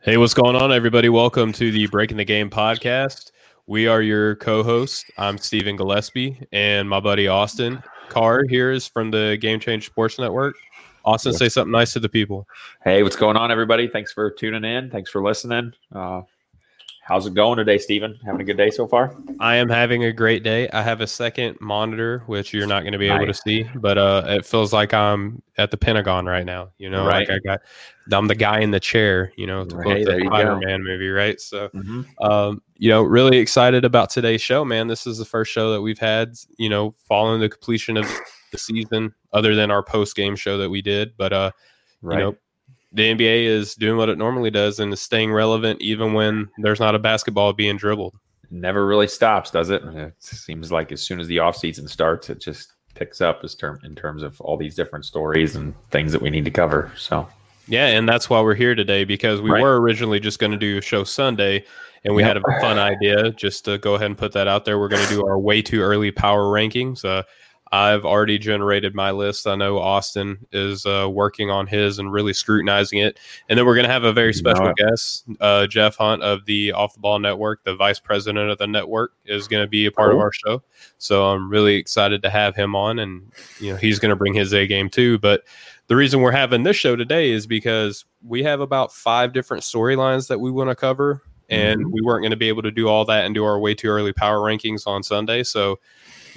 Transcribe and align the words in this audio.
Hey, 0.00 0.16
what's 0.16 0.32
going 0.32 0.54
on, 0.54 0.72
everybody? 0.72 1.08
Welcome 1.08 1.52
to 1.54 1.72
the 1.72 1.88
Breaking 1.88 2.18
the 2.18 2.24
Game 2.24 2.48
podcast. 2.48 3.32
We 3.66 3.88
are 3.88 4.00
your 4.00 4.36
co 4.36 4.62
hosts. 4.62 5.04
I'm 5.18 5.38
Stephen 5.38 5.76
Gillaspie, 5.76 6.46
and 6.52 6.88
my 6.88 7.00
buddy 7.00 7.26
Austin 7.26 7.82
Carr 8.08 8.44
here 8.48 8.70
is 8.70 8.86
from 8.86 9.10
the 9.10 9.36
Game 9.40 9.58
Change 9.58 9.86
Sports 9.86 10.16
Network. 10.16 10.54
Austin, 11.04 11.32
say 11.32 11.48
something 11.48 11.72
nice 11.72 11.92
to 11.94 12.00
the 12.00 12.08
people. 12.08 12.46
Hey, 12.84 13.02
what's 13.02 13.16
going 13.16 13.36
on, 13.36 13.50
everybody? 13.50 13.88
Thanks 13.88 14.12
for 14.12 14.30
tuning 14.30 14.64
in. 14.64 14.88
Thanks 14.88 15.10
for 15.10 15.20
listening. 15.20 15.72
Uh, 15.92 16.22
how's 17.08 17.26
it 17.26 17.32
going 17.32 17.56
today, 17.56 17.78
Stephen? 17.78 18.18
Having 18.22 18.42
a 18.42 18.44
good 18.44 18.56
day 18.58 18.70
so 18.70 18.86
far? 18.86 19.16
I 19.40 19.56
am 19.56 19.70
having 19.70 20.04
a 20.04 20.12
great 20.12 20.42
day. 20.42 20.68
I 20.70 20.82
have 20.82 21.00
a 21.00 21.06
second 21.06 21.56
monitor, 21.58 22.22
which 22.26 22.52
you're 22.52 22.66
not 22.66 22.80
going 22.82 22.92
to 22.92 22.98
be 22.98 23.08
able 23.08 23.24
to 23.24 23.32
see, 23.32 23.64
but 23.76 23.96
uh, 23.96 24.24
it 24.26 24.44
feels 24.44 24.72
like 24.74 24.92
I'm 24.92 25.42
at 25.56 25.70
the 25.70 25.78
Pentagon 25.78 26.26
right 26.26 26.44
now. 26.44 26.70
You 26.76 26.90
know, 26.90 27.06
Right. 27.06 27.26
like 27.26 27.30
I 27.30 27.38
got, 27.48 27.60
I'm 28.12 28.26
the 28.26 28.34
guy 28.34 28.60
in 28.60 28.72
the 28.72 28.80
chair. 28.80 29.32
You 29.36 29.46
know, 29.46 29.64
to 29.64 29.76
Right, 29.76 29.82
quote 29.84 30.04
the. 30.04 30.26
Spider-Man 30.26 30.82
movie, 30.82 31.08
right? 31.08 31.40
So. 31.40 31.70
um, 32.20 32.60
you 32.76 32.90
know, 32.90 33.02
really 33.02 33.38
excited 33.38 33.84
about 33.84 34.10
today's 34.10 34.42
show, 34.42 34.64
man. 34.64 34.86
This 34.86 35.06
is 35.06 35.18
the 35.18 35.24
first 35.24 35.50
show 35.50 35.72
that 35.72 35.80
we've 35.82 35.98
had, 35.98 36.34
you 36.58 36.68
know, 36.68 36.94
following 37.08 37.40
the 37.40 37.48
completion 37.48 37.96
of 37.96 38.06
the 38.52 38.58
season, 38.58 39.14
other 39.32 39.54
than 39.54 39.70
our 39.70 39.82
post 39.82 40.14
game 40.14 40.36
show 40.36 40.58
that 40.58 40.70
we 40.70 40.82
did. 40.82 41.16
But 41.16 41.32
uh, 41.32 41.50
Right. 42.02 42.18
you 42.18 42.24
know, 42.24 42.36
the 42.92 43.14
NBA 43.14 43.44
is 43.44 43.74
doing 43.74 43.96
what 43.96 44.08
it 44.08 44.18
normally 44.18 44.50
does 44.50 44.80
and 44.80 44.92
is 44.92 45.00
staying 45.02 45.32
relevant 45.32 45.80
even 45.82 46.12
when 46.14 46.48
there's 46.58 46.80
not 46.80 46.94
a 46.94 46.98
basketball 46.98 47.52
being 47.52 47.76
dribbled. 47.76 48.14
Never 48.50 48.86
really 48.86 49.08
stops, 49.08 49.50
does 49.50 49.68
it? 49.70 49.82
It 49.84 50.14
seems 50.20 50.72
like 50.72 50.90
as 50.90 51.02
soon 51.02 51.20
as 51.20 51.26
the 51.26 51.38
off 51.38 51.56
season 51.56 51.86
starts, 51.86 52.30
it 52.30 52.40
just 52.40 52.72
picks 52.94 53.20
up 53.20 53.40
as 53.44 53.54
term 53.54 53.78
in 53.84 53.94
terms 53.94 54.22
of 54.22 54.40
all 54.40 54.56
these 54.56 54.74
different 54.74 55.04
stories 55.04 55.54
and 55.54 55.74
things 55.90 56.12
that 56.12 56.22
we 56.22 56.30
need 56.30 56.44
to 56.46 56.50
cover. 56.50 56.90
So 56.96 57.28
Yeah, 57.70 57.88
and 57.88 58.08
that's 58.08 58.30
why 58.30 58.40
we're 58.40 58.54
here 58.54 58.74
today 58.74 59.04
because 59.04 59.42
we 59.42 59.50
Right. 59.50 59.62
were 59.62 59.78
originally 59.78 60.18
just 60.18 60.38
going 60.38 60.52
to 60.52 60.56
do 60.56 60.78
a 60.78 60.80
show 60.80 61.04
Sunday, 61.04 61.62
and 62.04 62.14
we 62.14 62.22
Yep. 62.22 62.28
had 62.28 62.36
a 62.38 62.60
fun 62.60 62.78
idea 62.78 63.30
just 63.32 63.66
to 63.66 63.76
go 63.76 63.94
ahead 63.96 64.06
and 64.06 64.16
put 64.16 64.32
that 64.32 64.48
out 64.48 64.64
there. 64.64 64.78
We're 64.78 64.88
going 64.88 65.06
to 65.06 65.14
do 65.14 65.26
our 65.26 65.38
way 65.38 65.60
too 65.60 65.82
early 65.82 66.10
power 66.10 66.44
rankings. 66.44 67.04
Uh, 67.04 67.24
I've 67.72 68.04
already 68.04 68.38
generated 68.38 68.94
my 68.94 69.10
list. 69.10 69.46
I 69.46 69.54
know 69.54 69.78
Austin 69.78 70.46
is 70.52 70.86
uh, 70.86 71.08
working 71.10 71.50
on 71.50 71.66
his 71.66 71.98
and 71.98 72.12
really 72.12 72.32
scrutinizing 72.32 73.00
it, 73.00 73.18
and 73.48 73.58
then 73.58 73.66
we're 73.66 73.74
going 73.74 73.86
to 73.86 73.92
have 73.92 74.04
a 74.04 74.12
very 74.12 74.32
special 74.32 74.72
guest, 74.76 75.24
uh, 75.40 75.66
Jeff 75.66 75.96
Hunt 75.96 76.22
of 76.22 76.44
the 76.46 76.72
Off 76.72 76.94
the 76.94 77.00
Ball 77.00 77.18
Network, 77.18 77.64
the 77.64 77.74
vice 77.74 78.00
president 78.00 78.50
of 78.50 78.58
the 78.58 78.66
network, 78.66 79.12
is 79.24 79.48
going 79.48 79.62
to 79.62 79.68
be 79.68 79.86
a 79.86 79.92
part 79.92 80.12
of 80.12 80.18
our 80.18 80.32
show. 80.32 80.62
So 80.98 81.26
I'm 81.26 81.50
really 81.50 81.74
excited 81.74 82.22
to 82.22 82.30
have 82.30 82.56
him 82.56 82.74
on, 82.74 82.98
and 82.98 83.30
you 83.60 83.72
know 83.72 83.76
he's 83.76 83.98
going 83.98 84.10
to 84.10 84.16
bring 84.16 84.34
his 84.34 84.52
A 84.54 84.66
game 84.66 84.88
too. 84.88 85.18
But 85.18 85.44
the 85.88 85.96
reason 85.96 86.20
we're 86.20 86.32
having 86.32 86.62
this 86.62 86.76
show 86.76 86.96
today 86.96 87.30
is 87.30 87.46
because 87.46 88.04
we 88.22 88.42
have 88.42 88.60
about 88.60 88.92
five 88.92 89.32
different 89.32 89.62
storylines 89.62 90.28
that 90.28 90.38
we 90.38 90.50
want 90.50 90.70
to 90.70 90.76
cover, 90.76 91.22
and 91.48 91.90
we 91.90 92.00
weren't 92.02 92.22
going 92.22 92.30
to 92.30 92.36
be 92.36 92.48
able 92.48 92.62
to 92.62 92.70
do 92.70 92.88
all 92.88 93.04
that 93.06 93.24
and 93.24 93.34
do 93.34 93.44
our 93.44 93.58
way 93.58 93.74
too 93.74 93.88
early 93.88 94.12
power 94.12 94.38
rankings 94.38 94.86
on 94.86 95.02
Sunday. 95.02 95.42
So, 95.42 95.78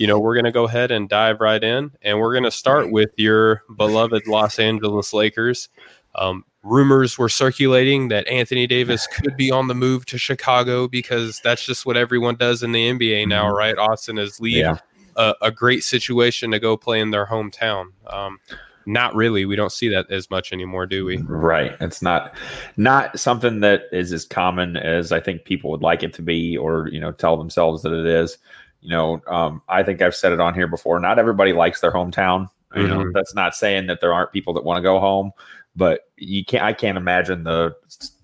you 0.02 0.08
know, 0.08 0.18
we're 0.18 0.34
going 0.34 0.46
to 0.46 0.52
go 0.52 0.64
ahead 0.66 0.90
and 0.90 1.08
dive 1.08 1.40
right 1.42 1.64
in, 1.64 1.92
and 2.02 2.20
we're 2.20 2.34
going 2.34 2.44
to 2.44 2.50
start 2.52 2.92
with 2.92 3.12
your 3.18 3.62
beloved 3.78 4.26
Los 4.26 4.58
Angeles 4.58 5.14
Lakers. 5.14 5.70
Um, 6.16 6.44
rumors 6.64 7.20
were 7.20 7.30
circulating 7.30 8.08
that 8.08 8.28
Anthony 8.28 8.66
Davis 8.66 9.06
could 9.14 9.38
be 9.38 9.52
on 9.52 9.68
the 9.68 9.76
move 9.76 10.08
to 10.08 10.18
Chicago 10.18 10.88
because 10.88 11.40
that's 11.44 11.64
just 11.64 11.86
what 11.86 11.98
everyone 11.98 12.36
does 12.36 12.64
in 12.64 12.72
the 12.72 12.90
NBA 12.90 13.28
now, 13.28 13.52
Mhm. 13.52 13.58
right? 13.58 13.78
Austin 13.78 14.18
is 14.18 14.40
leave 14.40 14.58
yeah, 14.58 14.78
a, 15.18 15.36
a 15.44 15.52
great 15.52 15.84
situation 15.84 16.50
to 16.50 16.60
go 16.60 16.76
play 16.76 17.00
in 17.00 17.12
their 17.12 17.28
hometown. 17.28 17.90
Um, 18.08 18.40
not 18.88 19.14
really. 19.14 19.46
We 19.46 19.56
don't 19.56 19.72
see 19.72 19.90
that 19.90 20.10
as 20.10 20.32
much 20.32 20.52
anymore, 20.52 20.88
do 20.88 21.06
we? 21.06 21.18
right. 21.18 21.78
It's 21.80 22.02
not 22.02 22.36
not 22.76 23.20
something 23.20 23.60
that 23.60 23.84
is 23.92 24.12
as 24.12 24.26
common 24.26 24.76
as 24.78 25.12
I 25.12 25.20
think 25.20 25.46
people 25.46 25.70
would 25.70 25.84
like 25.84 26.02
it 26.02 26.14
to 26.16 26.24
be, 26.24 26.58
or 26.58 26.90
you 26.92 27.00
know, 27.00 27.12
tell 27.12 27.38
themselves 27.38 27.84
that 27.84 27.94
it 27.94 28.08
is. 28.08 28.40
You 28.82 28.90
know, 28.90 29.22
um, 29.28 29.62
I 29.70 29.84
think 29.84 30.02
I've 30.02 30.16
said 30.16 30.32
it 30.34 30.40
on 30.40 30.54
here 30.54 30.68
before. 30.68 31.00
Not 31.00 31.20
everybody 31.20 31.54
likes 31.54 31.82
their 31.82 31.92
hometown. 31.92 32.50
You 32.76 32.88
know, 32.88 33.00
Mhm. 33.00 33.14
that's 33.14 33.36
not 33.36 33.54
saying 33.54 33.88
that 33.88 34.00
there 34.02 34.14
aren't 34.14 34.32
people 34.32 34.54
that 34.54 34.64
want 34.64 34.78
to 34.78 34.82
go 34.82 35.00
home, 35.00 35.32
but 35.76 36.02
you 36.18 36.46
can't. 36.46 36.64
I 36.64 36.74
can't 36.74 36.98
imagine 36.98 37.44
the 37.44 37.76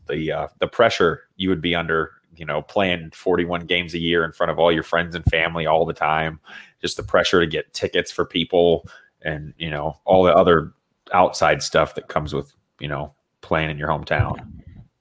the 0.07 0.31
uh, 0.31 0.47
the 0.59 0.67
pressure 0.67 1.23
you 1.35 1.49
would 1.49 1.61
be 1.61 1.75
under. 1.75 2.11
You 2.35 2.45
know, 2.45 2.61
playing 2.61 3.11
41 3.11 3.65
games 3.65 3.93
a 3.95 3.97
year 3.97 4.23
in 4.23 4.31
front 4.31 4.51
of 4.51 4.59
all 4.59 4.71
your 4.71 4.83
friends 4.83 5.15
and 5.15 5.25
family 5.25 5.65
all 5.65 5.85
the 5.85 5.93
time. 5.93 6.39
Just 6.81 6.95
the 6.95 7.01
pressure 7.03 7.39
to 7.41 7.47
get 7.47 7.73
tickets 7.73 8.11
for 8.11 8.25
people, 8.25 8.87
and 9.23 9.53
you 9.57 9.69
know, 9.71 9.97
all 10.05 10.23
the 10.23 10.33
other 10.33 10.71
outside 11.13 11.61
stuff 11.63 11.95
that 11.95 12.07
comes 12.07 12.33
with 12.33 12.53
you 12.79 12.87
know 12.87 13.13
playing 13.41 13.69
in 13.69 13.77
your 13.77 13.89
hometown. 13.89 14.56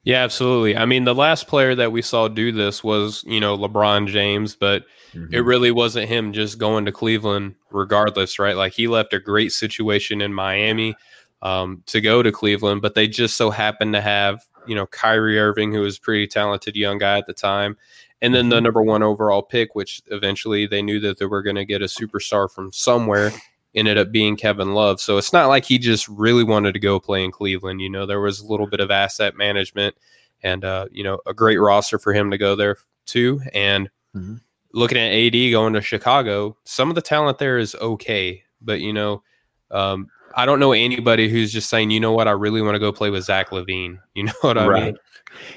Yeah, 0.06 0.22
absolutely. 0.22 0.76
I 0.76 0.86
mean, 0.86 1.02
the 1.02 1.16
last 1.16 1.48
player 1.48 1.74
that 1.74 1.90
we 1.90 2.00
saw 2.00 2.28
do 2.28 2.52
this 2.52 2.84
was, 2.84 3.24
you 3.26 3.40
know, 3.40 3.58
LeBron 3.58 4.06
James, 4.06 4.54
but 4.54 4.84
it 5.32 5.40
really 5.40 5.72
wasn't 5.72 6.08
him 6.08 6.32
just 6.32 6.58
going 6.58 6.84
to 6.84 6.92
Cleveland 6.92 7.56
regardless, 7.72 8.38
right? 8.38 8.54
Like 8.56 8.72
he 8.72 8.86
left 8.86 9.14
a 9.14 9.18
great 9.18 9.50
situation 9.50 10.20
in 10.20 10.32
Miami 10.32 10.94
um, 11.42 11.82
to 11.86 12.00
go 12.00 12.22
to 12.22 12.30
Cleveland, 12.30 12.82
but 12.82 12.94
they 12.94 13.08
just 13.08 13.36
so 13.36 13.50
happened 13.50 13.94
to 13.94 14.00
have, 14.00 14.44
you 14.68 14.76
know, 14.76 14.86
Kyrie 14.86 15.40
Irving, 15.40 15.72
who 15.72 15.80
was 15.80 15.96
a 15.96 16.00
pretty 16.00 16.28
talented 16.28 16.76
young 16.76 16.98
guy 16.98 17.18
at 17.18 17.26
the 17.26 17.32
time, 17.32 17.76
and 18.22 18.32
then 18.32 18.48
the 18.48 18.60
number 18.60 18.82
one 18.82 19.02
overall 19.02 19.42
pick, 19.42 19.74
which 19.74 20.00
eventually 20.12 20.68
they 20.68 20.82
knew 20.82 21.00
that 21.00 21.18
they 21.18 21.26
were 21.26 21.42
going 21.42 21.56
to 21.56 21.64
get 21.64 21.82
a 21.82 21.86
superstar 21.86 22.48
from 22.48 22.72
somewhere. 22.72 23.32
Ended 23.76 23.98
up 23.98 24.10
being 24.10 24.36
Kevin 24.36 24.74
Love. 24.74 25.00
So 25.00 25.18
it's 25.18 25.32
not 25.32 25.48
like 25.48 25.64
he 25.64 25.78
just 25.78 26.08
really 26.08 26.42
wanted 26.42 26.72
to 26.72 26.80
go 26.80 26.98
play 26.98 27.22
in 27.22 27.30
Cleveland. 27.30 27.80
You 27.80 27.90
know, 27.90 28.06
there 28.06 28.20
was 28.20 28.40
a 28.40 28.46
little 28.46 28.66
bit 28.66 28.80
of 28.80 28.90
asset 28.90 29.36
management 29.36 29.94
and, 30.42 30.64
uh, 30.64 30.86
you 30.90 31.04
know, 31.04 31.20
a 31.26 31.34
great 31.34 31.58
roster 31.58 31.98
for 31.98 32.12
him 32.12 32.30
to 32.30 32.38
go 32.38 32.56
there 32.56 32.78
too. 33.04 33.40
And 33.52 33.90
Mhm. 34.16 34.40
looking 34.72 34.98
at 34.98 35.12
AD 35.12 35.50
going 35.50 35.74
to 35.74 35.80
Chicago, 35.82 36.56
some 36.64 36.88
of 36.88 36.94
the 36.94 37.02
talent 37.02 37.38
there 37.38 37.58
is 37.58 37.74
okay, 37.76 38.42
but 38.62 38.80
you 38.80 38.92
know, 38.92 39.22
um, 39.70 40.08
I 40.34 40.44
don't 40.44 40.60
know 40.60 40.72
anybody 40.72 41.28
who's 41.28 41.52
just 41.52 41.70
saying, 41.70 41.90
you 41.90 42.00
know 42.00 42.12
what, 42.12 42.28
I 42.28 42.32
really 42.32 42.60
want 42.62 42.74
to 42.74 42.78
go 42.78 42.92
play 42.92 43.10
with 43.10 43.24
Zach 43.24 43.50
LaVine. 43.50 43.98
You 44.14 44.24
know 44.24 44.32
what 44.40 44.58
I 44.58 44.68
mean? 44.68 44.96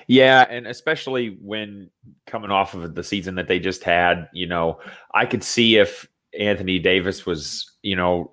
Yeah, 0.08 0.46
and 0.50 0.68
especially 0.68 1.38
when 1.42 1.90
coming 2.28 2.52
off 2.52 2.74
of 2.74 2.96
the 2.96 3.04
season 3.04 3.36
that 3.36 3.48
they 3.48 3.60
just 3.60 3.84
had, 3.84 4.28
you 4.34 4.46
know, 4.46 4.80
I 5.14 5.26
could 5.26 5.44
see 5.44 5.78
if 5.78 6.08
Anthony 6.38 6.80
Davis 6.80 7.26
was, 7.26 7.69
you 7.84 7.96
know, 7.96 8.32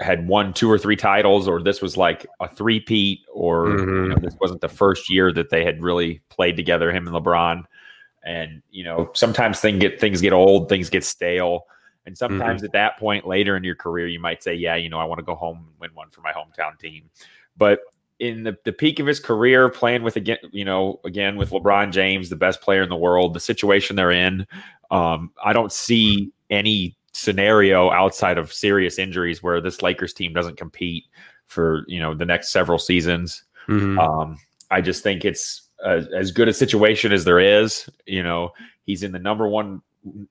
had 0.00 0.26
won 0.26 0.52
two 0.52 0.70
or 0.70 0.78
three 0.78 0.96
titles, 0.96 1.46
or 1.46 1.62
this 1.62 1.80
was 1.80 1.96
like 1.96 2.26
a 2.40 2.48
three-peat, 2.48 3.20
or 3.32 3.66
Mhm. 3.66 4.02
you 4.02 4.08
know, 4.08 4.18
this 4.20 4.36
wasn't 4.40 4.60
the 4.60 4.68
first 4.68 5.08
year 5.08 5.32
that 5.32 5.50
they 5.50 5.64
had 5.64 5.82
really 5.82 6.20
played 6.30 6.56
together, 6.56 6.90
him 6.90 7.06
and 7.06 7.14
LeBron. 7.16 7.64
And 8.24 8.62
you 8.70 8.84
know, 8.84 9.10
sometimes 9.14 9.60
things 9.60 9.78
get 9.80 10.00
things 10.00 10.20
get 10.20 10.32
old, 10.32 10.68
things 10.68 10.90
get 10.90 11.04
stale, 11.04 11.66
and 12.06 12.16
sometimes 12.16 12.64
at 12.64 12.72
that 12.72 12.98
point 12.98 13.26
later 13.26 13.56
in 13.56 13.64
your 13.64 13.74
career, 13.76 14.06
you 14.08 14.18
might 14.18 14.42
say, 14.42 14.54
"Yeah, 14.54 14.76
you 14.76 14.88
know, 14.88 14.98
I 14.98 15.04
want 15.04 15.18
to 15.18 15.24
go 15.24 15.34
home 15.34 15.58
and 15.68 15.80
win 15.80 15.90
one 15.94 16.10
for 16.10 16.22
my 16.22 16.32
hometown 16.32 16.78
team." 16.78 17.10
But 17.56 17.80
in 18.18 18.42
the, 18.44 18.56
the 18.64 18.72
peak 18.72 18.98
of 19.00 19.06
his 19.06 19.20
career, 19.20 19.68
playing 19.68 20.02
with 20.02 20.16
again, 20.16 20.38
you 20.52 20.64
know, 20.64 21.00
again 21.04 21.36
with 21.36 21.50
LeBron 21.50 21.92
James, 21.92 22.30
the 22.30 22.36
best 22.36 22.60
player 22.60 22.82
in 22.82 22.88
the 22.88 22.96
world, 22.96 23.34
the 23.34 23.40
situation 23.40 23.96
they're 23.96 24.10
in, 24.10 24.46
um, 24.90 25.32
I 25.44 25.52
don't 25.52 25.72
see 25.72 26.32
any 26.48 26.96
scenario 27.14 27.90
outside 27.92 28.38
of 28.38 28.52
serious 28.52 28.98
injuries 28.98 29.42
where 29.42 29.60
this 29.60 29.82
Lakers 29.82 30.12
team 30.12 30.32
doesn't 30.32 30.56
compete 30.56 31.04
for 31.46 31.84
you 31.86 32.00
know 32.00 32.14
the 32.14 32.26
next 32.26 32.50
several 32.50 32.78
seasons. 32.78 33.44
Mhm. 33.68 33.98
Um, 33.98 34.38
I 34.70 34.80
just 34.80 35.02
think 35.02 35.24
it's 35.24 35.68
a, 35.84 36.04
as 36.16 36.32
good 36.32 36.48
a 36.48 36.52
situation 36.52 37.12
as 37.12 37.24
there 37.24 37.38
is. 37.40 37.88
You 38.06 38.22
know, 38.22 38.52
he's 38.84 39.02
in 39.02 39.12
the 39.12 39.18
number 39.18 39.48
one, 39.48 39.82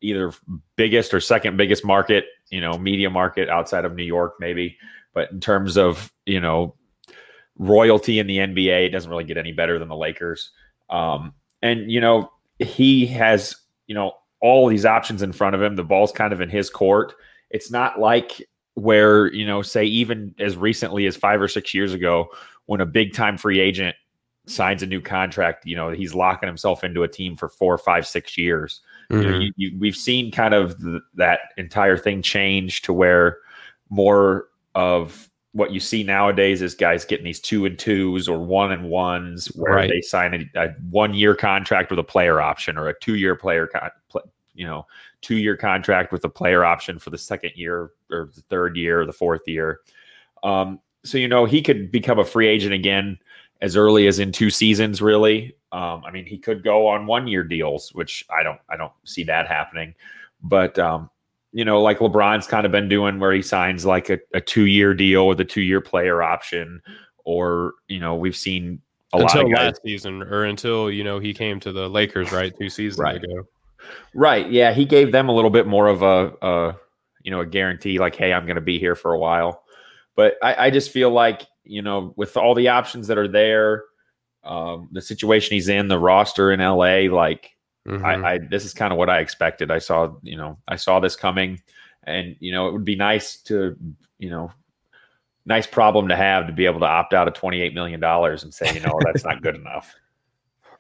either 0.02 0.32
biggest 0.76 1.14
or 1.14 1.20
second 1.20 1.58
biggest 1.58 1.86
market, 1.86 2.26
you 2.50 2.62
know, 2.62 2.74
media 2.78 3.10
market 3.10 3.50
outside 3.50 3.86
of 3.86 3.96
New 3.96 4.04
York, 4.04 4.36
maybe. 4.40 4.78
But 5.14 5.32
in 5.32 5.40
terms 5.40 5.78
of, 5.78 6.12
you 6.26 6.40
know, 6.40 6.76
royalty 7.58 8.20
in 8.20 8.28
the 8.28 8.38
NBA, 8.38 8.88
it 8.88 8.90
doesn't 8.90 9.10
really 9.10 9.24
get 9.24 9.38
any 9.38 9.52
better 9.52 9.80
than 9.80 9.88
the 9.88 9.96
Lakers. 9.96 10.52
Um, 10.90 11.34
and, 11.62 11.90
you 11.90 12.02
know, 12.02 12.32
he 12.60 13.06
has, 13.08 13.56
you 13.88 13.96
know, 13.96 14.14
all 14.44 14.68
these 14.68 14.86
options 14.86 15.22
in 15.22 15.32
front 15.32 15.56
of 15.56 15.62
him. 15.62 15.78
The 15.78 15.86
ball's 15.86 16.12
kind 16.12 16.34
of 16.34 16.42
in 16.42 16.50
his 16.50 16.70
court. 16.70 17.14
It's 17.50 17.72
not 17.72 17.98
like 17.98 18.46
where, 18.74 19.32
you 19.34 19.46
know, 19.46 19.62
say 19.62 19.86
even 19.86 20.36
as 20.38 20.58
recently 20.58 21.06
as 21.08 21.16
five 21.16 21.42
or 21.42 21.48
six 21.48 21.74
years 21.74 21.94
ago, 21.94 22.28
when 22.66 22.82
a 22.82 22.86
big 22.86 23.14
time 23.14 23.38
free 23.38 23.62
agent 23.62 23.96
signs 24.46 24.84
a 24.84 24.86
new 24.86 25.00
contract, 25.00 25.66
you 25.66 25.78
know, 25.78 25.90
he's 25.90 26.14
locking 26.14 26.48
himself 26.48 26.84
into 26.84 27.04
a 27.04 27.08
team 27.08 27.38
for 27.38 27.48
four, 27.48 27.78
five, 27.78 28.06
six 28.06 28.38
years. 28.38 28.82
You 29.10 29.18
know, 29.18 29.30
you, 29.30 29.52
mm-hmm. 29.52 29.52
you, 29.56 29.80
we've 29.80 29.96
seen 29.96 30.32
kind 30.32 30.54
of 30.54 30.78
th- 30.82 31.02
that 31.16 31.40
entire 31.58 31.98
thing 31.98 32.22
change 32.22 32.82
to 32.82 32.92
where 32.92 33.38
more 33.90 34.48
of 34.76 35.30
what 35.54 35.72
you 35.72 35.80
see 35.80 36.04
nowadays 36.04 36.62
is 36.62 36.74
guys 36.76 37.06
getting 37.06 37.24
these 37.26 37.40
two 37.40 37.66
and 37.66 37.78
twos 37.78 38.28
or 38.28 38.40
one 38.40 38.72
and 38.72 38.90
ones 38.90 39.48
where 39.56 39.74
Right. 39.74 39.90
they 39.90 40.02
sign 40.02 40.50
a, 40.56 40.60
a 40.60 40.70
one 40.90 41.14
year 41.14 41.36
contract 41.36 41.90
with 41.92 42.00
a 42.00 42.04
player 42.04 42.42
option 42.42 42.78
or 42.78 42.90
a 42.90 43.00
two 43.00 43.16
year 43.16 43.36
player, 43.36 43.68
con- 43.68 43.92
pl- 44.10 44.32
you 44.56 44.66
know, 44.66 44.86
two 45.22 45.38
year 45.38 45.56
contract 45.56 46.12
with 46.12 46.24
a 46.26 46.30
player 46.30 46.66
option 46.66 46.98
for 47.00 47.12
the 47.12 47.18
second 47.18 47.52
year 47.56 47.92
or 48.12 48.30
the 48.36 48.42
third 48.50 48.76
year 48.76 49.02
or 49.02 49.06
the 49.06 49.14
fourth 49.14 49.48
year. 49.48 49.80
Um, 50.44 50.80
so 51.06 51.18
you 51.18 51.28
know 51.28 51.46
he 51.46 51.62
could 51.62 51.92
become 51.92 52.18
a 52.20 52.26
free 52.26 52.48
agent 52.48 52.74
again 52.74 53.18
as 53.62 53.76
early 53.76 54.08
as 54.08 54.20
in 54.20 54.32
two 54.32 54.50
seasons. 54.50 55.02
Really, 55.02 55.56
um, 55.72 56.04
I 56.06 56.12
mean, 56.12 56.26
he 56.26 56.38
could 56.38 56.64
go 56.64 56.88
on 56.88 57.06
one 57.06 57.28
year 57.28 57.44
deals, 57.44 57.94
which 57.94 58.26
I 58.30 58.42
don't 58.42 58.60
I 58.70 58.76
don't 58.78 58.92
see 59.06 59.24
that 59.26 59.48
happening. 59.48 59.94
But 60.42 60.78
um, 60.80 61.10
you 61.54 61.64
know, 61.64 61.82
like 61.82 62.00
LeBron's 62.00 62.48
kind 62.48 62.66
of 62.66 62.72
been 62.72 62.90
doing, 62.90 63.20
where 63.20 63.32
he 63.32 63.42
signs 63.42 63.86
like 63.86 64.10
a, 64.10 64.20
a 64.34 64.42
two 64.42 64.66
year 64.66 64.94
deal 64.94 65.28
with 65.28 65.40
a 65.40 65.46
two 65.46 65.62
year 65.62 65.80
player 65.80 66.22
option, 66.22 66.82
or 67.24 67.76
you 67.88 68.00
know, 68.00 68.16
we've 68.16 68.36
seen 68.36 68.82
a 69.14 69.20
until 69.20 69.50
last 69.50 69.82
season 69.84 70.24
or 70.24 70.46
until 70.46 70.90
you 70.90 71.04
know 71.04 71.20
he 71.20 71.34
came 71.34 71.60
to 71.60 71.72
the 71.72 71.88
Lakers 71.88 72.32
right 72.32 72.54
two 72.60 72.70
seasons 72.70 73.00
right. 73.00 73.24
ago. 73.24 73.44
Right. 74.16 74.50
Yeah, 74.50 74.74
he 74.74 74.86
gave 74.86 75.12
them 75.12 75.30
a 75.30 75.32
little 75.32 75.52
bit 75.52 75.68
more 75.68 75.88
of 75.88 76.02
a, 76.02 76.34
a 76.42 76.76
you 77.22 77.32
know 77.32 77.42
a 77.42 77.46
guarantee, 77.46 78.00
like, 78.00 78.16
hey, 78.16 78.34
I'm 78.34 78.46
going 78.46 78.56
to 78.56 78.62
be 78.62 78.80
here 78.80 78.96
for 78.96 79.14
a 79.14 79.20
while. 79.20 79.64
But 80.16 80.36
I, 80.42 80.68
I, 80.68 80.70
just 80.70 80.92
feel 80.92 81.10
like 81.10 81.44
you 81.64 81.82
know 81.82 82.14
with 82.16 82.36
all 82.36 82.56
the 82.56 82.70
options 82.70 83.08
that 83.08 83.18
are 83.18 83.28
there, 83.28 83.84
um, 84.44 84.90
the 84.92 85.02
situation 85.02 85.54
he's 85.54 85.70
in, 85.70 85.88
the 85.88 86.00
roster 86.00 86.52
in 86.52 86.60
LA, 86.60 87.14
like 87.16 87.53
mm-hmm. 87.88 88.06
I, 88.06 88.34
I 88.34 88.38
this 88.38 88.66
is 88.66 88.74
kind 88.74 88.92
of 88.92 88.98
what 88.98 89.10
I 89.10 89.20
expected. 89.20 89.72
I 89.72 89.80
saw 89.80 90.14
you 90.22 90.38
know 90.38 90.58
I 90.68 90.76
saw 90.76 91.00
this 91.00 91.16
coming, 91.16 91.62
and 92.04 92.36
you 92.40 92.52
know 92.52 92.68
it 92.68 92.74
would 92.74 92.86
be 92.86 92.96
nice 92.96 93.38
to 93.44 93.78
you 94.20 94.30
know 94.30 94.52
nice 95.46 95.68
problem 95.68 96.08
to 96.08 96.16
have 96.16 96.48
to 96.48 96.54
be 96.54 96.66
able 96.66 96.80
to 96.80 96.86
opt 96.86 97.14
out 97.14 97.28
of 97.28 97.34
$28 97.34 97.74
million 97.74 98.04
and 98.04 98.54
say, 98.54 98.74
you 98.74 98.80
know, 98.80 98.98
that's 99.04 99.26
not 99.26 99.42
good 99.42 99.56
enough. 99.56 99.94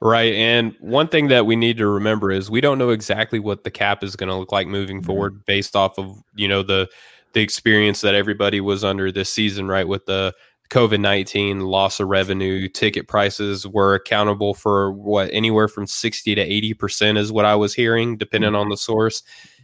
Right. 0.01 0.33
And 0.33 0.75
one 0.81 1.07
thing 1.07 1.29
that 1.29 1.45
we 1.45 1.55
need 1.55 1.77
to 1.77 1.87
remember 1.87 2.29
is 2.29 2.51
we 2.51 2.59
don't 2.59 2.77
know 2.77 2.89
exactly 2.89 3.39
what 3.39 3.63
the 3.63 3.71
cap 3.71 4.03
is 4.03 4.17
going 4.17 4.27
to 4.27 4.35
look 4.35 4.51
like 4.51 4.67
moving 4.67 4.97
mm-hmm. 4.97 5.05
forward 5.05 5.45
based 5.45 5.77
off 5.77 5.97
of, 5.97 6.21
you 6.35 6.49
know, 6.49 6.61
the 6.61 6.89
the 7.31 7.39
experience 7.39 8.01
that 8.01 8.13
everybody 8.13 8.59
was 8.59 8.83
under 8.83 9.13
this 9.13 9.31
season, 9.31 9.69
right? 9.69 9.87
With 9.87 10.05
the 10.05 10.33
COVID 10.69 10.99
19 10.99 11.61
loss 11.61 11.99
of 11.99 12.07
revenue, 12.07 12.67
ticket 12.67 13.07
prices 13.07 13.67
were 13.67 13.95
accountable 13.95 14.53
for 14.53 14.91
what 14.91 15.29
anywhere 15.31 15.67
from 15.67 15.85
60 15.85 16.35
to 16.35 16.49
80% 16.75 17.17
is 17.17 17.31
what 17.31 17.45
I 17.45 17.55
was 17.55 17.73
hearing, 17.73 18.17
depending 18.17 18.55
on 18.55 18.69
the 18.69 18.77
source. 18.77 19.23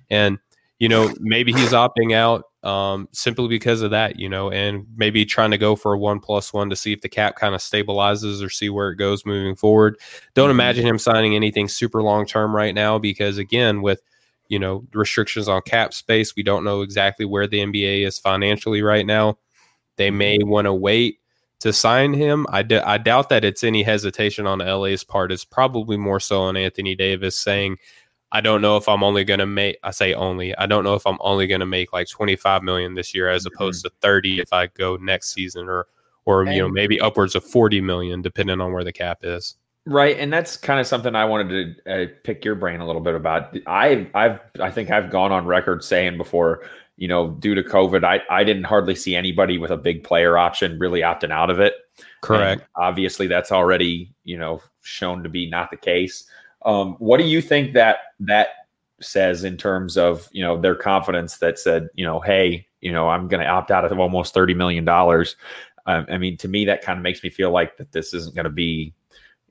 And, 0.09 0.37
you 0.77 0.87
know, 0.87 1.13
maybe 1.19 1.51
he's 1.51 1.71
opting 1.71 2.13
out 2.13 2.43
um, 2.63 3.07
simply 3.11 3.47
because 3.47 3.81
of 3.81 3.91
that, 3.91 4.19
you 4.19 4.27
know, 4.27 4.51
and 4.51 4.85
maybe 4.97 5.25
trying 5.25 5.51
to 5.51 5.57
go 5.57 5.75
for 5.75 5.93
a 5.93 5.97
one 5.97 6.19
plus 6.19 6.53
one 6.53 6.69
to 6.69 6.75
see 6.75 6.93
if 6.93 7.01
the 7.01 7.09
cap 7.09 7.35
kind 7.35 7.55
of 7.55 7.61
stabilizes 7.61 8.45
or 8.45 8.49
see 8.49 8.69
where 8.69 8.91
it 8.91 8.97
goes 8.97 9.25
moving 9.25 9.55
forward. 9.55 9.97
Don't 10.33 10.45
mm-hmm. 10.45 10.51
imagine 10.51 10.85
him 10.85 10.99
signing 10.99 11.35
anything 11.35 11.67
super 11.67 12.03
long 12.03 12.25
term 12.25 12.55
right 12.55 12.75
now 12.75 12.99
because, 12.99 13.37
again, 13.37 13.81
with 13.81 14.01
you 14.49 14.59
know 14.59 14.85
restrictions 14.93 15.47
on 15.47 15.61
cap 15.61 15.93
space, 15.93 16.35
we 16.35 16.43
don't 16.43 16.63
know 16.63 16.81
exactly 16.81 17.25
where 17.25 17.47
the 17.47 17.59
NBA 17.59 18.05
is 18.05 18.19
financially 18.19 18.81
right 18.81 19.05
now. 19.05 19.37
They 19.99 20.09
may 20.09 20.39
mm-hmm. 20.39 20.49
want 20.49 20.65
to 20.65 20.73
wait 20.73 21.19
to 21.59 21.73
sign 21.73 22.13
him. 22.13 22.47
I, 22.49 22.63
d- 22.63 22.77
I 22.77 22.97
doubt 22.97 23.27
that 23.29 23.43
it's 23.43 23.65
any 23.65 23.83
hesitation 23.83 24.47
on 24.47 24.59
LA's 24.59 25.03
part. 25.03 25.31
It's 25.31 25.43
probably 25.43 25.97
more 25.97 26.21
so 26.21 26.41
on 26.43 26.55
Anthony 26.55 26.95
Davis 26.95 27.37
saying, 27.37 27.77
I 28.31 28.39
don't 28.39 28.61
know 28.61 28.77
if 28.77 28.87
I'm 28.87 29.03
only 29.03 29.25
going 29.25 29.41
to 29.41 29.45
make 29.45 29.77
I 29.83 29.91
say 29.91 30.13
only. 30.13 30.55
I 30.57 30.67
don't 30.67 30.85
know 30.85 30.93
if 30.93 31.05
I'm 31.05 31.17
only 31.19 31.47
going 31.47 31.59
to 31.59 31.65
make 31.65 31.91
like 31.91 32.07
25 32.07 32.63
million 32.63 32.93
this 32.93 33.13
year 33.13 33.27
as 33.27 33.45
opposed 33.45 33.83
mm-hmm. 33.83 33.95
to 33.95 34.01
30 34.01 34.39
if 34.39 34.53
I 34.53 34.67
go 34.67 34.95
next 34.95 35.33
season 35.33 35.67
or 35.67 35.87
or 36.25 36.43
and, 36.43 36.53
you 36.53 36.61
know 36.61 36.69
maybe 36.69 37.01
upwards 37.01 37.35
of 37.35 37.43
40 37.43 37.81
million 37.81 38.21
depending 38.21 38.61
on 38.61 38.71
where 38.71 38.83
the 38.83 38.93
cap 38.93 39.19
is. 39.23 39.55
Right, 39.85 40.19
and 40.19 40.31
that's 40.31 40.55
kind 40.55 40.79
of 40.79 40.85
something 40.85 41.15
I 41.15 41.25
wanted 41.25 41.75
to 41.85 41.91
uh, 41.91 42.05
pick 42.23 42.45
your 42.45 42.53
brain 42.53 42.79
a 42.79 42.85
little 42.85 43.01
bit 43.01 43.15
about. 43.15 43.57
I 43.65 44.07
I've 44.13 44.39
I 44.59 44.69
think 44.69 44.91
I've 44.91 45.09
gone 45.09 45.31
on 45.31 45.45
record 45.47 45.83
saying 45.83 46.17
before, 46.17 46.63
you 46.99 47.07
know, 47.07 47.29
due 47.29 47.55
to 47.55 47.63
COVID, 47.63 48.03
I 48.03 48.21
I 48.29 48.43
didn't 48.43 48.65
hardly 48.65 48.93
see 48.93 49.15
anybody 49.15 49.57
with 49.57 49.71
a 49.71 49.77
big 49.77 50.03
player 50.03 50.37
option 50.37 50.77
really 50.77 50.99
opting 50.99 51.31
out 51.31 51.49
of 51.49 51.59
it. 51.59 51.73
Correct. 52.21 52.61
And 52.61 52.69
obviously, 52.75 53.25
that's 53.25 53.53
already 53.53 54.13
you 54.25 54.37
know 54.37 54.61
shown 54.81 55.23
to 55.23 55.29
be 55.29 55.49
not 55.49 55.71
the 55.71 55.77
case. 55.77 56.25
Um, 56.65 56.95
what 56.99 57.17
do 57.17 57.23
you 57.23 57.41
think 57.41 57.73
that 57.73 57.99
that 58.19 58.49
says 58.99 59.45
in 59.45 59.55
terms 59.55 59.97
of 59.97 60.27
you 60.33 60.43
know 60.43 60.59
their 60.59 60.75
confidence 60.75 61.37
that 61.37 61.57
said 61.57 61.87
you 61.93 62.05
know 62.05 62.19
hey 62.19 62.67
you 62.81 62.91
know 62.91 63.07
I'm 63.07 63.29
going 63.29 63.41
to 63.41 63.47
opt 63.47 63.71
out 63.71 63.85
of 63.85 63.97
almost 63.97 64.33
thirty 64.33 64.53
million 64.53 64.83
dollars? 64.83 65.37
Um, 65.85 66.05
I 66.11 66.17
mean, 66.17 66.35
to 66.37 66.49
me, 66.49 66.65
that 66.65 66.81
kind 66.81 66.99
of 66.99 67.03
makes 67.03 67.23
me 67.23 67.29
feel 67.29 67.51
like 67.51 67.77
that 67.77 67.93
this 67.93 68.13
isn't 68.13 68.35
going 68.35 68.43
to 68.43 68.49
be 68.49 68.93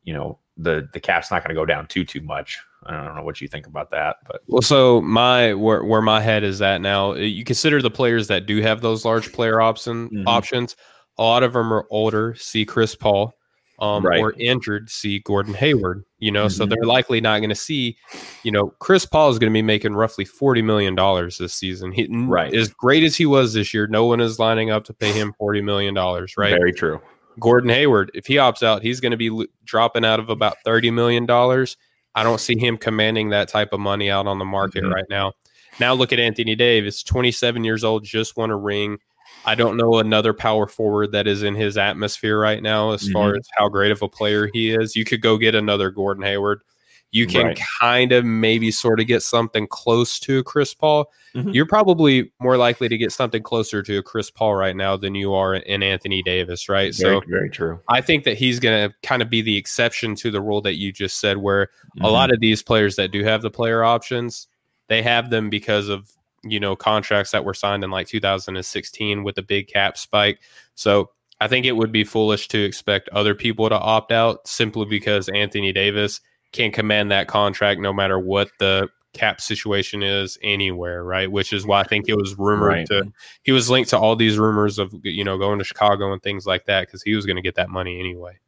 you 0.04 0.12
know 0.12 0.38
the 0.58 0.88
the 0.92 1.00
cap's 1.00 1.30
not 1.30 1.42
going 1.42 1.54
to 1.54 1.60
go 1.60 1.64
down 1.64 1.86
too 1.86 2.04
too 2.04 2.20
much. 2.20 2.58
I 2.86 3.04
don't 3.04 3.16
know 3.16 3.22
what 3.22 3.40
you 3.40 3.48
think 3.48 3.66
about 3.66 3.90
that, 3.90 4.16
but 4.26 4.42
well, 4.46 4.62
so 4.62 5.00
my 5.00 5.54
where 5.54 5.84
where 5.84 6.02
my 6.02 6.20
head 6.20 6.44
is 6.44 6.62
at 6.62 6.80
now, 6.80 7.14
you 7.14 7.44
consider 7.44 7.80
the 7.82 7.90
players 7.90 8.28
that 8.28 8.46
do 8.46 8.60
have 8.62 8.80
those 8.80 9.04
large 9.04 9.32
player 9.32 9.60
option 9.60 10.08
mm-hmm. 10.08 10.28
options. 10.28 10.76
A 11.18 11.22
lot 11.22 11.42
of 11.42 11.52
them 11.52 11.72
are 11.72 11.86
older. 11.90 12.34
See 12.36 12.64
Chris 12.64 12.94
Paul, 12.94 13.34
um, 13.80 14.06
right. 14.06 14.20
or 14.20 14.32
injured, 14.38 14.90
see 14.90 15.18
Gordon 15.20 15.54
Hayward. 15.54 16.04
You 16.18 16.30
know, 16.30 16.46
mm-hmm. 16.46 16.56
so 16.56 16.66
they're 16.66 16.84
likely 16.84 17.20
not 17.20 17.38
going 17.38 17.50
to 17.50 17.56
see. 17.56 17.96
You 18.44 18.52
know, 18.52 18.72
Chris 18.78 19.04
Paul 19.04 19.30
is 19.30 19.38
going 19.38 19.52
to 19.52 19.56
be 19.56 19.62
making 19.62 19.94
roughly 19.94 20.24
forty 20.24 20.62
million 20.62 20.94
dollars 20.94 21.38
this 21.38 21.54
season. 21.54 21.90
He, 21.90 22.06
right, 22.10 22.54
as 22.54 22.68
great 22.68 23.02
as 23.02 23.16
he 23.16 23.26
was 23.26 23.54
this 23.54 23.74
year, 23.74 23.88
no 23.88 24.06
one 24.06 24.20
is 24.20 24.38
lining 24.38 24.70
up 24.70 24.84
to 24.84 24.94
pay 24.94 25.12
him 25.12 25.34
forty 25.36 25.62
million 25.62 25.94
dollars. 25.94 26.34
Right, 26.36 26.50
very 26.50 26.72
true. 26.72 27.00
Gordon 27.38 27.70
Hayward, 27.70 28.10
if 28.14 28.26
he 28.26 28.34
opts 28.34 28.62
out, 28.62 28.82
he's 28.82 29.00
going 29.00 29.12
to 29.12 29.16
be 29.16 29.46
dropping 29.64 30.04
out 30.04 30.20
of 30.20 30.30
about 30.30 30.56
thirty 30.64 30.90
million 30.90 31.26
dollars. 31.26 31.76
I 32.14 32.22
don't 32.22 32.40
see 32.40 32.58
him 32.58 32.76
commanding 32.76 33.30
that 33.30 33.48
type 33.48 33.72
of 33.72 33.80
money 33.80 34.10
out 34.10 34.26
on 34.26 34.38
the 34.38 34.44
market 34.44 34.82
mm-hmm. 34.82 34.92
right 34.92 35.04
now. 35.08 35.32
Now 35.78 35.94
look 35.94 36.12
at 36.12 36.18
Anthony 36.18 36.56
Davis, 36.56 37.02
27 37.04 37.62
years 37.62 37.84
old, 37.84 38.04
just 38.04 38.36
won 38.36 38.50
a 38.50 38.56
ring. 38.56 38.98
I 39.44 39.54
don't 39.54 39.76
know 39.76 39.98
another 39.98 40.34
power 40.34 40.66
forward 40.66 41.12
that 41.12 41.26
is 41.26 41.42
in 41.42 41.54
his 41.54 41.78
atmosphere 41.78 42.38
right 42.38 42.62
now 42.62 42.90
as 42.90 43.04
mm-hmm. 43.04 43.12
far 43.12 43.36
as 43.36 43.46
how 43.56 43.68
great 43.68 43.92
of 43.92 44.02
a 44.02 44.08
player 44.08 44.50
he 44.52 44.70
is. 44.74 44.96
You 44.96 45.04
could 45.04 45.20
go 45.20 45.38
get 45.38 45.54
another 45.54 45.90
Gordon 45.90 46.24
Hayward. 46.24 46.62
You 47.10 47.26
can 47.26 47.46
right. 47.46 47.60
kind 47.80 48.12
of 48.12 48.24
maybe 48.24 48.70
sort 48.70 49.00
of 49.00 49.06
get 49.06 49.22
something 49.22 49.66
close 49.66 50.20
to 50.20 50.44
Chris 50.44 50.74
Paul. 50.74 51.10
Mm-hmm. 51.34 51.50
You're 51.50 51.66
probably 51.66 52.32
more 52.38 52.58
likely 52.58 52.88
to 52.88 52.98
get 52.98 53.12
something 53.12 53.42
closer 53.42 53.82
to 53.82 54.02
Chris 54.02 54.30
Paul 54.30 54.54
right 54.54 54.76
now 54.76 54.96
than 54.96 55.14
you 55.14 55.32
are 55.32 55.54
in 55.54 55.82
Anthony 55.82 56.22
Davis, 56.22 56.68
right? 56.68 56.94
Very, 56.94 57.20
so 57.20 57.22
very 57.26 57.48
true. 57.48 57.80
I 57.88 58.02
think 58.02 58.24
that 58.24 58.36
he's 58.36 58.60
going 58.60 58.88
to 58.88 58.94
kind 59.02 59.22
of 59.22 59.30
be 59.30 59.40
the 59.40 59.56
exception 59.56 60.14
to 60.16 60.30
the 60.30 60.40
rule 60.42 60.60
that 60.62 60.76
you 60.76 60.92
just 60.92 61.18
said, 61.18 61.38
where 61.38 61.66
mm-hmm. 61.66 62.04
a 62.04 62.08
lot 62.08 62.30
of 62.30 62.40
these 62.40 62.62
players 62.62 62.96
that 62.96 63.10
do 63.10 63.24
have 63.24 63.40
the 63.40 63.50
player 63.50 63.82
options, 63.82 64.48
they 64.88 65.02
have 65.02 65.30
them 65.30 65.48
because 65.48 65.88
of 65.88 66.10
you 66.44 66.60
know 66.60 66.76
contracts 66.76 67.32
that 67.32 67.44
were 67.44 67.54
signed 67.54 67.84
in 67.84 67.90
like 67.90 68.06
2016 68.06 69.24
with 69.24 69.38
a 69.38 69.42
big 69.42 69.68
cap 69.68 69.96
spike. 69.96 70.40
So 70.74 71.10
I 71.40 71.48
think 71.48 71.66
it 71.66 71.76
would 71.76 71.92
be 71.92 72.04
foolish 72.04 72.48
to 72.48 72.62
expect 72.62 73.08
other 73.10 73.34
people 73.34 73.68
to 73.68 73.78
opt 73.78 74.12
out 74.12 74.46
simply 74.46 74.86
because 74.86 75.28
Anthony 75.28 75.72
Davis 75.72 76.20
can 76.52 76.72
command 76.72 77.10
that 77.10 77.28
contract 77.28 77.80
no 77.80 77.92
matter 77.92 78.18
what 78.18 78.50
the 78.58 78.88
cap 79.12 79.40
situation 79.40 80.02
is 80.02 80.38
anywhere, 80.42 81.02
right? 81.04 81.30
Which 81.30 81.52
is 81.52 81.66
why 81.66 81.80
I 81.80 81.84
think 81.84 82.08
it 82.08 82.16
was 82.16 82.36
rumored 82.38 82.68
right. 82.68 82.86
to 82.86 83.12
he 83.42 83.52
was 83.52 83.70
linked 83.70 83.90
to 83.90 83.98
all 83.98 84.16
these 84.16 84.38
rumors 84.38 84.78
of 84.78 84.94
you 85.02 85.24
know 85.24 85.38
going 85.38 85.58
to 85.58 85.64
Chicago 85.64 86.12
and 86.12 86.22
things 86.22 86.46
like 86.46 86.66
that 86.66 86.86
because 86.86 87.02
he 87.02 87.14
was 87.14 87.26
going 87.26 87.36
to 87.36 87.42
get 87.42 87.56
that 87.56 87.70
money 87.70 87.98
anyway. 87.98 88.38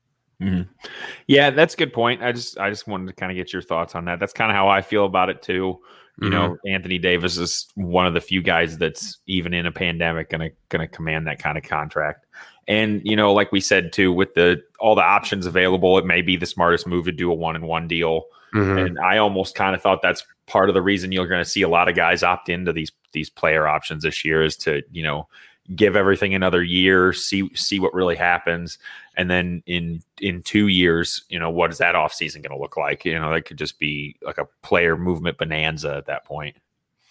Mm-hmm. 0.40 0.70
Yeah, 1.26 1.50
that's 1.50 1.74
a 1.74 1.76
good 1.76 1.92
point. 1.92 2.22
I 2.22 2.32
just 2.32 2.58
I 2.58 2.70
just 2.70 2.86
wanted 2.86 3.08
to 3.08 3.12
kind 3.12 3.30
of 3.30 3.36
get 3.36 3.52
your 3.52 3.62
thoughts 3.62 3.94
on 3.94 4.06
that. 4.06 4.20
That's 4.20 4.32
kind 4.32 4.50
of 4.50 4.56
how 4.56 4.68
I 4.68 4.80
feel 4.80 5.04
about 5.04 5.28
it 5.28 5.42
too. 5.42 5.78
You 6.20 6.28
mm-hmm. 6.28 6.30
know, 6.30 6.56
Anthony 6.66 6.98
Davis 6.98 7.36
is 7.36 7.68
one 7.74 8.06
of 8.06 8.14
the 8.14 8.20
few 8.20 8.42
guys 8.42 8.78
that's 8.78 9.18
even 9.26 9.54
in 9.54 9.66
a 9.66 9.72
pandemic 9.72 10.30
gonna 10.30 10.50
gonna 10.68 10.88
command 10.88 11.26
that 11.26 11.38
kind 11.38 11.58
of 11.58 11.64
contract. 11.64 12.26
And 12.70 13.02
you 13.04 13.16
know, 13.16 13.32
like 13.32 13.50
we 13.50 13.60
said 13.60 13.92
too, 13.92 14.12
with 14.12 14.34
the 14.34 14.62
all 14.78 14.94
the 14.94 15.02
options 15.02 15.44
available, 15.44 15.98
it 15.98 16.06
may 16.06 16.22
be 16.22 16.36
the 16.36 16.46
smartest 16.46 16.86
move 16.86 17.04
to 17.06 17.12
do 17.12 17.30
a 17.30 17.34
one 17.34 17.56
and 17.56 17.66
one 17.66 17.88
deal. 17.88 18.26
Mm-hmm. 18.54 18.78
And 18.78 18.98
I 19.00 19.18
almost 19.18 19.56
kind 19.56 19.74
of 19.74 19.82
thought 19.82 20.02
that's 20.02 20.24
part 20.46 20.68
of 20.68 20.74
the 20.74 20.82
reason 20.82 21.12
you're 21.12 21.26
going 21.26 21.42
to 21.42 21.50
see 21.50 21.62
a 21.62 21.68
lot 21.68 21.88
of 21.88 21.96
guys 21.96 22.22
opt 22.22 22.48
into 22.48 22.72
these 22.72 22.92
these 23.12 23.28
player 23.28 23.66
options 23.66 24.04
this 24.04 24.24
year 24.24 24.42
is 24.44 24.56
to 24.58 24.82
you 24.92 25.02
know 25.02 25.28
give 25.74 25.96
everything 25.96 26.32
another 26.32 26.62
year, 26.62 27.12
see 27.12 27.50
see 27.56 27.80
what 27.80 27.92
really 27.92 28.16
happens, 28.16 28.78
and 29.16 29.28
then 29.28 29.64
in 29.66 30.00
in 30.20 30.40
two 30.42 30.68
years, 30.68 31.24
you 31.28 31.40
know, 31.40 31.50
what 31.50 31.72
is 31.72 31.78
that 31.78 31.96
off 31.96 32.14
season 32.14 32.40
going 32.40 32.56
to 32.56 32.62
look 32.62 32.76
like? 32.76 33.04
You 33.04 33.18
know, 33.18 33.32
that 33.32 33.46
could 33.46 33.58
just 33.58 33.80
be 33.80 34.16
like 34.22 34.38
a 34.38 34.46
player 34.62 34.96
movement 34.96 35.38
bonanza 35.38 35.96
at 35.96 36.06
that 36.06 36.24
point. 36.24 36.56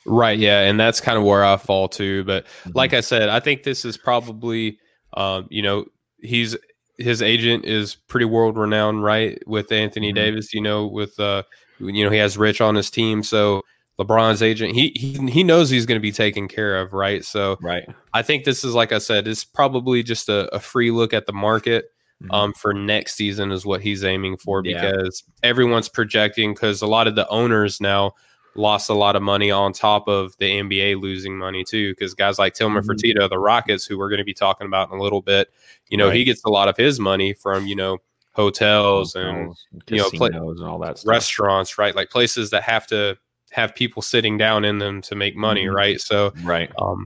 Right. 0.06 0.40
Yeah, 0.40 0.62
and 0.62 0.80
that's 0.80 1.02
kind 1.02 1.18
of 1.18 1.24
where 1.24 1.44
I 1.44 1.58
fall 1.58 1.90
to. 1.90 2.24
But 2.24 2.46
mm-hmm. 2.46 2.72
like 2.74 2.94
I 2.94 3.02
said, 3.02 3.30
I 3.30 3.40
think 3.40 3.64
this 3.64 3.86
is 3.86 3.98
probably, 3.98 4.80
um, 5.14 5.48
you 5.50 5.62
know, 5.62 5.86
he's 6.20 6.56
his 6.98 7.22
agent 7.22 7.66
is 7.66 7.96
pretty 7.96 8.26
world 8.26 8.58
renowned, 8.58 9.04
right? 9.04 9.42
With 9.48 9.72
Anthony 9.72 10.10
mm-hmm. 10.10 10.16
Davis, 10.16 10.54
you 10.54 10.62
know, 10.62 10.86
with 10.86 11.20
uh, 11.20 11.44
you 11.80 12.04
know, 12.04 12.10
he 12.10 12.18
has 12.18 12.38
Rich 12.38 12.62
on 12.62 12.76
his 12.76 12.90
team, 12.90 13.24
so 13.24 13.64
LeBron's 14.00 14.42
agent, 14.42 14.74
he 14.74 14.94
he 14.96 15.14
he 15.30 15.44
knows 15.44 15.70
he's 15.70 15.86
going 15.86 16.00
to 16.00 16.02
be 16.02 16.12
taken 16.12 16.48
care 16.48 16.78
of, 16.78 16.94
right? 16.94 17.24
So, 17.26 17.58
right. 17.62 17.88
I 18.14 18.22
think 18.22 18.46
this 18.46 18.64
is 18.64 18.74
like 18.74 18.92
I 18.92 18.98
said, 18.98 19.28
it's 19.28 19.44
probably 19.44 20.04
just 20.04 20.30
a, 20.30 20.54
a 20.56 20.60
free 20.60 20.92
look 20.92 21.14
at 21.14 21.26
the 21.26 21.34
market 21.34 21.92
mm-hmm. 22.22 22.32
um 22.32 22.54
for 22.54 22.74
next 22.74 23.16
season 23.16 23.52
is 23.52 23.66
what 23.66 23.82
he's 23.82 24.04
aiming 24.04 24.38
for 24.38 24.62
because 24.62 25.24
yeah. 25.28 25.50
everyone's 25.50 25.90
projecting 25.90 26.54
because 26.54 26.82
a 26.82 26.88
lot 26.88 27.08
of 27.08 27.16
the 27.16 27.28
owners 27.30 27.82
now 27.82 28.14
lost 28.56 28.90
a 28.90 28.94
lot 28.94 29.16
of 29.16 29.22
money 29.22 29.52
on 29.52 29.72
top 29.74 30.08
of 30.08 30.36
the 30.38 30.46
NBA 30.46 31.00
losing 31.02 31.38
money 31.38 31.64
too. 31.64 31.92
Because 31.92 32.14
guys 32.14 32.40
like 32.40 32.54
Tilman 32.54 32.84
Mhm. 32.84 32.88
Fertitta, 32.88 33.30
the 33.30 33.40
Rockets, 33.40 33.86
who 33.86 33.98
we're 33.98 34.10
going 34.10 34.18
to 34.20 34.24
be 34.26 34.34
talking 34.34 34.68
about 34.68 34.92
in 34.92 34.98
a 34.98 35.02
little 35.02 35.22
bit, 35.22 35.50
you 35.90 35.98
know, 35.98 36.10
he 36.10 36.24
gets 36.24 36.44
a 36.44 36.50
lot 36.50 36.68
of 36.68 36.76
his 36.78 37.00
money 37.00 37.34
from 37.34 37.68
you 37.68 37.76
know 37.76 38.00
hotels 38.34 39.16
and 39.16 39.38
Hotels, 39.38 39.68
you 39.90 39.98
know, 39.98 40.10
casinos 40.10 40.60
and 40.62 40.70
all 40.70 40.80
that 40.80 40.98
stuff. 41.00 41.10
restaurants, 41.12 41.78
right? 41.78 41.96
Like 41.96 42.10
places 42.10 42.50
that 42.52 42.64
have 42.64 42.88
to 42.88 43.18
have 43.52 43.74
people 43.76 44.02
sitting 44.02 44.38
down 44.38 44.64
in 44.64 44.78
them 44.78 45.02
to 45.02 45.16
make 45.16 45.36
money, 45.36 45.66
Mhm. 45.66 45.74
right? 45.74 46.00
So 46.02 46.32
Right. 46.44 46.72
um, 46.80 47.06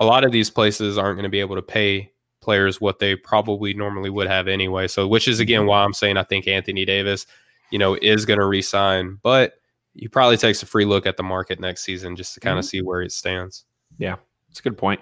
a 0.00 0.04
lot 0.04 0.24
of 0.24 0.32
these 0.32 0.48
places 0.50 0.96
aren't 0.98 1.16
going 1.16 1.24
to 1.24 1.28
be 1.28 1.40
able 1.40 1.56
to 1.56 1.62
pay 1.62 2.10
players 2.40 2.80
what 2.80 2.98
they 2.98 3.14
probably 3.16 3.74
normally 3.74 4.08
would 4.10 4.26
have 4.26 4.48
anyway. 4.48 4.88
So, 4.88 5.06
which 5.06 5.28
is 5.28 5.38
again 5.40 5.66
why 5.66 5.84
I'm 5.84 5.92
saying 5.92 6.16
I 6.16 6.22
think 6.22 6.48
Anthony 6.48 6.84
Davis, 6.84 7.26
you 7.70 7.78
know, 7.78 7.94
is 8.00 8.24
going 8.24 8.38
to 8.40 8.46
resign, 8.46 9.18
but 9.22 9.57
he 9.98 10.08
probably 10.08 10.36
takes 10.36 10.62
a 10.62 10.66
free 10.66 10.84
look 10.84 11.06
at 11.06 11.16
the 11.16 11.22
market 11.22 11.60
next 11.60 11.82
season 11.82 12.16
just 12.16 12.34
to 12.34 12.40
kind 12.40 12.58
of 12.58 12.64
see 12.64 12.80
where 12.82 13.02
it 13.02 13.12
stands. 13.12 13.64
Yeah, 13.98 14.16
it's 14.50 14.60
a 14.60 14.62
good 14.62 14.78
point. 14.78 15.00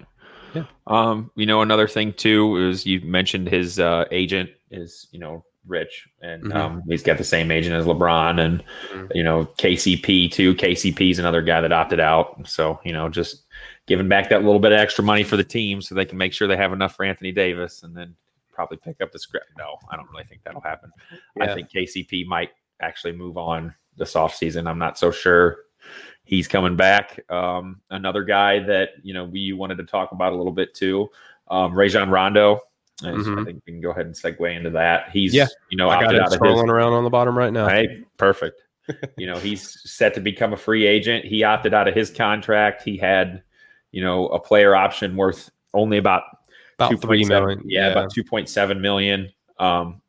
Yeah. 0.55 0.65
Um, 0.87 1.31
you 1.37 1.45
know, 1.47 1.61
another 1.63 1.87
thing 1.87 2.13
too 2.15 2.57
is 2.69 2.87
you 2.87 3.01
mentioned 3.03 3.49
his 3.49 3.79
uh, 3.79 4.05
agent 4.11 4.51
is, 4.71 5.07
you 5.13 5.19
know, 5.19 5.45
rich 5.67 6.09
and 6.23 6.45
Mhm. 6.45 6.55
um, 6.55 6.83
he's 6.89 7.03
got 7.03 7.19
the 7.19 7.25
same 7.25 7.51
agent 7.51 7.75
as 7.75 7.85
LeBron 7.87 8.41
and 8.41 8.63
Mhm. 8.93 9.11
you 9.15 9.23
know, 9.25 9.45
KCP 9.59 10.29
too. 10.31 10.55
KCP 10.55 11.11
is 11.11 11.19
another 11.19 11.43
guy 11.43 11.61
that 11.61 11.73
opted 11.73 11.99
out. 12.01 12.47
So, 12.49 12.79
you 12.85 12.93
know, 12.93 13.09
just 13.09 13.45
giving 13.87 14.09
back 14.09 14.29
that 14.31 14.45
little 14.45 14.61
bit 14.61 14.73
of 14.73 14.79
extra 14.79 15.03
money 15.05 15.25
for 15.25 15.37
the 15.37 15.45
team 15.45 15.83
so 15.83 15.95
they 15.95 16.05
can 16.05 16.19
make 16.19 16.33
sure 16.33 16.47
they 16.49 16.57
have 16.57 16.73
enough 16.73 16.95
for 16.97 17.05
Anthony 17.05 17.33
Davis 17.33 17.83
and 17.83 17.97
then 17.97 18.15
probably 18.53 18.79
pick 18.79 19.01
up 19.03 19.11
the 19.13 19.19
script. 19.19 19.47
No, 19.59 19.77
I 19.91 19.97
don't 19.97 20.09
really 20.11 20.25
think 20.25 20.43
that'll 20.45 20.61
happen. 20.63 20.91
I 21.41 21.53
think 21.53 21.69
KCP 21.71 22.25
might 22.27 22.51
actually 22.81 23.13
move 23.13 23.37
on 23.37 23.75
this 23.97 24.15
offseason. 24.15 24.69
I'm 24.69 24.79
not 24.79 24.99
so 24.99 25.11
sure 25.11 25.59
he's 26.25 26.49
coming 26.49 26.77
back. 26.77 27.21
Um, 27.31 27.81
another 27.91 28.25
guy 28.25 28.61
that 28.61 28.91
you 29.03 29.15
know 29.15 29.25
we 29.25 29.53
wanted 29.53 29.79
to 29.79 29.85
talk 29.85 30.13
about 30.13 30.33
a 30.33 30.37
little 30.37 30.53
bit 30.53 30.75
too, 30.75 31.09
um, 31.49 31.73
Rajon 31.75 32.11
Rondo. 32.11 32.61
I 33.05 33.13
just- 33.15 33.29
I 33.29 33.45
think 33.45 33.63
we 33.67 33.73
can 33.73 33.81
go 33.83 33.91
ahead 33.91 34.07
and 34.07 34.15
segue 34.15 34.57
into 34.57 34.71
that. 34.71 35.11
He's 35.11 35.35
Yeah. 35.35 35.47
you 35.71 35.77
know 35.77 35.89
I 35.91 36.01
got 36.01 36.15
it 36.15 36.21
out 36.21 36.27
of 36.29 36.33
his. 36.33 36.41
scrolling 36.41 36.69
around 36.71 36.95
on 36.95 37.05
the 37.05 37.11
bottom 37.11 37.37
right 37.37 37.53
now. 37.53 37.69
Hey, 37.69 38.05
perfect. 38.17 38.63
you 39.19 39.27
know 39.27 39.37
he's 39.37 39.81
set 39.91 40.15
to 40.15 40.21
become 40.21 40.53
a 40.53 40.57
free 40.57 40.87
agent. 40.87 41.25
He 41.25 41.43
opted 41.45 41.75
out 41.75 41.89
of 41.89 41.95
his 41.95 42.11
contract. 42.11 42.83
He 42.83 42.97
had 42.97 43.43
you 43.93 44.03
know 44.03 44.29
a 44.29 44.41
player 44.41 44.75
option 44.75 45.15
worth 45.17 45.51
only 45.75 45.99
about 45.99 46.23
About 46.79 46.93
2.7 46.93 47.01
three 47.03 47.25
million. 47.27 47.63
Yeah, 47.67 47.89
about 47.89 48.11
two 48.13 48.25
point 48.25 48.49
seven 48.49 48.81
million. 48.81 49.31
Um, 49.59 50.01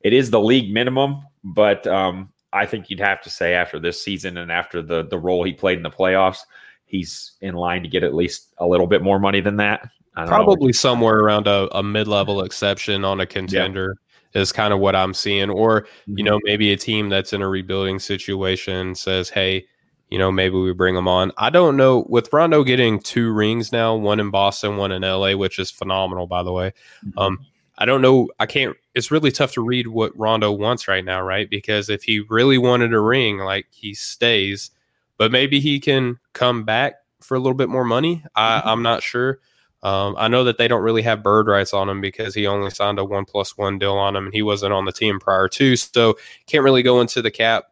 it 0.00 0.12
is 0.12 0.30
the 0.30 0.40
league 0.40 0.72
minimum, 0.72 1.22
but 1.44 1.86
um, 1.86 2.31
I 2.52 2.66
think 2.66 2.90
you'd 2.90 3.00
have 3.00 3.20
to 3.22 3.30
say 3.30 3.54
after 3.54 3.78
this 3.80 4.02
season 4.02 4.36
and 4.38 4.52
after 4.52 4.82
the 4.82 5.04
the 5.04 5.18
role 5.18 5.44
he 5.44 5.52
played 5.52 5.78
in 5.78 5.82
the 5.82 5.90
playoffs, 5.90 6.40
he's 6.84 7.32
in 7.40 7.54
line 7.54 7.82
to 7.82 7.88
get 7.88 8.02
at 8.04 8.14
least 8.14 8.52
a 8.58 8.66
little 8.66 8.86
bit 8.86 9.02
more 9.02 9.18
money 9.18 9.40
than 9.40 9.56
that. 9.56 9.88
I 10.14 10.20
don't 10.20 10.30
know. 10.30 10.36
probably 10.36 10.72
somewhere 10.74 11.20
around 11.20 11.46
a, 11.46 11.68
a 11.74 11.82
mid-level 11.82 12.42
exception 12.42 13.02
on 13.04 13.20
a 13.20 13.26
contender 13.26 13.96
is 14.34 14.52
kind 14.52 14.74
of 14.74 14.80
what 14.80 14.94
I'm 14.94 15.14
seeing. 15.14 15.48
Or 15.48 15.82
Mm-hmm. 15.82 16.18
you 16.18 16.24
know 16.24 16.38
maybe 16.44 16.72
a 16.72 16.76
team 16.76 17.08
that's 17.08 17.32
in 17.32 17.40
a 17.42 17.48
rebuilding 17.48 17.98
situation 17.98 18.94
says, 18.94 19.30
hey, 19.30 19.64
you 20.10 20.18
know 20.18 20.30
maybe 20.30 20.56
we 20.56 20.72
bring 20.74 20.94
him 20.94 21.08
on. 21.08 21.32
I 21.38 21.48
don't 21.48 21.76
know 21.78 22.04
with 22.10 22.30
Rondo 22.32 22.62
getting 22.64 23.00
two 23.00 23.32
rings 23.32 23.72
now, 23.72 23.94
one 23.96 24.20
in 24.20 24.30
Boston, 24.30 24.76
one 24.76 24.92
in 24.92 25.00
LA, 25.02 25.32
which 25.34 25.58
is 25.58 25.70
phenomenal 25.70 26.26
by 26.26 26.42
the 26.42 26.52
way. 26.52 26.74
Mm-hmm. 27.06 27.18
Um, 27.18 27.46
I 27.82 27.84
don't 27.84 28.00
know. 28.00 28.28
I 28.38 28.46
can't. 28.46 28.76
It's 28.94 29.10
really 29.10 29.32
tough 29.32 29.52
to 29.54 29.60
read 29.60 29.88
what 29.88 30.16
Rondo 30.16 30.52
wants 30.52 30.86
right 30.86 31.04
now, 31.04 31.20
right? 31.20 31.50
Because 31.50 31.88
if 31.90 32.04
he 32.04 32.20
really 32.30 32.56
wanted 32.58 32.94
a 32.94 33.00
ring, 33.00 33.38
like 33.38 33.66
he 33.72 33.92
stays, 33.94 34.70
but 35.18 35.32
maybe 35.32 35.58
he 35.58 35.80
can 35.80 36.20
come 36.32 36.64
back 36.64 36.94
for 37.20 37.34
a 37.36 37.40
little 37.40 37.56
bit 37.56 37.68
more 37.68 37.84
money. 37.84 38.22
I, 38.36 38.60
Mhm. 38.60 38.66
I'm 38.66 38.82
not 38.82 39.02
sure. 39.02 39.40
Um, 39.82 40.14
I 40.16 40.28
know 40.28 40.44
that 40.44 40.58
they 40.58 40.68
don't 40.68 40.82
really 40.84 41.02
have 41.02 41.24
bird 41.24 41.48
rights 41.48 41.74
on 41.74 41.88
him 41.88 42.00
because 42.00 42.36
he 42.36 42.46
only 42.46 42.70
signed 42.70 43.00
a 43.00 43.04
one 43.04 43.24
plus 43.24 43.58
one 43.58 43.80
deal 43.80 43.94
on 43.98 44.14
him, 44.14 44.26
and 44.26 44.34
he 44.34 44.42
wasn't 44.42 44.72
on 44.72 44.84
the 44.84 44.92
team 44.92 45.18
prior 45.18 45.48
to, 45.48 45.74
so 45.76 46.16
can't 46.46 46.62
really 46.64 46.84
go 46.84 47.00
into 47.00 47.20
the 47.20 47.32
cap. 47.32 47.64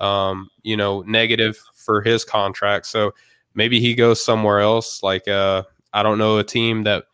Um, 0.00 0.48
you 0.62 0.76
know, 0.76 1.02
negative 1.02 1.58
for 1.74 2.02
his 2.02 2.24
contract. 2.24 2.86
So 2.86 3.14
maybe 3.54 3.80
he 3.80 3.94
goes 3.94 4.24
somewhere 4.24 4.60
else. 4.60 5.02
Like 5.02 5.26
uh, 5.26 5.64
I 5.92 6.02
don't 6.04 6.18
know, 6.18 6.38
a 6.38 6.44
team 6.44 6.84
that 6.84 7.06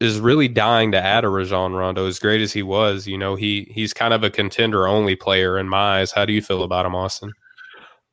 is 0.00 0.20
really 0.20 0.48
dying 0.48 0.92
to 0.92 1.00
add 1.00 1.24
a 1.24 1.28
Rajon 1.28 1.72
Rondo. 1.72 2.06
As 2.06 2.18
great 2.18 2.40
as 2.40 2.52
he 2.52 2.62
was, 2.62 3.06
you 3.06 3.16
know, 3.16 3.34
he 3.34 3.70
he's 3.70 3.92
kind 3.94 4.12
of 4.12 4.22
a 4.22 4.30
contender 4.30 4.86
only 4.86 5.16
player 5.16 5.58
in 5.58 5.68
my 5.68 6.00
eyes. 6.00 6.12
How 6.12 6.24
do 6.24 6.32
you 6.32 6.42
feel 6.42 6.62
about 6.62 6.86
him, 6.86 6.94
Austin? 6.94 7.32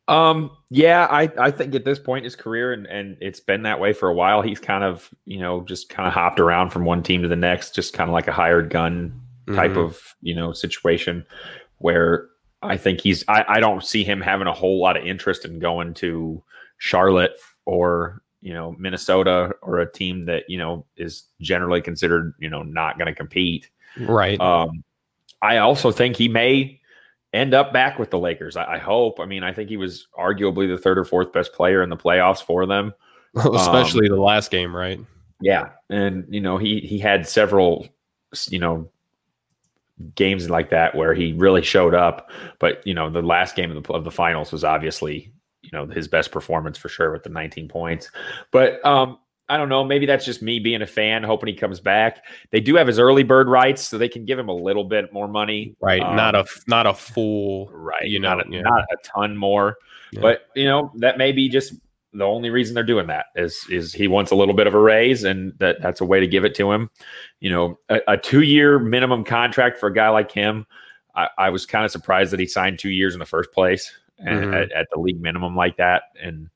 Um, 0.10 0.52
yeah, 0.70 1.08
I, 1.10 1.32
I 1.40 1.50
think 1.50 1.74
at 1.76 1.86
this 1.86 1.98
point 1.98 2.20
in 2.20 2.24
his 2.26 2.36
career, 2.36 2.74
and, 2.74 2.86
and 2.88 3.18
it's 3.22 3.40
been 3.40 3.64
that 3.64 3.80
way 3.80 3.94
for 3.94 4.10
a 4.10 4.14
while, 4.14 4.42
he's 4.42 4.60
kind 4.60 4.84
of, 4.84 5.10
you 5.26 5.40
know, 5.40 5.62
just 5.62 5.88
kind 5.88 6.08
of 6.08 6.14
hopped 6.14 6.42
around 6.42 6.72
from 6.72 6.84
one 6.84 7.04
team 7.04 7.22
to 7.22 7.30
the 7.30 7.38
next, 7.38 7.74
just 7.74 7.94
kind 7.94 8.10
of 8.10 8.14
like 8.14 8.28
a 8.28 8.34
hired 8.34 8.70
gun 8.70 9.18
type 9.56 9.72
Mhm. 9.72 9.86
of, 9.86 10.16
you 10.22 10.36
know, 10.36 10.52
situation 10.52 11.26
where 11.78 12.28
I 12.62 12.76
think 12.76 13.00
he's, 13.00 13.24
I, 13.30 13.46
I 13.48 13.60
don't 13.62 13.84
see 13.84 14.04
him 14.04 14.20
having 14.20 14.48
a 14.48 14.54
whole 14.54 14.78
lot 14.82 14.98
of 14.98 15.06
interest 15.06 15.46
in 15.46 15.60
going 15.60 15.94
to 15.96 16.44
Charlotte 16.80 17.36
or, 17.66 18.22
you 18.44 18.54
know, 18.54 18.76
Minnesota 18.78 19.54
or 19.62 19.80
a 19.80 19.92
team 19.92 20.26
that, 20.26 20.44
you 20.50 20.58
know, 20.58 20.86
is 20.98 21.24
generally 21.42 21.82
considered, 21.82 22.34
you 22.40 22.50
know, 22.50 22.62
not 22.62 22.98
going 22.98 23.08
to 23.08 23.16
compete. 23.16 23.70
right. 24.00 24.40
Um, 24.40 24.84
I 25.42 25.58
also 25.58 25.92
think 25.92 26.16
he 26.16 26.28
may 26.28 26.80
end 27.34 27.54
up 27.54 27.74
back 27.74 27.98
with 27.98 28.12
the 28.12 28.20
Lakers. 28.20 28.56
I, 28.56 28.76
I 28.76 28.78
hope. 28.78 29.20
I 29.20 29.26
mean, 29.26 29.44
I 29.44 29.54
think 29.54 29.70
he 29.70 29.78
was 29.78 30.08
arguably 30.18 30.68
the 30.68 30.78
third 30.78 30.98
or 30.98 31.06
fourth 31.06 31.34
best 31.34 31.54
player 31.54 31.82
in 31.82 31.90
the 31.90 31.98
playoffs 31.98 32.44
for 32.44 32.66
them. 32.66 32.94
Especially 33.36 34.08
the 34.08 34.16
last 34.16 34.52
game, 34.52 34.76
right? 34.76 35.00
Yeah, 35.42 35.70
and 35.90 36.26
you 36.30 36.40
know 36.40 36.58
he 36.58 36.80
he 36.80 37.00
had 37.00 37.28
several 37.28 37.88
you 38.50 38.60
know 38.60 38.90
games 40.16 40.50
like 40.50 40.70
that 40.70 40.96
where 40.96 41.14
he 41.14 41.34
really 41.34 41.64
showed 41.64 41.96
up. 41.96 42.30
But 42.60 42.86
you 42.86 42.94
know 42.94 43.10
the 43.10 43.24
last 43.24 43.56
game 43.56 43.76
of 43.76 43.84
the 43.84 43.94
of 43.94 44.04
the 44.04 44.12
finals 44.12 44.52
was 44.52 44.64
obviously 44.64 45.34
you 45.64 45.70
know 45.74 45.88
his 45.88 46.08
best 46.08 46.32
performance 46.32 46.78
for 46.78 46.90
sure 46.90 47.12
with 47.12 47.24
the 47.24 47.30
19 47.30 47.68
points. 47.68 48.12
But 48.52 48.86
um, 48.86 49.18
I 49.50 49.58
don't 49.58 49.70
know. 49.70 49.84
Maybe 49.84 50.06
that's 50.06 50.26
just 50.26 50.42
me 50.42 50.60
being 50.60 50.82
a 50.82 50.88
fan, 50.88 51.24
hoping 51.24 51.48
he 51.48 51.54
comes 51.54 51.80
back. 51.80 52.26
They 52.52 52.60
do 52.60 52.76
have 52.76 52.88
his 52.88 53.00
early 53.00 53.24
bird 53.24 53.48
rights, 53.48 53.82
so 53.82 53.98
they 53.98 54.10
can 54.10 54.26
give 54.26 54.40
him 54.40 54.50
a 54.50 54.56
little 54.56 54.84
bit 54.84 55.12
more 55.12 55.28
money. 55.28 55.76
Right. 55.82 56.02
Um, 56.02 56.16
not 56.16 56.36
a 56.36 56.46
not 56.68 56.86
a 56.86 56.94
full. 56.94 57.70
right. 57.72 58.06
you 58.06 58.20
not 58.20 58.46
a, 58.46 58.50
yeah. 58.50 58.62
not 58.62 58.84
a 58.84 58.98
ton 59.04 59.36
more, 59.36 59.78
Yeah. 60.12 60.22
but 60.22 60.48
you 60.56 60.66
know 60.66 60.92
that 60.98 61.18
may 61.18 61.32
be 61.32 61.50
just 61.50 61.74
the 62.14 62.24
only 62.24 62.52
reason 62.52 62.76
they're 62.76 62.84
doing 62.84 63.08
that 63.08 63.28
is 63.36 63.66
is 63.70 63.92
he 63.94 64.08
wants 64.08 64.32
a 64.32 64.36
little 64.36 64.54
bit 64.54 64.68
of 64.68 64.74
a 64.76 64.80
raise, 64.80 65.24
and 65.24 65.54
that 65.60 65.82
that's 65.82 66.00
a 66.00 66.06
way 66.06 66.20
to 66.20 66.28
give 66.28 66.46
it 66.46 66.56
to 66.56 66.72
him. 66.72 66.90
You 67.40 67.50
know, 67.50 67.80
a, 67.90 68.00
a 68.08 68.18
two 68.18 68.42
year 68.42 68.80
minimum 68.80 69.24
contract 69.24 69.78
for 69.78 69.88
a 69.88 69.94
guy 69.94 70.10
like 70.10 70.32
him. 70.32 70.66
I, 71.16 71.28
I 71.38 71.50
was 71.50 71.66
kind 71.68 71.86
of 71.86 71.92
surprised 71.92 72.32
that 72.34 72.40
he 72.40 72.48
signed 72.48 72.80
two 72.80 72.90
years 72.90 73.14
in 73.14 73.20
the 73.20 73.26
first 73.26 73.52
place 73.52 73.92
Mhm. 74.22 74.54
at, 74.54 74.72
at 74.72 74.88
the 74.94 75.00
league 75.00 75.22
minimum 75.22 75.56
like 75.56 75.78
that, 75.78 76.04
and 76.22 76.50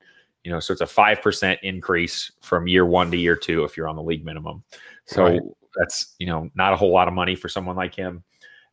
you 0.44 0.50
know, 0.50 0.60
so 0.60 0.72
it's 0.72 0.80
a 0.80 0.86
five 0.86 1.20
percent 1.20 1.60
increase 1.62 2.30
from 2.40 2.68
year 2.68 2.86
one 2.86 3.10
to 3.10 3.16
year 3.16 3.36
two 3.36 3.64
if 3.64 3.76
you're 3.76 3.88
on 3.88 3.96
the 3.96 4.02
league 4.02 4.24
minimum. 4.24 4.62
So 5.06 5.24
Right. 5.24 5.40
that's 5.76 6.14
you 6.18 6.26
know 6.26 6.50
not 6.54 6.72
a 6.72 6.76
whole 6.76 6.92
lot 6.92 7.08
of 7.08 7.14
money 7.14 7.34
for 7.34 7.48
someone 7.48 7.76
like 7.76 7.94
him. 7.94 8.22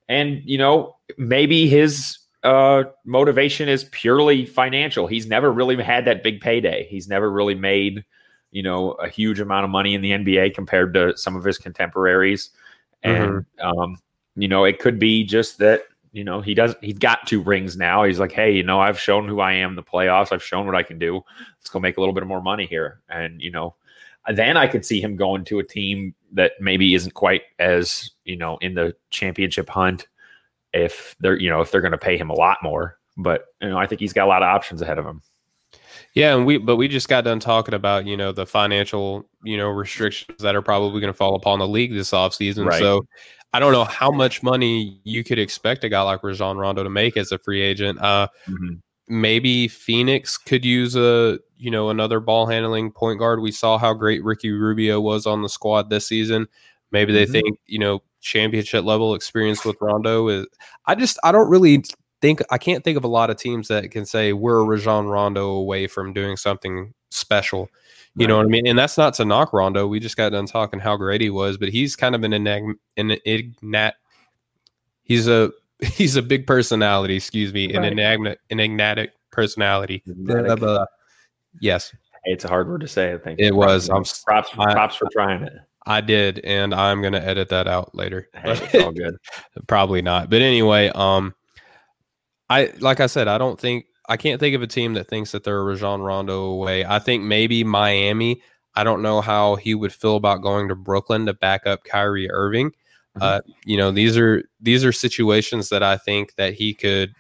And 0.08 0.42
you 0.46 0.58
know, 0.58 0.98
maybe 1.18 1.68
his 1.68 2.20
uh, 2.44 2.84
motivation 3.06 3.68
is 3.68 3.86
purely 3.86 4.46
financial. 4.46 5.08
He's 5.08 5.26
never 5.26 5.52
really 5.52 5.82
had 5.82 6.06
that 6.06 6.22
big 6.22 6.40
payday. 6.42 6.88
He's 6.90 7.08
never 7.08 7.32
really 7.32 7.56
made 7.56 8.06
you 8.52 8.64
know 8.64 8.92
a 8.92 9.10
huge 9.10 9.40
amount 9.40 9.66
of 9.66 9.70
money 9.72 9.96
in 9.96 10.02
the 10.02 10.12
NBA 10.12 10.54
compared 10.54 10.94
to 10.94 11.18
some 11.18 11.36
of 11.36 11.44
his 11.44 11.58
contemporaries. 11.58 12.52
And 13.04 13.46
um, 13.60 13.98
you 14.36 14.48
know, 14.48 14.64
it 14.64 14.80
could 14.80 15.00
be 15.00 15.24
just 15.24 15.58
that 15.58 15.84
you 16.16 16.24
know 16.24 16.40
he 16.40 16.54
does 16.54 16.74
he's 16.82 16.98
got 16.98 17.28
two 17.28 17.42
rings 17.42 17.76
now. 17.76 18.06
He's 18.06 18.20
like, 18.20 18.32
hey, 18.32 18.54
you 18.54 18.64
know, 18.64 18.80
I've 18.80 18.98
shown 18.98 19.28
who 19.28 19.42
I 19.42 19.52
am 19.52 19.72
in 19.72 19.76
the 19.76 19.84
playoffs. 19.84 20.32
I've 20.32 20.42
shown 20.42 20.66
what 20.66 20.74
I 20.74 20.82
can 20.82 20.98
do. 20.98 21.22
Let's 21.60 21.70
go 21.70 21.80
make 21.80 21.98
a 21.98 22.00
little 22.00 22.16
bit 22.16 22.26
more 22.26 22.42
money 22.42 22.66
here. 22.66 23.02
And 23.10 23.42
you 23.42 23.52
know, 23.52 23.76
then 24.34 24.56
I 24.56 24.68
could 24.68 24.86
see 24.86 25.02
him 25.02 25.18
going 25.18 25.44
to 25.46 25.60
a 25.60 25.64
team 25.64 26.16
that 26.32 26.54
maybe 26.62 26.94
isn't 26.94 27.16
quite 27.16 27.42
as 27.60 28.12
you 28.24 28.38
know 28.38 28.58
in 28.62 28.76
the 28.76 28.96
championship 29.10 29.70
hunt 29.70 30.08
if 30.74 31.18
they're 31.20 31.38
you 31.38 31.50
know 31.50 31.60
if 31.60 31.72
they're 31.72 31.82
going 31.82 31.92
to 31.92 31.98
pay 31.98 32.18
him 32.18 32.30
a 32.30 32.36
lot 32.36 32.60
more. 32.64 32.98
But 33.18 33.48
you 33.62 33.68
know, 33.68 33.78
I 33.78 33.86
think 33.86 34.00
he's 34.00 34.14
got 34.14 34.26
a 34.26 34.30
lot 34.30 34.42
of 34.42 34.48
options 34.48 34.82
ahead 34.82 34.98
of 34.98 35.06
him. 35.06 35.22
Yeah, 36.14 36.34
and 36.34 36.46
we 36.46 36.60
but 36.60 36.78
we 36.78 36.88
just 36.88 37.10
got 37.10 37.26
done 37.26 37.42
talking 37.42 37.74
about 37.74 38.06
you 38.06 38.16
know 38.16 38.32
the 38.32 38.46
financial 38.46 39.30
you 39.44 39.58
know 39.58 39.68
restrictions 39.68 40.42
that 40.42 40.56
are 40.56 40.62
probably 40.62 41.02
going 41.02 41.12
to 41.12 41.18
fall 41.18 41.36
upon 41.36 41.60
the 41.60 41.68
league 41.68 41.92
this 41.92 42.12
offseason. 42.12 42.68
Right. 42.68 42.80
So 42.80 43.06
I 43.56 43.60
don't 43.60 43.72
know 43.72 43.86
how 43.86 44.12
much 44.12 44.44
money 44.44 45.00
you 45.06 45.24
could 45.24 45.40
expect 45.40 45.86
a 45.86 45.90
guy 45.90 46.02
like 46.02 46.24
Rajon 46.24 46.58
Rondo 46.58 46.84
to 46.84 46.90
make 46.90 47.16
as 47.16 47.32
a 47.32 47.38
free 47.38 47.62
agent. 47.62 48.02
Uh, 48.02 48.28
maybe 49.08 49.70
Phoenix 49.70 50.38
could 50.38 50.66
use 50.66 50.96
a 50.98 51.40
you 51.58 51.72
know 51.72 51.90
another 51.90 52.20
ball 52.20 52.48
handling 52.48 52.92
point 52.92 53.18
guard. 53.20 53.40
We 53.40 53.52
saw 53.52 53.78
how 53.78 53.94
great 53.94 54.22
Ricky 54.26 54.52
Rubio 54.52 55.00
was 55.00 55.26
on 55.26 55.42
the 55.42 55.48
squad 55.48 55.90
this 55.90 56.06
season. 56.06 56.48
Maybe 56.92 57.14
they 57.14 57.26
Mhm. 57.26 57.32
think 57.32 57.60
you 57.66 57.80
know 57.80 58.02
championship 58.20 58.84
level 58.84 59.16
experience 59.16 59.64
with 59.64 59.78
Rondo 59.80 60.28
is. 60.28 60.48
I 60.86 60.96
just 60.96 61.18
I 61.24 61.32
don't 61.32 61.50
really 61.50 61.84
think 62.22 62.42
I 62.52 62.58
can't 62.58 62.84
think 62.84 62.98
of 62.98 63.06
a 63.06 63.08
lot 63.08 63.30
of 63.30 63.38
teams 63.38 63.70
that 63.70 63.90
can 63.90 64.06
say 64.06 64.34
we're 64.34 64.60
a 64.60 64.64
Rajon 64.66 65.08
Rondo 65.08 65.48
away 65.52 65.88
from 65.88 66.12
doing 66.12 66.36
something 66.36 66.94
special. 67.10 67.70
You 68.18 68.26
right. 68.26 68.30
know 68.30 68.38
what 68.38 68.46
I 68.46 68.50
mean? 68.50 68.68
And 68.68 68.80
that's 68.80 68.98
not 68.98 69.14
to 69.16 69.26
knock 69.26 69.52
Rondo. 69.52 69.88
We 69.88 70.00
just 70.00 70.16
got 70.16 70.30
done 70.30 70.46
talking 70.46 70.80
how 70.80 70.96
great 70.96 71.20
he 71.20 71.30
was, 71.30 71.58
but 71.58 71.70
he's 71.70 71.96
kind 71.98 72.16
of 72.16 72.24
an 72.24 72.32
enigma, 72.32 72.76
an 72.96 73.12
ignat. 73.26 73.96
He's 75.04 75.28
a 75.28 75.52
he's 75.80 76.16
a 76.16 76.22
big 76.22 76.48
personality. 76.48 77.18
Excuse 77.18 77.54
me, 77.54 77.68
right. 77.68 77.76
an 77.76 78.00
enigmatic, 78.00 78.40
enigmatic 78.50 79.12
personality. 79.32 80.02
Blah, 80.06 80.44
blah, 80.44 80.56
blah. 80.56 80.86
Yes, 81.60 81.94
it's 82.24 82.46
a 82.46 82.48
hard 82.48 82.70
word 82.70 82.82
to 82.82 82.88
say. 82.88 83.14
I 83.14 83.18
think 83.18 83.40
it 83.40 83.54
was. 83.54 83.90
I'm 83.90 84.04
props. 84.26 84.50
Props 84.52 84.96
for 84.96 85.10
trying 85.12 85.44
it. 85.44 85.54
I 85.86 86.02
did, 86.02 86.40
and 86.40 86.74
I'm 86.74 87.02
gonna 87.02 87.20
edit 87.20 87.50
that 87.50 87.68
out 87.68 87.94
later. 87.94 88.30
Hey, 88.34 88.52
it's 88.52 88.76
all 88.84 88.92
good. 88.92 89.18
Probably 89.68 90.02
not. 90.02 90.30
But 90.30 90.42
anyway, 90.42 90.90
um, 90.96 91.36
I 92.50 92.72
like 92.80 93.00
I 93.00 93.08
said, 93.08 93.28
I 93.28 93.38
don't 93.38 93.60
think 93.60 93.86
I 94.08 94.18
can't 94.18 94.40
think 94.40 94.56
of 94.56 94.62
a 94.62 94.68
team 94.68 94.94
that 94.94 95.08
thinks 95.08 95.32
that 95.32 95.44
they're 95.44 95.60
a 95.60 95.64
Rajon 95.64 96.02
Rondo 96.02 96.44
away. 96.44 96.86
I 96.86 97.00
think 97.00 97.24
maybe 97.24 97.64
Miami. 97.64 98.42
I 98.76 98.84
don't 98.84 99.02
know 99.02 99.22
how 99.22 99.56
he 99.56 99.74
would 99.74 99.94
feel 99.94 100.18
about 100.18 100.42
going 100.42 100.68
to 100.68 100.76
Brooklyn 100.76 101.26
to 101.28 101.34
back 101.34 101.66
up 101.66 101.84
Kyrie 101.86 102.30
Irving. 102.30 102.72
Mm-hmm. 102.72 103.22
Uh, 103.22 103.40
you 103.64 103.78
know, 103.78 103.92
these 103.92 104.18
are 104.18 104.44
these 104.60 104.84
are 104.84 104.92
situations 104.92 105.70
that 105.70 105.84
I 105.84 105.98
think 105.98 106.36
that 106.36 106.54
he 106.54 106.74
could, 106.74 107.14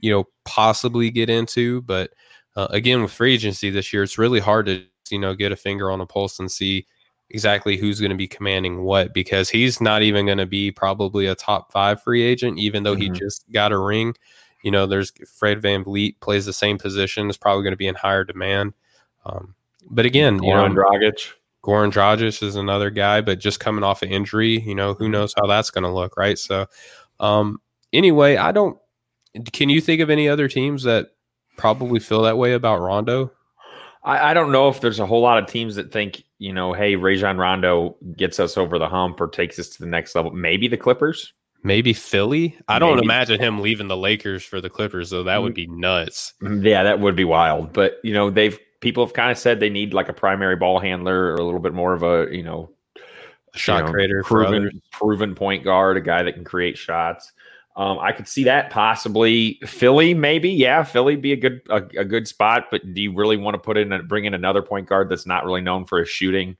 you 0.00 0.10
know, 0.10 0.24
possibly 0.44 1.10
get 1.10 1.28
into. 1.28 1.82
But 1.82 2.10
uh, 2.56 2.68
again, 2.70 3.02
with 3.02 3.12
free 3.12 3.34
agency 3.34 3.70
this 3.70 3.92
year, 3.92 4.02
it's 4.02 4.18
really 4.18 4.40
hard 4.40 4.66
to 4.66 4.84
you 5.10 5.18
know 5.18 5.34
get 5.34 5.52
a 5.52 5.56
finger 5.56 5.90
on 5.90 6.00
a 6.00 6.06
pulse 6.06 6.38
and 6.38 6.50
see 6.50 6.86
exactly 7.30 7.76
who's 7.76 8.00
going 8.00 8.10
to 8.10 8.16
be 8.16 8.28
commanding 8.28 8.82
what 8.82 9.12
because 9.12 9.50
he's 9.50 9.80
not 9.80 10.00
even 10.02 10.26
going 10.26 10.38
to 10.38 10.46
be 10.46 10.70
probably 10.70 11.26
a 11.26 11.34
top 11.34 11.72
five 11.72 12.02
free 12.02 12.22
agent, 12.22 12.58
even 12.58 12.82
though 12.82 12.94
mm-hmm. 12.94 13.12
he 13.12 13.18
just 13.20 13.44
got 13.52 13.72
a 13.72 13.78
ring. 13.78 14.14
You 14.66 14.72
know, 14.72 14.84
there's 14.84 15.12
Fred 15.38 15.62
Van 15.62 15.84
VanVleet 15.84 16.18
plays 16.18 16.44
the 16.44 16.52
same 16.52 16.76
position, 16.76 17.30
is 17.30 17.36
probably 17.36 17.62
going 17.62 17.72
to 17.72 17.76
be 17.76 17.86
in 17.86 17.94
higher 17.94 18.24
demand. 18.24 18.72
Um, 19.24 19.54
but 19.88 20.06
again, 20.06 20.40
Goran 20.40 20.70
you 20.70 20.74
know, 20.74 20.82
Dragic. 20.82 21.30
Goran 21.62 21.92
Dragic 21.92 22.42
is 22.42 22.56
another 22.56 22.90
guy, 22.90 23.20
but 23.20 23.38
just 23.38 23.60
coming 23.60 23.84
off 23.84 24.02
an 24.02 24.08
injury, 24.08 24.58
you 24.62 24.74
know, 24.74 24.92
who 24.92 25.08
knows 25.08 25.32
how 25.36 25.46
that's 25.46 25.70
going 25.70 25.84
to 25.84 25.88
look, 25.92 26.16
right? 26.16 26.36
So, 26.36 26.66
um, 27.20 27.60
anyway, 27.92 28.38
I 28.38 28.50
don't. 28.50 28.76
Can 29.52 29.70
you 29.70 29.80
think 29.80 30.00
of 30.00 30.10
any 30.10 30.28
other 30.28 30.48
teams 30.48 30.82
that 30.82 31.10
probably 31.56 32.00
feel 32.00 32.22
that 32.22 32.36
way 32.36 32.54
about 32.54 32.80
Rondo? 32.80 33.30
I, 34.02 34.30
I 34.30 34.34
don't 34.34 34.50
know 34.50 34.68
if 34.68 34.80
there's 34.80 34.98
a 34.98 35.06
whole 35.06 35.22
lot 35.22 35.38
of 35.38 35.46
teams 35.48 35.76
that 35.76 35.92
think, 35.92 36.24
you 36.40 36.52
know, 36.52 36.72
hey, 36.72 36.96
Rajon 36.96 37.38
Rondo 37.38 37.94
gets 38.16 38.40
us 38.40 38.56
over 38.56 38.80
the 38.80 38.88
hump 38.88 39.20
or 39.20 39.28
takes 39.28 39.60
us 39.60 39.68
to 39.68 39.78
the 39.78 39.88
next 39.88 40.16
level. 40.16 40.32
Maybe 40.32 40.66
the 40.66 40.76
Clippers. 40.76 41.34
Maybe 41.66 41.92
Philly. 41.94 42.56
I 42.68 42.78
don't 42.78 43.00
imagine 43.00 43.40
him 43.40 43.58
leaving 43.58 43.88
the 43.88 43.96
Lakers 43.96 44.44
for 44.44 44.60
the 44.60 44.70
Clippers, 44.70 45.10
though. 45.10 45.24
That 45.24 45.42
would 45.42 45.52
be 45.52 45.66
nuts. 45.66 46.32
Mm, 46.40 46.64
yeah, 46.64 46.84
that 46.84 47.00
would 47.00 47.16
be 47.16 47.24
wild. 47.24 47.72
But 47.72 47.98
you 48.04 48.14
know, 48.14 48.30
they've 48.30 48.56
people 48.78 49.04
have 49.04 49.14
kind 49.14 49.32
of 49.32 49.36
said 49.36 49.58
they 49.58 49.68
need 49.68 49.92
like 49.92 50.08
a 50.08 50.12
primary 50.12 50.54
ball 50.54 50.78
handler 50.78 51.32
or 51.32 51.34
a 51.34 51.42
little 51.42 51.58
bit 51.58 51.74
more 51.74 51.92
of 51.92 52.04
a 52.04 52.28
you 52.30 52.44
know 52.44 52.70
shot 53.56 53.78
you 53.78 53.86
know, 53.86 53.90
creator, 53.90 54.22
proven 54.22 54.80
proven 54.92 55.34
point 55.34 55.64
guard, 55.64 55.96
a 55.96 56.00
guy 56.00 56.22
that 56.22 56.34
can 56.34 56.44
create 56.44 56.78
shots. 56.78 57.32
Um, 57.74 57.98
I 57.98 58.12
could 58.12 58.28
see 58.28 58.44
that 58.44 58.70
possibly 58.70 59.58
Philly, 59.66 60.14
maybe. 60.14 60.50
Yeah, 60.50 60.84
Philly 60.84 61.16
be 61.16 61.32
a 61.32 61.36
good 61.36 61.62
a, 61.68 61.82
a 61.98 62.04
good 62.04 62.28
spot. 62.28 62.66
But 62.70 62.94
do 62.94 63.02
you 63.02 63.12
really 63.12 63.36
want 63.36 63.54
to 63.54 63.58
put 63.58 63.76
in 63.76 63.92
a, 63.92 64.04
bring 64.04 64.24
in 64.24 64.34
another 64.34 64.62
point 64.62 64.88
guard 64.88 65.08
that's 65.08 65.26
not 65.26 65.44
really 65.44 65.62
known 65.62 65.84
for 65.84 65.98
his 65.98 66.08
shooting 66.08 66.56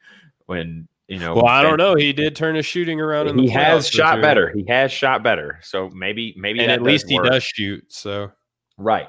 when 0.46 0.88
you 1.08 1.18
know. 1.18 1.34
Well, 1.34 1.46
I 1.46 1.62
don't 1.62 1.76
know. 1.76 1.94
He 1.94 2.12
did 2.12 2.34
turn 2.36 2.54
his 2.54 2.66
shooting 2.66 3.00
around. 3.00 3.38
he 3.38 3.48
has 3.50 3.88
shot 3.88 4.20
better. 4.20 4.52
He 4.54 4.64
has 4.68 4.92
shot 4.92 5.22
better. 5.22 5.58
So 5.62 5.90
maybe, 5.90 6.34
maybe, 6.36 6.60
and 6.60 6.70
at 6.70 6.82
least 6.82 7.08
he 7.08 7.18
does 7.18 7.42
shoot. 7.42 7.84
So 7.88 8.30
right, 8.76 9.08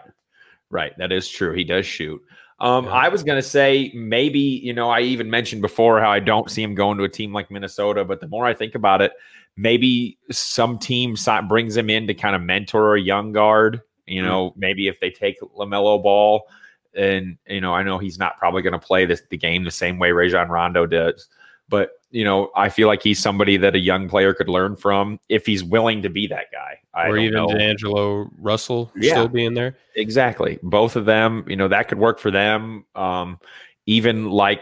right. 0.69 0.93
That 0.97 1.11
is 1.11 1.29
true. 1.29 1.53
He 1.53 1.63
does 1.63 1.85
shoot. 1.85 2.21
Um, 2.59 2.85
yeah. 2.85 2.91
I 2.91 3.09
was 3.09 3.23
going 3.23 3.37
to 3.37 3.47
say 3.47 3.91
maybe 3.93 4.39
you 4.39 4.73
know 4.73 4.89
I 4.89 5.01
even 5.01 5.29
mentioned 5.29 5.61
before 5.61 5.99
how 5.99 6.09
I 6.09 6.19
don't 6.19 6.49
see 6.49 6.63
him 6.63 6.75
going 6.75 6.97
to 6.97 7.03
a 7.03 7.09
team 7.09 7.33
like 7.33 7.51
Minnesota, 7.51 8.03
but 8.03 8.19
the 8.19 8.27
more 8.27 8.45
I 8.45 8.53
think 8.53 8.75
about 8.75 9.01
it, 9.01 9.13
maybe 9.55 10.17
some 10.31 10.77
team 10.77 11.15
brings 11.47 11.75
him 11.75 11.89
in 11.89 12.07
to 12.07 12.13
kind 12.13 12.35
of 12.35 12.41
mentor 12.41 12.95
a 12.95 13.01
young 13.01 13.31
guard. 13.31 13.81
You 14.05 14.21
hmm. 14.21 14.27
know, 14.27 14.49
mm-hmm. 14.51 14.59
maybe 14.59 14.87
if 14.87 14.99
they 14.99 15.09
take 15.09 15.39
LaMelo 15.41 16.01
Ball, 16.01 16.47
and 16.95 17.37
you 17.47 17.61
know 17.61 17.73
I 17.73 17.83
know 17.83 17.97
he's 17.97 18.17
not 18.17 18.37
probably 18.37 18.61
going 18.61 18.73
to 18.73 18.79
play 18.79 19.05
this 19.05 19.21
the 19.29 19.37
game 19.37 19.63
the 19.63 19.71
same 19.71 19.99
way 19.99 20.11
Rajon 20.11 20.49
Rondo 20.49 20.85
does, 20.85 21.27
but 21.69 21.91
you 22.09 22.23
know, 22.23 22.51
I 22.55 22.69
feel 22.69 22.87
like 22.87 23.03
he's 23.03 23.19
somebody 23.19 23.57
that 23.57 23.75
a 23.75 23.79
young 23.79 24.07
player 24.07 24.33
could 24.33 24.47
learn 24.47 24.75
from 24.75 25.19
if 25.27 25.45
he's 25.45 25.63
willing 25.63 26.01
to 26.03 26.09
be 26.09 26.27
that 26.27 26.45
guy. 26.51 26.79
I 26.93 27.09
or 27.09 27.17
even 27.17 27.33
know. 27.33 27.47
D'Angelo 27.47 28.29
Russell 28.39 28.91
yeah, 28.95 29.11
still 29.11 29.27
being 29.27 29.53
there. 29.53 29.75
Exactly. 29.95 30.57
Both 30.63 30.95
of 30.95 31.05
them, 31.05 31.45
you 31.47 31.55
know, 31.55 31.67
that 31.67 31.89
could 31.89 31.99
work 31.99 32.19
for 32.19 32.31
them. 32.31 32.85
Um, 32.95 33.39
even 33.85 34.29
like, 34.29 34.61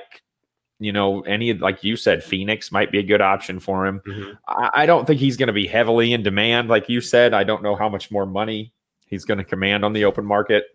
you 0.80 0.92
know, 0.92 1.22
any 1.22 1.54
like 1.54 1.84
you 1.84 1.96
said, 1.96 2.24
Phoenix 2.24 2.72
might 2.72 2.92
be 2.92 3.00
a 3.00 3.04
good 3.04 3.22
option 3.22 3.60
for 3.60 3.86
him. 3.86 4.02
Mm-hmm. 4.08 4.32
I, 4.48 4.70
I 4.74 4.86
don't 4.86 5.06
think 5.06 5.20
he's 5.20 5.38
going 5.38 5.48
to 5.48 5.54
be 5.54 5.68
heavily 5.68 6.14
in 6.14 6.24
demand, 6.24 6.68
like 6.68 6.90
you 6.90 7.00
said. 7.00 7.34
I 7.34 7.44
don't 7.44 7.64
know 7.64 7.76
how 7.76 7.90
much 7.90 8.10
more 8.12 8.26
money 8.26 8.74
he's 9.06 9.24
going 9.24 9.38
to 9.38 9.44
command 9.44 9.86
on 9.86 9.94
the 9.94 10.06
open 10.06 10.26
market. 10.26 10.66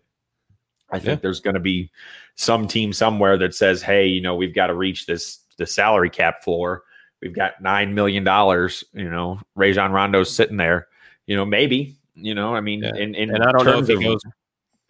I 0.89 0.99
think 0.99 1.19
yeah. 1.19 1.21
there's 1.21 1.39
going 1.39 1.53
to 1.53 1.61
be 1.61 1.91
some 2.35 2.67
team 2.67 2.91
somewhere 2.91 3.37
that 3.37 3.53
says, 3.53 3.81
"Hey, 3.81 4.07
you 4.07 4.21
know, 4.21 4.35
we've 4.35 4.55
got 4.55 4.67
to 4.67 4.73
reach 4.73 5.05
this 5.05 5.39
the 5.57 5.67
salary 5.67 6.09
cap 6.09 6.43
floor. 6.43 6.83
We've 7.21 7.35
got 7.35 7.61
nine 7.61 7.93
million 7.93 8.23
dollars. 8.23 8.83
You 8.93 9.09
know, 9.09 9.39
Rajon 9.55 9.91
Rondo's 9.91 10.33
sitting 10.33 10.57
there. 10.57 10.87
You 11.27 11.35
know, 11.35 11.45
maybe. 11.45 11.97
You 12.15 12.35
know, 12.35 12.55
I 12.55 12.61
mean, 12.61 12.83
yeah. 12.83 12.95
in, 12.95 13.15
in 13.15 13.33
and 13.33 13.43
I 13.43 13.51
don't 13.51 13.65
know 13.65 13.79
if 13.79 13.87
he 13.87 14.03
goes. 14.03 14.21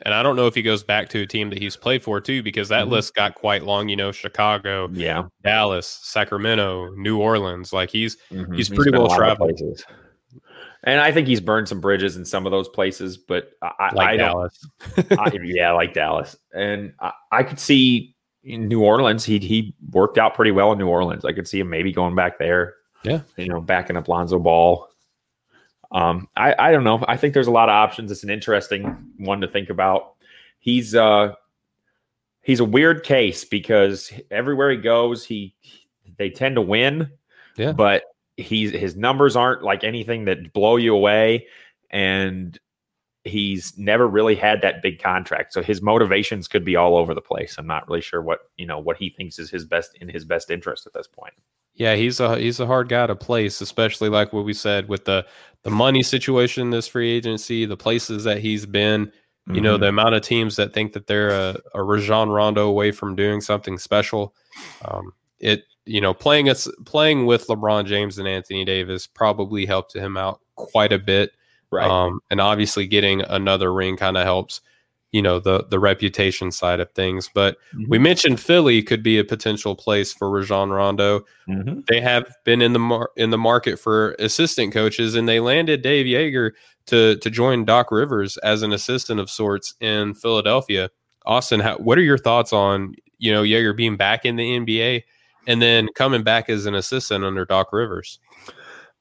And 0.04 0.15
I 0.15 0.24
don't 0.24 0.36
know 0.36 0.47
if 0.47 0.56
he 0.56 0.63
goes 0.63 0.84
back 0.84 1.10
to 1.10 1.21
a 1.21 1.28
team 1.28 1.52
that 1.52 1.60
he's 1.60 1.76
played 1.76 2.02
for 2.02 2.19
too, 2.19 2.41
because 2.41 2.69
that 2.69 2.86
mm-hmm. 2.86 2.93
list 2.93 3.13
got 3.13 3.36
quite 3.36 3.63
long. 3.63 3.88
You 3.88 3.95
know, 3.95 4.12
Chicago, 4.12 4.89
yeah, 4.91 5.28
Dallas, 5.43 6.00
Sacramento, 6.02 6.89
New 6.95 7.19
Orleans. 7.19 7.71
Like 7.71 7.91
he's 7.91 8.17
mm-hmm. 8.32 8.54
he's 8.54 8.69
pretty 8.69 8.91
he's 8.91 9.00
well 9.00 9.15
traveled. 9.15 9.62
And 10.84 11.00
I 11.00 11.12
think 11.12 11.28
he's 11.28 11.39
burned 11.39 11.69
some 11.69 11.80
bridges 11.80 12.17
in 12.17 12.26
some 12.26 12.47
of 12.47 12.52
those 12.52 12.67
places, 12.67 13.15
but 13.15 13.52
I, 13.62 13.91
like 13.93 14.08
I 14.10 14.17
Dallas. 14.17 14.67
I, 15.12 15.32
yeah, 15.43 15.71
like 15.74 15.93
Dallas. 15.93 16.36
And 16.54 16.93
I, 17.00 17.12
I, 17.32 17.43
could 17.43 17.60
see 17.60 18.15
in 18.43 18.67
New 18.67 18.82
Orleans, 18.82 19.23
he 19.23 19.39
he 19.39 19.75
worked 19.91 20.17
out 20.17 20.34
pretty 20.34 20.51
well 20.51 20.71
in 20.71 20.77
New 20.77 20.88
Orleans. 20.88 21.25
I 21.25 21.34
could 21.34 21.47
see 21.47 21.60
him 21.60 21.69
maybe 21.69 21.91
going 21.91 22.15
back 22.15 22.39
there. 22.39 22.75
Yeah, 23.04 23.21
you 23.38 23.47
know, 23.47 23.62
backing 23.62 23.97
up 23.97 24.08
Lonzo 24.08 24.39
Ball. 24.39 24.88
Um, 25.91 26.27
I 26.36 26.56
I 26.58 26.71
don't 26.71 26.84
know. 26.84 27.04
I 27.08 27.17
think 27.17 27.34
there's 27.34 27.47
a 27.47 27.51
lot 27.51 27.69
of 27.69 27.73
options. 27.73 28.12
It's 28.12 28.23
an 28.23 28.30
interesting 28.30 29.12
one 29.17 29.41
to 29.41 29.47
think 29.47 29.69
about. 29.69 30.15
He's 30.60 30.95
uh 30.95 31.34
he's 32.41 32.60
a 32.60 32.65
weird 32.65 33.04
case 33.04 33.45
because 33.45 34.12
everywhere 34.30 34.71
he 34.71 34.77
goes, 34.77 35.25
he 35.25 35.56
they 36.17 36.30
tend 36.30 36.56
to 36.56 36.62
win. 36.62 37.12
Yeah, 37.58 37.73
but 37.73 38.04
he's 38.38 38.71
his 38.71 38.95
numbers 38.95 39.36
aren't 39.36 39.63
like 39.63 39.84
anything 39.84 40.25
that 40.25 40.54
blow 40.54 40.77
you 40.77 40.95
away, 40.95 41.47
and 41.89 42.58
he's 43.24 43.78
never 43.78 44.08
really 44.08 44.36
had 44.36 44.62
that 44.62 44.82
big 44.82 45.02
contract. 45.02 45.54
So 45.54 45.62
his 45.62 45.82
motivations 45.82 46.48
could 46.48 46.66
be 46.66 46.76
all 46.76 46.98
over 46.98 47.14
the 47.14 47.22
place. 47.22 47.56
I'm 47.58 47.68
not 47.68 47.88
really 47.88 48.02
sure 48.02 48.22
what 48.22 48.40
you 48.58 48.66
know 48.66 48.80
what 48.80 48.98
he 48.98 49.10
thinks 49.10 49.40
is 49.40 49.50
his 49.50 49.66
best 49.66 49.98
in 50.00 50.10
his 50.10 50.26
best 50.26 50.50
interest 50.50 50.88
at 50.88 50.94
this 50.94 51.08
point. 51.08 51.34
Yeah 51.74 51.96
he's 51.96 52.20
a 52.20 52.38
he's 52.38 52.60
a 52.60 52.68
hard 52.68 52.90
guy 52.90 53.08
to 53.08 53.16
place 53.16 53.62
especially 53.62 54.10
like 54.10 54.34
what 54.34 54.46
we 54.46 54.54
said 54.54 54.90
with 54.90 55.06
the 55.06 55.26
the 55.64 55.70
money 55.70 56.04
situation 56.04 56.70
this 56.70 56.88
free 56.88 57.10
agency 57.10 57.66
the 57.66 57.78
places 57.78 58.26
that 58.26 58.40
he's 58.40 58.66
been 58.66 59.12
you 59.48 59.54
mm-hmm. 59.54 59.64
know 59.64 59.78
the 59.78 59.88
amount 59.88 60.16
of 60.16 60.22
teams 60.22 60.56
that 60.58 60.74
think 60.74 60.94
that 60.94 61.08
they're 61.08 61.30
a, 61.30 61.58
a 61.74 61.84
Rajon 61.84 62.30
Rondo 62.30 62.68
away 62.68 62.92
from 62.92 63.16
doing 63.16 63.42
something 63.42 63.78
special. 63.80 64.36
Um, 64.86 65.14
it 65.40 65.64
you 65.86 66.00
know 66.00 66.14
playing 66.14 66.50
us 66.50 66.68
playing 66.86 67.26
with 67.26 67.48
LeBron 67.48 67.86
James 67.86 68.20
and 68.20 68.28
Anthony 68.28 68.66
Davis 68.66 69.08
probably 69.08 69.66
helped 69.66 69.96
him 69.96 70.16
out 70.16 70.42
quite 70.56 70.94
a 70.94 71.00
bit 71.00 71.32
Right. 71.72 71.90
Um, 71.90 72.20
and 72.30 72.42
obviously 72.42 72.86
getting 72.86 73.22
another 73.22 73.74
ring 73.74 73.96
kind 73.96 74.18
of 74.18 74.24
helps, 74.24 74.60
you 75.12 75.22
know, 75.22 75.40
the 75.40 75.66
the 75.70 75.80
reputation 75.80 76.52
side 76.52 76.80
of 76.80 76.92
things. 76.92 77.30
But 77.34 77.58
mm-hmm. 77.74 77.90
we 77.90 77.98
mentioned 77.98 78.40
Philly 78.40 78.84
could 78.84 79.02
be 79.02 79.18
a 79.18 79.24
potential 79.24 79.76
place 79.76 80.14
for 80.14 80.30
Rajon 80.30 80.70
Rondo. 80.70 81.22
Mm-hmm. 81.48 81.82
They 81.88 82.02
have 82.02 82.30
been 82.44 82.62
in 82.62 82.74
the 82.74 82.80
mar- 82.80 83.12
in 83.16 83.30
the 83.30 83.38
market 83.38 83.80
for 83.80 84.16
assistant 84.20 84.74
coaches, 84.74 85.16
and 85.16 85.30
they 85.30 85.40
landed 85.40 85.82
Dave 85.82 86.06
Joerger 86.06 86.52
to 86.88 87.16
to 87.18 87.30
join 87.30 87.64
Doc 87.64 87.92
Rivers 87.92 88.38
as 88.38 88.64
an 88.64 88.74
assistant 88.74 89.20
of 89.20 89.30
sorts 89.30 89.74
in 89.80 90.14
Philadelphia. 90.14 90.90
Austin, 91.26 91.60
how, 91.60 91.78
what 91.78 91.98
are 91.98 92.04
your 92.04 92.18
thoughts 92.18 92.52
on 92.52 92.96
you 93.18 93.32
know 93.32 93.44
Joerger 93.44 93.76
being 93.76 93.96
back 93.96 94.26
in 94.26 94.36
the 94.36 94.60
NBA 94.60 95.04
and 95.48 95.62
then 95.62 95.88
coming 95.96 96.24
back 96.24 96.50
as 96.50 96.66
an 96.66 96.76
assistant 96.76 97.24
under 97.24 97.46
Doc 97.46 97.72
Rivers? 97.72 98.20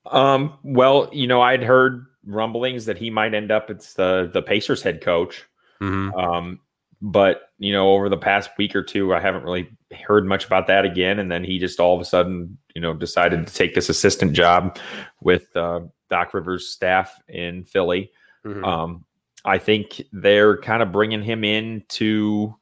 Um, 0.07 0.59
well, 0.63 1.09
you 1.13 1.27
know, 1.27 1.41
I'd 1.41 1.63
heard 1.63 2.07
rumblings 2.25 2.87
that 2.87 2.99
he 2.99 3.11
might 3.11 3.35
end 3.35 3.51
up 3.51 3.71
as 3.71 3.95
the 3.95 4.31
the 4.33 4.43
Pacers 4.43 4.83
head 4.83 5.01
coach. 5.01 5.45
Mm-hmm. 5.81 6.15
Um, 6.15 6.61
but 7.03 7.51
you 7.59 7.73
know, 7.73 7.91
over 7.91 8.09
the 8.09 8.17
past 8.17 8.51
week 8.59 8.77
or 8.77 8.83
two, 8.83 9.15
I 9.15 9.21
haven't 9.21 9.45
really 9.45 9.71
heard 10.07 10.27
much 10.27 10.45
about 10.47 10.67
that 10.67 10.85
again. 10.85 11.19
And 11.19 11.31
then 11.31 11.45
he 11.45 11.59
just 11.59 11.81
all 11.81 11.95
of 11.95 12.01
a 12.01 12.05
sudden, 12.05 12.59
you 12.75 12.81
know, 12.81 12.95
decided 12.95 13.47
to 13.47 13.55
take 13.55 13.75
this 13.75 13.89
assistant 13.89 14.33
job 14.33 14.79
with 15.21 15.55
uh, 15.57 15.81
Doc 16.09 16.35
Rivers' 16.35 16.69
staff 16.69 17.15
in 17.29 17.65
Philly. 17.65 18.11
Mm-hmm. 18.45 18.65
Um, 18.65 19.05
I 19.45 19.59
think 19.59 20.03
they're 20.13 20.59
kind 20.59 20.83
of 20.83 20.93
bringing 20.93 21.23
him 21.23 21.45
in 21.45 21.85
to 21.91 22.55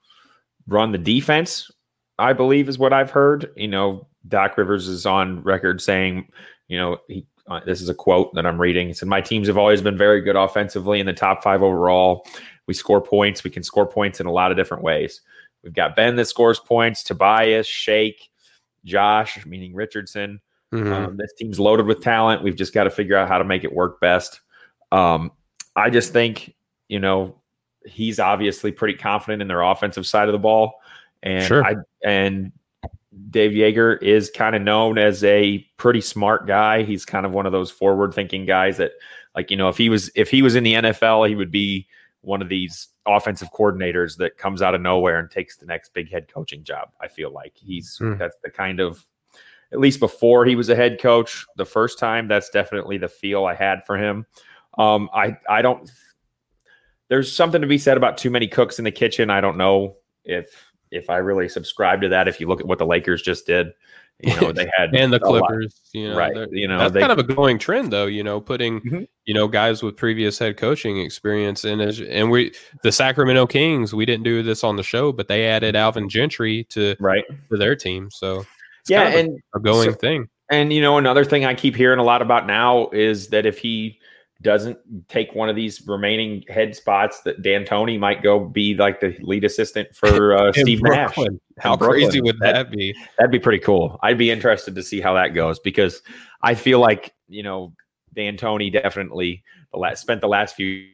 run 0.66 0.92
the 0.92 0.98
defense. 0.98 1.70
I 2.18 2.32
believe 2.32 2.68
is 2.68 2.78
what 2.78 2.92
I've 2.92 3.10
heard. 3.10 3.50
You 3.56 3.68
know, 3.68 4.06
Doc 4.26 4.56
Rivers 4.56 4.86
is 4.88 5.06
on 5.06 5.42
record 5.42 5.80
saying, 5.80 6.28
you 6.68 6.78
know, 6.78 6.98
he 7.08 7.26
uh, 7.48 7.60
this 7.64 7.80
is 7.80 7.88
a 7.88 7.94
quote 7.94 8.34
that 8.34 8.46
I'm 8.46 8.60
reading. 8.60 8.88
He 8.88 8.94
said, 8.94 9.08
My 9.08 9.20
teams 9.20 9.48
have 9.48 9.58
always 9.58 9.80
been 9.80 9.96
very 9.96 10.20
good 10.20 10.36
offensively 10.36 11.00
in 11.00 11.06
the 11.06 11.12
top 11.12 11.42
five 11.42 11.62
overall. 11.62 12.26
We 12.66 12.74
score 12.74 13.00
points. 13.00 13.42
We 13.42 13.50
can 13.50 13.62
score 13.62 13.86
points 13.86 14.20
in 14.20 14.26
a 14.26 14.32
lot 14.32 14.50
of 14.50 14.56
different 14.56 14.82
ways. 14.82 15.22
We've 15.62 15.72
got 15.72 15.96
Ben 15.96 16.16
that 16.16 16.26
scores 16.26 16.58
points, 16.58 17.02
Tobias, 17.02 17.66
Shake, 17.66 18.30
Josh, 18.84 19.44
meaning 19.46 19.74
Richardson. 19.74 20.40
Mm-hmm. 20.72 20.92
Um, 20.92 21.16
this 21.16 21.32
team's 21.38 21.58
loaded 21.58 21.86
with 21.86 22.02
talent. 22.02 22.42
We've 22.42 22.56
just 22.56 22.74
got 22.74 22.84
to 22.84 22.90
figure 22.90 23.16
out 23.16 23.28
how 23.28 23.38
to 23.38 23.44
make 23.44 23.64
it 23.64 23.72
work 23.72 24.00
best. 24.00 24.40
Um, 24.92 25.32
I 25.74 25.90
just 25.90 26.12
think, 26.12 26.54
you 26.88 27.00
know, 27.00 27.40
he's 27.86 28.20
obviously 28.20 28.70
pretty 28.70 28.94
confident 28.94 29.40
in 29.40 29.48
their 29.48 29.62
offensive 29.62 30.06
side 30.06 30.28
of 30.28 30.32
the 30.32 30.38
ball. 30.38 30.74
And 31.22 31.44
sure. 31.44 31.64
I 31.64 31.76
and 32.04 32.52
Dave 33.30 33.52
Joerger 33.52 34.02
is 34.02 34.30
kind 34.30 34.54
of 34.54 34.62
known 34.62 34.98
as 34.98 35.24
a 35.24 35.58
pretty 35.76 36.00
smart 36.00 36.46
guy. 36.46 36.82
He's 36.82 37.04
kind 37.04 37.24
of 37.24 37.32
one 37.32 37.46
of 37.46 37.52
those 37.52 37.70
forward 37.70 38.12
thinking 38.12 38.44
guys 38.44 38.76
that 38.76 38.92
like, 39.34 39.50
you 39.50 39.56
know, 39.56 39.68
if 39.68 39.76
he 39.76 39.88
was 39.88 40.10
if 40.14 40.30
he 40.30 40.42
was 40.42 40.56
in 40.56 40.64
the 40.64 40.74
NFL, 40.74 41.28
he 41.28 41.34
would 41.34 41.50
be 41.50 41.86
one 42.20 42.42
of 42.42 42.48
these 42.48 42.88
offensive 43.06 43.50
coordinators 43.52 44.16
that 44.18 44.36
comes 44.36 44.60
out 44.60 44.74
of 44.74 44.80
nowhere 44.80 45.18
and 45.18 45.30
takes 45.30 45.56
the 45.56 45.66
next 45.66 45.94
big 45.94 46.10
head 46.10 46.28
coaching 46.32 46.64
job. 46.64 46.90
I 47.00 47.08
feel 47.08 47.32
like 47.32 47.52
he's 47.56 47.98
mm. 48.00 48.18
that's 48.18 48.36
the 48.44 48.50
kind 48.50 48.80
of 48.80 49.06
at 49.72 49.80
least 49.80 50.00
before 50.00 50.44
he 50.44 50.56
was 50.56 50.68
a 50.68 50.76
head 50.76 51.00
coach 51.00 51.44
the 51.56 51.64
first 51.64 51.98
time, 51.98 52.26
that's 52.26 52.50
definitely 52.50 52.98
the 52.98 53.08
feel 53.08 53.44
I 53.44 53.54
had 53.54 53.84
for 53.86 53.96
him. 53.96 54.26
Um, 54.76 55.08
I 55.14 55.36
I 55.48 55.62
don't 55.62 55.90
there's 57.08 57.32
something 57.32 57.60
to 57.62 57.66
be 57.66 57.78
said 57.78 57.96
about 57.96 58.18
too 58.18 58.30
many 58.30 58.46
cooks 58.46 58.78
in 58.78 58.84
the 58.84 58.90
kitchen. 58.90 59.30
I 59.30 59.40
don't 59.40 59.56
know 59.56 59.96
if 60.24 60.67
if 60.90 61.10
I 61.10 61.16
really 61.16 61.48
subscribe 61.48 62.00
to 62.02 62.08
that. 62.10 62.28
If 62.28 62.40
you 62.40 62.48
look 62.48 62.60
at 62.60 62.66
what 62.66 62.78
the 62.78 62.86
Lakers 62.86 63.22
just 63.22 63.46
did, 63.46 63.72
you 64.20 64.40
know 64.40 64.52
they 64.52 64.68
had 64.76 64.94
and 64.94 65.12
the 65.12 65.20
Clippers, 65.20 65.80
you 65.92 66.08
know, 66.08 66.16
right? 66.16 66.34
You 66.50 66.68
know 66.68 66.78
that's 66.78 66.92
they, 66.92 67.00
kind 67.00 67.12
of 67.12 67.18
a 67.18 67.22
going 67.22 67.58
trend, 67.58 67.92
though. 67.92 68.06
You 68.06 68.24
know, 68.24 68.40
putting 68.40 68.80
mm-hmm. 68.80 69.02
you 69.24 69.34
know 69.34 69.46
guys 69.46 69.82
with 69.82 69.96
previous 69.96 70.38
head 70.38 70.56
coaching 70.56 70.98
experience 71.00 71.64
in, 71.64 71.80
as, 71.80 72.00
and 72.00 72.30
we 72.30 72.52
the 72.82 72.92
Sacramento 72.92 73.46
Kings. 73.46 73.94
We 73.94 74.06
didn't 74.06 74.24
do 74.24 74.42
this 74.42 74.64
on 74.64 74.76
the 74.76 74.82
show, 74.82 75.12
but 75.12 75.28
they 75.28 75.46
added 75.46 75.76
Alvin 75.76 76.08
Gentry 76.08 76.64
to 76.70 76.96
right 76.98 77.24
to 77.50 77.56
their 77.56 77.76
team. 77.76 78.10
So 78.10 78.44
yeah, 78.88 79.08
and 79.08 79.40
a, 79.54 79.58
a 79.58 79.60
going 79.60 79.92
so, 79.92 79.96
thing. 79.96 80.28
And 80.50 80.72
you 80.72 80.80
know, 80.80 80.98
another 80.98 81.24
thing 81.24 81.44
I 81.44 81.54
keep 81.54 81.76
hearing 81.76 81.98
a 82.00 82.04
lot 82.04 82.22
about 82.22 82.46
now 82.46 82.88
is 82.90 83.28
that 83.28 83.46
if 83.46 83.58
he 83.58 84.00
doesn't 84.40 84.78
take 85.08 85.34
one 85.34 85.48
of 85.48 85.56
these 85.56 85.86
remaining 85.86 86.44
head 86.48 86.74
spots 86.74 87.22
that 87.22 87.42
D'Antoni 87.42 87.98
might 87.98 88.22
go 88.22 88.38
be 88.38 88.74
like 88.74 89.00
the 89.00 89.16
lead 89.20 89.44
assistant 89.44 89.94
for 89.94 90.36
uh, 90.38 90.52
Steve 90.52 90.80
Brooklyn. 90.80 91.40
Nash. 91.56 91.64
How 91.64 91.76
crazy 91.76 92.20
would 92.20 92.38
that, 92.38 92.52
that 92.52 92.70
be? 92.70 92.94
That'd 93.18 93.32
be 93.32 93.40
pretty 93.40 93.58
cool. 93.58 93.98
I'd 94.02 94.18
be 94.18 94.30
interested 94.30 94.76
to 94.76 94.82
see 94.82 95.00
how 95.00 95.14
that 95.14 95.34
goes 95.34 95.58
because 95.58 96.02
I 96.42 96.54
feel 96.54 96.78
like 96.78 97.14
you 97.28 97.42
know 97.42 97.72
D'Antoni 98.14 98.72
definitely 98.72 99.42
the 99.72 99.78
last, 99.78 100.00
spent 100.00 100.20
the 100.20 100.28
last 100.28 100.54
few 100.54 100.86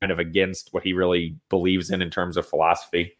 kind 0.00 0.12
of 0.12 0.18
against 0.18 0.68
what 0.72 0.82
he 0.82 0.92
really 0.92 1.36
believes 1.50 1.90
in 1.90 2.02
in 2.02 2.10
terms 2.10 2.36
of 2.36 2.46
philosophy. 2.46 3.12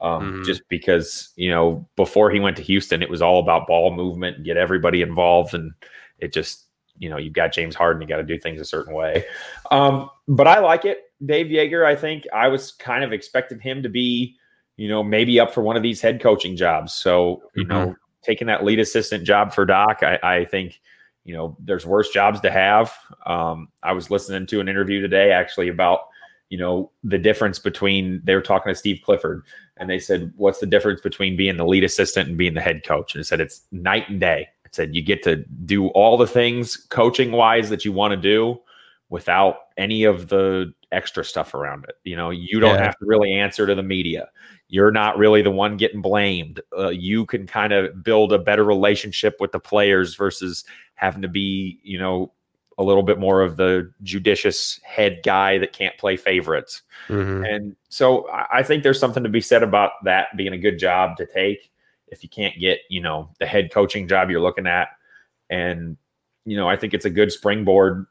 Um, 0.00 0.22
mm-hmm. 0.22 0.42
Just 0.44 0.62
because 0.68 1.32
you 1.34 1.50
know 1.50 1.88
before 1.96 2.30
he 2.30 2.38
went 2.38 2.56
to 2.58 2.62
Houston, 2.62 3.02
it 3.02 3.10
was 3.10 3.22
all 3.22 3.40
about 3.40 3.66
ball 3.66 3.90
movement, 3.92 4.44
get 4.44 4.56
everybody 4.56 5.02
involved, 5.02 5.52
and 5.52 5.72
it 6.20 6.32
just 6.32 6.65
you 6.98 7.08
know, 7.08 7.16
you've 7.16 7.32
got 7.32 7.52
James 7.52 7.74
Harden, 7.74 8.02
you 8.02 8.08
got 8.08 8.16
to 8.16 8.22
do 8.22 8.38
things 8.38 8.60
a 8.60 8.64
certain 8.64 8.94
way. 8.94 9.24
Um, 9.70 10.10
but 10.28 10.46
I 10.46 10.60
like 10.60 10.84
it. 10.84 11.10
Dave 11.24 11.46
Joerger, 11.46 11.84
I 11.84 11.96
think 11.96 12.24
I 12.32 12.48
was 12.48 12.72
kind 12.72 13.02
of 13.02 13.12
expecting 13.12 13.58
him 13.58 13.82
to 13.82 13.88
be, 13.88 14.36
you 14.76 14.88
know, 14.88 15.02
maybe 15.02 15.40
up 15.40 15.52
for 15.52 15.62
one 15.62 15.76
of 15.76 15.82
these 15.82 16.00
head 16.00 16.20
coaching 16.20 16.56
jobs. 16.56 16.92
So, 16.92 17.42
you 17.54 17.64
mm-hmm. 17.64 17.72
know, 17.72 17.96
taking 18.22 18.46
that 18.48 18.64
lead 18.64 18.78
assistant 18.78 19.24
job 19.24 19.52
for 19.52 19.64
Doc, 19.64 20.02
I, 20.02 20.18
I, 20.22 20.44
think, 20.44 20.80
you 21.24 21.34
know, 21.34 21.56
there's 21.58 21.86
worse 21.86 22.10
jobs 22.10 22.40
to 22.40 22.50
have. 22.50 22.92
Um, 23.24 23.68
I 23.82 23.92
was 23.92 24.10
listening 24.10 24.46
to 24.46 24.60
an 24.60 24.68
interview 24.68 25.00
today 25.00 25.32
actually 25.32 25.68
about, 25.68 26.00
you 26.50 26.58
know, 26.58 26.92
the 27.02 27.18
difference 27.18 27.58
between 27.58 28.20
they 28.24 28.34
were 28.34 28.42
talking 28.42 28.72
to 28.72 28.78
Steve 28.78 29.00
Clifford 29.04 29.42
and 29.78 29.90
they 29.90 29.98
said, 29.98 30.32
what's 30.36 30.60
the 30.60 30.66
difference 30.66 31.00
between 31.00 31.36
being 31.36 31.56
the 31.56 31.66
lead 31.66 31.82
assistant 31.82 32.28
and 32.28 32.38
being 32.38 32.54
the 32.54 32.60
head 32.60 32.84
coach? 32.84 33.14
And 33.14 33.20
it 33.20 33.24
said 33.24 33.40
it's 33.40 33.62
night 33.72 34.08
and 34.08 34.20
day 34.20 34.48
said 34.76 34.94
you 34.94 35.02
get 35.02 35.22
to 35.24 35.36
do 35.64 35.88
all 35.88 36.16
the 36.16 36.26
things 36.26 36.76
coaching 36.76 37.32
wise 37.32 37.70
that 37.70 37.84
you 37.84 37.92
want 37.92 38.12
to 38.12 38.16
do 38.16 38.60
without 39.08 39.56
any 39.76 40.04
of 40.04 40.28
the 40.28 40.72
extra 40.92 41.24
stuff 41.24 41.54
around 41.54 41.84
it. 41.88 41.96
You 42.04 42.16
know, 42.16 42.30
you 42.30 42.60
don't 42.60 42.76
yeah. 42.76 42.84
have 42.84 42.98
to 42.98 43.06
really 43.06 43.32
answer 43.32 43.66
to 43.66 43.74
the 43.74 43.82
media. 43.82 44.28
You're 44.68 44.90
not 44.90 45.18
really 45.18 45.42
the 45.42 45.50
one 45.50 45.76
getting 45.76 46.02
blamed. 46.02 46.60
Uh, 46.76 46.88
you 46.88 47.26
can 47.26 47.46
kind 47.46 47.72
of 47.72 48.02
build 48.02 48.32
a 48.32 48.38
better 48.38 48.64
relationship 48.64 49.36
with 49.40 49.52
the 49.52 49.60
players 49.60 50.14
versus 50.14 50.64
having 50.94 51.22
to 51.22 51.28
be, 51.28 51.78
you 51.82 51.98
know, 51.98 52.32
a 52.78 52.84
little 52.84 53.02
bit 53.02 53.18
more 53.18 53.42
of 53.42 53.56
the 53.56 53.90
judicious 54.02 54.80
head 54.84 55.20
guy 55.24 55.56
that 55.58 55.72
can't 55.72 55.96
play 55.98 56.16
favorites. 56.16 56.82
Mm-hmm. 57.08 57.44
And 57.44 57.76
so 57.88 58.28
I 58.30 58.62
think 58.62 58.82
there's 58.82 59.00
something 59.00 59.22
to 59.22 59.28
be 59.28 59.40
said 59.40 59.62
about 59.62 59.92
that 60.04 60.36
being 60.36 60.52
a 60.52 60.58
good 60.58 60.78
job 60.78 61.16
to 61.16 61.26
take 61.26 61.70
if 62.08 62.22
you 62.22 62.28
can't 62.28 62.58
get, 62.58 62.80
you 62.88 63.00
know, 63.00 63.30
the 63.38 63.46
head 63.46 63.72
coaching 63.72 64.08
job 64.08 64.30
you're 64.30 64.40
looking 64.40 64.66
at. 64.66 64.88
And, 65.50 65.96
you 66.44 66.56
know, 66.56 66.68
I 66.68 66.76
think 66.76 66.94
it's 66.94 67.04
a 67.04 67.10
good 67.10 67.32
springboard 67.32 68.06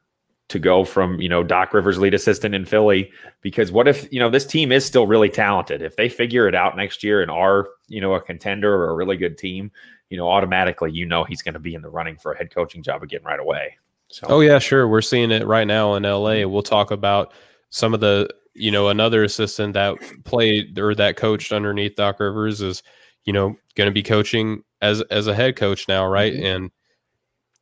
to 0.49 0.59
go 0.59 0.83
from, 0.83 1.19
you 1.19 1.29
know, 1.29 1.43
Doc 1.43 1.73
Rivers 1.73 1.97
lead 1.97 2.13
assistant 2.13 2.53
in 2.53 2.65
Philly. 2.65 3.11
Because 3.41 3.71
what 3.71 3.87
if, 3.87 4.11
you 4.11 4.19
know, 4.19 4.29
this 4.29 4.45
team 4.45 4.71
is 4.71 4.85
still 4.85 5.07
really 5.07 5.29
talented. 5.29 5.81
If 5.81 5.95
they 5.95 6.09
figure 6.09 6.47
it 6.47 6.55
out 6.55 6.77
next 6.77 7.03
year 7.03 7.21
and 7.21 7.31
are, 7.31 7.69
you 7.87 8.01
know, 8.01 8.13
a 8.13 8.21
contender 8.21 8.73
or 8.73 8.91
a 8.91 8.95
really 8.95 9.17
good 9.17 9.37
team, 9.37 9.71
you 10.09 10.17
know, 10.17 10.29
automatically, 10.29 10.91
you 10.91 11.05
know, 11.05 11.23
he's 11.23 11.41
going 11.41 11.53
to 11.53 11.59
be 11.59 11.73
in 11.73 11.81
the 11.81 11.89
running 11.89 12.15
for 12.17 12.33
a 12.33 12.37
head 12.37 12.53
coaching 12.53 12.83
job 12.83 13.01
again 13.01 13.21
right 13.23 13.39
away. 13.39 13.77
So, 14.09 14.27
oh, 14.29 14.41
yeah, 14.41 14.59
sure. 14.59 14.87
We're 14.87 15.01
seeing 15.01 15.31
it 15.31 15.47
right 15.47 15.65
now 15.65 15.95
in 15.95 16.03
LA. 16.03 16.09
Mm-hmm. 16.09 16.51
We'll 16.51 16.61
talk 16.61 16.91
about 16.91 17.33
some 17.71 17.93
of 17.93 17.99
the, 18.01 18.29
you 18.53 18.71
know, 18.71 18.89
another 18.89 19.23
assistant 19.23 19.73
that 19.73 19.95
played 20.23 20.77
or 20.77 20.93
that 20.95 21.17
coached 21.17 21.51
underneath 21.51 21.95
Doc 21.95 22.19
Rivers 22.19 22.61
is 22.61 22.83
you 23.25 23.33
know, 23.33 23.55
going 23.75 23.87
to 23.87 23.93
be 23.93 24.03
coaching 24.03 24.63
as 24.81 25.01
as 25.11 25.27
a 25.27 25.35
head 25.35 25.55
coach 25.55 25.87
now, 25.87 26.07
right? 26.07 26.33
Mm-hmm. 26.33 26.45
And 26.45 26.71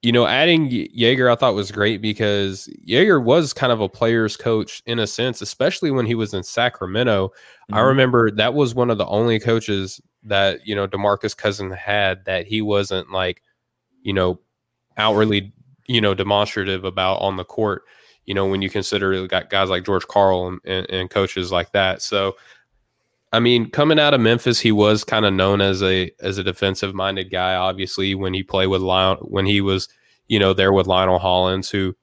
you 0.03 0.11
know, 0.11 0.27
adding 0.27 0.69
Joerger 0.69 1.31
I 1.31 1.35
thought 1.35 1.55
was 1.55 1.71
great 1.71 2.01
because 2.01 2.69
Joerger 2.85 3.23
was 3.23 3.53
kind 3.53 3.71
of 3.71 3.79
a 3.79 3.87
player's 3.87 4.35
coach 4.35 4.83
in 4.85 4.99
a 4.99 5.07
sense, 5.07 5.41
especially 5.41 5.91
when 5.91 6.05
he 6.05 6.13
was 6.13 6.33
in 6.33 6.43
Sacramento. 6.43 7.29
Mm-hmm. 7.29 7.75
I 7.75 7.79
remember 7.79 8.29
that 8.31 8.53
was 8.53 8.75
one 8.75 8.89
of 8.89 8.97
the 8.97 9.07
only 9.07 9.39
coaches 9.39 10.01
that, 10.23 10.67
you 10.67 10.75
know, 10.75 10.89
DeMarcus 10.89 11.35
Cousin 11.35 11.71
had 11.71 12.25
that 12.25 12.45
he 12.47 12.61
wasn't 12.61 13.11
like, 13.11 13.41
you 14.01 14.11
know, 14.11 14.41
outwardly, 14.97 15.53
you 15.87 16.01
know, 16.01 16.13
demonstrative 16.13 16.83
about 16.83 17.21
on 17.21 17.37
the 17.37 17.45
court, 17.45 17.83
you 18.25 18.33
know, 18.33 18.45
when 18.45 18.61
you 18.61 18.69
consider 18.69 19.25
got 19.27 19.49
guys 19.49 19.69
like 19.69 19.85
George 19.85 20.07
Karl 20.07 20.47
and, 20.49 20.59
and, 20.65 20.89
and 20.89 21.09
coaches 21.09 21.49
like 21.49 21.71
that. 21.71 22.01
So 22.01 22.35
I 23.33 23.39
mean, 23.39 23.71
coming 23.71 23.99
out 23.99 24.13
of 24.13 24.21
Memphis, 24.21 24.59
he 24.59 24.71
was 24.71 25.03
kind 25.03 25.25
of 25.25 25.33
known 25.33 25.59
as 25.59 25.81
a 25.81 26.11
as 26.21 26.37
a 26.37 26.43
defensive 26.43 26.93
minded 26.93 27.31
guy. 27.31 27.55
Obviously, 27.55 28.13
when 28.13 28.31
he 28.31 28.43
played 28.43 28.67
with 28.67 28.81
Lion, 28.81 29.17
when 29.21 29.47
he 29.47 29.59
was 29.59 29.89
you 30.27 30.37
know 30.37 30.53
there 30.53 30.71
with 30.71 30.85
Lionel 30.85 31.17
Hollins, 31.17 31.69
who 31.71 31.95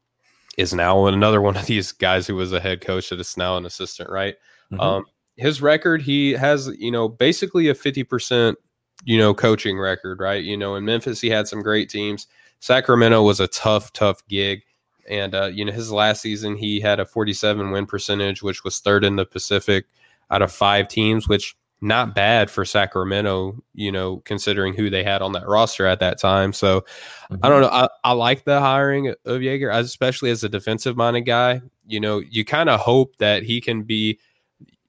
is 0.58 0.74
now 0.74 1.06
another 1.06 1.40
one 1.40 1.56
of 1.56 1.66
these 1.66 1.92
guys 1.92 2.26
who 2.26 2.34
was 2.34 2.52
a 2.52 2.60
head 2.60 2.80
coach 2.80 3.10
that 3.10 3.20
is 3.20 3.36
now 3.36 3.56
an 3.56 3.64
assistant. 3.64 4.10
Right. 4.10 4.34
Mm-hmm. 4.72 4.80
Um, 4.80 5.04
his 5.36 5.62
record, 5.62 6.02
he 6.02 6.32
has 6.32 6.68
you 6.78 6.90
know 6.90 7.08
basically 7.08 7.68
a 7.68 7.74
fifty 7.74 8.02
percent 8.02 8.58
you 9.04 9.16
know 9.16 9.32
coaching 9.32 9.78
record. 9.78 10.18
Right. 10.18 10.42
You 10.42 10.56
know, 10.56 10.74
in 10.74 10.84
Memphis, 10.84 11.20
he 11.20 11.30
had 11.30 11.46
some 11.46 11.62
great 11.62 11.88
teams. 11.88 12.26
Sacramento 12.58 13.22
was 13.22 13.38
a 13.38 13.48
tough, 13.48 13.92
tough 13.92 14.20
gig. 14.28 14.62
And 15.08 15.34
uh, 15.34 15.46
you 15.46 15.64
know, 15.64 15.72
his 15.72 15.92
last 15.92 16.22
season, 16.22 16.56
he 16.56 16.80
had 16.80 16.98
a 16.98 17.06
47 17.06 17.70
win 17.70 17.86
percentage, 17.86 18.42
which 18.42 18.64
was 18.64 18.80
third 18.80 19.04
in 19.04 19.14
the 19.14 19.24
Pacific 19.24 19.86
out 20.30 20.42
of 20.42 20.52
five 20.52 20.88
teams, 20.88 21.28
which 21.28 21.56
not 21.80 22.14
bad 22.14 22.50
for 22.50 22.64
Sacramento, 22.64 23.56
you 23.72 23.90
know, 23.90 24.18
considering 24.18 24.74
who 24.74 24.90
they 24.90 25.02
had 25.02 25.22
on 25.22 25.32
that 25.32 25.48
roster 25.48 25.86
at 25.86 26.00
that 26.00 26.20
time. 26.20 26.52
So 26.52 26.82
mm-hmm. 26.82 27.36
I 27.42 27.48
don't 27.48 27.62
know. 27.62 27.68
I, 27.68 27.88
I 28.04 28.12
like 28.12 28.44
the 28.44 28.60
hiring 28.60 29.08
of 29.08 29.16
Joerger, 29.24 29.74
especially 29.74 30.30
as 30.30 30.44
a 30.44 30.48
defensive 30.48 30.96
minded 30.96 31.22
guy. 31.22 31.62
You 31.86 32.00
know, 32.00 32.18
you 32.18 32.44
kind 32.44 32.68
of 32.68 32.80
hope 32.80 33.16
that 33.16 33.42
he 33.42 33.60
can 33.60 33.84
be 33.84 34.18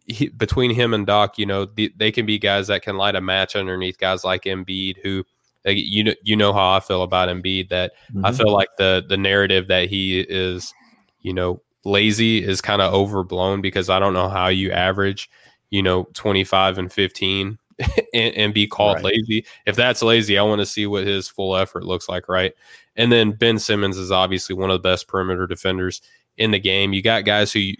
he, 0.05 0.27
between 0.29 0.71
him 0.71 0.93
and 0.93 1.07
Doc, 1.07 1.37
you 1.37 1.45
know, 1.45 1.65
the, 1.65 1.93
they 1.95 2.11
can 2.11 2.25
be 2.25 2.37
guys 2.37 2.67
that 2.67 2.81
can 2.81 2.97
light 2.97 3.15
a 3.15 3.21
match 3.21 3.55
underneath 3.55 3.97
guys 3.97 4.23
like 4.23 4.43
Embiid, 4.43 4.97
who 5.01 5.23
you 5.65 6.03
know, 6.03 6.15
you 6.23 6.35
know 6.35 6.53
how 6.53 6.71
I 6.71 6.79
feel 6.79 7.03
about 7.03 7.29
Embiid. 7.29 7.69
That 7.69 7.93
mm-hmm. 8.11 8.25
I 8.25 8.31
feel 8.31 8.51
like 8.51 8.69
the 8.77 9.03
the 9.07 9.17
narrative 9.17 9.67
that 9.67 9.89
he 9.89 10.19
is, 10.19 10.73
you 11.21 11.33
know, 11.33 11.61
lazy 11.83 12.43
is 12.43 12.61
kind 12.61 12.81
of 12.81 12.93
overblown 12.93 13.61
because 13.61 13.89
I 13.89 13.99
don't 13.99 14.13
know 14.13 14.29
how 14.29 14.47
you 14.47 14.71
average, 14.71 15.29
you 15.69 15.81
know, 15.81 16.03
25 16.13 16.77
and 16.77 16.91
15 16.91 17.57
and, 18.13 18.35
and, 18.35 18.53
be 18.53 18.67
called 18.67 18.97
right. 18.97 19.05
lazy. 19.05 19.45
If 19.65 19.75
that's 19.75 20.03
lazy, 20.03 20.37
I 20.37 20.43
want 20.43 20.59
to 20.59 20.65
see 20.65 20.85
what 20.85 21.07
his 21.07 21.27
full 21.27 21.55
effort 21.55 21.83
looks 21.83 22.07
like, 22.07 22.29
right? 22.29 22.53
And 22.95 23.11
then 23.11 23.31
Ben 23.31 23.57
Simmons 23.57 23.97
is 23.97 24.11
obviously 24.11 24.55
one 24.55 24.69
of 24.69 24.75
the 24.75 24.87
best 24.87 25.07
perimeter 25.07 25.47
defenders 25.47 26.01
in 26.37 26.51
the 26.51 26.59
game. 26.59 26.93
You 26.93 27.01
got 27.01 27.25
guys 27.25 27.51
who 27.51 27.71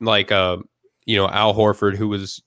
like 0.00 0.32
uh, 0.32 0.58
you 1.04 1.16
know, 1.16 1.28
Al 1.28 1.54
Horford, 1.54 1.96
who 1.96 2.08
was 2.08 2.42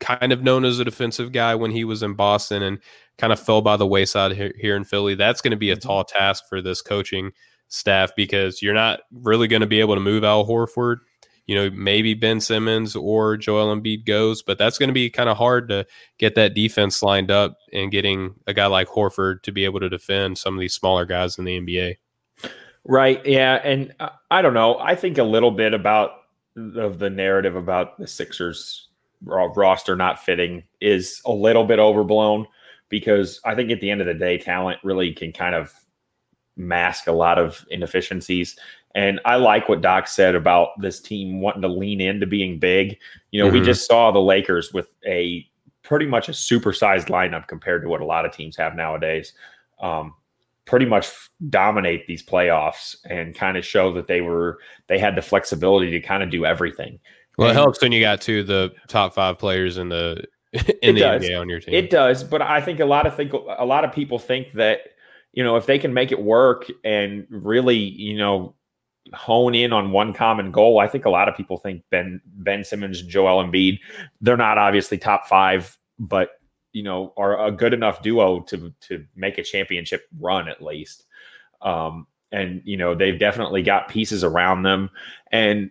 kind 0.00 0.32
of 0.32 0.42
known 0.42 0.64
as 0.64 0.78
a 0.78 0.84
defensive 0.84 1.32
guy 1.32 1.54
when 1.54 1.70
he 1.70 1.84
was 1.84 2.02
in 2.02 2.14
Boston 2.14 2.62
and 2.62 2.78
kind 3.18 3.32
of 3.32 3.40
fell 3.40 3.62
by 3.62 3.76
the 3.76 3.86
wayside 3.86 4.32
here, 4.32 4.52
here 4.58 4.76
in 4.76 4.84
Philly. 4.84 5.14
That's 5.14 5.40
going 5.40 5.52
to 5.52 5.56
be 5.56 5.70
a 5.70 5.76
mm-hmm. 5.76 5.88
tall 5.88 6.04
task 6.04 6.44
for 6.48 6.60
this 6.60 6.82
coaching 6.82 7.32
staff 7.68 8.12
because 8.16 8.62
you're 8.62 8.74
not 8.74 9.00
really 9.12 9.48
going 9.48 9.60
to 9.60 9.66
be 9.66 9.80
able 9.80 9.94
to 9.94 10.00
move 10.00 10.24
Al 10.24 10.46
Horford. 10.46 10.98
You 11.46 11.54
know, 11.54 11.70
maybe 11.70 12.14
Ben 12.14 12.40
Simmons 12.40 12.96
or 12.96 13.36
Joel 13.36 13.74
Embiid 13.74 14.06
goes, 14.06 14.42
but 14.42 14.56
that's 14.56 14.78
going 14.78 14.88
to 14.88 14.94
be 14.94 15.10
kind 15.10 15.28
of 15.28 15.36
hard 15.36 15.68
to 15.68 15.86
get 16.16 16.36
that 16.36 16.54
defense 16.54 17.02
lined 17.02 17.30
up 17.30 17.58
and 17.72 17.90
getting 17.90 18.34
a 18.46 18.54
guy 18.54 18.66
like 18.66 18.88
Horford 18.88 19.42
to 19.42 19.52
be 19.52 19.66
able 19.66 19.80
to 19.80 19.90
defend 19.90 20.38
some 20.38 20.54
of 20.54 20.60
these 20.60 20.72
smaller 20.72 21.04
guys 21.04 21.36
in 21.38 21.44
the 21.44 21.60
NBA. 21.60 21.96
Right. 22.86 23.24
Yeah. 23.26 23.56
And 23.56 23.94
I 24.30 24.40
don't 24.40 24.54
know. 24.54 24.78
I 24.78 24.94
think 24.94 25.18
a 25.18 25.24
little 25.24 25.50
bit 25.50 25.74
about 25.74 26.12
of 26.56 26.98
the 26.98 27.10
narrative 27.10 27.56
about 27.56 27.98
the 27.98 28.06
Sixers 28.06 28.88
roster 29.22 29.96
not 29.96 30.22
fitting 30.22 30.62
is 30.80 31.20
a 31.26 31.32
little 31.32 31.64
bit 31.64 31.78
overblown 31.78 32.46
because 32.88 33.40
I 33.44 33.54
think 33.54 33.70
at 33.70 33.80
the 33.80 33.90
end 33.90 34.00
of 34.00 34.06
the 34.06 34.14
day, 34.14 34.38
talent 34.38 34.80
really 34.82 35.12
can 35.12 35.32
kind 35.32 35.54
of 35.54 35.72
mask 36.56 37.06
a 37.06 37.12
lot 37.12 37.38
of 37.38 37.64
inefficiencies. 37.70 38.56
And 38.94 39.20
I 39.24 39.36
like 39.36 39.68
what 39.68 39.80
Doc 39.80 40.06
said 40.06 40.34
about 40.34 40.80
this 40.80 41.00
team 41.00 41.40
wanting 41.40 41.62
to 41.62 41.68
lean 41.68 42.00
into 42.00 42.26
being 42.26 42.58
big. 42.58 42.96
You 43.32 43.42
know, 43.42 43.48
mm-hmm. 43.48 43.58
we 43.58 43.64
just 43.64 43.86
saw 43.86 44.12
the 44.12 44.20
Lakers 44.20 44.72
with 44.72 44.88
a 45.04 45.46
pretty 45.82 46.06
much 46.06 46.28
a 46.28 46.32
supersized 46.32 47.08
lineup 47.08 47.48
compared 47.48 47.82
to 47.82 47.88
what 47.88 48.00
a 48.00 48.04
lot 48.04 48.24
of 48.24 48.32
teams 48.32 48.56
have 48.56 48.76
nowadays. 48.76 49.32
Um, 49.80 50.14
pretty 50.64 50.86
much 50.86 51.08
dominate 51.50 52.06
these 52.06 52.24
playoffs 52.24 52.96
and 53.04 53.34
kind 53.34 53.56
of 53.56 53.64
show 53.64 53.92
that 53.92 54.06
they 54.06 54.20
were 54.20 54.58
they 54.86 54.98
had 54.98 55.14
the 55.16 55.22
flexibility 55.22 55.90
to 55.90 56.00
kind 56.00 56.22
of 56.22 56.30
do 56.30 56.46
everything. 56.46 56.98
Well, 57.36 57.48
and, 57.48 57.58
it 57.58 57.60
helps 57.60 57.82
when 57.82 57.92
you 57.92 58.00
got 58.00 58.20
two 58.20 58.44
the 58.44 58.72
top 58.88 59.14
five 59.14 59.38
players 59.38 59.76
in 59.76 59.88
the 59.88 60.24
in 60.82 60.94
the 60.94 61.00
does. 61.00 61.22
NBA 61.22 61.40
on 61.40 61.48
your 61.48 61.60
team. 61.60 61.74
It 61.74 61.90
does, 61.90 62.24
but 62.24 62.40
I 62.40 62.60
think 62.60 62.80
a 62.80 62.84
lot 62.84 63.06
of 63.06 63.14
think 63.16 63.32
a 63.32 63.64
lot 63.64 63.84
of 63.84 63.92
people 63.92 64.18
think 64.18 64.52
that 64.52 64.80
you 65.34 65.44
know 65.44 65.56
if 65.56 65.66
they 65.66 65.78
can 65.78 65.92
make 65.92 66.12
it 66.12 66.22
work 66.22 66.66
and 66.84 67.26
really 67.28 67.76
you 67.76 68.16
know 68.16 68.54
hone 69.12 69.54
in 69.54 69.72
on 69.72 69.92
one 69.92 70.12
common 70.12 70.50
goal. 70.50 70.78
I 70.78 70.88
think 70.88 71.04
a 71.04 71.10
lot 71.10 71.28
of 71.28 71.36
people 71.36 71.58
think 71.58 71.82
Ben 71.90 72.20
Ben 72.24 72.64
Simmons 72.64 73.00
and 73.00 73.10
Joel 73.10 73.44
Embiid, 73.44 73.78
they're 74.20 74.36
not 74.36 74.58
obviously 74.58 74.96
top 74.96 75.26
five, 75.26 75.76
but 75.98 76.30
you 76.72 76.82
know, 76.82 77.12
are 77.16 77.46
a 77.46 77.52
good 77.52 77.74
enough 77.74 78.02
duo 78.02 78.40
to 78.40 78.72
to 78.88 79.04
make 79.14 79.38
a 79.38 79.42
championship 79.42 80.04
run 80.18 80.48
at 80.48 80.62
least. 80.62 81.04
Um, 81.62 82.06
and 82.32 82.62
you 82.64 82.76
know, 82.76 82.94
they've 82.94 83.18
definitely 83.18 83.62
got 83.62 83.88
pieces 83.88 84.24
around 84.24 84.62
them. 84.62 84.90
And 85.30 85.70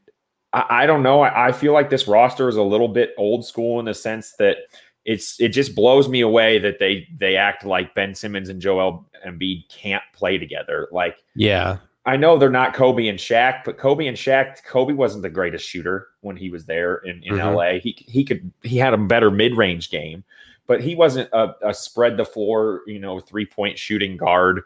I, 0.53 0.65
I 0.69 0.85
don't 0.85 1.03
know. 1.03 1.21
I, 1.21 1.49
I 1.49 1.51
feel 1.51 1.73
like 1.73 1.89
this 1.89 2.07
roster 2.07 2.47
is 2.47 2.55
a 2.55 2.63
little 2.63 2.87
bit 2.87 3.13
old 3.17 3.45
school 3.45 3.79
in 3.79 3.85
the 3.85 3.93
sense 3.93 4.33
that 4.39 4.57
it's 5.05 5.39
it 5.39 5.49
just 5.49 5.75
blows 5.75 6.07
me 6.07 6.21
away 6.21 6.59
that 6.59 6.79
they 6.79 7.07
they 7.17 7.35
act 7.35 7.65
like 7.65 7.95
Ben 7.95 8.15
Simmons 8.15 8.49
and 8.49 8.61
Joel 8.61 9.05
Embiid 9.25 9.67
can't 9.69 10.03
play 10.13 10.37
together. 10.37 10.87
Like, 10.91 11.17
yeah, 11.35 11.77
I 12.05 12.17
know 12.17 12.37
they're 12.37 12.49
not 12.49 12.73
Kobe 12.73 13.07
and 13.07 13.19
Shaq, 13.19 13.63
but 13.63 13.77
Kobe 13.77 14.07
and 14.07 14.17
Shaq, 14.17 14.63
Kobe 14.65 14.93
wasn't 14.93 15.23
the 15.23 15.29
greatest 15.29 15.67
shooter 15.67 16.09
when 16.21 16.35
he 16.35 16.49
was 16.49 16.65
there 16.65 16.97
in, 16.97 17.23
in 17.23 17.35
mm-hmm. 17.35 17.55
LA. 17.55 17.79
He 17.79 17.95
he 18.07 18.25
could 18.25 18.51
he 18.61 18.77
had 18.77 18.93
a 18.93 18.97
better 18.97 19.31
mid 19.31 19.55
range 19.55 19.89
game, 19.89 20.23
but 20.67 20.81
he 20.81 20.95
wasn't 20.95 21.29
a, 21.31 21.55
a 21.61 21.73
spread 21.73 22.17
the 22.17 22.25
floor, 22.25 22.81
you 22.87 22.99
know, 22.99 23.19
three 23.19 23.45
point 23.45 23.77
shooting 23.77 24.17
guard 24.17 24.63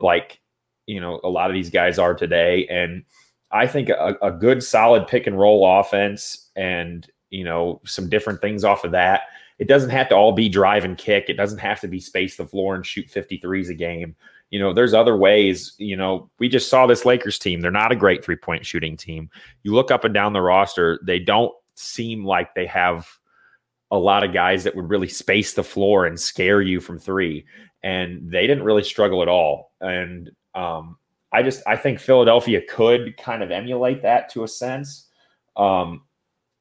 like 0.00 0.40
you 0.86 1.00
know 1.00 1.20
a 1.24 1.28
lot 1.28 1.50
of 1.50 1.54
these 1.54 1.70
guys 1.70 1.98
are 1.98 2.14
today. 2.14 2.66
And 2.68 3.04
I 3.50 3.66
think 3.66 3.90
a, 3.90 4.16
a 4.22 4.30
good 4.30 4.62
solid 4.62 5.06
pick 5.06 5.26
and 5.26 5.38
roll 5.38 5.80
offense 5.80 6.50
and 6.56 7.06
you 7.30 7.44
know 7.44 7.80
some 7.84 8.08
different 8.08 8.40
things 8.40 8.64
off 8.64 8.84
of 8.84 8.92
that. 8.92 9.22
It 9.58 9.68
doesn't 9.68 9.90
have 9.90 10.08
to 10.10 10.16
all 10.16 10.32
be 10.32 10.48
drive 10.48 10.84
and 10.84 10.96
kick. 10.96 11.26
It 11.28 11.36
doesn't 11.36 11.58
have 11.58 11.80
to 11.80 11.88
be 11.88 12.00
space 12.00 12.36
the 12.36 12.46
floor 12.46 12.74
and 12.74 12.86
shoot 12.86 13.08
53s 13.08 13.70
a 13.70 13.74
game 13.74 14.14
you 14.50 14.58
know, 14.58 14.72
there's 14.72 14.94
other 14.94 15.16
ways. 15.16 15.74
You 15.78 15.96
know, 15.96 16.30
we 16.38 16.48
just 16.48 16.70
saw 16.70 16.86
this 16.86 17.04
Lakers 17.04 17.38
team. 17.38 17.60
They're 17.60 17.70
not 17.70 17.92
a 17.92 17.96
great 17.96 18.24
three 18.24 18.36
point 18.36 18.64
shooting 18.64 18.96
team. 18.96 19.30
You 19.62 19.74
look 19.74 19.90
up 19.90 20.04
and 20.04 20.14
down 20.14 20.32
the 20.32 20.40
roster, 20.40 20.98
they 21.04 21.18
don't 21.18 21.52
seem 21.74 22.24
like 22.24 22.54
they 22.54 22.66
have 22.66 23.08
a 23.90 23.98
lot 23.98 24.24
of 24.24 24.32
guys 24.32 24.64
that 24.64 24.76
would 24.76 24.90
really 24.90 25.08
space 25.08 25.54
the 25.54 25.62
floor 25.62 26.06
and 26.06 26.18
scare 26.18 26.60
you 26.60 26.80
from 26.80 26.98
three. 26.98 27.46
And 27.82 28.30
they 28.30 28.46
didn't 28.46 28.64
really 28.64 28.82
struggle 28.82 29.22
at 29.22 29.28
all. 29.28 29.72
And 29.80 30.30
um, 30.54 30.96
I 31.32 31.42
just 31.42 31.62
I 31.66 31.76
think 31.76 32.00
Philadelphia 32.00 32.62
could 32.62 33.16
kind 33.18 33.42
of 33.42 33.50
emulate 33.50 34.02
that 34.02 34.30
to 34.30 34.44
a 34.44 34.48
sense. 34.48 35.08
Um, 35.56 36.02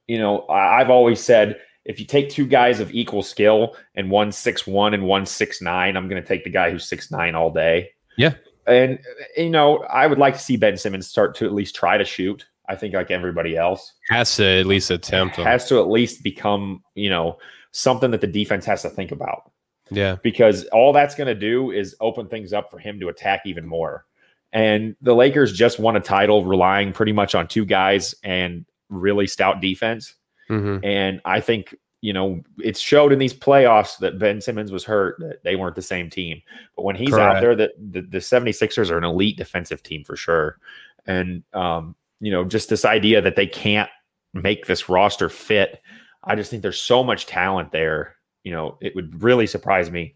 you 0.08 0.20
know, 0.20 0.48
I've 0.48 0.90
always 0.90 1.22
said 1.22 1.60
if 1.88 2.02
you 2.02 2.06
take 2.06 2.30
two 2.30 2.46
guys 2.46 2.80
of 2.82 2.94
equal 2.94 3.24
skill 3.24 3.76
and 3.96 4.12
one 4.12 4.32
six 4.32 4.68
one 4.68 4.94
and 4.94 5.04
one 5.04 5.26
six 5.26 5.62
nine, 5.62 5.96
I'm 5.96 6.08
going 6.10 6.22
to 6.22 6.28
take 6.28 6.44
the 6.44 6.50
guy 6.50 6.70
who's 6.70 6.88
six 6.88 7.10
nine 7.10 7.34
all 7.34 7.50
day. 7.50 7.92
Yeah, 8.18 8.34
and 8.68 9.00
you 9.36 9.50
know 9.50 9.80
I 9.90 10.06
would 10.06 10.20
like 10.20 10.36
to 10.36 10.40
see 10.40 10.58
Ben 10.58 10.78
Simmons 10.78 11.08
start 11.08 11.34
to 11.36 11.46
at 11.46 11.54
least 11.54 11.76
try 11.76 11.98
to 11.98 12.06
shoot. 12.06 12.46
I 12.70 12.76
think 12.76 12.94
like 12.94 13.10
everybody 13.10 13.56
else 13.56 13.94
has 14.10 14.36
to 14.36 14.46
at 14.46 14.66
least 14.66 14.92
attempt. 14.92 15.38
Has 15.38 15.68
to 15.70 15.80
at 15.80 15.90
least 15.90 16.24
become 16.24 16.84
you 16.94 17.10
know 17.10 17.38
something 17.72 18.12
that 18.12 18.22
the 18.22 18.28
defense 18.28 18.66
has 18.66 18.82
to 18.82 18.90
think 18.90 19.12
about. 19.12 19.50
Yeah, 19.90 20.18
because 20.22 20.66
all 20.66 20.92
that's 20.92 21.16
going 21.16 21.28
to 21.28 21.36
do 21.36 21.72
is 21.72 21.96
open 22.02 22.28
things 22.28 22.52
up 22.52 22.70
for 22.70 22.80
him 22.80 23.00
to 23.00 23.08
attack 23.08 23.44
even 23.46 23.66
more. 23.66 24.06
And 24.52 24.96
the 25.02 25.16
Lakers 25.16 25.54
just 25.54 25.80
won 25.80 25.96
a 25.96 26.02
title 26.02 26.44
relying 26.44 26.92
pretty 26.92 27.14
much 27.14 27.36
on 27.36 27.48
two 27.48 27.66
guys 27.66 28.14
and 28.24 28.66
really 28.90 29.28
stout 29.28 29.62
defense. 29.62 30.16
Mm-hmm. 30.50 30.86
And 30.86 31.22
I 31.26 31.40
think, 31.40 31.76
you 32.02 32.14
know, 32.14 32.42
it 32.64 32.78
showed 32.78 33.12
in 33.12 33.20
these 33.20 33.34
playoffs 33.34 33.98
that 34.00 34.20
Ben 34.20 34.42
Simmons 34.42 34.72
was 34.72 34.84
hurt, 34.84 35.18
that 35.20 35.44
they 35.44 35.56
weren't 35.56 35.76
the 35.76 35.82
same 35.82 36.10
team. 36.10 36.42
But 36.76 36.84
when 36.84 36.96
he's 36.96 37.10
Correct. 37.10 37.38
out 37.38 37.42
there, 37.42 37.56
that 37.56 37.72
the, 37.78 38.02
the 38.02 38.20
76ers 38.20 38.92
are 38.92 38.98
an 38.98 39.04
elite 39.04 39.38
defensive 39.38 39.84
team 39.84 40.04
for 40.04 40.16
sure. 40.16 40.60
And, 41.06 41.44
um, 41.54 41.96
you 42.20 42.32
know, 42.32 42.44
just 42.44 42.70
this 42.70 42.86
idea 42.86 43.22
that 43.22 43.36
they 43.36 43.48
can't 43.48 43.90
make 44.34 44.66
this 44.66 44.90
roster 44.90 45.30
fit. 45.30 45.82
I 46.24 46.36
just 46.36 46.50
think 46.50 46.62
there's 46.62 46.82
so 46.82 47.04
much 47.04 47.26
talent 47.26 47.72
there. 47.72 48.16
You 48.44 48.52
know, 48.52 48.78
it 48.82 48.96
would 48.96 49.22
really 49.22 49.48
surprise 49.48 49.92
me 49.92 50.16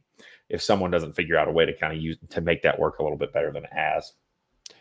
if 0.50 0.62
someone 0.62 0.92
doesn't 0.92 1.16
figure 1.16 1.38
out 1.38 1.48
a 1.48 1.52
way 1.52 1.66
to 1.66 1.74
kind 1.74 1.94
of 1.94 2.02
use 2.02 2.18
to 2.30 2.42
make 2.42 2.62
that 2.62 2.78
work 2.78 3.00
a 3.00 3.04
little 3.04 3.18
bit 3.18 3.34
better 3.34 3.52
than 3.52 3.64
it 3.64 3.74
has. 3.74 4.14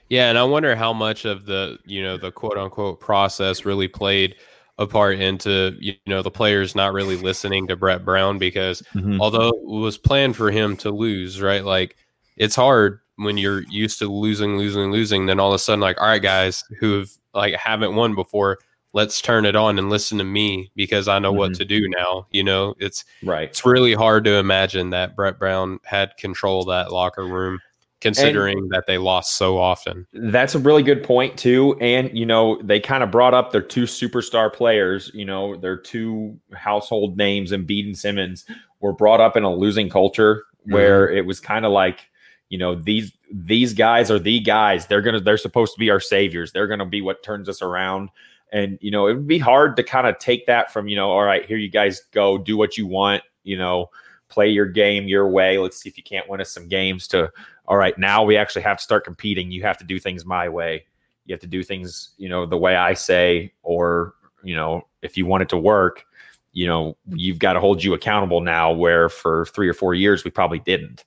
Yeah, 0.09 0.29
and 0.29 0.37
I 0.37 0.43
wonder 0.43 0.75
how 0.75 0.93
much 0.93 1.25
of 1.25 1.47
the 1.47 1.79
you 1.87 2.03
know 2.03 2.17
the 2.17 2.33
quote 2.33 2.59
unquote 2.59 3.01
process 3.01 3.65
really 3.65 3.87
played 3.89 4.35
a 4.81 4.87
part 4.87 5.21
into 5.21 5.77
you 5.79 5.95
know 6.07 6.23
the 6.23 6.31
players 6.31 6.75
not 6.75 6.95
really 6.95 7.17
listening 7.17 7.69
to 7.69 7.77
Brett 7.77 8.05
Brown 8.05 8.39
because 8.39 8.83
mm-hmm. 8.95 9.21
although 9.21 9.51
it 9.51 9.67
was 9.67 9.99
planned 9.99 10.37
for 10.37 10.51
him 10.51 10.77
to 10.79 10.91
lose, 10.91 11.41
right? 11.41 11.65
Like 11.65 11.97
it's 12.37 12.57
hard 12.57 13.01
when 13.17 13.37
you're 13.37 13.63
used 13.69 13.99
to 13.99 14.11
losing, 14.11 14.57
losing, 14.57 14.91
losing. 14.91 15.27
Then 15.27 15.39
all 15.39 15.51
of 15.51 15.55
a 15.55 15.59
sudden, 15.59 15.81
like, 15.81 16.01
all 16.01 16.09
right, 16.09 16.23
guys 16.23 16.65
who've 16.79 17.15
like 17.35 17.55
haven't 17.55 17.95
won 17.95 18.15
before, 18.15 18.59
let's 18.95 19.21
turn 19.21 19.45
it 19.45 19.55
on 19.55 19.79
and 19.79 19.91
listen 19.91 20.17
to 20.19 20.25
me 20.25 20.73
because 20.75 21.07
I 21.07 21.19
know 21.19 21.31
mm-hmm. 21.31 21.39
what 21.39 21.55
to 21.57 21.67
do 21.67 21.87
now. 21.87 22.27
You 22.31 22.43
know, 22.43 22.75
it's 22.79 23.05
right. 23.23 23.51
It's 23.51 23.67
really 23.67 23.93
hard 23.93 24.25
to 24.25 24.37
imagine 24.37 24.91
that 24.91 25.15
Brett 25.15 25.39
Brown 25.39 25.79
had 25.85 26.17
control 26.17 26.63
of 26.63 26.69
that 26.69 26.93
locker 26.93 27.27
room 27.27 27.61
considering 28.01 28.59
and 28.59 28.71
that 28.71 28.87
they 28.87 28.99
lost 28.99 29.37
so 29.37 29.59
often. 29.59 30.07
That's 30.13 30.55
a 30.55 30.59
really 30.59 30.83
good 30.83 31.03
point 31.03 31.37
too. 31.37 31.77
And 31.81 32.17
you 32.17 32.27
know, 32.27 32.61
they 32.63 32.81
kind 32.81 33.03
of 33.03 33.11
brought 33.11 33.35
up 33.35 33.53
their 33.53 33.63
two 33.63 33.85
superstar 33.85 34.53
players. 34.53 35.11
You 35.15 35.25
know, 35.25 35.57
their 35.57 35.77
two 35.77 36.39
household 36.55 37.17
names, 37.17 37.53
Embiid 37.53 37.87
and 37.87 37.99
Simmons, 37.99 38.45
were 38.81 38.93
brought 38.93 39.21
up 39.21 39.37
in 39.37 39.45
a 39.45 39.55
losing 39.55 39.89
culture 39.89 40.45
where 40.65 41.09
mm-hmm. 41.09 41.19
it 41.19 41.27
was 41.27 41.41
kind 41.41 41.65
of 41.65 41.73
like, 41.73 42.01
you 42.49 42.59
know, 42.59 42.75
these 42.75 43.13
these 43.33 43.75
guys 43.75 44.11
are 44.11 44.19
the 44.19 44.41
guys. 44.41 44.87
They're 44.87 45.03
gonna 45.03 45.21
they're 45.21 45.37
supposed 45.37 45.75
to 45.75 45.79
be 45.79 45.91
our 45.91 46.01
saviors. 46.01 46.53
They're 46.53 46.67
gonna 46.67 46.87
be 46.87 47.03
what 47.03 47.23
turns 47.23 47.49
us 47.49 47.63
around. 47.63 48.11
And 48.53 48.79
you 48.81 48.91
know, 48.91 49.07
it 49.07 49.15
would 49.15 49.29
be 49.29 49.39
hard 49.39 49.77
to 49.77 49.83
kind 49.83 50.07
of 50.07 50.19
take 50.19 50.47
that 50.47 50.73
from 50.73 50.89
you 50.89 50.97
know, 50.97 51.11
all 51.11 51.23
right, 51.23 51.45
here 51.47 51.59
you 51.59 51.71
guys 51.71 52.01
go, 52.13 52.39
do 52.39 52.57
what 52.57 52.77
you 52.77 52.87
want. 52.87 53.23
You 53.45 53.57
know, 53.57 53.91
play 54.29 54.49
your 54.49 54.67
game 54.67 55.07
your 55.07 55.29
way. 55.29 55.59
Let's 55.59 55.81
see 55.81 55.89
if 55.89 55.97
you 55.97 56.03
can't 56.03 56.29
win 56.29 56.41
us 56.41 56.51
some 56.51 56.69
games 56.69 57.07
to 57.09 57.31
all 57.71 57.77
right, 57.77 57.97
now 57.97 58.25
we 58.25 58.37
actually 58.37 58.63
have 58.63 58.79
to 58.79 58.83
start 58.83 59.05
competing. 59.05 59.53
You 59.53 59.63
have 59.63 59.79
to 59.79 59.85
do 59.85 60.01
things 60.01 60.27
my 60.27 60.49
way. 60.49 60.85
You 61.25 61.33
have 61.33 61.41
to 61.43 61.47
do 61.47 61.63
things, 61.63 62.11
you 62.19 62.29
know, 62.29 62.45
the 62.45 62.57
way 62.59 62.75
I 62.75 62.95
say, 62.95 63.53
or, 63.63 64.15
you 64.43 64.57
know, 64.57 64.89
if 65.03 65.17
you 65.17 65.25
want 65.25 65.45
it 65.45 65.49
to 65.51 65.57
work, 65.57 66.05
you 66.53 66.67
know, 66.67 66.97
you've 67.07 67.39
got 67.39 67.53
to 67.53 67.61
hold 67.61 67.85
you 67.85 67.95
accountable 67.95 68.41
now, 68.41 68.73
where 68.73 69.09
for 69.09 69.47
three 69.47 69.69
or 69.69 69.73
four 69.73 69.95
years 69.95 70.25
we 70.25 70.33
probably 70.33 70.59
didn't. 70.59 71.05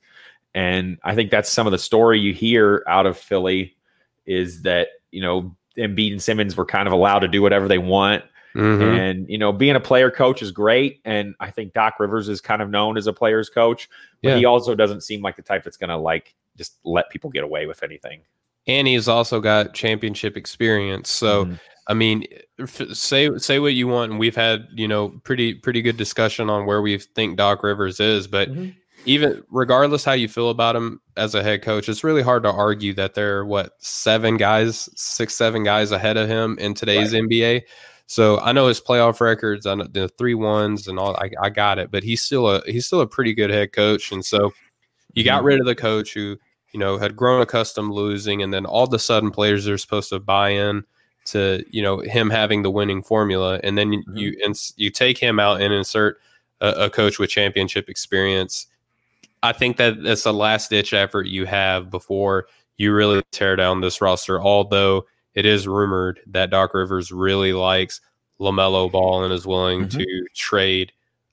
And 0.56 1.00
I 1.04 1.16
think 1.16 1.32
that's 1.32 1.52
some 1.52 1.68
of 1.68 1.72
the 1.72 1.78
story 1.78 2.22
you 2.22 2.34
hear 2.34 2.86
out 2.88 3.06
of 3.06 3.18
Philly 3.18 3.76
is 4.26 4.62
that, 4.62 4.88
you 5.12 5.22
know, 5.22 5.54
Embiid 5.78 6.14
and 6.14 6.24
Simmons 6.24 6.56
were 6.56 6.66
kind 6.66 6.88
of 6.88 6.94
allowed 6.94 7.20
to 7.20 7.28
do 7.28 7.42
whatever 7.42 7.68
they 7.68 7.78
want. 7.78 8.24
Mm-hmm. 8.56 8.84
And 8.84 9.30
you 9.30 9.38
know, 9.38 9.52
being 9.52 9.76
a 9.76 9.82
player 9.82 10.12
coach 10.12 10.42
is 10.44 10.52
great, 10.52 11.02
and 11.06 11.34
I 11.40 11.50
think 11.50 11.74
Doc 11.74 11.96
Rivers 12.00 12.30
is 12.30 12.40
kind 12.40 12.62
of 12.62 12.70
known 12.70 12.98
as 12.98 13.08
a 13.08 13.14
player's 13.14 13.50
coach, 13.50 13.90
but 14.22 14.30
yeah. 14.30 14.38
he 14.38 14.46
also 14.46 14.76
doesn't 14.76 15.02
seem 15.02 15.24
like 15.24 15.36
the 15.36 15.42
type 15.42 15.64
that's 15.64 15.76
going 15.76 15.90
to 15.90 15.98
like 15.98 16.36
just 16.58 16.78
let 16.84 17.10
people 17.10 17.30
get 17.30 17.44
away 17.44 17.66
with 17.66 17.84
anything. 17.84 18.22
And 18.68 18.88
he's 18.88 19.08
also 19.08 19.42
got 19.42 19.74
championship 19.74 20.38
experience. 20.38 21.10
So, 21.10 21.46
mm-hmm. 21.46 21.54
I 21.88 21.94
mean, 21.94 22.26
say 22.94 23.38
say 23.38 23.60
what 23.60 23.74
you 23.74 23.88
want, 23.88 24.12
and 24.12 24.20
we've 24.20 24.36
had 24.36 24.68
you 24.74 24.88
know 24.88 25.10
pretty 25.24 25.54
pretty 25.54 25.82
good 25.82 25.98
discussion 25.98 26.50
on 26.50 26.66
where 26.66 26.82
we 26.82 26.98
think 26.98 27.38
Doc 27.38 27.64
Rivers 27.64 28.00
is, 28.00 28.28
but. 28.28 28.50
Mm-hmm. 28.50 28.70
Even 29.06 29.44
regardless 29.50 30.06
how 30.06 30.14
you 30.14 30.30
feel 30.30 30.50
about 30.50 30.78
him 30.78 31.02
as 31.18 31.36
a 31.36 31.44
head 31.44 31.62
coach, 31.62 31.90
it's 31.90 32.06
really 32.06 32.22
hard 32.22 32.44
to 32.44 32.50
argue 32.50 32.94
that 32.94 33.16
there 33.16 33.40
are 33.40 33.46
what 33.46 33.74
seven 33.80 34.38
guys, 34.38 34.88
six, 34.96 35.36
seven 35.36 35.62
guys 35.62 35.92
ahead 35.92 36.16
of 36.16 36.30
him 36.30 36.58
in 36.58 36.74
today's 36.74 37.12
right. 37.12 37.24
NBA. 37.24 37.64
So 38.08 38.40
I 38.40 38.52
know 38.52 38.68
his 38.68 38.82
playoff 38.82 39.22
records, 39.22 39.66
I 39.66 39.76
know 39.76 39.88
the 39.88 40.10
three 40.10 40.36
ones 40.36 40.88
and 40.88 41.00
all. 41.00 41.16
I, 41.16 41.32
I 41.42 41.50
got 41.50 41.80
it, 41.80 41.92
but 41.92 42.04
he's 42.04 42.22
still 42.22 42.50
a 42.50 42.62
he's 42.66 42.86
still 42.86 43.02
a 43.02 43.08
pretty 43.08 43.34
good 43.34 43.50
head 43.50 43.72
coach, 43.74 44.12
and 44.12 44.24
so 44.24 44.54
you 45.14 45.24
got 45.24 45.38
mm-hmm. 45.38 45.48
rid 45.48 45.60
of 45.60 45.66
the 45.66 45.76
coach 45.76 46.14
who 46.14 46.38
you 46.74 46.80
know 46.80 46.98
had 46.98 47.16
grown 47.16 47.42
accustomed 47.42 47.92
losing, 47.92 48.42
and 48.42 48.54
then 48.54 48.66
all 48.66 48.86
of 48.86 48.94
a 48.94 49.00
sudden 49.00 49.32
players 49.32 49.68
are 49.68 49.78
supposed 49.78 50.10
to 50.10 50.20
buy 50.20 50.50
in 50.50 50.84
to 51.26 51.64
you 51.70 51.82
know 51.82 52.00
him 52.00 52.30
having 52.30 52.64
the 52.64 52.72
winning 52.72 53.04
formula, 53.04 53.60
and 53.64 53.78
then 53.78 53.92
mm-hmm. 53.92 54.18
you 54.18 54.36
ins- 54.44 54.74
you 54.78 54.90
take 54.90 55.18
him 55.18 55.40
out 55.40 55.62
and 55.62 55.74
insert 55.74 56.20
a, 56.62 56.70
a 56.86 56.90
coach 56.90 57.20
with 57.20 57.30
championship 57.30 57.90
experience. 57.90 58.68
I 59.42 59.52
think 59.52 59.78
that 59.78 60.02
that's 60.04 60.24
the 60.24 60.34
last 60.34 60.70
ditch 60.70 60.94
effort 60.94 61.28
you 61.28 61.46
have 61.46 61.90
before 61.90 62.48
you 62.78 62.94
really 62.94 63.22
tear 63.32 63.56
down 63.56 63.82
this 63.82 64.02
roster. 64.02 64.42
Although 64.42 65.06
it 65.36 65.46
is 65.46 65.68
rumored 65.68 66.20
that 66.28 66.50
Doc 66.50 66.74
Rivers 66.74 67.12
really 67.12 67.54
likes 67.54 68.02
LaMelo 68.40 68.92
Ball 68.92 69.24
and 69.24 69.34
is 69.34 69.46
willing 69.46 69.88
mm-hmm. 69.88 70.00
to 70.00 70.26
trade 70.36 70.92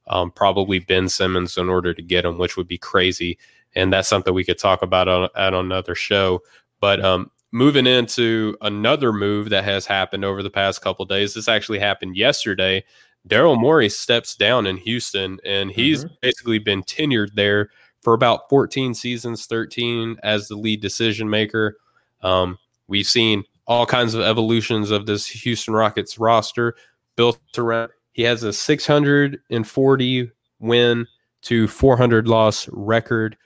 um, 0.08 0.30
probably 0.30 0.80
Ben 0.80 1.08
Simmons 1.08 1.56
in 1.56 1.68
order 1.68 1.94
to 1.94 2.02
get 2.02 2.24
him, 2.24 2.38
which 2.38 2.56
would 2.56 2.66
be 2.66 2.78
crazy. 2.78 3.38
And 3.74 3.92
that's 3.92 4.08
something 4.08 4.34
we 4.34 4.44
could 4.44 4.58
talk 4.58 4.82
about 4.82 5.08
on, 5.08 5.28
at 5.36 5.54
another 5.54 5.94
show. 5.94 6.42
But 6.80 7.04
um, 7.04 7.30
moving 7.52 7.86
into 7.86 8.56
another 8.60 9.12
move 9.12 9.50
that 9.50 9.64
has 9.64 9.86
happened 9.86 10.24
over 10.24 10.42
the 10.42 10.50
past 10.50 10.82
couple 10.82 11.04
days, 11.04 11.34
this 11.34 11.48
actually 11.48 11.78
happened 11.78 12.16
yesterday. 12.16 12.84
Daryl 13.28 13.58
Morey 13.58 13.88
steps 13.88 14.34
down 14.34 14.66
in 14.66 14.76
Houston, 14.78 15.38
and 15.44 15.70
he's 15.70 16.04
mm-hmm. 16.04 16.14
basically 16.22 16.58
been 16.58 16.82
tenured 16.82 17.34
there 17.34 17.70
for 18.02 18.14
about 18.14 18.48
14 18.48 18.94
seasons, 18.94 19.46
13 19.46 20.16
as 20.22 20.48
the 20.48 20.56
lead 20.56 20.80
decision 20.80 21.28
maker. 21.28 21.76
Um, 22.22 22.58
we've 22.88 23.06
seen 23.06 23.44
all 23.66 23.86
kinds 23.86 24.14
of 24.14 24.22
evolutions 24.22 24.90
of 24.90 25.06
this 25.06 25.26
Houston 25.26 25.74
Rockets 25.74 26.18
roster 26.18 26.74
built 27.16 27.38
around. 27.58 27.90
He 28.12 28.22
has 28.22 28.42
a 28.42 28.52
640 28.52 30.30
win 30.58 31.06
to 31.42 31.68
400 31.68 32.28
loss 32.28 32.68
record. 32.72 33.36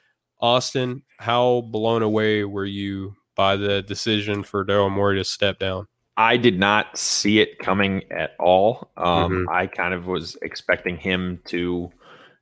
Austin, 0.41 1.03
how 1.19 1.63
blown 1.63 2.03
away 2.03 2.45
were 2.45 2.65
you 2.65 3.15
by 3.35 3.57
the 3.57 3.83
decision 3.83 4.43
for 4.43 4.65
Daryl 4.65 4.91
Morey 4.91 5.19
to 5.19 5.25
step 5.25 5.59
down? 5.59 5.87
I 6.17 6.37
did 6.37 6.59
not 6.59 6.97
see 6.97 7.41
it 7.41 7.59
coming 7.59 8.05
at 8.13 8.35
all. 8.39 8.91
Um, 8.97 9.33
mm-hmm. 9.33 9.49
I 9.51 9.67
kind 9.67 9.95
of 9.95 10.07
was 10.07 10.37
expecting 10.43 10.97
him 10.97 11.41
to, 11.47 11.91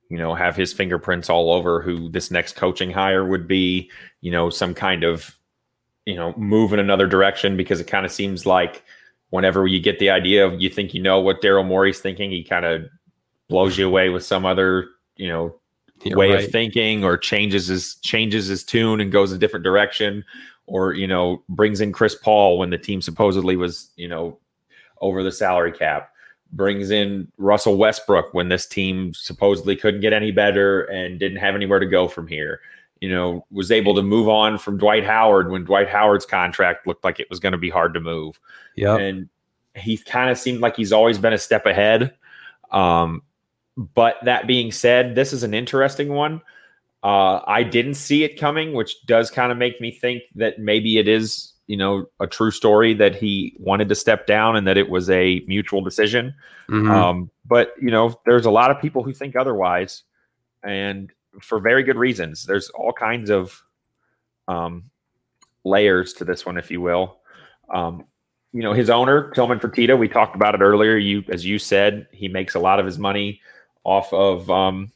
you 0.09 0.17
know, 0.17 0.35
have 0.35 0.55
his 0.55 0.73
fingerprints 0.73 1.29
all 1.29 1.51
over 1.51 1.81
who 1.81 2.09
this 2.09 2.29
next 2.29 2.55
coaching 2.55 2.91
hire 2.91 3.25
would 3.25 3.47
be. 3.47 3.89
You 4.21 4.31
know, 4.31 4.49
some 4.49 4.75
kind 4.75 5.03
of 5.03 5.35
you 6.05 6.15
know 6.15 6.33
move 6.37 6.73
in 6.73 6.79
another 6.79 7.07
direction 7.07 7.57
because 7.57 7.79
it 7.79 7.87
kind 7.87 8.05
of 8.05 8.11
seems 8.11 8.45
like 8.45 8.83
whenever 9.29 9.65
you 9.65 9.79
get 9.79 9.99
the 9.99 10.09
idea 10.09 10.45
of 10.45 10.61
you 10.61 10.69
think 10.69 10.93
you 10.93 11.01
know 11.01 11.19
what 11.19 11.41
Daryl 11.41 11.65
Morey's 11.65 11.99
thinking, 11.99 12.29
he 12.29 12.43
kind 12.43 12.65
of 12.65 12.85
blows 13.49 13.77
you 13.77 13.87
away 13.87 14.09
with 14.09 14.23
some 14.23 14.45
other 14.45 14.87
you 15.15 15.27
know 15.27 15.55
You're 16.03 16.17
way 16.17 16.31
right. 16.31 16.43
of 16.43 16.51
thinking 16.51 17.03
or 17.03 17.17
changes 17.17 17.67
his 17.67 17.95
changes 17.95 18.47
his 18.47 18.63
tune 18.63 18.99
and 18.99 19.11
goes 19.11 19.31
a 19.31 19.37
different 19.37 19.63
direction 19.63 20.25
or 20.65 20.93
you 20.93 21.07
know 21.07 21.43
brings 21.49 21.79
in 21.79 21.93
Chris 21.93 22.15
Paul 22.15 22.57
when 22.57 22.69
the 22.69 22.77
team 22.77 23.01
supposedly 23.01 23.55
was 23.55 23.91
you 23.95 24.07
know 24.07 24.37
over 25.01 25.23
the 25.23 25.31
salary 25.31 25.71
cap 25.71 26.11
brings 26.51 26.91
in 26.91 27.31
Russell 27.37 27.77
Westbrook 27.77 28.33
when 28.33 28.49
this 28.49 28.65
team 28.65 29.13
supposedly 29.13 29.75
couldn't 29.75 30.01
get 30.01 30.13
any 30.13 30.31
better 30.31 30.83
and 30.83 31.19
didn't 31.19 31.37
have 31.37 31.55
anywhere 31.55 31.79
to 31.79 31.85
go 31.85 32.07
from 32.07 32.27
here 32.27 32.59
you 33.03 33.09
know, 33.09 33.45
was 33.51 33.69
able 33.69 33.93
to 33.95 34.01
move 34.01 34.29
on 34.29 34.57
from 34.57 34.77
Dwight 34.77 35.03
Howard 35.03 35.51
when 35.51 35.65
Dwight 35.65 35.89
Howard's 35.89 36.25
contract 36.25 36.87
looked 36.87 37.03
like 37.03 37.19
it 37.19 37.29
was 37.29 37.37
going 37.37 37.51
to 37.51 37.57
be 37.57 37.69
hard 37.69 37.93
to 37.95 37.99
move. 37.99 38.39
Yeah. 38.77 38.95
And 38.95 39.27
he 39.75 39.97
kind 39.97 40.29
of 40.29 40.37
seemed 40.37 40.61
like 40.61 40.77
he's 40.77 40.93
always 40.93 41.17
been 41.17 41.33
a 41.33 41.37
step 41.37 41.65
ahead. 41.65 42.13
Um, 42.71 43.21
but 43.77 44.17
that 44.23 44.47
being 44.47 44.71
said, 44.71 45.15
this 45.15 45.33
is 45.33 45.43
an 45.43 45.53
interesting 45.53 46.09
one. 46.09 46.41
Uh, 47.03 47.41
I 47.45 47.63
didn't 47.63 47.95
see 47.95 48.23
it 48.23 48.39
coming, 48.39 48.73
which 48.73 49.05
does 49.05 49.29
kind 49.29 49.51
of 49.51 49.57
make 49.57 49.81
me 49.81 49.91
think 49.91 50.23
that 50.35 50.59
maybe 50.59 50.97
it 50.97 51.07
is, 51.07 51.53
you 51.67 51.75
know, 51.75 52.05
a 52.19 52.27
true 52.27 52.51
story 52.51 52.93
that 52.93 53.15
he 53.15 53.55
wanted 53.59 53.89
to 53.89 53.95
step 53.95 54.25
down 54.25 54.55
and 54.55 54.65
that 54.67 54.77
it 54.77 54.89
was 54.89 55.09
a 55.09 55.43
mutual 55.47 55.81
decision. 55.81 56.33
Mm-hmm. 56.69 56.89
Um, 56.89 57.31
but 57.45 57.73
you 57.81 57.91
know, 57.91 58.17
there's 58.25 58.45
a 58.45 58.51
lot 58.51 58.71
of 58.71 58.79
people 58.79 59.03
who 59.03 59.13
think 59.13 59.35
otherwise, 59.35 60.03
and 60.63 61.11
for 61.41 61.59
very 61.59 61.83
good 61.83 61.97
reasons. 61.97 62.45
There's 62.45 62.69
all 62.69 62.93
kinds 62.93 63.29
of 63.29 63.61
um, 64.47 64.89
layers 65.65 66.13
to 66.13 66.25
this 66.25 66.45
one, 66.45 66.57
if 66.57 66.71
you 66.71 66.79
will. 66.79 67.17
Um, 67.73 68.05
you 68.53 68.61
know, 68.61 68.71
his 68.71 68.89
owner, 68.89 69.31
Tilman 69.31 69.59
Fertitta, 69.59 69.97
we 69.97 70.07
talked 70.07 70.35
about 70.35 70.53
it 70.55 70.61
earlier. 70.61 70.95
You, 70.95 71.23
as 71.29 71.43
you 71.45 71.57
said, 71.57 72.07
he 72.11 72.27
makes 72.27 72.55
a 72.55 72.59
lot 72.59 72.79
of 72.79 72.85
his 72.85 72.99
money 72.99 73.41
off 73.83 74.11
of 74.13 74.49
um, 74.49 74.91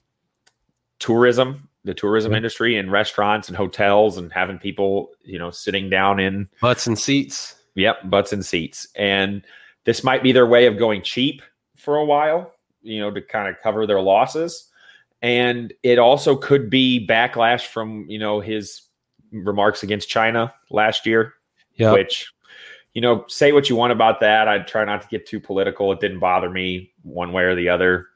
tourism, 0.99 1.69
the 1.83 1.93
tourism 1.93 2.29
mm-hmm. 2.29 2.37
industry, 2.37 2.77
and 2.77 2.91
restaurants 2.91 3.47
and 3.47 3.57
hotels, 3.57 4.17
and 4.17 4.31
having 4.31 4.57
people, 4.57 5.11
you 5.23 5.39
know, 5.39 5.51
sitting 5.51 5.89
down 5.89 6.19
in 6.19 6.49
butts 6.61 6.87
and 6.87 6.97
seats. 6.97 7.55
Yep, 7.75 8.09
butts 8.09 8.33
and 8.33 8.45
seats. 8.45 8.87
And 8.95 9.43
this 9.83 10.03
might 10.03 10.23
be 10.23 10.31
their 10.31 10.47
way 10.47 10.65
of 10.65 10.79
going 10.79 11.03
cheap 11.03 11.41
for 11.75 11.95
a 11.97 12.05
while, 12.05 12.53
you 12.81 12.99
know, 12.99 13.11
to 13.11 13.21
kind 13.21 13.47
of 13.47 13.61
cover 13.61 13.85
their 13.85 14.01
losses 14.01 14.71
and 15.21 15.73
it 15.83 15.99
also 15.99 16.35
could 16.35 16.69
be 16.69 17.05
backlash 17.07 17.65
from 17.65 18.05
you 18.07 18.19
know 18.19 18.39
his 18.39 18.83
remarks 19.31 19.83
against 19.83 20.09
China 20.09 20.53
last 20.69 21.05
year, 21.05 21.33
yep. 21.75 21.93
which 21.93 22.31
you 22.93 23.01
know 23.01 23.25
say 23.27 23.51
what 23.51 23.69
you 23.69 23.75
want 23.75 23.91
about 23.91 24.19
that. 24.19 24.47
I 24.47 24.59
try 24.59 24.85
not 24.85 25.01
to 25.01 25.07
get 25.07 25.25
too 25.25 25.39
political. 25.39 25.91
It 25.91 25.99
didn't 25.99 26.19
bother 26.19 26.49
me 26.49 26.91
one 27.01 27.33
way 27.33 27.43
or 27.43 27.55
the 27.55 27.69
other. 27.69 28.07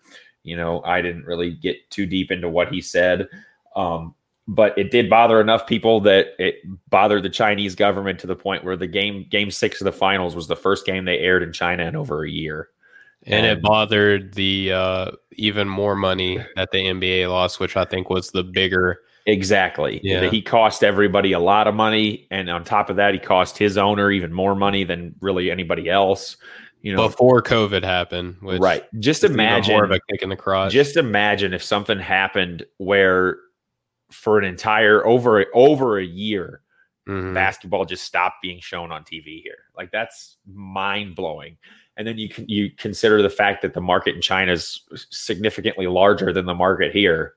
You 0.43 0.57
know, 0.57 0.81
I 0.83 1.01
didn't 1.01 1.25
really 1.25 1.51
get 1.51 1.89
too 1.89 2.05
deep 2.05 2.31
into 2.31 2.49
what 2.49 2.73
he 2.73 2.81
said. 2.81 3.29
Um, 3.75 4.15
but 4.47 4.77
it 4.77 4.91
did 4.91 5.09
bother 5.09 5.39
enough 5.39 5.67
people 5.67 6.01
that 6.01 6.29
it 6.39 6.55
bothered 6.89 7.23
the 7.23 7.29
Chinese 7.29 7.75
government 7.75 8.19
to 8.19 8.27
the 8.27 8.35
point 8.35 8.63
where 8.63 8.75
the 8.75 8.87
game 8.87 9.27
game 9.29 9.51
six 9.51 9.79
of 9.79 9.85
the 9.85 9.91
finals 9.91 10.35
was 10.35 10.47
the 10.47 10.55
first 10.55 10.85
game 10.85 11.05
they 11.05 11.19
aired 11.19 11.43
in 11.43 11.53
China 11.53 11.85
in 11.85 11.95
over 11.95 12.25
a 12.25 12.29
year 12.29 12.69
and 13.25 13.45
it 13.45 13.61
bothered 13.61 14.33
the 14.33 14.71
uh, 14.71 15.11
even 15.33 15.69
more 15.69 15.95
money 15.95 16.43
that 16.55 16.71
the 16.71 16.79
NBA 16.79 17.29
lost, 17.29 17.59
which 17.59 17.77
I 17.77 17.85
think 17.85 18.09
was 18.09 18.31
the 18.31 18.43
bigger. 18.43 19.01
Exactly. 19.27 20.01
Yeah. 20.03 20.29
He 20.29 20.41
cost 20.41 20.83
everybody 20.83 21.31
a 21.31 21.39
lot 21.39 21.67
of 21.67 21.75
money, 21.75 22.27
and 22.31 22.49
on 22.49 22.63
top 22.63 22.89
of 22.89 22.95
that, 22.95 23.13
he 23.13 23.19
cost 23.19 23.57
his 23.57 23.77
owner 23.77 24.11
even 24.11 24.33
more 24.33 24.55
money 24.55 24.83
than 24.83 25.15
really 25.21 25.51
anybody 25.51 25.89
else. 25.89 26.37
You 26.81 26.95
know, 26.95 27.07
before 27.07 27.41
COVID 27.43 27.83
happened, 27.83 28.37
right? 28.41 28.83
Just 28.99 29.23
imagine 29.23 29.75
more 29.75 29.83
of 29.83 29.91
a 29.91 29.99
kick 30.09 30.21
in 30.21 30.29
the 30.29 30.35
crotch. 30.35 30.71
Just 30.71 30.97
imagine 30.97 31.53
if 31.53 31.63
something 31.63 31.99
happened 31.99 32.65
where, 32.77 33.37
for 34.09 34.39
an 34.39 34.45
entire 34.45 35.05
over 35.05 35.45
over 35.53 35.99
a 35.99 36.05
year, 36.05 36.61
mm-hmm. 37.07 37.33
basketball 37.33 37.85
just 37.85 38.03
stopped 38.03 38.41
being 38.41 38.59
shown 38.59 38.91
on 38.91 39.03
TV 39.03 39.43
here. 39.43 39.65
Like 39.77 39.91
that's 39.91 40.37
mind 40.47 41.15
blowing 41.15 41.57
and 41.97 42.07
then 42.07 42.17
you 42.17 42.29
can 42.29 42.47
you 42.47 42.71
consider 42.71 43.21
the 43.21 43.29
fact 43.29 43.61
that 43.61 43.73
the 43.73 43.81
market 43.81 44.15
in 44.15 44.21
China 44.21 44.53
is 44.53 44.81
significantly 45.11 45.87
larger 45.87 46.31
than 46.33 46.45
the 46.45 46.53
market 46.53 46.91
here. 46.91 47.35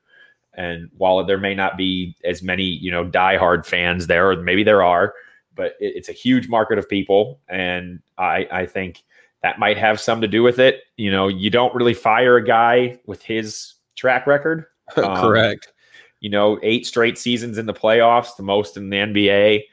And 0.53 0.89
while 0.97 1.23
there 1.25 1.37
may 1.37 1.53
not 1.53 1.77
be 1.77 2.15
as 2.23 2.41
many, 2.41 2.63
you 2.63 2.89
know, 2.89 3.05
diehard 3.05 3.65
fans 3.65 4.07
there, 4.07 4.31
or 4.31 4.41
maybe 4.41 4.63
there 4.63 4.81
are, 4.81 5.13
but 5.53 5.73
it, 5.79 5.97
it's 5.97 6.09
a 6.09 6.13
huge 6.13 6.47
market 6.47 6.79
of 6.79 6.87
people, 6.89 7.39
and 7.49 7.99
I 8.17 8.47
I 8.51 8.65
think 8.65 9.03
that 9.45 9.59
might 9.59 9.77
have 9.77 10.01
some 10.01 10.21
to 10.21 10.27
do 10.27 10.41
with 10.41 10.57
it. 10.57 10.81
You 10.97 11.11
know, 11.11 11.27
you 11.27 11.51
don't 11.51 11.73
really 11.75 11.93
fire 11.93 12.35
a 12.37 12.43
guy 12.43 12.97
with 13.05 13.21
his 13.21 13.75
track 13.95 14.25
record. 14.27 14.65
Um, 14.97 15.17
Correct. 15.17 15.73
You 16.19 16.29
know, 16.29 16.59
eight 16.61 16.85
straight 16.85 17.17
seasons 17.17 17.57
in 17.57 17.65
the 17.65 17.73
playoffs, 17.73 18.37
the 18.37 18.43
most 18.43 18.77
in 18.77 18.91
the 18.91 18.97
NBA. 18.97 19.63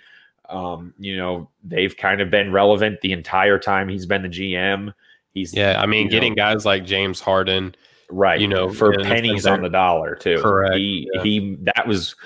Um, 0.48 0.94
you 0.98 1.18
know, 1.18 1.50
they've 1.62 1.94
kind 1.94 2.22
of 2.22 2.30
been 2.30 2.50
relevant 2.50 3.02
the 3.02 3.12
entire 3.12 3.58
time 3.58 3.90
he's 3.90 4.06
been 4.06 4.22
the 4.22 4.28
GM. 4.30 4.94
He's 5.34 5.54
yeah, 5.54 5.78
I 5.78 5.84
mean, 5.84 6.08
getting 6.08 6.32
know, 6.32 6.36
guys 6.36 6.64
like 6.64 6.86
James 6.86 7.20
Harden, 7.20 7.74
right? 8.10 8.40
You 8.40 8.48
know, 8.48 8.72
for 8.72 8.94
pennies 9.02 9.46
on 9.46 9.60
the 9.60 9.68
dollar 9.68 10.14
too. 10.14 10.38
Correct. 10.40 10.76
He 10.76 11.10
yeah. 11.12 11.22
he 11.22 11.58
that 11.62 11.86
was 11.86 12.16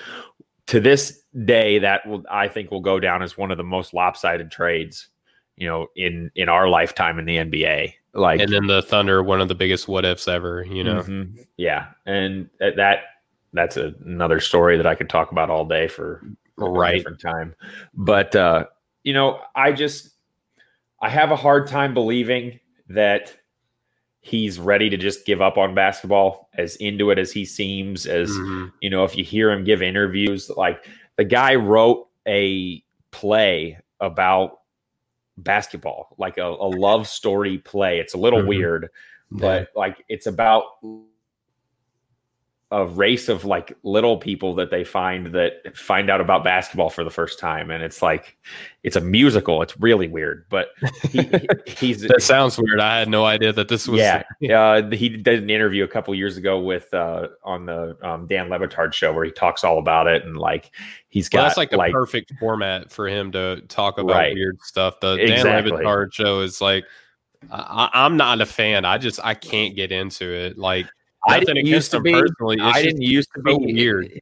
to 0.67 0.79
this 0.79 1.21
day 1.45 1.79
that 1.79 2.07
will 2.07 2.23
I 2.31 2.47
think 2.47 2.71
will 2.71 2.79
go 2.79 3.01
down 3.01 3.21
as 3.21 3.37
one 3.37 3.51
of 3.51 3.57
the 3.57 3.65
most 3.65 3.93
lopsided 3.93 4.49
trades, 4.49 5.09
you 5.57 5.67
know, 5.67 5.87
in 5.95 6.31
in 6.35 6.49
our 6.49 6.69
lifetime 6.69 7.19
in 7.19 7.25
the 7.25 7.37
NBA. 7.37 7.93
Like, 8.13 8.39
and 8.39 8.51
then 8.51 8.67
the 8.67 8.81
Thunder, 8.81 9.21
one 9.21 9.41
of 9.41 9.47
the 9.47 9.55
biggest 9.55 9.87
what 9.87 10.05
ifs 10.05 10.27
ever. 10.27 10.63
You 10.63 10.83
know, 10.83 11.01
mm-hmm. 11.01 11.41
yeah, 11.57 11.87
and 12.05 12.49
that 12.59 12.99
that's 13.53 13.77
a, 13.77 13.93
another 14.05 14.39
story 14.39 14.77
that 14.77 14.87
I 14.87 14.95
could 14.95 15.09
talk 15.09 15.31
about 15.31 15.49
all 15.49 15.65
day 15.65 15.87
for 15.87 16.23
a 16.59 16.69
right 16.69 16.97
different 16.97 17.19
time. 17.19 17.55
But 17.93 18.35
uh, 18.35 18.65
you 19.03 19.13
know, 19.13 19.41
I 19.55 19.71
just 19.71 20.11
I 21.01 21.09
have 21.09 21.31
a 21.31 21.35
hard 21.35 21.67
time 21.67 21.93
believing 21.93 22.59
that 22.89 23.35
he's 24.21 24.59
ready 24.59 24.89
to 24.89 24.97
just 24.97 25.25
give 25.25 25.41
up 25.41 25.57
on 25.57 25.73
basketball 25.73 26.49
as 26.55 26.75
into 26.77 27.11
it 27.11 27.19
as 27.19 27.31
he 27.31 27.45
seems 27.45 28.05
as 28.05 28.29
mm-hmm. 28.29 28.67
you 28.81 28.89
know 28.89 29.05
if 29.05 29.15
you 29.15 29.23
hear 29.23 29.49
him 29.51 29.63
give 29.63 29.81
interviews 29.81 30.49
like 30.57 30.85
the 31.15 31.23
guy 31.23 31.55
wrote 31.55 32.07
a 32.27 32.83
play 33.11 33.77
about 34.01 34.59
basketball 35.37 36.15
like 36.17 36.37
a, 36.37 36.45
a 36.45 36.69
love 36.69 37.07
story 37.07 37.57
play 37.59 37.99
it's 37.99 38.13
a 38.13 38.17
little 38.17 38.39
mm-hmm. 38.39 38.49
weird 38.49 38.89
but 39.31 39.69
like 39.75 40.03
it's 40.09 40.25
about 40.25 40.63
a 42.69 42.85
race 42.85 43.29
of 43.29 43.45
like 43.45 43.77
little 43.83 44.17
people 44.17 44.53
that 44.53 44.71
they 44.71 44.83
find 44.83 45.27
that 45.27 45.53
find 45.75 46.09
out 46.09 46.19
about 46.19 46.43
basketball 46.43 46.89
for 46.89 47.05
the 47.05 47.09
first 47.09 47.39
time 47.39 47.71
and 47.71 47.81
it's 47.81 48.01
like 48.01 48.37
it's 48.83 48.97
a 48.97 49.01
musical 49.01 49.61
it's 49.61 49.79
really 49.79 50.09
weird 50.09 50.45
but 50.49 50.69
he, 51.09 51.29
he's 51.65 52.01
that 52.01 52.21
sounds 52.21 52.57
weird 52.57 52.81
i 52.81 52.99
had 52.99 53.07
no 53.07 53.23
idea 53.23 53.53
that 53.53 53.69
this 53.69 53.87
was 53.87 53.99
yeah 53.99 54.23
uh, 54.53 54.89
he 54.91 55.07
did 55.07 55.41
an 55.41 55.49
interview 55.49 55.85
a 55.85 55.87
couple 55.87 56.13
years 56.13 56.35
ago 56.35 56.59
with 56.59 56.93
uh, 56.93 57.29
on 57.45 57.65
the 57.65 57.97
um, 58.01 58.27
dan 58.27 58.49
Le 58.49 58.59
Batard 58.59 58.93
show 58.93 59.13
where 59.13 59.23
he 59.23 59.31
talks 59.31 59.63
all 59.63 59.79
about 59.79 60.07
it 60.07 60.25
and 60.25 60.37
like 60.37 60.71
he's 61.07 61.29
got 61.29 61.39
well, 61.39 61.45
that's 61.45 61.57
like 61.57 61.69
the 61.69 61.77
like, 61.77 61.93
perfect 61.93 62.33
format 62.37 62.91
for 62.91 63.07
him 63.07 63.31
to 63.31 63.61
talk 63.69 63.97
about 63.97 64.13
right. 64.13 64.33
weird 64.33 64.59
stuff 64.61 64.99
the 64.99 65.13
exactly. 65.13 65.71
dan 65.71 65.79
Le 65.79 65.83
Batard 65.85 66.13
show 66.13 66.41
is 66.41 66.59
like 66.59 66.83
I, 67.51 67.89
I'm 67.93 68.17
not 68.17 68.41
a 68.41 68.47
fan. 68.47 68.83
I 68.83 68.97
just 68.97 69.19
I 69.23 69.35
can't 69.35 69.75
get 69.75 69.91
into 69.91 70.25
it. 70.25 70.57
Like 70.57 70.87
I 71.27 71.39
didn't 71.39 71.65
used 71.65 71.91
to 71.91 71.99
be. 71.99 72.13
Personally, 72.13 72.59
I 72.59 72.81
didn't 72.81 73.01
used 73.01 73.29
to 73.35 73.41
be 73.41 73.51
so 73.51 73.59
weird. 73.59 74.19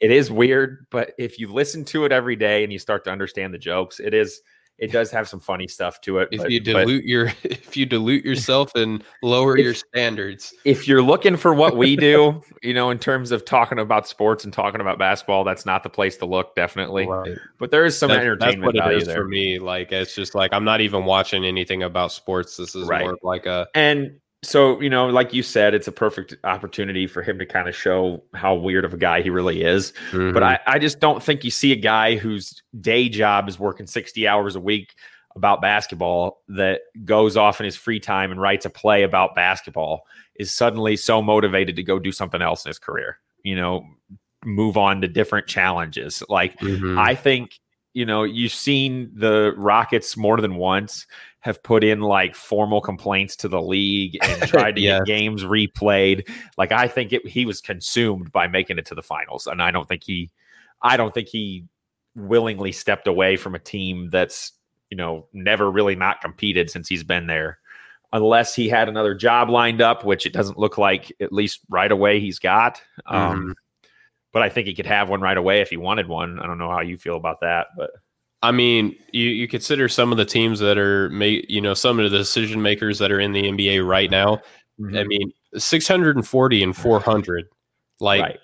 It 0.00 0.10
is 0.12 0.30
weird, 0.30 0.86
but 0.90 1.12
if 1.18 1.38
you 1.40 1.52
listen 1.52 1.84
to 1.86 2.04
it 2.04 2.12
every 2.12 2.36
day 2.36 2.62
and 2.62 2.72
you 2.72 2.78
start 2.78 3.04
to 3.04 3.10
understand 3.10 3.52
the 3.52 3.58
jokes, 3.58 3.98
it 3.98 4.14
is 4.14 4.40
it 4.78 4.92
does 4.92 5.10
have 5.10 5.28
some 5.28 5.40
funny 5.40 5.66
stuff 5.66 6.00
to 6.02 6.18
it. 6.18 6.28
If 6.30 6.42
but, 6.42 6.50
you 6.52 6.60
dilute 6.60 7.02
but, 7.02 7.08
your 7.08 7.32
if 7.42 7.76
you 7.76 7.84
dilute 7.84 8.24
yourself 8.24 8.74
and 8.76 9.02
lower 9.22 9.56
if, 9.58 9.64
your 9.64 9.74
standards. 9.74 10.54
If 10.64 10.86
you're 10.86 11.02
looking 11.02 11.36
for 11.36 11.52
what 11.52 11.76
we 11.76 11.96
do, 11.96 12.40
you 12.62 12.74
know, 12.74 12.90
in 12.90 12.98
terms 12.98 13.32
of 13.32 13.44
talking 13.44 13.80
about 13.80 14.06
sports 14.06 14.44
and 14.44 14.52
talking 14.52 14.80
about 14.80 14.98
basketball, 14.98 15.42
that's 15.42 15.66
not 15.66 15.82
the 15.82 15.90
place 15.90 16.16
to 16.18 16.26
look, 16.26 16.54
definitely. 16.54 17.06
Right. 17.06 17.36
But 17.58 17.72
there 17.72 17.84
is 17.84 17.98
some 17.98 18.10
that, 18.10 18.20
entertainment 18.20 18.74
that's 18.74 18.84
what 18.84 18.94
it 18.94 18.98
is 18.98 19.06
there. 19.08 19.16
for 19.16 19.24
me. 19.24 19.58
Like 19.58 19.90
it's 19.90 20.14
just 20.14 20.34
like 20.36 20.52
I'm 20.52 20.64
not 20.64 20.80
even 20.80 21.04
watching 21.04 21.44
anything 21.44 21.82
about 21.82 22.12
sports. 22.12 22.56
This 22.56 22.76
is 22.76 22.86
right. 22.86 23.04
more 23.04 23.18
like 23.22 23.46
a 23.46 23.66
and 23.74 24.20
so 24.42 24.80
you 24.80 24.88
know 24.88 25.08
like 25.08 25.34
you 25.34 25.42
said 25.42 25.74
it's 25.74 25.88
a 25.88 25.92
perfect 25.92 26.36
opportunity 26.44 27.06
for 27.06 27.22
him 27.22 27.38
to 27.38 27.46
kind 27.46 27.68
of 27.68 27.74
show 27.74 28.22
how 28.34 28.54
weird 28.54 28.84
of 28.84 28.94
a 28.94 28.96
guy 28.96 29.20
he 29.20 29.30
really 29.30 29.62
is 29.62 29.92
mm-hmm. 30.10 30.32
but 30.32 30.42
I, 30.42 30.60
I 30.66 30.78
just 30.78 31.00
don't 31.00 31.22
think 31.22 31.42
you 31.42 31.50
see 31.50 31.72
a 31.72 31.76
guy 31.76 32.16
whose 32.16 32.62
day 32.80 33.08
job 33.08 33.48
is 33.48 33.58
working 33.58 33.86
60 33.86 34.28
hours 34.28 34.54
a 34.54 34.60
week 34.60 34.94
about 35.34 35.60
basketball 35.60 36.42
that 36.48 36.82
goes 37.04 37.36
off 37.36 37.60
in 37.60 37.64
his 37.64 37.76
free 37.76 37.98
time 38.00 38.30
and 38.30 38.40
writes 38.40 38.64
a 38.64 38.70
play 38.70 39.02
about 39.02 39.34
basketball 39.34 40.02
is 40.36 40.52
suddenly 40.52 40.96
so 40.96 41.20
motivated 41.20 41.74
to 41.74 41.82
go 41.82 41.98
do 41.98 42.12
something 42.12 42.42
else 42.42 42.64
in 42.64 42.70
his 42.70 42.78
career 42.78 43.18
you 43.42 43.56
know 43.56 43.84
move 44.44 44.76
on 44.76 45.00
to 45.00 45.08
different 45.08 45.48
challenges 45.48 46.22
like 46.28 46.56
mm-hmm. 46.58 46.96
i 46.96 47.12
think 47.12 47.58
you 47.92 48.06
know 48.06 48.22
you've 48.22 48.52
seen 48.52 49.10
the 49.14 49.52
rockets 49.56 50.16
more 50.16 50.40
than 50.40 50.54
once 50.54 51.06
have 51.40 51.62
put 51.62 51.84
in 51.84 52.00
like 52.00 52.34
formal 52.34 52.80
complaints 52.80 53.36
to 53.36 53.48
the 53.48 53.62
league 53.62 54.18
and 54.22 54.42
tried 54.42 54.76
to 54.76 54.80
yeah. 54.80 54.98
get 54.98 55.06
games 55.06 55.44
replayed. 55.44 56.28
Like 56.56 56.72
I 56.72 56.88
think 56.88 57.12
it, 57.12 57.26
he 57.26 57.44
was 57.46 57.60
consumed 57.60 58.32
by 58.32 58.48
making 58.48 58.78
it 58.78 58.86
to 58.86 58.94
the 58.94 59.02
finals, 59.02 59.46
and 59.46 59.62
I 59.62 59.70
don't 59.70 59.88
think 59.88 60.02
he, 60.04 60.30
I 60.82 60.96
don't 60.96 61.14
think 61.14 61.28
he 61.28 61.64
willingly 62.14 62.72
stepped 62.72 63.06
away 63.06 63.36
from 63.36 63.54
a 63.54 63.60
team 63.60 64.08
that's 64.10 64.52
you 64.90 64.96
know 64.96 65.26
never 65.32 65.70
really 65.70 65.94
not 65.94 66.20
competed 66.20 66.70
since 66.70 66.88
he's 66.88 67.04
been 67.04 67.26
there, 67.26 67.58
unless 68.12 68.54
he 68.54 68.68
had 68.68 68.88
another 68.88 69.14
job 69.14 69.48
lined 69.48 69.80
up, 69.80 70.04
which 70.04 70.26
it 70.26 70.32
doesn't 70.32 70.58
look 70.58 70.78
like 70.78 71.12
at 71.20 71.32
least 71.32 71.60
right 71.68 71.92
away 71.92 72.20
he's 72.20 72.38
got. 72.38 72.82
Um, 73.06 73.20
mm-hmm. 73.20 73.32
Um, 73.32 73.54
but 74.30 74.42
I 74.42 74.50
think 74.50 74.66
he 74.66 74.74
could 74.74 74.86
have 74.86 75.08
one 75.08 75.22
right 75.22 75.36
away 75.36 75.62
if 75.62 75.70
he 75.70 75.78
wanted 75.78 76.06
one. 76.06 76.38
I 76.38 76.46
don't 76.46 76.58
know 76.58 76.70
how 76.70 76.82
you 76.82 76.98
feel 76.98 77.16
about 77.16 77.40
that, 77.40 77.68
but 77.76 77.90
I 78.42 78.52
mean, 78.52 78.96
you, 79.12 79.28
you 79.28 79.48
consider 79.48 79.88
some 79.88 80.12
of 80.12 80.18
the 80.18 80.24
teams 80.24 80.60
that 80.60 80.78
are, 80.78 81.08
made 81.10 81.46
you 81.48 81.60
know, 81.60 81.74
some 81.74 81.98
of 81.98 82.10
the 82.10 82.16
decision 82.16 82.62
makers 82.62 82.98
that 82.98 83.10
are 83.10 83.20
in 83.20 83.32
the 83.32 83.42
NBA 83.42 83.86
right 83.86 84.10
now. 84.10 84.36
Mm-hmm. 84.80 84.96
I 84.96 85.04
mean, 85.04 85.32
640 85.56 86.62
and 86.62 86.76
400. 86.76 87.46
Like, 88.00 88.22
right. 88.22 88.38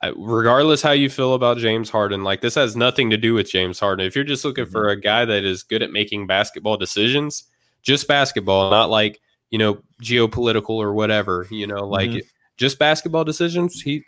I, 0.00 0.12
regardless 0.16 0.80
how 0.80 0.92
you 0.92 1.10
feel 1.10 1.34
about 1.34 1.58
James 1.58 1.90
Harden, 1.90 2.24
like 2.24 2.40
this 2.40 2.54
has 2.54 2.74
nothing 2.74 3.10
to 3.10 3.16
do 3.16 3.34
with 3.34 3.50
James 3.50 3.78
Harden. 3.78 4.06
If 4.06 4.14
you're 4.14 4.24
just 4.24 4.44
looking 4.44 4.64
mm-hmm. 4.64 4.72
for 4.72 4.88
a 4.88 4.98
guy 4.98 5.24
that 5.24 5.44
is 5.44 5.62
good 5.62 5.82
at 5.82 5.90
making 5.90 6.26
basketball 6.26 6.78
decisions, 6.78 7.44
just 7.82 8.08
basketball, 8.08 8.70
not 8.70 8.88
like, 8.88 9.20
you 9.50 9.58
know, 9.58 9.82
geopolitical 10.02 10.70
or 10.70 10.94
whatever, 10.94 11.46
you 11.50 11.66
know, 11.66 11.86
like 11.86 12.10
mm-hmm. 12.10 12.26
just 12.56 12.78
basketball 12.78 13.24
decisions, 13.24 13.82
he, 13.82 14.04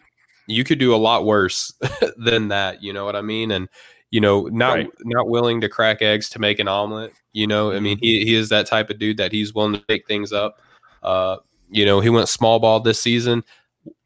you 0.47 0.65
could 0.65 0.79
do 0.79 0.95
a 0.95 0.97
lot 0.97 1.27
worse 1.27 1.75
than 2.17 2.49
that. 2.49 2.83
You 2.83 2.95
know 2.95 3.05
what 3.05 3.17
I 3.17 3.23
mean? 3.23 3.51
And, 3.51 3.69
you 4.11 4.21
know, 4.21 4.43
not 4.47 4.75
right. 4.75 4.91
not 5.05 5.29
willing 5.29 5.61
to 5.61 5.69
crack 5.69 6.03
eggs 6.03 6.29
to 6.31 6.39
make 6.39 6.59
an 6.59 6.69
omelet. 6.69 7.13
You 7.33 7.47
know, 7.47 7.73
I 7.73 7.81
mean, 7.81 7.97
mm-hmm. 7.97 8.05
he 8.05 8.25
he 8.25 8.35
is 8.35 8.49
that 8.49 8.67
type 8.67 8.91
of 8.91 8.99
dude 8.99 9.19
that 9.19 9.33
he's 9.33 9.55
willing 9.55 9.75
to 9.75 9.81
pick 9.81 10.07
things 10.07 10.33
up. 10.33 10.61
Uh, 11.03 11.37
you 11.71 11.85
know, 11.85 12.01
he 12.01 12.11
went 12.11 12.29
small 12.29 12.59
ball 12.59 12.81
this 12.81 13.01
season. 13.01 13.45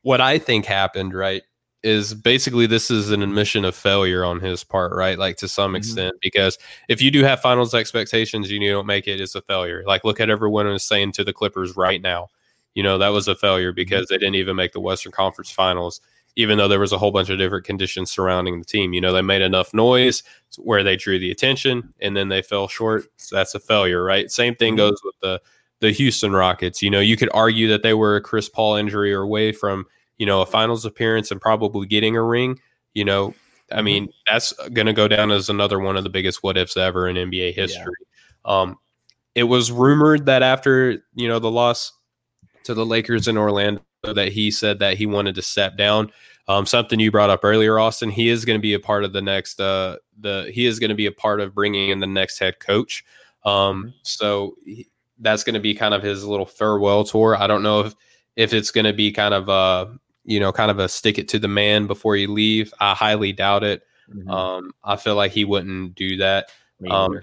What 0.03 0.21
I 0.21 0.39
think 0.39 0.67
happened, 0.67 1.15
right, 1.15 1.43
is 1.83 2.15
basically 2.15 2.67
this 2.67 2.91
is 2.91 3.11
an 3.11 3.23
admission 3.23 3.65
of 3.65 3.75
failure 3.75 4.25
on 4.25 4.41
his 4.41 4.63
part, 4.63 4.93
right? 4.93 5.19
Like 5.19 5.37
to 5.37 5.49
some 5.49 5.71
mm-hmm. 5.71 5.77
extent, 5.77 6.17
because 6.21 6.59
if 6.89 7.01
you 7.01 7.11
do 7.11 7.23
have 7.25 7.41
finals 7.41 7.75
expectations 7.75 8.51
and 8.51 8.63
you 8.63 8.71
don't 8.71 8.87
make 8.87 9.09
it, 9.09 9.21
it's 9.21 9.35
a 9.35 9.43
failure. 9.43 9.83
Like 9.87 10.05
look 10.05 10.21
at 10.21 10.31
everyone 10.31 10.67
is 10.67 10.83
saying 10.83 11.13
to 11.13 11.25
the 11.25 11.33
Clippers 11.33 11.77
right 11.77 12.01
now. 12.01 12.29
You 12.75 12.83
know, 12.83 12.99
that 12.99 13.09
was 13.09 13.29
a 13.29 13.35
failure 13.35 13.71
mm-hmm. 13.71 13.77
because 13.77 14.09
they 14.09 14.19
didn't 14.19 14.35
even 14.35 14.57
make 14.57 14.73
the 14.73 14.81
Western 14.81 15.13
Conference 15.13 15.51
Finals 15.51 16.01
even 16.37 16.59
though 16.59 16.69
there 16.69 16.81
was 16.81 16.93
a 16.93 16.99
whole 16.99 17.11
bunch 17.11 17.31
of 17.31 17.39
different 17.39 17.65
conditions 17.65 18.11
surrounding 18.11 18.59
the 18.59 18.65
team. 18.65 18.93
You 18.93 19.01
know, 19.01 19.13
they 19.13 19.23
made 19.23 19.43
enough 19.43 19.73
noise 19.73 20.23
where 20.59 20.83
they 20.83 20.97
drew 20.97 21.19
the 21.19 21.31
attention 21.31 21.95
and 22.01 22.17
then 22.17 22.29
they 22.29 22.43
fell 22.43 22.69
short. 22.69 23.05
So 23.17 23.37
that's 23.37 23.55
a 23.55 23.61
failure, 23.61 24.03
right? 24.03 24.31
Same 24.31 24.55
thing 24.55 24.73
mm-hmm. 24.73 24.79
goes 24.79 25.01
with 25.05 25.15
the 25.23 25.41
the 25.81 25.93
Houston 25.93 26.33
Rockets. 26.33 26.83
You 26.83 26.91
know, 26.91 27.01
you 27.01 27.17
could 27.17 27.31
argue 27.35 27.69
that 27.69 27.83
they 27.83 27.95
were 27.95 28.17
a 28.17 28.21
Chris 28.21 28.49
Paul 28.49 28.77
injury 28.77 29.13
or 29.13 29.23
away 29.23 29.53
from, 29.53 29.85
you 30.19 30.27
know, 30.27 30.41
a 30.41 30.47
finals 30.47 30.85
appearance 30.85 31.31
and 31.31 31.41
probably 31.41 31.87
getting 31.87 32.17
a 32.17 32.23
ring. 32.23 32.59
You 32.95 33.05
know, 33.05 33.35
I 33.71 33.77
mm-hmm. 33.77 33.85
mean, 33.85 34.09
that's 34.29 34.53
going 34.73 34.87
to 34.87 34.93
go 34.93 35.09
down 35.09 35.31
as 35.31 35.51
another 35.51 35.79
one 35.79 35.97
of 35.97 36.05
the 36.05 36.11
biggest 36.11 36.43
what 36.43 36.57
ifs 36.57 36.77
ever 36.77 37.09
in 37.09 37.17
NBA 37.17 37.55
history. 37.55 37.93
Yeah. 38.47 38.61
Um, 38.61 38.79
it 39.35 39.45
was 39.45 39.71
rumored 39.73 40.27
that 40.27 40.43
after, 40.43 41.03
you 41.15 41.29
know, 41.29 41.39
the 41.39 41.51
loss 41.51 41.93
to 42.65 42.75
the 42.75 42.87
Lakers 42.87 43.29
in 43.29 43.37
Orlando, 43.37 43.83
that 44.13 44.33
he 44.33 44.51
said 44.51 44.79
that 44.81 44.97
he 44.97 45.07
wanted 45.07 45.35
to 45.37 45.43
step 45.43 45.77
down. 45.77 46.11
Um, 46.47 46.67
something 46.67 47.01
you 47.01 47.11
brought 47.11 47.31
up 47.31 47.41
earlier, 47.43 47.79
Austin. 47.79 48.11
He 48.11 48.29
is 48.29 48.45
going 48.45 48.59
to 48.59 48.63
be 48.63 48.75
a 48.75 48.81
part 48.81 49.05
of 49.05 49.13
the 49.13 49.23
next. 49.23 49.61
Uh, 49.61 49.97
the 50.21 50.51
he 50.53 50.67
is 50.67 50.79
going 50.79 50.91
to 50.91 50.95
be 50.95 51.07
a 51.07 51.13
part 51.13 51.41
of 51.41 51.55
bringing 51.55 51.89
in 51.89 52.01
the 52.01 52.07
next 52.07 52.39
head 52.39 52.61
coach. 52.61 53.05
Um, 53.45 53.53
mm-hmm. 53.85 53.89
so 54.03 54.57
he, 54.65 54.89
that's 55.21 55.45
going 55.45 55.55
to 55.55 55.61
be 55.61 55.75
kind 55.75 55.95
of 55.95 56.03
his 56.03 56.25
little 56.25 56.47
farewell 56.47 57.05
tour. 57.05 57.37
I 57.37 57.47
don't 57.47 57.63
know 57.63 57.81
if 57.81 57.95
if 58.37 58.53
it's 58.53 58.71
going 58.71 58.85
to 58.85 58.93
be 58.93 59.13
kind 59.13 59.33
of 59.33 59.49
uh 59.49 59.87
you 60.25 60.41
know 60.41 60.53
kind 60.53 60.71
of 60.71 60.79
a 60.79 60.89
stick 60.89 61.19
it 61.19 61.29
to 61.29 61.39
the 61.39 61.49
man 61.49 61.87
before 61.87 62.17
you 62.17 62.31
leave. 62.31 62.75
I 62.81 62.95
highly 62.95 63.33
doubt 63.33 63.65
it. 63.65 63.83
Mm-hmm. 64.13 64.31
Um, 64.31 64.73
I 64.83 64.97
feel 64.97 65.15
like 65.15 65.33
he 65.33 65.45
wouldn't 65.45 65.95
do 65.95 66.19
that. 66.19 66.51
Um, 66.91 67.19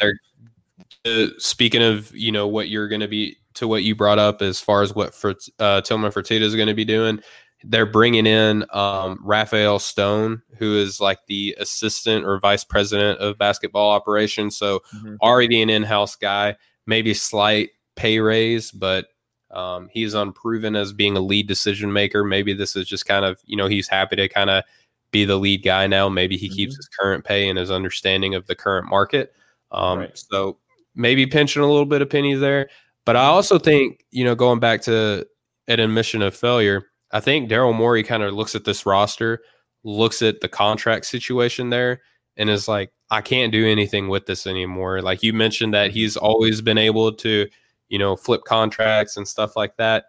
uh, 1.05 1.25
speaking 1.37 1.83
of 1.83 2.15
you 2.15 2.31
know 2.31 2.47
what 2.47 2.69
you're 2.69 2.87
going 2.87 3.01
to 3.01 3.07
be 3.07 3.37
to 3.61 3.67
what 3.67 3.83
you 3.83 3.93
brought 3.93 4.17
up 4.17 4.41
as 4.41 4.59
far 4.59 4.81
as 4.81 4.95
what 4.95 5.13
for 5.13 5.35
uh, 5.59 5.81
Tilman 5.81 6.11
Fertitta 6.11 6.41
is 6.41 6.55
going 6.55 6.67
to 6.67 6.73
be 6.73 6.83
doing. 6.83 7.21
They're 7.63 7.85
bringing 7.85 8.25
in 8.25 8.65
um, 8.73 9.19
Rafael 9.21 9.77
Stone, 9.77 10.41
who 10.57 10.75
is 10.75 10.99
like 10.99 11.19
the 11.27 11.55
assistant 11.59 12.25
or 12.25 12.39
vice 12.39 12.63
president 12.63 13.19
of 13.19 13.37
basketball 13.37 13.91
operations. 13.91 14.57
So 14.57 14.79
mm-hmm. 14.95 15.15
already 15.21 15.61
an 15.61 15.69
in-house 15.69 16.15
guy, 16.15 16.55
maybe 16.87 17.13
slight 17.13 17.69
pay 17.95 18.19
raise, 18.19 18.71
but 18.71 19.09
um, 19.51 19.89
he's 19.91 20.15
unproven 20.15 20.75
as 20.75 20.91
being 20.91 21.15
a 21.15 21.21
lead 21.21 21.47
decision 21.47 21.93
maker. 21.93 22.23
Maybe 22.23 22.53
this 22.53 22.75
is 22.75 22.87
just 22.87 23.05
kind 23.05 23.25
of 23.25 23.39
you 23.45 23.55
know 23.55 23.67
he's 23.67 23.87
happy 23.87 24.15
to 24.15 24.27
kind 24.27 24.49
of 24.49 24.63
be 25.11 25.23
the 25.23 25.37
lead 25.37 25.61
guy 25.61 25.85
now. 25.85 26.09
Maybe 26.09 26.37
he 26.37 26.47
mm-hmm. 26.47 26.55
keeps 26.55 26.75
his 26.77 26.87
current 26.87 27.25
pay 27.25 27.47
and 27.47 27.59
his 27.59 27.69
understanding 27.69 28.33
of 28.33 28.47
the 28.47 28.55
current 28.55 28.89
market. 28.89 29.35
Um, 29.71 29.99
right. 29.99 30.17
So 30.17 30.57
maybe 30.95 31.27
pinching 31.27 31.61
a 31.61 31.67
little 31.67 31.85
bit 31.85 32.01
of 32.01 32.09
pennies 32.09 32.39
there. 32.39 32.69
But 33.05 33.15
I 33.15 33.25
also 33.25 33.57
think, 33.57 34.05
you 34.11 34.23
know, 34.23 34.35
going 34.35 34.59
back 34.59 34.81
to 34.83 35.25
an 35.67 35.79
admission 35.79 36.21
of 36.21 36.35
failure, 36.35 36.87
I 37.11 37.19
think 37.19 37.49
Daryl 37.49 37.75
Morey 37.75 38.03
kind 38.03 38.23
of 38.23 38.33
looks 38.33 38.55
at 38.55 38.63
this 38.63 38.85
roster, 38.85 39.41
looks 39.83 40.21
at 40.21 40.41
the 40.41 40.47
contract 40.47 41.05
situation 41.05 41.69
there, 41.69 42.01
and 42.37 42.49
is 42.49 42.67
like, 42.67 42.91
I 43.09 43.21
can't 43.21 43.51
do 43.51 43.67
anything 43.67 44.07
with 44.07 44.25
this 44.25 44.47
anymore. 44.47 45.01
Like 45.01 45.23
you 45.23 45.33
mentioned 45.33 45.73
that 45.73 45.91
he's 45.91 46.15
always 46.15 46.61
been 46.61 46.77
able 46.77 47.11
to, 47.13 47.47
you 47.89 47.99
know, 47.99 48.15
flip 48.15 48.43
contracts 48.45 49.17
and 49.17 49.27
stuff 49.27 49.55
like 49.55 49.75
that. 49.77 50.05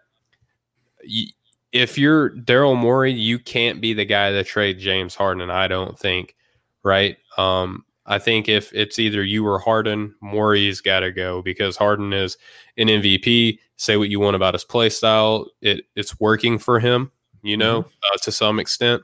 If 1.73 1.97
you're 1.97 2.29
Daryl 2.29 2.77
Morey, 2.77 3.11
you 3.11 3.39
can't 3.39 3.81
be 3.81 3.93
the 3.93 4.05
guy 4.05 4.31
that 4.31 4.45
trade 4.45 4.79
James 4.79 5.15
Harden. 5.15 5.49
I 5.49 5.67
don't 5.67 5.99
think, 5.99 6.35
right? 6.83 7.17
Um, 7.37 7.83
I 8.05 8.19
think 8.19 8.49
if 8.49 8.73
it's 8.73 8.99
either 8.99 9.23
you 9.23 9.47
or 9.47 9.59
Harden, 9.59 10.13
Morey's 10.21 10.81
got 10.81 11.01
to 11.01 11.11
go 11.11 11.41
because 11.41 11.77
Harden 11.77 12.11
is 12.11 12.37
an 12.77 12.87
MVP. 12.87 13.59
Say 13.77 13.97
what 13.97 14.09
you 14.09 14.19
want 14.19 14.35
about 14.35 14.53
his 14.53 14.65
play 14.65 14.89
style, 14.89 15.47
it 15.61 15.85
it's 15.95 16.19
working 16.19 16.59
for 16.59 16.79
him, 16.79 17.11
you 17.41 17.57
know, 17.57 17.81
mm-hmm. 17.81 18.13
uh, 18.13 18.17
to 18.23 18.31
some 18.31 18.59
extent. 18.59 19.01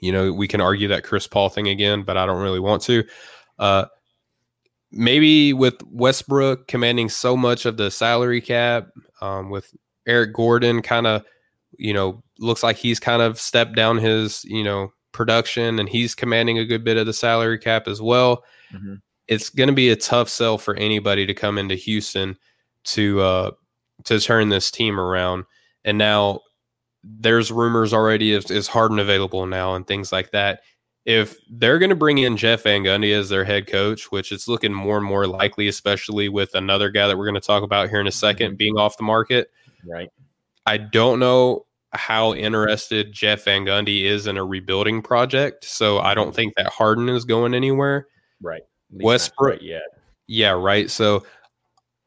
You 0.00 0.12
know, 0.12 0.32
we 0.32 0.48
can 0.48 0.60
argue 0.60 0.88
that 0.88 1.04
Chris 1.04 1.26
Paul 1.26 1.48
thing 1.48 1.68
again, 1.68 2.02
but 2.02 2.16
I 2.16 2.24
don't 2.24 2.42
really 2.42 2.60
want 2.60 2.82
to. 2.82 3.04
Uh, 3.58 3.86
maybe 4.92 5.52
with 5.52 5.82
Westbrook 5.84 6.68
commanding 6.68 7.08
so 7.08 7.36
much 7.36 7.66
of 7.66 7.76
the 7.76 7.90
salary 7.90 8.40
cap, 8.40 8.88
um, 9.20 9.50
with 9.50 9.72
Eric 10.06 10.32
Gordon 10.32 10.82
kind 10.82 11.06
of, 11.06 11.24
you 11.78 11.92
know, 11.92 12.22
looks 12.38 12.62
like 12.62 12.76
he's 12.76 12.98
kind 12.98 13.22
of 13.22 13.38
stepped 13.38 13.76
down 13.76 13.98
his, 13.98 14.44
you 14.44 14.64
know, 14.64 14.92
production 15.12 15.78
and 15.78 15.88
he's 15.88 16.14
commanding 16.14 16.58
a 16.58 16.64
good 16.64 16.84
bit 16.84 16.96
of 16.96 17.06
the 17.06 17.12
salary 17.12 17.58
cap 17.58 17.88
as 17.88 18.00
well. 18.00 18.44
Mm-hmm. 18.72 18.94
It's 19.28 19.50
going 19.50 19.68
to 19.68 19.74
be 19.74 19.90
a 19.90 19.96
tough 19.96 20.28
sell 20.28 20.58
for 20.58 20.74
anybody 20.76 21.26
to 21.26 21.34
come 21.34 21.58
into 21.58 21.74
Houston 21.74 22.36
to 22.84 23.20
uh, 23.20 23.50
to 24.04 24.20
turn 24.20 24.48
this 24.48 24.70
team 24.70 24.98
around. 24.98 25.44
And 25.84 25.98
now 25.98 26.40
there's 27.02 27.52
rumors 27.52 27.92
already 27.92 28.32
is, 28.32 28.50
is 28.50 28.66
Harden 28.66 28.98
available 28.98 29.46
now 29.46 29.74
and 29.74 29.86
things 29.86 30.12
like 30.12 30.30
that. 30.32 30.60
If 31.06 31.36
they're 31.50 31.78
going 31.78 31.90
to 31.90 31.96
bring 31.96 32.18
in 32.18 32.36
Jeff 32.36 32.64
Van 32.64 32.82
Gundy 32.82 33.18
as 33.18 33.30
their 33.30 33.44
head 33.44 33.66
coach, 33.66 34.12
which 34.12 34.32
it's 34.32 34.48
looking 34.48 34.72
more 34.72 34.98
and 34.98 35.06
more 35.06 35.26
likely, 35.26 35.66
especially 35.68 36.28
with 36.28 36.54
another 36.54 36.90
guy 36.90 37.08
that 37.08 37.16
we're 37.16 37.24
going 37.24 37.40
to 37.40 37.46
talk 37.46 37.62
about 37.62 37.88
here 37.88 38.00
in 38.00 38.06
a 38.06 38.10
2nd 38.10 38.36
mm-hmm. 38.38 38.54
being 38.56 38.76
off 38.76 38.98
the 38.98 39.02
market. 39.02 39.50
Right. 39.86 40.10
I 40.66 40.76
don't 40.76 41.18
know 41.18 41.64
how 41.92 42.34
interested 42.34 43.12
Jeff 43.12 43.44
Van 43.44 43.64
Gundy 43.64 44.04
is 44.04 44.26
in 44.26 44.36
a 44.36 44.44
rebuilding 44.44 45.02
project. 45.02 45.64
So 45.64 45.98
I 45.98 46.14
don't 46.14 46.34
think 46.34 46.54
that 46.56 46.68
Harden 46.68 47.08
is 47.08 47.24
going 47.24 47.54
anywhere. 47.54 48.06
Right. 48.40 48.62
Westbrook. 48.90 49.60
Yeah. 49.60 49.80
Yeah. 50.26 50.50
Right. 50.50 50.90
So 50.90 51.24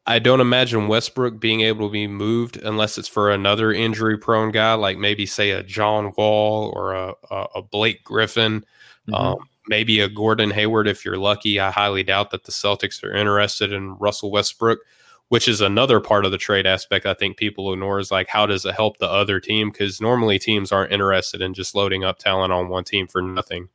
I 0.06 0.18
don't 0.18 0.40
imagine 0.40 0.88
Westbrook 0.88 1.40
being 1.40 1.62
able 1.62 1.88
to 1.88 1.92
be 1.92 2.06
moved 2.06 2.58
unless 2.58 2.98
it's 2.98 3.08
for 3.08 3.30
another 3.30 3.72
injury 3.72 4.18
prone 4.18 4.50
guy, 4.50 4.74
like 4.74 4.98
maybe 4.98 5.24
say 5.24 5.50
a 5.50 5.62
John 5.62 6.12
Wall 6.16 6.72
or 6.76 6.94
a, 6.94 7.14
a, 7.30 7.46
a 7.56 7.62
Blake 7.62 8.04
Griffin, 8.04 8.60
mm-hmm. 9.08 9.14
um, 9.14 9.38
maybe 9.68 10.00
a 10.00 10.08
Gordon 10.08 10.50
Hayward 10.50 10.88
if 10.88 11.04
you're 11.04 11.16
lucky. 11.16 11.58
I 11.58 11.70
highly 11.70 12.02
doubt 12.02 12.30
that 12.32 12.44
the 12.44 12.52
Celtics 12.52 13.02
are 13.02 13.14
interested 13.14 13.72
in 13.72 13.96
Russell 13.96 14.30
Westbrook, 14.30 14.80
which 15.28 15.48
is 15.48 15.60
another 15.60 16.00
part 16.00 16.24
of 16.24 16.32
the 16.32 16.38
trade 16.38 16.66
aspect 16.66 17.06
I 17.06 17.14
think 17.14 17.36
people 17.36 17.72
ignore 17.72 17.98
is 17.98 18.10
like, 18.10 18.28
how 18.28 18.46
does 18.46 18.64
it 18.64 18.74
help 18.74 18.98
the 18.98 19.10
other 19.10 19.40
team? 19.40 19.70
Because 19.70 20.00
normally 20.00 20.38
teams 20.38 20.72
aren't 20.72 20.92
interested 20.92 21.40
in 21.40 21.54
just 21.54 21.74
loading 21.74 22.04
up 22.04 22.18
talent 22.18 22.52
on 22.52 22.68
one 22.68 22.84
team 22.84 23.06
for 23.06 23.22
nothing. 23.22 23.68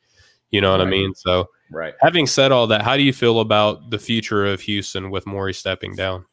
You 0.52 0.62
know 0.62 0.72
what 0.72 0.80
right. 0.80 0.88
I 0.88 0.91
mean? 0.91 1.14
So, 1.16 1.50
right. 1.72 1.93
Having 2.00 2.28
said 2.28 2.52
all 2.52 2.68
that, 2.68 2.82
how 2.82 2.97
do 2.97 3.04
you 3.04 3.14
feel 3.14 3.39
about 3.39 3.89
the 3.89 4.00
future 4.00 4.45
of 4.45 4.62
Houston 4.62 5.12
with 5.12 5.28
Morey 5.28 5.54
stepping 5.54 5.95
down? 5.95 6.26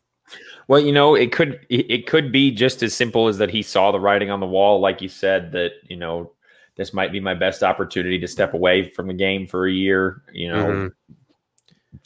Well, 0.68 0.80
you 0.80 0.92
know, 0.92 1.14
it 1.14 1.32
could 1.32 1.64
it 1.68 2.06
could 2.06 2.32
be 2.32 2.50
just 2.50 2.82
as 2.82 2.94
simple 2.94 3.28
as 3.28 3.38
that 3.38 3.50
he 3.50 3.62
saw 3.62 3.92
the 3.92 4.00
writing 4.00 4.30
on 4.30 4.40
the 4.40 4.46
wall, 4.46 4.80
like 4.80 5.00
you 5.00 5.08
said, 5.08 5.52
that 5.52 5.72
you 5.88 5.96
know 5.96 6.32
this 6.76 6.92
might 6.92 7.12
be 7.12 7.20
my 7.20 7.34
best 7.34 7.62
opportunity 7.62 8.18
to 8.18 8.26
step 8.26 8.52
away 8.52 8.90
from 8.90 9.06
the 9.06 9.14
game 9.14 9.46
for 9.46 9.66
a 9.66 9.72
year. 9.72 10.22
You 10.32 10.48
know, 10.48 10.64
mm-hmm. 10.66 11.14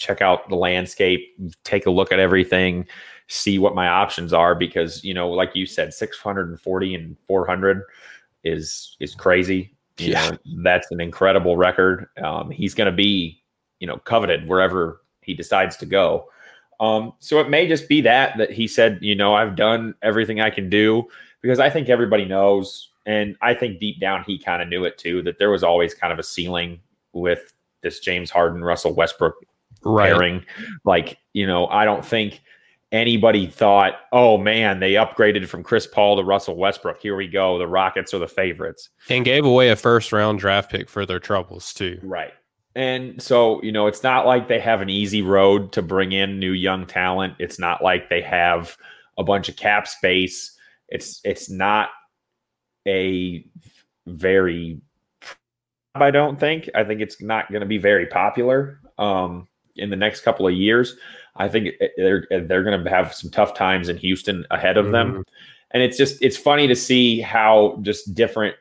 Check 0.00 0.22
out 0.22 0.48
the 0.48 0.56
landscape, 0.56 1.36
take 1.62 1.86
a 1.86 1.90
look 1.90 2.10
at 2.10 2.18
everything, 2.18 2.86
see 3.28 3.58
what 3.58 3.74
my 3.74 3.86
options 3.86 4.32
are. 4.32 4.54
Because 4.56 5.04
you 5.04 5.14
know, 5.14 5.30
like 5.30 5.54
you 5.54 5.66
said, 5.66 5.94
six 5.94 6.18
hundred 6.18 6.48
and 6.48 6.60
forty 6.60 6.94
and 6.94 7.16
four 7.28 7.46
hundred 7.46 7.82
is 8.42 8.96
is 8.98 9.14
crazy. 9.14 9.76
You 9.98 10.12
yeah. 10.12 10.30
know, 10.30 10.38
that's 10.62 10.90
an 10.90 11.00
incredible 11.00 11.56
record. 11.56 12.08
Um, 12.24 12.50
he's 12.50 12.74
going 12.74 12.86
to 12.86 12.96
be, 12.96 13.42
you 13.80 13.86
know, 13.86 13.98
coveted 13.98 14.48
wherever 14.48 15.02
he 15.20 15.34
decides 15.34 15.76
to 15.76 15.86
go. 15.86 16.30
Um, 16.80 17.12
so 17.18 17.38
it 17.40 17.50
may 17.50 17.68
just 17.68 17.86
be 17.86 18.00
that 18.00 18.38
that 18.38 18.50
he 18.50 18.66
said, 18.66 18.98
you 19.02 19.14
know, 19.14 19.34
I've 19.34 19.54
done 19.54 19.94
everything 20.02 20.40
I 20.40 20.48
can 20.48 20.70
do 20.70 21.06
because 21.42 21.60
I 21.60 21.68
think 21.68 21.90
everybody 21.90 22.24
knows, 22.24 22.88
and 23.04 23.36
I 23.42 23.52
think 23.52 23.78
deep 23.78 24.00
down 24.00 24.24
he 24.24 24.38
kind 24.38 24.62
of 24.62 24.68
knew 24.68 24.84
it 24.84 24.96
too 24.96 25.22
that 25.24 25.38
there 25.38 25.50
was 25.50 25.62
always 25.62 25.92
kind 25.92 26.12
of 26.12 26.18
a 26.18 26.22
ceiling 26.22 26.80
with 27.12 27.52
this 27.82 28.00
James 28.00 28.30
Harden 28.30 28.64
Russell 28.64 28.94
Westbrook 28.94 29.44
right. 29.84 30.12
pairing. 30.12 30.44
Like, 30.84 31.18
you 31.32 31.46
know, 31.46 31.66
I 31.68 31.84
don't 31.84 32.04
think 32.04 32.40
anybody 32.92 33.46
thought, 33.46 33.94
oh 34.12 34.36
man, 34.36 34.80
they 34.80 34.92
upgraded 34.94 35.46
from 35.46 35.62
Chris 35.62 35.86
Paul 35.86 36.16
to 36.16 36.24
Russell 36.24 36.56
Westbrook. 36.56 37.00
Here 37.00 37.16
we 37.16 37.28
go. 37.28 37.58
The 37.58 37.68
Rockets 37.68 38.12
are 38.14 38.18
the 38.18 38.28
favorites. 38.28 38.88
And 39.08 39.24
gave 39.24 39.44
away 39.44 39.70
a 39.70 39.76
first 39.76 40.12
round 40.12 40.38
draft 40.38 40.70
pick 40.70 40.88
for 40.88 41.06
their 41.06 41.20
troubles, 41.20 41.72
too. 41.72 41.98
Right. 42.02 42.32
And 42.76 43.20
so, 43.20 43.60
you 43.62 43.72
know, 43.72 43.86
it's 43.86 44.02
not 44.02 44.26
like 44.26 44.46
they 44.46 44.60
have 44.60 44.80
an 44.80 44.88
easy 44.88 45.22
road 45.22 45.72
to 45.72 45.82
bring 45.82 46.12
in 46.12 46.38
new 46.38 46.52
young 46.52 46.86
talent. 46.86 47.34
It's 47.38 47.58
not 47.58 47.82
like 47.82 48.08
they 48.08 48.22
have 48.22 48.76
a 49.18 49.24
bunch 49.24 49.48
of 49.48 49.56
cap 49.56 49.88
space. 49.88 50.56
It's 50.88 51.20
it's 51.24 51.50
not 51.50 51.90
a 52.86 53.44
very 54.06 54.80
I 55.94 56.12
don't 56.12 56.38
think. 56.38 56.70
I 56.74 56.84
think 56.84 57.00
it's 57.00 57.20
not 57.20 57.50
going 57.50 57.60
to 57.60 57.66
be 57.66 57.78
very 57.78 58.06
popular 58.06 58.80
um, 58.98 59.48
in 59.76 59.90
the 59.90 59.96
next 59.96 60.22
couple 60.22 60.46
of 60.46 60.54
years. 60.54 60.96
I 61.36 61.48
think 61.48 61.74
they're 61.96 62.26
they're 62.30 62.64
going 62.64 62.82
to 62.82 62.90
have 62.90 63.14
some 63.14 63.30
tough 63.30 63.54
times 63.54 63.88
in 63.88 63.96
Houston 63.98 64.44
ahead 64.50 64.76
of 64.76 64.86
mm-hmm. 64.86 65.14
them. 65.14 65.24
And 65.72 65.82
it's 65.82 65.96
just 65.96 66.20
it's 66.22 66.36
funny 66.36 66.66
to 66.66 66.74
see 66.74 67.20
how 67.20 67.78
just 67.82 68.14
different 68.14 68.56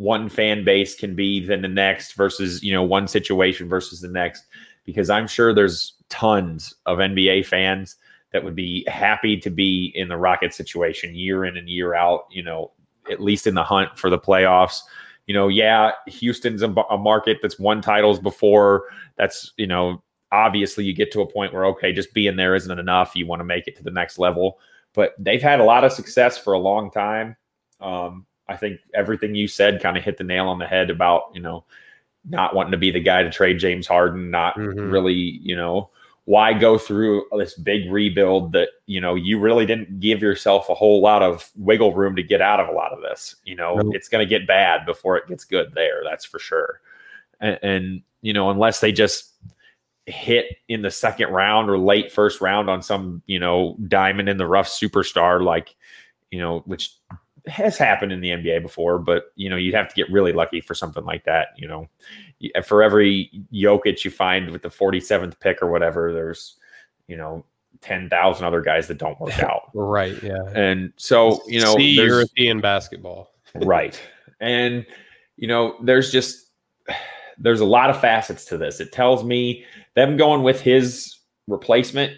one 0.00 0.30
fan 0.30 0.64
base 0.64 0.94
can 0.94 1.14
be 1.14 1.44
than 1.44 1.60
the 1.60 1.68
next 1.68 2.14
versus 2.14 2.62
you 2.62 2.72
know 2.72 2.82
one 2.82 3.06
situation 3.06 3.68
versus 3.68 4.00
the 4.00 4.08
next 4.08 4.46
because 4.86 5.10
i'm 5.10 5.28
sure 5.28 5.52
there's 5.52 5.92
tons 6.08 6.72
of 6.86 6.96
nba 6.96 7.44
fans 7.44 7.96
that 8.32 8.42
would 8.42 8.56
be 8.56 8.82
happy 8.88 9.36
to 9.36 9.50
be 9.50 9.92
in 9.94 10.08
the 10.08 10.16
rocket 10.16 10.54
situation 10.54 11.14
year 11.14 11.44
in 11.44 11.54
and 11.58 11.68
year 11.68 11.94
out 11.94 12.24
you 12.30 12.42
know 12.42 12.70
at 13.10 13.20
least 13.20 13.46
in 13.46 13.52
the 13.52 13.62
hunt 13.62 13.90
for 13.98 14.08
the 14.08 14.18
playoffs 14.18 14.80
you 15.26 15.34
know 15.34 15.48
yeah 15.48 15.90
houston's 16.06 16.62
a, 16.62 16.70
a 16.90 16.96
market 16.96 17.36
that's 17.42 17.58
won 17.58 17.82
titles 17.82 18.18
before 18.18 18.84
that's 19.18 19.52
you 19.58 19.66
know 19.66 20.02
obviously 20.32 20.84
you 20.84 20.94
get 20.94 21.10
to 21.12 21.20
a 21.20 21.30
point 21.30 21.52
where 21.52 21.64
okay 21.64 21.92
just 21.92 22.14
being 22.14 22.36
there 22.36 22.54
isn't 22.54 22.78
enough 22.78 23.16
you 23.16 23.26
want 23.26 23.40
to 23.40 23.44
make 23.44 23.66
it 23.66 23.76
to 23.76 23.82
the 23.82 23.90
next 23.90 24.18
level 24.18 24.58
but 24.92 25.14
they've 25.18 25.42
had 25.42 25.60
a 25.60 25.64
lot 25.64 25.84
of 25.84 25.92
success 25.92 26.38
for 26.38 26.52
a 26.52 26.58
long 26.58 26.90
time 26.90 27.36
um, 27.80 28.26
I 28.50 28.56
think 28.56 28.80
everything 28.94 29.34
you 29.34 29.46
said 29.46 29.80
kind 29.80 29.96
of 29.96 30.02
hit 30.02 30.18
the 30.18 30.24
nail 30.24 30.48
on 30.48 30.58
the 30.58 30.66
head 30.66 30.90
about, 30.90 31.30
you 31.32 31.40
know, 31.40 31.64
not 32.28 32.54
wanting 32.54 32.72
to 32.72 32.78
be 32.78 32.90
the 32.90 33.00
guy 33.00 33.22
to 33.22 33.30
trade 33.30 33.60
James 33.60 33.86
Harden, 33.86 34.30
not 34.30 34.56
mm-hmm. 34.56 34.90
really, 34.90 35.14
you 35.14 35.54
know, 35.54 35.90
why 36.24 36.52
go 36.52 36.76
through 36.76 37.24
this 37.38 37.54
big 37.54 37.90
rebuild 37.90 38.52
that, 38.52 38.68
you 38.86 39.00
know, 39.00 39.14
you 39.14 39.38
really 39.38 39.66
didn't 39.66 40.00
give 40.00 40.20
yourself 40.20 40.68
a 40.68 40.74
whole 40.74 41.00
lot 41.00 41.22
of 41.22 41.48
wiggle 41.56 41.94
room 41.94 42.16
to 42.16 42.22
get 42.22 42.42
out 42.42 42.60
of 42.60 42.68
a 42.68 42.72
lot 42.72 42.92
of 42.92 43.00
this. 43.00 43.36
You 43.44 43.54
know, 43.54 43.76
nope. 43.76 43.94
it's 43.94 44.08
going 44.08 44.26
to 44.26 44.28
get 44.28 44.48
bad 44.48 44.84
before 44.84 45.16
it 45.16 45.28
gets 45.28 45.44
good 45.44 45.72
there. 45.74 46.02
That's 46.04 46.24
for 46.24 46.40
sure. 46.40 46.80
And, 47.40 47.58
and, 47.62 48.02
you 48.20 48.32
know, 48.32 48.50
unless 48.50 48.80
they 48.80 48.92
just 48.92 49.29
hit 50.10 50.46
in 50.68 50.82
the 50.82 50.90
second 50.90 51.30
round 51.30 51.70
or 51.70 51.78
late 51.78 52.10
first 52.12 52.40
round 52.40 52.68
on 52.68 52.82
some, 52.82 53.22
you 53.26 53.38
know, 53.38 53.76
diamond 53.88 54.28
in 54.28 54.36
the 54.36 54.46
rough 54.46 54.68
superstar, 54.68 55.42
like, 55.42 55.74
you 56.30 56.38
know, 56.38 56.60
which 56.66 56.92
has 57.46 57.78
happened 57.78 58.12
in 58.12 58.20
the 58.20 58.28
NBA 58.30 58.62
before, 58.62 58.98
but 58.98 59.32
you 59.34 59.48
know 59.48 59.56
you'd 59.56 59.74
have 59.74 59.88
to 59.88 59.94
get 59.94 60.10
really 60.12 60.32
lucky 60.32 60.60
for 60.60 60.74
something 60.74 61.04
like 61.04 61.24
that. 61.24 61.48
You 61.56 61.68
know, 61.68 61.88
for 62.62 62.82
every 62.82 63.30
Jokic 63.52 64.04
you 64.04 64.10
find 64.10 64.50
with 64.50 64.60
the 64.62 64.68
47th 64.68 65.40
pick 65.40 65.62
or 65.62 65.70
whatever, 65.70 66.12
there's 66.12 66.56
you 67.08 67.16
know 67.16 67.44
ten 67.80 68.10
thousand 68.10 68.44
other 68.44 68.60
guys 68.60 68.88
that 68.88 68.98
don't 68.98 69.18
work 69.18 69.38
out. 69.42 69.70
right. 69.72 70.22
Yeah. 70.22 70.36
And 70.54 70.92
so 70.96 71.40
you 71.46 71.60
know, 71.60 71.76
See 71.76 71.92
European 71.92 72.60
basketball. 72.60 73.30
right. 73.54 73.98
And 74.40 74.84
you 75.36 75.48
know, 75.48 75.76
there's 75.82 76.12
just 76.12 76.50
there's 77.40 77.60
a 77.60 77.64
lot 77.64 77.90
of 77.90 78.00
facets 78.00 78.44
to 78.46 78.56
this. 78.56 78.80
It 78.80 78.92
tells 78.92 79.24
me 79.24 79.64
them 79.96 80.16
going 80.16 80.42
with 80.42 80.60
his 80.60 81.18
replacement. 81.48 82.12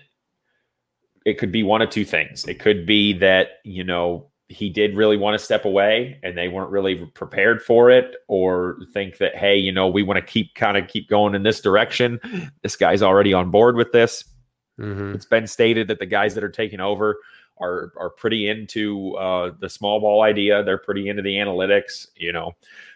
It 1.25 1.39
could 1.39 1.53
be 1.53 1.63
one 1.63 1.81
of 1.81 1.91
two 1.91 2.05
things. 2.05 2.45
It 2.45 2.59
could 2.59 2.85
be 2.85 3.13
that 3.15 3.61
you 3.65 3.85
know 3.85 4.29
he 4.53 4.69
did 4.69 4.97
really 4.97 5.17
want 5.17 5.39
to 5.39 5.45
step 5.45 5.65
away 5.65 6.19
and 6.23 6.37
they 6.37 6.49
weren't 6.49 6.71
really 6.71 7.07
prepared 7.15 7.63
for 7.63 7.91
it 7.91 8.17
or 8.29 8.79
think 8.93 9.17
that 9.17 9.35
hey 9.35 9.57
you 9.57 9.73
know 9.73 9.89
we 9.89 10.03
want 10.03 10.19
to 10.19 10.25
keep 10.25 10.55
kind 10.55 10.77
of 10.77 10.87
keep 10.89 11.09
going 11.09 11.35
in 11.35 11.43
this 11.43 11.61
direction 11.61 12.21
this 12.63 12.77
guy's 12.77 13.03
already 13.03 13.33
on 13.33 13.51
board 13.51 13.77
with 13.77 13.91
this 13.93 14.25
mm-hmm. 14.79 15.15
it's 15.15 15.25
been 15.25 15.47
stated 15.47 15.89
that 15.89 15.99
the 15.99 16.07
guys 16.07 16.35
that 16.35 16.45
are 16.45 16.51
taking 16.51 16.81
over 16.81 17.17
are 17.61 17.93
are 17.97 18.11
pretty 18.11 18.49
into 18.49 19.15
uh, 19.17 19.51
the 19.61 19.69
small 19.69 20.01
ball 20.01 20.23
idea 20.23 20.63
they're 20.63 20.79
pretty 20.79 21.09
into 21.09 21.23
the 21.23 21.37
analytics 21.37 22.07
you 22.15 22.33
know 22.33 22.53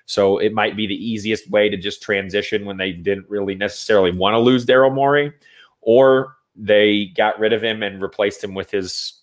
so 0.07 0.39
it 0.39 0.53
might 0.53 0.77
be 0.77 0.87
the 0.87 0.95
easiest 0.95 1.51
way 1.51 1.69
to 1.69 1.77
just 1.77 2.03
transition 2.03 2.65
when 2.65 2.77
they 2.77 2.93
didn't 2.93 3.29
really 3.29 3.55
necessarily 3.55 4.13
want 4.13 4.35
to 4.35 4.39
lose 4.39 4.65
daryl 4.65 4.93
morey 4.93 5.33
or 5.81 6.37
they 6.55 7.07
got 7.17 7.39
rid 7.39 7.53
of 7.53 7.63
him 7.63 7.83
and 7.83 8.01
replaced 8.01 8.43
him 8.43 8.55
with 8.55 8.71
his 8.71 9.21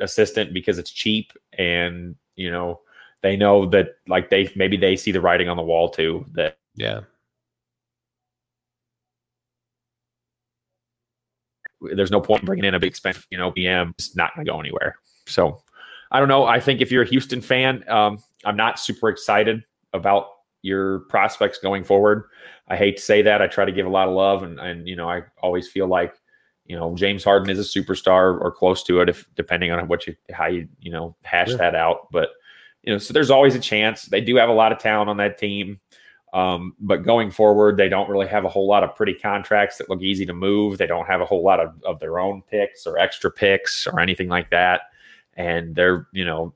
assistant 0.00 0.54
because 0.54 0.78
it's 0.78 0.90
cheap 0.90 1.32
and 1.54 2.14
you 2.36 2.50
know 2.50 2.80
they 3.22 3.36
know 3.36 3.66
that 3.66 3.96
like 4.06 4.30
they 4.30 4.50
maybe 4.54 4.76
they 4.76 4.94
see 4.94 5.10
the 5.10 5.20
writing 5.20 5.48
on 5.48 5.56
the 5.56 5.62
wall 5.62 5.88
too 5.88 6.24
that 6.34 6.56
yeah 6.76 7.00
there's 11.80 12.10
no 12.10 12.20
point 12.20 12.44
bringing 12.44 12.64
in 12.64 12.74
a 12.74 12.80
big 12.80 12.96
spend. 12.96 13.18
You 13.30 13.38
know, 13.38 13.52
PM 13.52 13.94
is 13.98 14.16
not 14.16 14.34
going 14.34 14.46
to 14.46 14.50
go 14.50 14.60
anywhere. 14.60 14.96
So 15.26 15.62
I 16.10 16.18
don't 16.18 16.28
know. 16.28 16.44
I 16.44 16.60
think 16.60 16.80
if 16.80 16.90
you're 16.90 17.02
a 17.02 17.08
Houston 17.08 17.40
fan, 17.40 17.88
um, 17.88 18.18
I'm 18.44 18.56
not 18.56 18.78
super 18.78 19.08
excited 19.08 19.64
about 19.92 20.26
your 20.62 21.00
prospects 21.00 21.58
going 21.58 21.84
forward. 21.84 22.24
I 22.68 22.76
hate 22.76 22.96
to 22.96 23.02
say 23.02 23.22
that. 23.22 23.40
I 23.40 23.46
try 23.46 23.64
to 23.64 23.72
give 23.72 23.86
a 23.86 23.90
lot 23.90 24.08
of 24.08 24.14
love, 24.14 24.42
and 24.42 24.58
and 24.58 24.88
you 24.88 24.96
know, 24.96 25.08
I 25.08 25.22
always 25.42 25.68
feel 25.68 25.86
like 25.86 26.14
you 26.66 26.76
know 26.76 26.94
James 26.94 27.24
Harden 27.24 27.50
is 27.50 27.58
a 27.58 27.80
superstar 27.80 28.40
or 28.40 28.52
close 28.52 28.82
to 28.84 29.00
it, 29.00 29.08
if 29.08 29.26
depending 29.36 29.70
on 29.70 29.88
what 29.88 30.06
you 30.06 30.16
how 30.32 30.46
you 30.46 30.68
you 30.80 30.90
know 30.90 31.16
hash 31.22 31.54
that 31.54 31.74
out. 31.74 32.08
But 32.12 32.30
you 32.82 32.92
know, 32.92 32.98
so 32.98 33.12
there's 33.12 33.30
always 33.30 33.54
a 33.54 33.60
chance. 33.60 34.04
They 34.04 34.20
do 34.20 34.36
have 34.36 34.48
a 34.48 34.54
lot 34.54 34.72
of 34.72 34.78
talent 34.78 35.10
on 35.10 35.16
that 35.18 35.38
team. 35.38 35.80
Um, 36.34 36.74
but 36.78 37.04
going 37.04 37.30
forward, 37.30 37.76
they 37.76 37.88
don't 37.88 38.10
really 38.10 38.26
have 38.26 38.44
a 38.44 38.48
whole 38.48 38.68
lot 38.68 38.84
of 38.84 38.94
pretty 38.94 39.14
contracts 39.14 39.78
that 39.78 39.88
look 39.88 40.02
easy 40.02 40.26
to 40.26 40.34
move. 40.34 40.76
They 40.76 40.86
don't 40.86 41.06
have 41.06 41.20
a 41.20 41.24
whole 41.24 41.42
lot 41.42 41.58
of, 41.58 41.72
of 41.84 42.00
their 42.00 42.18
own 42.18 42.42
picks 42.42 42.86
or 42.86 42.98
extra 42.98 43.30
picks 43.30 43.86
or 43.86 43.98
anything 43.98 44.28
like 44.28 44.50
that. 44.50 44.82
And 45.34 45.74
they're, 45.74 46.06
you 46.12 46.24
know, 46.24 46.52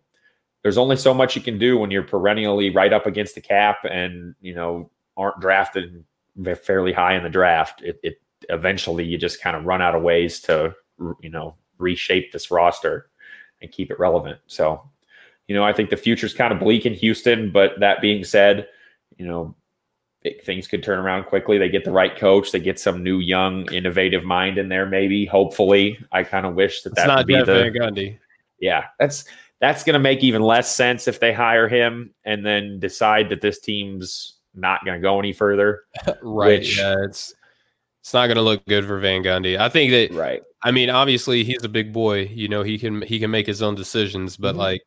there's 0.63 0.79
only 0.79 0.97
so 0.97 1.13
much 1.13 1.35
you 1.37 1.43
can 1.43 1.59
do 1.59 1.77
when 1.77 1.91
you're 1.91 2.03
perennially 2.03 2.71
right 2.71 2.93
up 2.93 3.07
against 3.07 3.35
the 3.35 3.41
cap 3.41 3.79
and, 3.91 4.35
you 4.41 4.55
know, 4.55 4.91
aren't 5.17 5.41
drafted 5.41 6.05
fairly 6.63 6.93
high 6.93 7.15
in 7.15 7.23
the 7.23 7.29
draft. 7.29 7.83
It, 7.83 7.99
it 8.03 8.21
eventually 8.49 9.05
you 9.05 9.19
just 9.19 9.41
kind 9.41 9.57
of 9.57 9.65
run 9.65 9.83
out 9.83 9.95
of 9.95 10.03
ways 10.03 10.41
to, 10.43 10.75
you 11.21 11.31
know, 11.31 11.57
reshape 11.79 12.33
this 12.33 12.51
roster 12.51 13.11
and 13.61 13.73
keep 13.73 13.91
it 13.91 13.99
relevant. 13.99 14.39
So, 14.47 14.89
you 15.49 15.55
know, 15.55 15.65
I 15.65 15.73
think 15.73 15.91
the 15.91 15.97
future's 15.97 16.35
kind 16.35 16.53
of 16.53 16.61
bleak 16.61 16.87
in 16.87 16.95
Houston. 16.95 17.51
But 17.51 17.73
that 17.81 18.01
being 18.01 18.25
said, 18.25 18.69
you 19.19 19.27
know, 19.27 19.55
things 20.45 20.69
could 20.69 20.85
turn 20.85 21.01
around 21.01 21.25
quickly. 21.25 21.59
They 21.59 21.69
get 21.69 21.85
the 21.85 21.91
right 21.91 22.17
coach. 22.17 22.53
They 22.53 22.61
get 22.61 22.79
some 22.79 23.03
new, 23.03 23.19
young, 23.19 23.71
innovative 23.73 24.23
mind 24.23 24.59
in 24.59 24.69
there. 24.69 24.87
Maybe, 24.87 25.27
hopefully, 25.27 25.99
I 26.13 26.23
kind 26.23 26.47
of 26.47 26.55
wish 26.55 26.83
that 26.83 26.95
that 26.95 27.17
would 27.17 27.27
be 27.27 27.35
Jeff 27.35 27.47
the 27.47 27.53
Van 27.55 27.73
Gundy. 27.73 28.19
yeah. 28.61 28.85
That's 29.01 29.25
that's 29.63 29.85
going 29.85 29.95
to 29.95 30.01
make 30.01 30.23
even 30.23 30.43
less 30.43 30.75
sense 30.75 31.09
if 31.09 31.21
they 31.21 31.33
hire 31.33 31.69
him 31.69 32.13
and 32.25 32.45
then 32.45 32.79
decide 32.81 33.31
that 33.31 33.41
this 33.41 33.61
team's 33.61 34.35
not 34.55 34.85
going 34.85 34.99
to 34.99 35.03
go 35.03 35.19
any 35.19 35.33
further. 35.33 35.85
right. 36.23 36.59
Which- 36.61 36.77
yeah, 36.77 36.97
it's 37.05 37.33
it's 38.03 38.13
not 38.13 38.27
going 38.27 38.37
to 38.37 38.43
look 38.43 38.67
good 38.67 38.85
for 38.85 38.99
Van 38.99 39.23
Gundy. 39.23 39.57
I 39.57 39.69
think 39.69 39.93
that 39.93 40.13
Right. 40.13 40.43
I 40.65 40.73
mean, 40.73 40.91
obviously 40.91 41.45
he's 41.45 41.63
a 41.63 41.69
big 41.69 41.93
boy. 41.93 42.23
You 42.25 42.49
know, 42.49 42.63
he 42.65 42.77
can 42.77 43.01
he 43.03 43.19
can 43.21 43.31
make 43.31 43.47
his 43.47 43.63
own 43.63 43.77
decisions, 43.77 44.37
but 44.37 44.57
Mhm. 44.57 44.59
like 44.59 44.83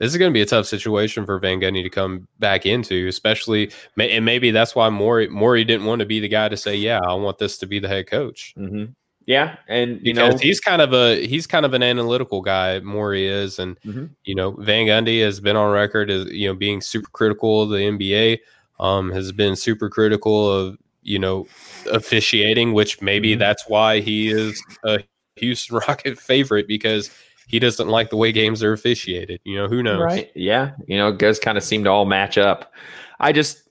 this 0.00 0.10
is 0.12 0.18
going 0.18 0.30
to 0.32 0.34
be 0.34 0.42
a 0.42 0.46
tough 0.46 0.66
situation 0.66 1.24
for 1.24 1.38
Van 1.38 1.60
Gundy 1.60 1.82
to 1.84 1.90
come 1.90 2.26
back 2.40 2.66
into, 2.66 3.06
especially 3.08 3.70
and 3.96 4.24
maybe 4.24 4.50
that's 4.50 4.74
why 4.74 4.90
Morey 4.90 5.28
Morey 5.28 5.62
didn't 5.64 5.86
want 5.86 6.00
to 6.00 6.06
be 6.06 6.18
the 6.20 6.28
guy 6.28 6.48
to 6.48 6.56
say, 6.56 6.74
"Yeah, 6.76 6.98
I 7.06 7.14
want 7.14 7.38
this 7.38 7.56
to 7.58 7.66
be 7.66 7.78
the 7.78 7.88
head 7.88 8.08
coach." 8.08 8.52
hmm 8.56 8.86
Yeah, 9.28 9.56
and 9.68 9.98
you 10.06 10.14
Because 10.14 10.32
know, 10.36 10.38
he's 10.38 10.58
kind 10.58 10.80
of 10.80 10.94
a 10.94 11.26
he's 11.26 11.46
kind 11.46 11.66
of 11.66 11.74
an 11.74 11.82
analytical 11.82 12.40
guy. 12.40 12.80
Morey 12.80 13.26
is, 13.28 13.58
and 13.58 13.78
Mhm. 13.82 14.08
you 14.24 14.34
know 14.34 14.52
Van 14.52 14.86
Gundy 14.86 15.22
has 15.22 15.38
been 15.38 15.54
on 15.54 15.70
record 15.70 16.10
as 16.10 16.24
you 16.32 16.48
know 16.48 16.54
being 16.54 16.80
super 16.80 17.10
critical 17.12 17.60
of 17.60 17.68
the 17.68 17.76
NBA. 17.76 18.40
Um, 18.80 19.12
has 19.12 19.30
been 19.32 19.54
super 19.54 19.90
critical 19.90 20.50
of 20.50 20.78
you 21.02 21.18
know 21.18 21.46
officiating, 21.92 22.72
which 22.72 23.02
maybe 23.02 23.36
Mhm. 23.36 23.38
that's 23.38 23.68
why 23.68 24.00
he 24.00 24.28
is 24.30 24.58
a 24.84 25.00
Houston 25.36 25.76
Rocket 25.88 26.18
favorite 26.18 26.66
because 26.66 27.10
he 27.48 27.58
doesn't 27.58 27.88
like 27.88 28.08
the 28.08 28.16
way 28.16 28.32
games 28.32 28.62
are 28.62 28.72
officiated. 28.72 29.40
You 29.44 29.56
know 29.56 29.68
who 29.68 29.82
knows? 29.82 30.00
Right. 30.00 30.30
Yeah. 30.34 30.70
You 30.86 30.96
know, 30.96 31.08
it 31.08 31.18
does 31.18 31.38
kind 31.38 31.58
of 31.58 31.64
seem 31.64 31.84
to 31.84 31.90
all 31.90 32.06
match 32.06 32.38
up. 32.38 32.72
I 33.20 33.32
just 33.32 33.62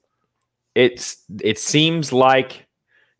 it's 0.76 1.18
it 1.41 1.58
seems 1.58 2.14
like 2.14 2.68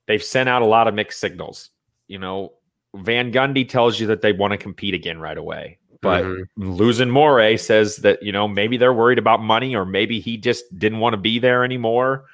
they've 0.06 0.22
sent 0.24 0.50
out 0.50 0.62
a 0.62 0.66
lot 0.66 0.88
of 0.88 0.94
mixed 0.94 1.20
signals. 1.20 1.72
You 2.08 2.20
know, 2.20 2.54
Van 2.96 3.32
Gundy 3.32 3.68
tells 3.68 4.00
you 4.00 4.08
that 4.08 4.22
they 4.22 4.32
want 4.32 4.52
to 4.52 4.58
compete 4.58 4.94
again 4.94 5.20
right 5.20 5.38
away. 5.38 5.78
But 6.02 6.24
Mhm. 6.24 6.44
losing 6.58 7.10
Morey 7.10 7.58
says 7.58 7.98
that, 7.98 8.22
you 8.22 8.32
know, 8.32 8.48
maybe 8.48 8.78
they're 8.78 8.94
worried 8.94 9.18
about 9.18 9.42
money 9.42 9.76
or 9.76 9.84
maybe 9.86 10.20
he 10.20 10.38
just 10.38 10.78
didn't 10.78 11.00
want 11.00 11.14
to 11.14 11.18
be 11.18 11.40
there 11.40 11.64
anymore. 11.64 12.26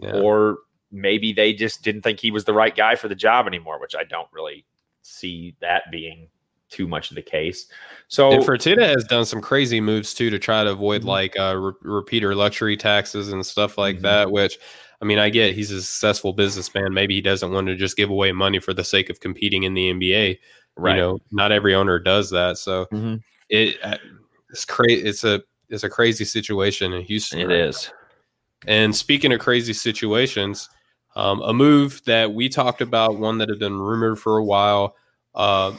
Yeah. 0.00 0.20
Or 0.20 0.58
maybe 0.92 1.32
they 1.32 1.52
just 1.52 1.82
didn't 1.82 2.02
think 2.02 2.20
he 2.20 2.30
was 2.30 2.44
the 2.44 2.54
right 2.54 2.74
guy 2.74 2.94
for 2.94 3.08
the 3.08 3.14
job 3.16 3.46
anymore, 3.46 3.80
which 3.80 3.94
I 3.96 4.04
don't 4.04 4.28
really 4.32 4.64
see 5.02 5.54
that 5.60 5.90
being 5.90 6.28
too 6.70 6.86
much 6.86 7.10
of 7.10 7.16
the 7.16 7.22
case. 7.22 7.66
So 8.08 8.30
And 8.30 8.44
Fertitta 8.44 8.86
has 8.86 9.04
done 9.04 9.24
some 9.24 9.40
crazy 9.40 9.80
moves 9.80 10.14
too 10.14 10.30
to 10.30 10.38
try 10.38 10.62
to 10.64 10.70
avoid 10.70 11.02
Mhm. 11.02 11.06
like 11.06 11.38
uh, 11.38 11.56
re- 11.56 11.72
repeater 11.82 12.34
luxury 12.34 12.76
taxes 12.76 13.32
and 13.32 13.44
stuff 13.44 13.76
like 13.78 13.98
Mhm. 13.98 14.02
that. 14.02 14.30
Which, 14.30 14.58
I 15.00 15.04
mean, 15.04 15.18
I 15.18 15.28
get 15.30 15.54
he's 15.54 15.70
a 15.70 15.80
successful 15.80 16.32
businessman. 16.32 16.92
Maybe 16.92 17.14
he 17.14 17.20
doesn't 17.20 17.52
want 17.52 17.66
to 17.68 17.76
just 17.76 17.96
give 17.96 18.10
away 18.10 18.32
money 18.32 18.58
for 18.58 18.74
the 18.74 18.82
sake 18.84 19.10
of 19.10 19.20
competing 19.20 19.62
in 19.62 19.74
the 19.74 19.90
NBA. 19.90 20.38
right. 20.76 20.94
You 20.96 21.00
know, 21.00 21.18
not 21.32 21.52
every 21.52 21.74
owner 21.74 21.98
does 21.98 22.30
that. 22.30 22.58
So 22.58 22.86
Mhm. 22.92 23.22
it 23.48 23.76
uh, 23.84 23.96
it's 24.50 24.64
crazy. 24.64 25.02
It's 25.06 25.24
a 25.24 25.42
it's 25.68 25.84
a 25.84 25.90
crazy 25.90 26.24
situation 26.24 26.92
in 26.92 27.02
Houston. 27.02 27.40
It 27.40 27.46
right 27.46 27.58
is. 27.60 27.90
and 28.66 28.94
speaking 28.96 29.32
of 29.32 29.40
crazy 29.40 29.72
situations, 29.72 30.68
um, 31.16 31.40
a 31.42 31.52
move 31.52 32.00
that 32.06 32.32
we 32.32 32.48
talked 32.48 32.80
about, 32.80 33.18
one 33.18 33.38
that 33.38 33.48
had 33.48 33.58
been 33.58 33.78
rumored 33.78 34.18
for 34.18 34.38
a 34.38 34.44
while. 34.44 34.96
Uh, 35.34 35.72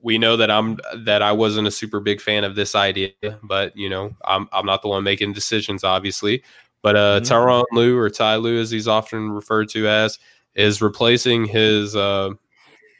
we 0.00 0.16
know 0.18 0.36
that 0.36 0.50
I'm 0.50 0.78
that 1.04 1.22
I 1.22 1.32
wasn't 1.32 1.66
a 1.66 1.70
super 1.72 2.00
big 2.00 2.20
fan 2.20 2.44
of 2.44 2.54
this 2.54 2.74
idea, 2.74 3.12
but 3.42 3.76
you 3.76 3.88
know 3.90 4.14
I'm 4.24 4.48
I'm 4.52 4.64
not 4.66 4.82
the 4.82 4.88
one 4.88 5.02
making 5.04 5.32
decisions, 5.32 5.84
obviously. 5.84 6.42
But 6.82 6.96
uh, 6.96 7.20
Mhm. 7.20 7.26
Tyronn 7.28 7.64
Lue 7.72 7.96
or 7.98 8.08
Ty 8.10 8.36
Lue, 8.36 8.60
as 8.60 8.70
he's 8.70 8.88
often 8.88 9.30
referred 9.30 9.68
to 9.70 9.88
as, 9.88 10.18
is 10.54 10.80
replacing 10.82 11.44
his 11.44 11.94
uh, 11.96 12.30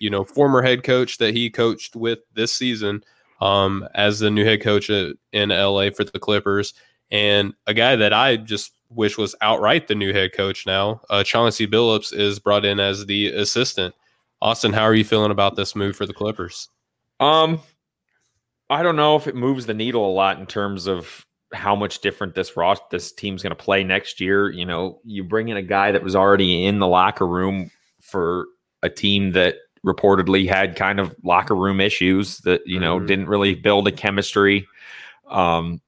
you 0.01 0.11
know 0.11 0.25
former 0.25 0.63
head 0.63 0.83
coach 0.85 1.19
that 1.19 1.35
he 1.35 1.51
coached 1.51 1.97
with 1.97 2.21
this 2.35 2.53
season 2.53 3.03
um, 3.41 3.87
as 3.95 4.19
the 4.19 4.31
new 4.31 4.45
head 4.45 4.63
coach 4.63 4.91
uh, 4.91 5.11
in 5.33 5.51
LA 5.51 5.91
for 5.91 6.05
the 6.05 6.19
Clippers, 6.19 6.75
and 7.11 7.55
a 7.67 7.75
guy 7.75 7.97
that 7.97 8.13
I 8.13 8.37
just 8.37 8.73
wish 8.91 9.19
was 9.19 9.35
outright 9.43 9.87
the 9.87 9.95
new 9.95 10.13
head 10.13 10.33
coach 10.33 10.67
now. 10.67 11.01
Uh, 11.11 11.23
Chauncey 11.23 11.67
Billups 11.67 12.13
is 12.13 12.39
brought 12.39 12.65
in 12.65 12.81
as 12.81 13.07
the 13.07 13.29
assistant. 13.29 13.95
Austin, 14.41 14.73
how 14.73 14.83
are 14.85 14.95
you 14.95 15.05
feeling 15.05 15.31
about 15.31 15.57
this 15.57 15.77
move 15.77 15.95
for 15.97 16.07
the 16.07 16.15
Clippers? 16.15 16.69
Um, 17.21 17.61
I 18.71 18.83
don't 18.83 18.97
know 18.97 19.17
if 19.17 19.27
it 19.27 19.35
moves 19.35 19.67
the 19.67 19.75
needle 19.75 20.09
a 20.09 20.13
lot 20.13 20.39
in 20.39 20.47
terms 20.47 20.87
of 20.87 21.27
how 21.53 21.75
much 21.75 22.01
different 22.01 22.35
this 22.35 22.57
Ross 22.57 22.79
this 22.91 23.13
team's 23.13 23.43
going 23.43 23.51
to 23.51 23.57
play 23.57 23.83
next 23.85 24.21
year. 24.21 24.51
You 24.51 24.67
know, 24.67 25.01
you 25.05 25.25
bring 25.25 25.49
in 25.49 25.57
a 25.57 25.63
guy 25.63 25.93
that 25.93 26.03
was 26.03 26.15
already 26.15 26.67
in 26.67 26.79
the 26.79 26.87
locker 26.87 27.27
room 27.27 27.71
for 28.01 28.47
a 28.83 28.91
team 28.91 29.33
that 29.33 29.57
reportedly 29.87 30.49
had 30.49 30.77
kind 30.77 31.01
of 31.01 31.15
locker 31.23 31.55
room 31.55 31.81
issues 31.81 32.39
that 32.39 32.61
you 32.67 32.81
know 32.81 32.99
Mhm. 32.99 33.07
didn't 33.07 33.27
really 33.29 33.55
build 33.55 33.87
a 33.89 33.93
chemistry. 33.93 34.67
Um, 35.31 35.81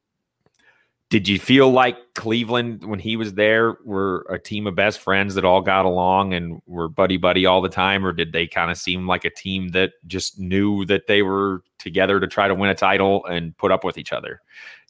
did 1.11 1.27
you 1.27 1.41
feel 1.41 1.71
like 1.71 1.97
Cleveland 2.15 2.85
when 2.85 3.01
he 3.01 3.17
was 3.17 3.35
there 3.35 3.77
were 3.85 4.25
a 4.31 4.39
team 4.39 4.69
of 4.69 4.77
best 4.77 5.01
friends 5.01 5.35
that 5.35 5.45
all 5.45 5.61
got 5.61 5.85
along 5.85 6.33
and 6.35 6.63
were 6.67 6.89
buddy 6.89 7.17
buddy 7.17 7.45
all 7.45 7.61
the 7.61 7.69
time, 7.69 8.07
or 8.07 8.13
did 8.13 8.33
they 8.33 8.47
kind 8.47 8.71
of 8.71 8.79
seem 8.79 9.09
like 9.09 9.25
a 9.25 9.31
team 9.31 9.71
that 9.71 9.91
just 10.07 10.39
knew 10.39 10.85
that 10.87 11.09
they 11.09 11.23
were 11.23 11.63
together 11.79 12.21
to 12.21 12.29
try 12.29 12.47
to 12.47 12.55
win 12.55 12.71
a 12.71 12.75
title 12.77 13.25
and 13.27 13.57
put 13.57 13.73
up 13.73 13.83
with 13.83 13.99
each 13.99 14.13
other? 14.13 14.41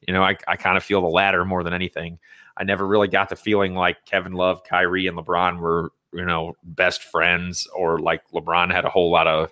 You 0.06 0.12
know, 0.12 0.22
I, 0.22 0.36
I 0.46 0.56
kind 0.56 0.76
of 0.76 0.84
feel 0.84 1.00
the 1.00 1.08
latter 1.08 1.46
more 1.46 1.64
than 1.64 1.72
anything. 1.72 2.18
I 2.58 2.64
never 2.64 2.86
really 2.86 3.08
got 3.08 3.30
the 3.30 3.36
feeling 3.36 3.74
like 3.74 4.04
Kevin 4.04 4.34
Love, 4.34 4.62
Kyrie, 4.62 5.06
and 5.06 5.16
LeBron 5.16 5.58
were, 5.58 5.90
you 6.12 6.26
know, 6.26 6.54
best 6.62 7.02
friends 7.04 7.66
or 7.74 7.98
like 7.98 8.20
LeBron 8.34 8.70
had 8.70 8.84
a 8.84 8.90
whole 8.90 9.10
lot 9.10 9.26
of, 9.26 9.50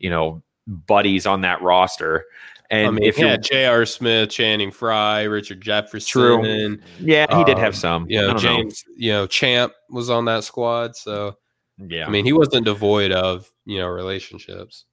you 0.00 0.10
know, 0.10 0.42
buddies 0.66 1.26
on 1.26 1.42
that 1.42 1.62
roster. 1.62 2.24
And 2.70 2.86
I 2.86 2.90
mean, 2.90 3.02
if 3.02 3.18
yeah, 3.18 3.36
J.R. 3.38 3.86
Smith, 3.86 4.28
Channing 4.30 4.70
Frye, 4.70 5.22
Richard 5.22 5.60
Jefferson, 5.62 6.08
True. 6.20 6.44
and 6.44 6.82
Yeah, 7.00 7.26
he 7.36 7.42
did 7.44 7.54
Um, 7.56 7.60
have 7.60 7.74
some. 7.76 8.06
you 8.10 8.20
know 8.20 8.34
James, 8.34 8.84
you 8.96 9.10
know 9.12 9.26
Champ 9.26 9.72
was 9.90 10.10
on 10.10 10.26
that 10.26 10.44
squad. 10.44 10.94
So 10.96 11.36
Yeah. 11.78 12.06
I 12.06 12.10
mean, 12.10 12.24
he 12.26 12.32
wasn't 12.34 12.66
devoid 12.66 13.10
of 13.12 13.50
you 13.64 13.78
know 13.78 13.88
relationships. 13.88 14.84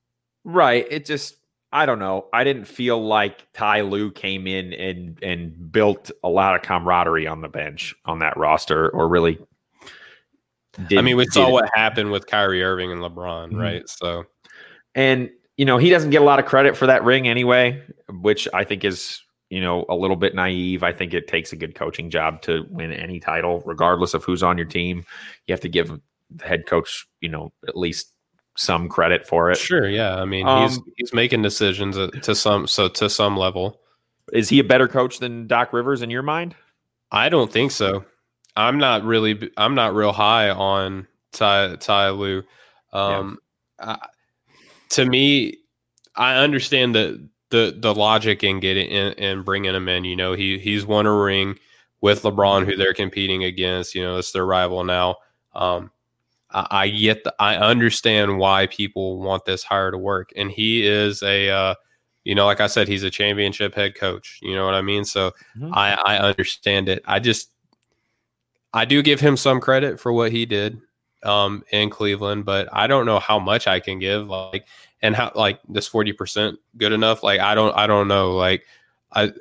right. 0.45 0.87
It 0.89 1.05
just 1.05 1.35
I 1.73 1.85
don't 1.85 1.99
know. 1.99 2.27
I 2.31 2.45
didn't 2.45 2.63
feel 2.65 3.05
like 3.05 3.51
Ty 3.51 3.81
Lue 3.81 4.09
came 4.09 4.47
in 4.47 4.71
and 4.71 5.21
and 5.21 5.71
built 5.73 6.11
a 6.23 6.29
lot 6.29 6.55
of 6.55 6.61
camaraderie 6.61 7.27
on 7.27 7.41
the 7.41 7.49
bench 7.49 7.93
on 8.05 8.19
that 8.19 8.37
roster 8.37 8.89
or 8.91 9.09
really 9.09 9.37
did, 10.87 10.99
I 10.99 11.01
mean, 11.01 11.15
we 11.17 11.25
saw 11.27 11.49
what 11.49 11.69
happened 11.73 12.11
with 12.11 12.27
Kyrie 12.27 12.61
Irving 12.63 12.91
and 12.91 13.01
LeBron, 13.01 13.51
Mhm. 13.51 13.61
right? 13.61 13.89
So 13.89 14.25
and 14.93 15.29
you 15.57 15.65
know, 15.65 15.77
he 15.77 15.89
doesn't 15.89 16.09
get 16.09 16.21
a 16.21 16.25
lot 16.25 16.39
of 16.39 16.45
credit 16.45 16.75
for 16.75 16.87
that 16.87 17.03
ring 17.03 17.27
anyway, 17.27 17.81
which 18.09 18.47
I 18.53 18.63
think 18.63 18.83
is, 18.83 19.21
you 19.49 19.61
know, 19.61 19.85
a 19.89 19.95
little 19.95 20.15
bit 20.15 20.35
naive. 20.35 20.83
I 20.83 20.91
think 20.91 21.13
it 21.13 21.27
takes 21.27 21.53
a 21.53 21.55
good 21.55 21.75
coaching 21.75 22.09
job 22.09 22.41
to 22.43 22.65
win 22.69 22.91
any 22.91 23.19
title, 23.19 23.61
regardless 23.65 24.13
of 24.13 24.23
who's 24.23 24.43
on 24.43 24.57
your 24.57 24.67
team. 24.67 25.05
You 25.47 25.53
have 25.53 25.61
to 25.61 25.69
give 25.69 25.99
the 26.29 26.45
head 26.45 26.65
coach, 26.65 27.07
you 27.21 27.29
know, 27.29 27.53
at 27.67 27.77
least 27.77 28.11
some 28.57 28.89
credit 28.89 29.27
for 29.27 29.51
it. 29.51 29.57
sure, 29.57 29.87
yeah. 29.89 30.15
I 30.15 30.25
mean, 30.25 30.45
he's 30.45 30.77
Um, 30.77 30.85
he's 30.97 31.13
making 31.13 31.41
decisions 31.41 31.95
to 32.21 32.35
some 32.35 32.67
so 32.67 32.87
to 32.89 33.09
some 33.09 33.37
level. 33.37 33.79
Is 34.33 34.49
he 34.49 34.59
a 34.59 34.63
better 34.63 34.87
coach 34.87 35.19
than 35.19 35.47
Doc 35.47 35.71
Rivers 35.71 36.01
in 36.01 36.09
your 36.09 36.23
mind? 36.23 36.55
I 37.11 37.29
don't 37.29 37.51
think 37.51 37.71
so. 37.71 38.05
I'm 38.55 38.77
not 38.77 39.03
really. 39.03 39.51
I'm 39.57 39.75
not 39.75 39.93
real 39.93 40.11
high 40.11 40.49
on 40.49 41.07
Ty 41.31 41.75
Ty 41.75 42.09
Lue. 42.11 42.43
Um, 42.93 43.37
I, 43.79 43.97
to 44.89 45.05
me, 45.05 45.57
I 46.15 46.35
understand 46.35 46.95
the 46.95 47.27
the 47.49 47.75
the 47.77 47.93
logic 47.93 48.43
in 48.43 48.59
getting 48.59 48.87
in 48.87 49.13
and 49.13 49.45
bringing 49.45 49.75
him 49.75 49.87
in. 49.87 50.05
You 50.05 50.15
know, 50.15 50.33
he 50.33 50.59
he's 50.59 50.85
won 50.85 51.05
a 51.05 51.13
ring 51.13 51.57
with 52.01 52.23
LeBron, 52.23 52.65
who 52.65 52.75
they're 52.75 52.93
competing 52.93 53.43
against. 53.43 53.95
You 53.95 54.03
know, 54.03 54.17
it's 54.17 54.31
their 54.31 54.45
rival 54.45 54.83
now. 54.83 55.17
Um, 55.53 55.91
I, 56.51 56.67
I 56.71 56.89
get 56.89 57.23
the, 57.23 57.33
I 57.39 57.57
understand 57.57 58.37
why 58.37 58.67
people 58.67 59.19
want 59.19 59.45
this 59.45 59.63
hire 59.63 59.91
to 59.91 59.97
work, 59.97 60.31
and 60.35 60.51
he 60.51 60.85
is 60.85 61.21
a 61.23 61.49
uh, 61.49 61.75
you 62.23 62.35
know, 62.35 62.45
like 62.45 62.61
I 62.61 62.67
said, 62.67 62.87
he's 62.87 63.03
a 63.03 63.11
championship 63.11 63.75
head 63.75 63.95
coach. 63.95 64.39
You 64.41 64.55
know 64.55 64.65
what 64.65 64.73
I 64.73 64.81
mean? 64.81 65.05
So 65.05 65.31
mm-hmm. 65.57 65.73
I 65.73 65.93
I 66.05 66.17
understand 66.17 66.89
it. 66.89 67.03
I 67.05 67.19
just 67.19 67.49
I 68.73 68.85
do 68.85 69.01
give 69.01 69.19
him 69.19 69.37
some 69.37 69.61
credit 69.61 69.99
for 69.99 70.11
what 70.11 70.31
he 70.31 70.45
did 70.45 70.81
um, 71.23 71.63
in 71.71 71.89
Cleveland, 71.89 72.45
but 72.45 72.69
I 72.71 72.87
don't 72.87 73.05
know 73.05 73.19
how 73.19 73.39
much 73.39 73.67
I 73.67 73.79
can 73.79 73.99
give. 73.99 74.27
Like 74.27 74.65
and 75.01 75.15
how 75.15 75.31
like 75.35 75.59
this 75.69 75.89
40% 75.89 76.57
good 76.77 76.91
enough? 76.91 77.21
Like 77.21 77.39
i 77.39 77.53
don't 77.55 77.75
i 77.77 77.87
don't 77.87 78.07
know. 78.07 78.33
Like 78.35 78.65
i 79.11 79.31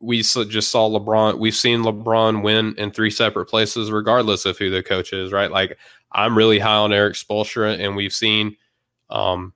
we 0.00 0.22
just 0.22 0.70
saw 0.70 0.88
lebron 0.88 1.38
we've 1.38 1.54
seen 1.54 1.82
lebron 1.82 2.42
win 2.42 2.74
in 2.76 2.90
three 2.90 3.10
separate 3.10 3.46
places 3.46 3.92
regardless 3.92 4.44
of 4.44 4.58
who 4.58 4.70
the 4.70 4.82
coach 4.82 5.12
is 5.12 5.32
right? 5.32 5.50
Like 5.50 5.78
i'm 6.14 6.36
really 6.36 6.58
high 6.58 6.76
on 6.76 6.92
erik 6.92 7.14
spoelstra 7.14 7.78
and 7.78 7.96
we've 7.96 8.12
seen 8.12 8.56
um 9.08 9.52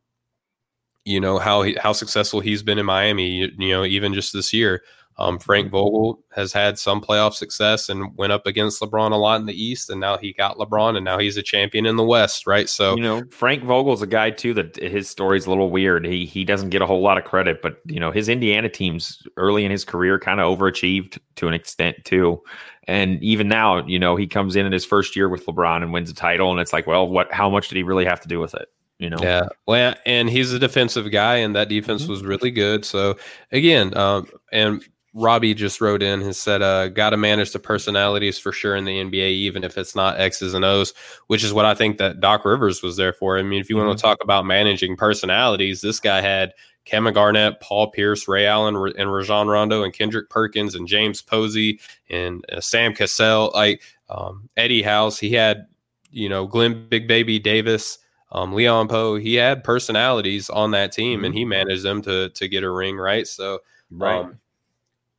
you 1.05 1.21
know 1.21 1.39
how 1.39 1.63
he, 1.63 1.77
how 1.81 1.93
successful 1.93 2.41
he's 2.41 2.63
been 2.63 2.79
in 2.79 2.87
miami 2.87 3.29
you, 3.29 3.51
you 3.59 3.71
know 3.71 3.85
even 3.85 4.15
just 4.15 4.33
this 4.33 4.55
year 4.55 4.83
um, 5.19 5.39
Frank 5.39 5.71
Vogel 5.71 6.23
has 6.33 6.53
had 6.53 6.79
some 6.79 7.01
playoff 7.01 7.33
success 7.33 7.89
and 7.89 8.15
went 8.17 8.33
up 8.33 8.47
against 8.47 8.83
LeBron 8.83 9.13
a 9.13 9.17
lot 9.17 9.41
in 9.41 9.47
the 9.47 9.63
East, 9.63 9.89
and 9.89 9.99
now 9.99 10.19
he 10.19 10.35
got 10.35 10.59
LeBron, 10.59 10.97
and 10.97 11.05
now 11.05 11.19
he's 11.19 11.39
a 11.39 11.43
champion 11.43 11.87
in 11.87 11.97
the 11.97 12.05
West, 12.05 12.47
right? 12.47 12.69
So 12.69 12.97
you 12.97 13.03
know, 13.03 13.25
Frank 13.31 13.65
Vogel's 13.65 14.03
a 14.03 14.07
guy 14.07 14.31
too 14.31 14.53
that 14.55 14.77
his 14.77 15.09
story's 15.09 15.47
a 15.47 15.49
little 15.49 15.71
weird. 15.71 16.05
He 16.05 16.27
he 16.27 16.45
doesn't 16.45 16.69
get 16.69 16.83
a 16.83 16.87
whole 16.87 17.01
lot 17.01 17.17
of 17.17 17.25
credit, 17.25 17.63
but 17.63 17.81
you 17.87 17.99
know, 17.99 18.11
his 18.11 18.29
Indiana 18.29 18.69
teams 18.69 19.27
early 19.39 19.65
in 19.65 19.71
his 19.71 19.85
career 19.85 20.19
kind 20.19 20.39
of 20.39 20.59
overachieved 20.59 21.19
to 21.37 21.49
an 21.49 21.55
extent 21.55 21.97
too. 22.05 22.43
And 22.89 23.21
even 23.23 23.49
now, 23.49 23.85
you 23.87 23.99
know, 23.99 24.17
he 24.17 24.27
comes 24.27 24.55
in 24.55 24.67
in 24.67 24.73
his 24.73 24.85
first 24.85 25.17
year 25.17 25.29
with 25.29 25.47
LeBron 25.47 25.83
and 25.83 25.93
wins 25.93 26.11
a 26.11 26.15
title, 26.15 26.51
and 26.51 26.61
it's 26.61 26.73
like, 26.75 26.87
well, 26.87 27.09
what? 27.09 27.33
How 27.33 27.49
much 27.49 27.69
did 27.69 27.77
he 27.77 27.83
really 27.83 28.05
have 28.05 28.21
to 28.21 28.29
do 28.29 28.39
with 28.39 28.55
it? 28.55 28.69
you 28.99 29.11
know. 29.11 29.19
Yeah. 29.21 29.49
Well, 29.67 29.95
and 30.07 30.31
he's 30.31 30.53
a 30.53 30.59
defensive 30.59 31.11
guy, 31.11 31.37
and 31.37 31.55
that 31.55 31.69
defense 31.69 32.03
mm-hmm. 32.03 32.13
was 32.13 32.25
really 32.25 32.51
good. 32.51 32.85
So 32.85 33.19
again, 33.53 33.97
um, 33.97 34.27
and 34.53 34.83
Robbie 35.17 35.55
just 35.55 35.81
wrote 35.81 36.03
in 36.03 36.21
and 36.21 36.37
said, 36.37 36.61
uh, 36.61 36.89
got 36.89 37.11
to 37.11 37.17
manage 37.17 37.53
the 37.53 37.59
personalities 37.59 38.39
for 38.39 38.53
sure 38.53 38.77
in 38.77 38.85
the 38.85 39.03
NBA, 39.03 39.31
even 39.31 39.65
if 39.65 39.79
it's 39.79 39.97
not 39.97 40.21
X's 40.21 40.53
and 40.53 40.63
O's, 40.63 40.93
which 41.29 41.43
is 41.43 41.55
what 41.55 41.65
I 41.65 41.75
think 41.75 41.97
that 41.97 42.21
Doc 42.21 42.45
Rivers 42.45 42.83
was 42.83 42.97
there 42.99 43.15
for. 43.15 43.39
I 43.39 43.43
mean, 43.43 43.59
if 43.59 43.71
you 43.71 43.77
mm-hmm. 43.77 43.87
want 43.87 43.99
to 43.99 44.03
talk 44.03 44.19
about 44.23 44.45
managing 44.45 44.95
personalities, 44.95 45.81
this 45.81 46.01
guy 46.01 46.21
had 46.21 46.53
Kevin 46.85 47.15
Garnett, 47.15 47.63
Paul 47.63 47.91
Pierce, 47.91 48.29
Ray 48.29 48.47
Allen, 48.47 48.77
and 48.99 49.11
Rajon 49.11 49.49
Rondo, 49.49 49.83
and 49.83 49.93
Kendrick 49.95 50.29
Perkins, 50.29 50.75
and 50.75 50.87
James 50.87 51.23
Posey, 51.23 51.81
and 52.11 52.45
uh, 52.53 52.61
Sam 52.61 52.93
Cassell, 52.93 53.53
like 53.55 53.83
um, 54.11 54.51
Eddie 54.59 54.83
House. 54.83 55.19
He 55.19 55.33
had, 55.33 55.67
you 56.11 56.29
know, 56.29 56.47
Glenn 56.47 56.89
Big 56.91 57.09
Baby 57.09 57.39
Davis. 57.39 57.99
Um, 58.33 58.53
Leon 58.53 58.89
Powe, 58.89 59.19
he 59.19 59.35
had 59.35 59.65
personalities 59.65 60.51
on 60.51 60.73
that 60.73 60.93
team, 60.93 61.21
mm-hmm. 61.21 61.25
and 61.25 61.35
he 61.35 61.47
managed 61.47 61.85
them 61.85 62.03
to 62.03 62.29
to 62.29 62.49
get 62.49 62.65
a 62.65 62.71
ring, 62.71 62.99
right? 62.99 63.27
So, 63.27 63.61
right. 63.91 64.19
Um, 64.19 64.39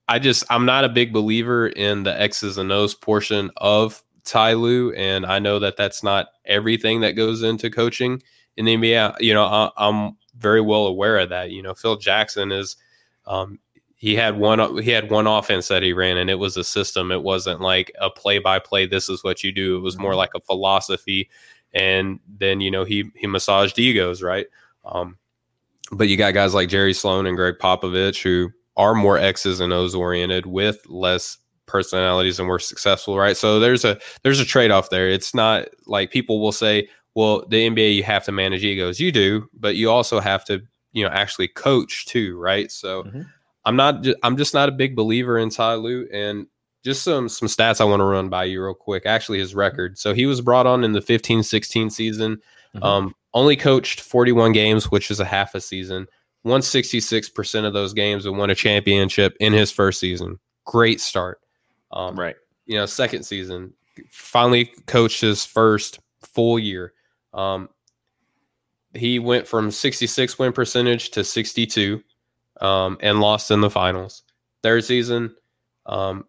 I 0.08 0.20
just 0.20 0.44
I'm 0.50 0.66
not 0.66 0.86
a 0.86 0.90
big 0.90 1.12
believer 1.12 1.68
in 1.68 2.04
the 2.04 2.20
X's 2.20 2.58
and 2.58 2.72
O's 2.72 2.96
portion 2.96 3.52
of 3.58 4.04
Ty 4.24 4.54
Lue, 4.54 4.94
and 4.94 5.26
I 5.26 5.40
know 5.40 5.60
that 5.60 5.78
that's 5.78 6.04
not 6.04 6.28
everything 6.46 7.02
that 7.02 7.12
goes 7.12 7.44
into 7.44 7.70
coaching 7.70 8.22
in 8.56 8.66
the 8.66 8.76
NBA. 8.76 9.20
You 9.20 9.34
know, 9.34 9.44
I, 9.44 9.88
am 9.88 10.18
very 10.38 10.62
well 10.62 10.88
aware 10.88 11.18
of 11.18 11.30
that. 11.30 11.52
You 11.52 11.62
know, 11.62 11.74
Phil 11.74 11.98
Jackson 11.98 12.52
is 12.52 12.76
um, 13.26 13.60
he 13.96 14.16
had 14.16 14.38
one 14.38 14.82
he 14.82 14.92
had 14.92 15.10
one 15.10 15.28
offense 15.28 15.68
that 15.68 15.84
he 15.84 15.92
ran, 15.92 16.18
and 16.18 16.30
it 16.30 16.36
was 16.36 16.56
a 16.56 16.64
system. 16.64 17.12
It 17.12 17.24
wasn't 17.24 17.62
like 17.62 17.92
a 18.00 18.10
play 18.10 18.40
by 18.40 18.60
play. 18.60 18.86
This 18.86 19.10
is 19.10 19.24
what 19.24 19.44
you 19.44 19.52
do. 19.52 19.78
It 19.78 19.82
was 19.82 19.98
more 19.98 20.12
mm-hmm. 20.12 20.18
like 20.20 20.32
a 20.36 20.42
philosophy, 20.42 21.30
and 21.74 22.20
then 22.28 22.62
you 22.62 22.72
know 22.72 22.84
he 22.84 23.12
he 23.16 23.28
massaged 23.28 23.80
egos, 23.80 24.22
right? 24.22 24.48
Um, 24.86 25.18
but 25.92 26.08
you 26.10 26.18
got 26.18 26.34
guys 26.34 26.54
like 26.54 26.70
Jerry 26.70 26.94
Sloan 26.94 27.26
and 27.26 27.36
Gregg 27.36 27.56
Popovich 27.60 28.22
who 28.22 28.52
are 28.78 28.96
more 28.96 29.18
X's 29.18 29.60
and 29.60 29.74
O's 29.74 29.94
oriented 29.94 30.46
with 30.46 30.80
less 30.88 31.38
personalities 31.66 32.40
and 32.40 32.48
were 32.48 32.60
successful, 32.60 33.18
right? 33.18 33.36
So 33.36 33.60
there's 33.60 33.84
a 33.84 34.00
there's 34.24 34.40
a 34.40 34.46
trade 34.46 34.72
off 34.72 34.90
there. 34.90 35.10
It's 35.10 35.36
not 35.36 35.68
like 35.86 36.12
people 36.12 36.40
will 36.40 36.52
say, 36.54 36.88
well, 37.16 37.46
the 37.48 37.68
NBA 37.70 37.96
you 37.96 38.04
have 38.04 38.24
to 38.26 38.32
manage 38.32 38.64
egos. 38.64 39.00
You 39.00 39.12
do, 39.12 39.50
but 39.54 39.76
you 39.76 39.92
also 39.92 40.20
have 40.20 40.46
to 40.46 40.62
you 40.94 41.04
know 41.04 41.12
actually 41.12 41.50
coach 41.50 42.06
too, 42.06 42.40
right? 42.40 42.72
So 42.72 43.04
mm-hmm. 43.04 43.22
I'm 43.66 43.76
not 43.76 44.06
I'm 44.24 44.38
just 44.38 44.54
not 44.54 44.70
a 44.70 44.72
big 44.72 44.96
believer 44.96 45.38
in 45.38 45.50
Ty 45.50 45.76
Lue 45.76 46.08
and 46.14 46.48
just 46.84 47.04
some 47.04 47.28
some 47.28 47.48
stats 47.48 47.82
I 47.82 47.86
want 47.86 48.00
to 48.00 48.06
run 48.06 48.30
by 48.30 48.46
you 48.46 48.64
real 48.64 48.74
quick. 48.74 49.06
Actually, 49.06 49.40
his 49.40 49.54
record. 49.54 49.98
So 49.98 50.14
he 50.14 50.26
was 50.26 50.40
brought 50.40 50.68
on 50.68 50.84
in 50.84 50.94
the 50.94 51.02
15-16 51.02 51.92
season. 51.92 52.38
Mm-hmm. 52.76 52.84
Um, 52.84 53.16
only 53.34 53.56
coached 53.56 54.02
41 54.02 54.52
games, 54.52 54.90
which 54.90 55.12
is 55.12 55.20
a 55.20 55.26
half 55.26 55.54
a 55.54 55.62
season 55.62 56.08
won 56.48 56.62
66% 56.62 57.66
of 57.66 57.74
those 57.74 57.94
games 57.94 58.26
and 58.26 58.38
won 58.38 58.50
a 58.50 58.56
championship 58.56 59.36
in 59.40 59.54
his 59.54 59.72
first 59.72 60.00
season. 60.00 60.40
Great 60.66 61.02
start. 61.02 61.40
Um, 61.92 62.20
right. 62.20 62.36
You 62.66 62.78
know, 62.78 62.86
second 62.86 63.24
season, 63.24 63.74
finally 64.10 64.66
coached 64.86 65.22
his 65.22 65.46
first 65.46 66.00
full 66.22 66.60
year. 66.60 66.94
Um, 67.34 67.70
he 68.94 69.20
went 69.20 69.48
from 69.48 69.72
66 69.72 70.40
win 70.40 70.52
percentage 70.52 71.12
to 71.12 71.24
62 71.24 72.04
um, 72.62 72.98
and 73.02 73.20
lost 73.20 73.52
in 73.52 73.62
the 73.62 73.70
finals. 73.70 74.24
Third 74.64 74.84
season, 74.84 75.36
um, 75.86 76.26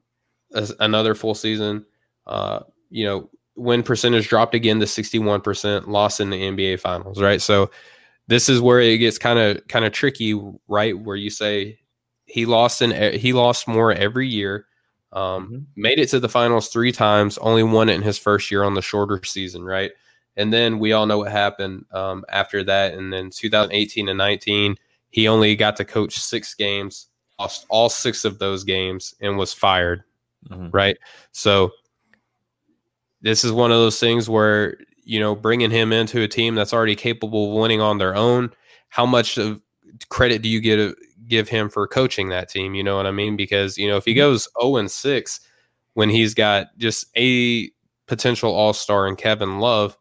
another 0.80 1.14
full 1.14 1.34
season, 1.34 1.84
uh, 2.26 2.60
you 2.90 3.04
know, 3.04 3.30
win 3.56 3.82
percentage 3.82 4.28
dropped 4.28 4.54
again 4.54 4.78
to 4.80 4.86
61%, 4.86 5.86
lost 5.88 6.20
in 6.20 6.30
the 6.30 6.40
NBA 6.40 6.80
finals, 6.80 7.20
right? 7.20 7.40
So, 7.42 7.70
this 8.28 8.48
is 8.48 8.60
where 8.60 8.80
it 8.80 8.98
gets 8.98 9.18
kind 9.18 9.38
of 9.38 9.66
kind 9.68 9.84
of 9.84 9.92
tricky, 9.92 10.40
right? 10.68 10.96
Where 10.98 11.16
you 11.16 11.30
say 11.30 11.80
he 12.26 12.46
lost 12.46 12.80
in 12.80 13.18
he 13.18 13.32
lost 13.32 13.66
more 13.66 13.92
every 13.92 14.28
year. 14.28 14.66
Um, 15.12 15.46
mm-hmm. 15.46 15.58
Made 15.74 15.98
it 15.98 16.10
to 16.10 16.20
the 16.20 16.28
finals 16.28 16.68
three 16.68 16.92
times, 16.92 17.38
only 17.38 17.62
won 17.62 17.88
it 17.88 17.94
in 17.94 18.02
his 18.02 18.18
first 18.18 18.50
year 18.50 18.62
on 18.62 18.74
the 18.74 18.82
shorter 18.82 19.20
season, 19.24 19.64
right? 19.64 19.90
And 20.36 20.52
then 20.52 20.78
we 20.78 20.92
all 20.92 21.06
know 21.06 21.18
what 21.18 21.32
happened 21.32 21.86
um, 21.92 22.24
after 22.28 22.62
that. 22.64 22.94
And 22.94 23.12
then 23.12 23.30
2018 23.30 24.08
and 24.08 24.18
19, 24.18 24.76
he 25.10 25.26
only 25.26 25.56
got 25.56 25.76
to 25.76 25.84
coach 25.84 26.18
six 26.18 26.54
games, 26.54 27.08
lost 27.40 27.66
all 27.70 27.88
six 27.88 28.24
of 28.26 28.38
those 28.38 28.62
games, 28.62 29.14
and 29.20 29.38
was 29.38 29.52
fired, 29.54 30.04
mm-hmm. 30.48 30.68
right? 30.70 30.96
So 31.32 31.72
this 33.22 33.42
is 33.42 33.50
one 33.50 33.72
of 33.72 33.78
those 33.78 33.98
things 33.98 34.28
where 34.28 34.76
you 35.08 35.18
know, 35.18 35.34
bringing 35.34 35.70
him 35.70 35.90
into 35.90 36.20
a 36.20 36.28
team 36.28 36.54
that's 36.54 36.74
already 36.74 36.94
capable 36.94 37.48
of 37.48 37.58
winning 37.58 37.80
on 37.80 37.96
their 37.96 38.14
own, 38.14 38.52
how 38.90 39.06
much 39.06 39.38
of 39.38 39.58
credit 40.10 40.42
do 40.42 40.50
you 40.50 40.60
get 40.60 40.94
give 41.26 41.48
him 41.48 41.70
for 41.70 41.88
coaching 41.88 42.28
that 42.28 42.50
team? 42.50 42.74
You 42.74 42.84
know 42.84 42.98
what 42.98 43.06
I 43.06 43.10
mean? 43.10 43.34
Because 43.34 43.78
you 43.78 43.88
know, 43.88 43.96
if 43.96 44.04
he 44.04 44.12
mm-hmm. 44.12 44.18
goes 44.18 44.46
zero 44.60 44.76
and 44.76 44.90
six 44.90 45.40
when 45.94 46.10
he's 46.10 46.34
got 46.34 46.76
just 46.76 47.06
a 47.16 47.70
potential 48.06 48.52
All 48.52 48.74
Star 48.74 49.08
in 49.08 49.16
Kevin 49.16 49.60
Love, 49.60 49.96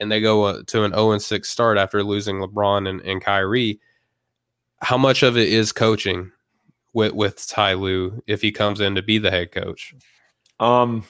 and 0.00 0.10
they 0.10 0.20
go 0.20 0.42
uh, 0.42 0.62
to 0.66 0.82
an 0.82 0.90
zero 0.94 1.12
and 1.12 1.22
six 1.22 1.48
start 1.48 1.78
after 1.78 2.02
losing 2.02 2.38
LeBron 2.38 2.88
and, 2.88 3.00
and 3.02 3.22
Kyrie, 3.22 3.78
how 4.82 4.98
much 4.98 5.22
of 5.22 5.36
it 5.36 5.48
is 5.48 5.70
coaching 5.70 6.32
with 6.92 7.12
with 7.12 7.46
Ty 7.46 7.74
Lue 7.74 8.20
if 8.26 8.42
he 8.42 8.50
comes 8.50 8.80
in 8.80 8.96
to 8.96 9.02
be 9.02 9.18
the 9.18 9.30
head 9.30 9.52
coach? 9.52 9.94
Um, 10.58 11.04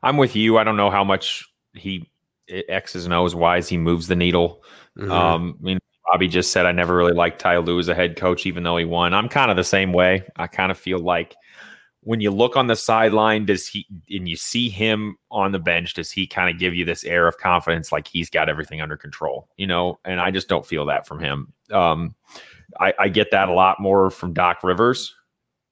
I'm 0.00 0.16
with 0.16 0.36
you. 0.36 0.58
I 0.58 0.64
don't 0.64 0.76
know 0.76 0.92
how 0.92 1.02
much 1.02 1.44
he 1.74 2.08
X's 2.50 3.04
and 3.04 3.14
O's 3.14 3.34
wise, 3.34 3.68
he 3.68 3.78
moves 3.78 4.08
the 4.08 4.16
needle. 4.16 4.62
Mm-hmm. 4.98 5.10
Um, 5.10 5.56
I 5.60 5.62
mean, 5.62 5.78
Bobby 6.10 6.28
just 6.28 6.52
said 6.52 6.66
I 6.66 6.72
never 6.72 6.96
really 6.96 7.12
liked 7.12 7.40
Ty 7.40 7.58
Lue 7.58 7.78
as 7.78 7.88
a 7.88 7.94
head 7.94 8.16
coach, 8.16 8.46
even 8.46 8.62
though 8.62 8.76
he 8.76 8.84
won. 8.84 9.14
I'm 9.14 9.28
kind 9.28 9.50
of 9.50 9.56
the 9.56 9.64
same 9.64 9.92
way. 9.92 10.24
I 10.36 10.46
kind 10.46 10.70
of 10.70 10.78
feel 10.78 10.98
like 10.98 11.36
when 12.02 12.20
you 12.20 12.30
look 12.30 12.56
on 12.56 12.66
the 12.66 12.76
sideline, 12.76 13.44
does 13.44 13.66
he 13.66 13.86
and 14.08 14.28
you 14.28 14.36
see 14.36 14.68
him 14.68 15.16
on 15.30 15.52
the 15.52 15.58
bench, 15.58 15.94
does 15.94 16.10
he 16.10 16.26
kind 16.26 16.52
of 16.52 16.58
give 16.58 16.74
you 16.74 16.84
this 16.84 17.04
air 17.04 17.26
of 17.26 17.36
confidence, 17.38 17.92
like 17.92 18.08
he's 18.08 18.30
got 18.30 18.48
everything 18.48 18.80
under 18.80 18.96
control? 18.96 19.48
You 19.56 19.66
know, 19.66 20.00
and 20.04 20.20
I 20.20 20.30
just 20.30 20.48
don't 20.48 20.66
feel 20.66 20.86
that 20.86 21.06
from 21.06 21.20
him. 21.20 21.52
Um, 21.70 22.14
I, 22.78 22.94
I 22.98 23.08
get 23.08 23.30
that 23.32 23.48
a 23.48 23.52
lot 23.52 23.80
more 23.80 24.10
from 24.10 24.32
Doc 24.32 24.64
Rivers 24.64 25.14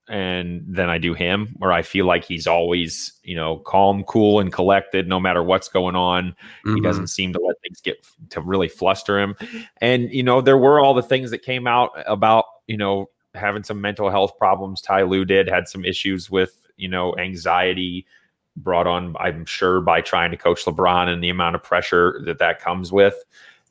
and 0.08 0.64
than 0.66 0.88
I 0.88 0.98
do 0.98 1.14
him, 1.14 1.54
where 1.58 1.72
I 1.72 1.82
feel 1.82 2.06
like 2.06 2.24
he's 2.24 2.46
always, 2.46 3.12
you 3.22 3.36
know, 3.36 3.58
calm, 3.58 4.04
cool, 4.04 4.40
and 4.40 4.52
collected 4.52 5.06
no 5.06 5.20
matter 5.20 5.42
what's 5.42 5.68
going 5.68 5.96
on. 5.96 6.30
Mm-hmm. 6.30 6.76
He 6.76 6.80
doesn't 6.80 7.08
seem 7.08 7.32
to 7.34 7.40
let 7.40 7.56
things 7.62 7.80
get 7.80 8.06
to 8.30 8.40
really 8.40 8.68
fluster 8.68 9.18
him. 9.18 9.36
And, 9.80 10.10
you 10.10 10.22
know, 10.22 10.40
there 10.40 10.58
were 10.58 10.80
all 10.80 10.94
the 10.94 11.02
things 11.02 11.30
that 11.30 11.42
came 11.42 11.66
out 11.66 11.90
about, 12.06 12.46
you 12.66 12.76
know, 12.76 13.10
having 13.34 13.62
some 13.62 13.80
mental 13.80 14.10
health 14.10 14.38
problems. 14.38 14.80
Ty 14.80 15.02
Lue 15.02 15.24
did, 15.24 15.48
had 15.48 15.68
some 15.68 15.84
issues 15.84 16.30
with, 16.30 16.66
you 16.76 16.88
know, 16.88 17.14
anxiety 17.18 18.06
brought 18.56 18.86
on, 18.86 19.14
I'm 19.20 19.44
sure, 19.44 19.80
by 19.80 20.00
trying 20.00 20.30
to 20.30 20.36
coach 20.36 20.64
LeBron 20.64 21.08
and 21.08 21.22
the 21.22 21.28
amount 21.28 21.54
of 21.54 21.62
pressure 21.62 22.20
that 22.24 22.38
that 22.38 22.60
comes 22.60 22.90
with. 22.90 23.14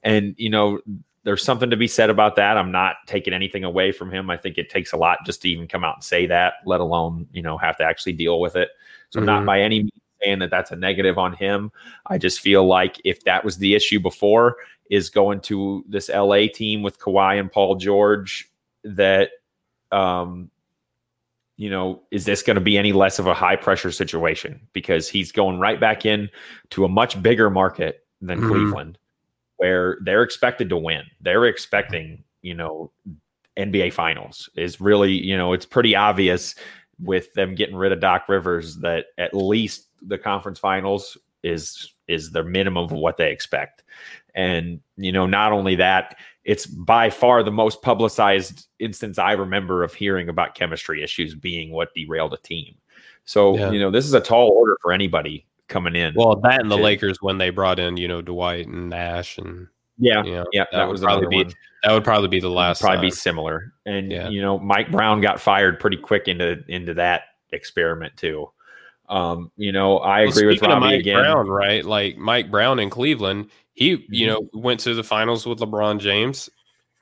And, 0.04 0.36
you 0.38 0.50
know, 0.50 0.80
there's 1.28 1.44
something 1.44 1.70
to 1.70 1.76
be 1.76 1.90
said 1.90 2.10
about 2.10 2.38
that. 2.38 2.58
I'm 2.58 2.72
not 2.72 2.96
taking 3.06 3.34
anything 3.34 3.66
away 3.66 3.92
from 3.92 4.10
him. 4.10 4.30
I 4.30 4.38
think 4.38 4.58
it 4.58 4.70
takes 4.70 4.94
a 4.94 4.98
lot 4.98 5.18
just 5.26 5.42
to 5.42 5.50
even 5.50 5.68
come 5.68 5.84
out 5.84 5.96
and 5.96 6.04
say 6.04 6.26
that, 6.28 6.54
let 6.66 6.80
alone 6.80 7.28
you 7.34 7.42
know 7.42 7.58
have 7.58 7.76
to 7.78 7.84
actually 7.84 8.14
deal 8.14 8.40
with 8.40 8.56
it. 8.56 8.70
So 9.10 9.20
mm-hmm. 9.20 9.30
I'm 9.30 9.36
not 9.36 9.46
by 9.46 9.60
any 9.60 9.80
means 9.80 9.92
saying 10.24 10.40
that 10.40 10.52
that's 10.52 10.72
a 10.72 10.78
negative 10.78 11.18
on 11.18 11.34
him. 11.34 11.70
I 12.06 12.18
just 12.18 12.40
feel 12.40 12.66
like 12.66 13.02
if 13.04 13.26
that 13.26 13.44
was 13.44 13.58
the 13.58 13.76
issue 13.76 14.00
before, 14.00 14.56
is 14.90 15.10
going 15.10 15.42
to 15.42 15.84
this 15.90 16.08
LA 16.08 16.48
team 16.48 16.82
with 16.82 16.98
Kawhi 16.98 17.42
and 17.42 17.52
Paul 17.52 17.76
George, 17.76 18.50
that 18.86 19.32
um, 19.92 20.50
you 21.58 21.70
know, 21.70 22.04
is 22.10 22.24
this 22.24 22.42
going 22.42 22.56
to 22.56 22.62
be 22.62 22.78
any 22.78 22.94
less 22.94 23.20
of 23.20 23.28
a 23.28 23.34
high 23.34 23.58
pressure 23.58 23.92
situation? 23.92 24.62
Because 24.72 25.10
he's 25.10 25.34
going 25.34 25.60
right 25.60 25.78
back 25.78 26.06
in 26.06 26.30
to 26.70 26.86
a 26.86 26.90
much 26.90 27.22
bigger 27.22 27.50
market 27.50 28.06
than 28.22 28.40
mm-hmm. 28.40 28.48
Cleveland, 28.48 28.98
where 29.58 29.98
they're 30.02 30.24
expected 30.24 30.70
to 30.70 30.78
win. 30.78 31.04
They're 31.22 31.46
expecting, 31.46 32.24
you 32.42 32.54
know, 32.54 32.92
NBA 33.58 33.94
finals 33.94 34.50
is 34.56 34.80
really, 34.80 35.14
you 35.14 35.36
know, 35.36 35.54
it's 35.54 35.66
pretty 35.66 35.96
obvious 35.96 36.56
with 37.00 37.34
them 37.34 37.56
getting 37.56 37.76
rid 37.76 37.92
of 37.92 38.00
Doc 38.00 38.30
Rivers 38.30 38.78
that 38.78 39.08
at 39.18 39.34
least 39.34 39.88
the 40.02 40.18
conference 40.18 40.60
finals 40.60 41.18
is 41.44 41.94
is 42.08 42.32
the 42.32 42.44
minimum 42.44 42.86
of 42.86 42.92
what 42.92 43.18
they 43.18 43.32
expect. 43.32 43.84
And, 44.34 44.80
you 44.96 45.12
know, 45.12 45.26
not 45.26 45.52
only 45.52 45.76
that, 45.76 46.18
it's 46.46 46.66
by 46.66 47.10
far 47.10 47.44
the 47.44 47.52
most 47.52 47.82
publicized 47.82 48.68
instance 48.80 49.18
I 49.18 49.34
remember 49.34 49.84
of 49.84 49.94
hearing 49.94 50.30
about 50.30 50.56
chemistry 50.56 51.04
issues 51.04 51.36
being 51.36 51.72
what 51.72 51.94
derailed 51.96 52.34
a 52.34 52.38
team. 52.38 52.76
So, 53.26 53.58
yeah. 53.58 53.72
you 53.72 53.80
know, 53.80 53.92
this 53.92 54.06
is 54.06 54.14
a 54.14 54.22
tall 54.22 54.50
order 54.52 54.78
for 54.82 54.94
anybody 54.94 55.47
coming 55.68 55.96
in. 55.96 56.14
Well, 56.16 56.36
that 56.42 56.62
and 56.62 56.72
the 56.72 56.78
Lakers 56.78 57.18
when 57.22 57.38
they 57.38 57.50
brought 57.50 57.80
in, 57.80 57.98
you 57.98 58.08
know, 58.08 58.22
Dwight 58.22 58.68
and 58.68 58.90
Nash 58.90 59.38
and 59.38 59.68
yeah, 59.98 60.24
you 60.24 60.32
know, 60.32 60.46
yeah, 60.52 60.66
that, 60.72 60.78
that 60.78 60.88
would 60.88 61.02
probably 61.02 61.28
be 61.28 61.44
one. 61.44 61.54
that 61.84 61.92
would 61.92 62.04
probably 62.04 62.28
be 62.28 62.40
the 62.40 62.50
last. 62.50 62.82
Probably 62.82 63.08
be 63.08 63.12
similar, 63.12 63.74
and 63.86 64.12
yeah. 64.12 64.30
you 64.30 64.42
know, 64.42 64.60
Mike 64.60 64.92
Brown 64.92 65.22
got 65.22 65.40
fired 65.40 65.80
pretty 65.80 65.98
quick 65.98 66.28
into 66.28 66.64
into 66.68 66.94
that 66.96 67.24
experiment 67.52 68.16
too. 68.16 68.52
Um, 69.10 69.52
you 69.56 69.72
know, 69.72 69.98
I 70.00 70.24
well, 70.24 70.30
agree 70.30 70.48
with 70.48 70.62
Robbie 70.62 70.80
Mike 70.82 71.00
again. 71.00 71.20
Brown, 71.20 71.48
right? 71.48 71.84
Like 71.84 72.18
Mike 72.18 72.52
Brown 72.52 72.80
in 72.80 72.90
Cleveland, 72.90 73.50
he, 73.74 73.90
you 73.90 73.98
mm-hmm. 73.98 74.26
know, 74.28 74.50
went 74.54 74.82
to 74.82 74.94
the 74.94 75.04
finals 75.04 75.46
with 75.46 75.60
LeBron 75.60 76.00
James. 76.00 76.50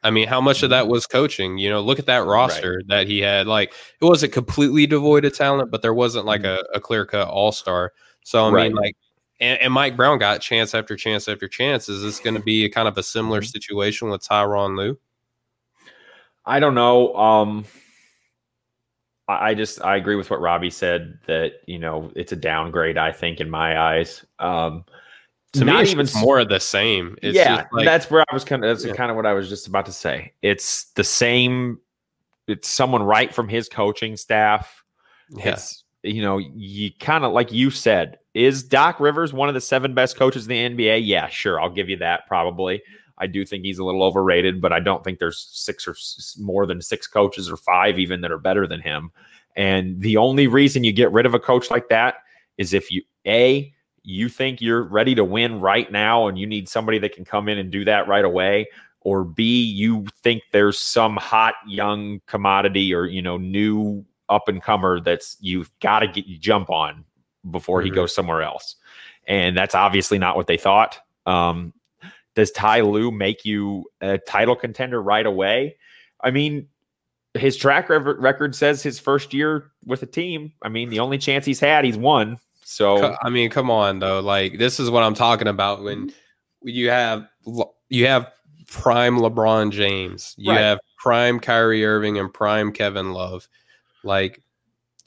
I 0.03 0.11
mean, 0.11 0.27
how 0.27 0.39
much 0.39 0.61
of 0.61 0.69
that 0.69 0.87
was 0.87 1.07
coaching? 1.07 1.57
You 1.57 1.71
know, 1.71 1.81
look 1.81 1.97
at 1.97 2.05
that 2.05 2.25
roster 2.25 2.75
right. 2.75 2.87
that 2.89 3.07
he 3.07 3.19
had. 3.19 3.47
Like, 3.47 3.73
it 3.99 4.05
wasn't 4.05 4.33
completely 4.33 4.85
devoid 4.85 5.25
of 5.25 5.35
talent, 5.35 5.71
but 5.71 5.81
there 5.81 5.95
wasn't 5.95 6.27
like 6.27 6.41
mm-hmm. 6.41 6.63
a, 6.73 6.77
a 6.77 6.79
clear 6.79 7.07
cut 7.07 7.27
all 7.27 7.51
star. 7.51 7.91
So, 8.25 8.45
I 8.47 8.51
right. 8.51 8.63
mean, 8.73 8.75
like, 8.75 8.97
and, 9.39 9.61
and, 9.61 9.71
Mike 9.71 9.95
Brown 9.95 10.17
got 10.17 10.41
chance 10.41 10.73
after 10.73 10.95
chance 10.95 11.27
after 11.27 11.47
chance. 11.47 11.87
Is 11.89 12.01
this 12.01 12.19
going 12.19 12.33
to 12.33 12.41
be 12.41 12.65
a 12.65 12.69
kind 12.69 12.87
of 12.87 12.97
a 12.97 13.03
similar 13.03 13.43
situation 13.43 14.09
with 14.09 14.27
Tyronn 14.27 14.75
Lue? 14.75 14.97
I 16.43 16.59
don't 16.59 16.73
know. 16.73 17.15
Um, 17.15 17.65
I, 19.27 19.49
I 19.49 19.53
just 19.53 19.83
I 19.83 19.95
agree 19.97 20.15
with 20.15 20.31
what 20.31 20.41
Robbie 20.41 20.71
said 20.71 21.19
that 21.27 21.61
you 21.67 21.77
know 21.77 22.11
it's 22.15 22.31
a 22.31 22.35
downgrade. 22.35 22.97
I 22.97 23.11
think 23.11 23.39
in 23.39 23.49
my 23.49 23.79
eyes. 23.79 24.25
Um, 24.39 24.85
to 25.53 25.63
not 25.63 25.83
me, 25.83 25.91
even 25.91 26.07
more 26.17 26.39
of 26.39 26.49
the 26.49 26.59
same. 26.59 27.15
It's 27.21 27.35
yeah, 27.35 27.65
like, 27.71 27.85
that's 27.85 28.09
where 28.09 28.25
I 28.29 28.33
was 28.33 28.43
kind 28.43 28.65
of. 28.65 28.69
That's 28.69 28.85
yeah. 28.85 28.95
kind 28.95 29.11
of 29.11 29.15
what 29.15 29.27
I 29.27 29.33
was 29.33 29.47
just 29.47 29.67
about 29.67 29.85
to 29.85 29.93
say. 29.93 30.33
It's 30.41 30.85
the 30.95 31.03
same. 31.03 31.79
It's 32.47 32.67
someone 32.67 33.03
right 33.03 33.33
from 33.33 33.47
his 33.47 33.69
coaching 33.69 34.17
staff. 34.17 34.83
Yeah. 35.29 35.51
It's 35.51 35.84
you 36.05 36.21
know 36.21 36.37
you 36.37 36.91
kind 36.99 37.23
of 37.23 37.33
like 37.33 37.51
you 37.51 37.71
said. 37.71 38.19
Is 38.33 38.63
Doc 38.63 38.99
Rivers 38.99 39.31
one 39.31 39.47
of 39.47 39.55
the 39.55 39.61
seven 39.61 39.93
best 39.93 40.17
coaches 40.17 40.47
in 40.47 40.49
the 40.49 40.85
NBA? 40.85 41.05
Yeah, 41.05 41.27
sure, 41.27 41.59
I'll 41.59 41.69
give 41.69 41.89
you 41.89 41.97
that. 41.97 42.27
Probably. 42.27 42.81
I 43.17 43.27
do 43.27 43.45
think 43.45 43.63
he's 43.63 43.79
a 43.79 43.83
little 43.83 44.03
overrated, 44.03 44.59
but 44.61 44.73
I 44.73 44.81
don't 44.81 45.03
think 45.03 45.19
there's 45.19 45.47
six 45.51 45.87
or 45.87 45.95
more 46.37 46.65
than 46.65 46.81
six 46.81 47.07
coaches 47.07 47.49
or 47.49 47.55
five 47.55 47.97
even 47.97 48.21
that 48.21 48.31
are 48.31 48.37
better 48.37 48.67
than 48.67 48.81
him. 48.81 49.11
And 49.55 50.01
the 50.01 50.17
only 50.17 50.47
reason 50.47 50.83
you 50.83 50.91
get 50.91 51.13
rid 51.13 51.25
of 51.25 51.33
a 51.33 51.39
coach 51.39 51.71
like 51.71 51.87
that 51.89 52.15
is 52.57 52.73
if 52.73 52.91
you 52.91 53.03
a 53.25 53.73
you 54.03 54.29
think 54.29 54.61
you're 54.61 54.83
ready 54.83 55.15
to 55.15 55.23
win 55.23 55.59
right 55.59 55.91
now 55.91 56.27
and 56.27 56.37
you 56.37 56.45
need 56.45 56.69
somebody 56.69 56.99
that 56.99 57.13
can 57.13 57.25
come 57.25 57.49
in 57.49 57.57
and 57.57 57.71
do 57.71 57.85
that 57.85 58.07
right 58.07 58.25
away 58.25 58.67
or 59.01 59.23
b 59.23 59.63
you 59.63 60.05
think 60.21 60.43
there's 60.51 60.77
some 60.77 61.17
hot 61.17 61.55
young 61.67 62.21
commodity 62.27 62.93
or 62.93 63.05
you 63.05 63.21
know 63.21 63.37
new 63.37 64.05
up 64.29 64.47
and 64.47 64.61
comer 64.61 64.99
that's 64.99 65.37
you've 65.39 65.71
got 65.79 65.99
to 65.99 66.07
get 66.07 66.25
you 66.25 66.37
jump 66.37 66.69
on 66.69 67.03
before 67.51 67.79
mm-hmm. 67.79 67.85
he 67.85 67.91
goes 67.91 68.13
somewhere 68.13 68.41
else 68.41 68.75
and 69.27 69.57
that's 69.57 69.75
obviously 69.75 70.17
not 70.17 70.35
what 70.35 70.47
they 70.47 70.57
thought 70.57 70.99
um, 71.25 71.73
does 72.35 72.51
Ty 72.51 72.81
Lue 72.81 73.11
make 73.11 73.45
you 73.45 73.85
a 74.01 74.17
title 74.17 74.55
contender 74.55 75.01
right 75.01 75.25
away 75.25 75.77
i 76.21 76.31
mean 76.31 76.67
his 77.33 77.57
track 77.57 77.89
record 77.89 78.55
says 78.55 78.81
his 78.81 78.99
first 78.99 79.33
year 79.33 79.71
with 79.85 80.01
a 80.03 80.07
team 80.07 80.53
i 80.61 80.69
mean 80.69 80.89
the 80.89 80.99
only 80.99 81.17
chance 81.17 81.45
he's 81.45 81.59
had 81.59 81.85
he's 81.85 81.97
won 81.97 82.39
so 82.65 83.15
I 83.21 83.29
mean, 83.29 83.51
come 83.51 83.69
on 83.69 83.99
though. 83.99 84.19
Like 84.21 84.57
this 84.57 84.79
is 84.79 84.89
what 84.89 85.03
I'm 85.03 85.13
talking 85.13 85.47
about 85.47 85.83
when 85.83 86.11
you 86.63 86.89
have 86.89 87.27
you 87.89 88.07
have 88.07 88.31
prime 88.67 89.17
LeBron 89.17 89.71
James, 89.71 90.33
you 90.35 90.51
right. 90.51 90.59
have 90.59 90.79
prime 90.97 91.39
Kyrie 91.39 91.85
Irving 91.85 92.17
and 92.17 92.33
prime 92.33 92.71
Kevin 92.71 93.13
Love. 93.13 93.47
Like 94.05 94.41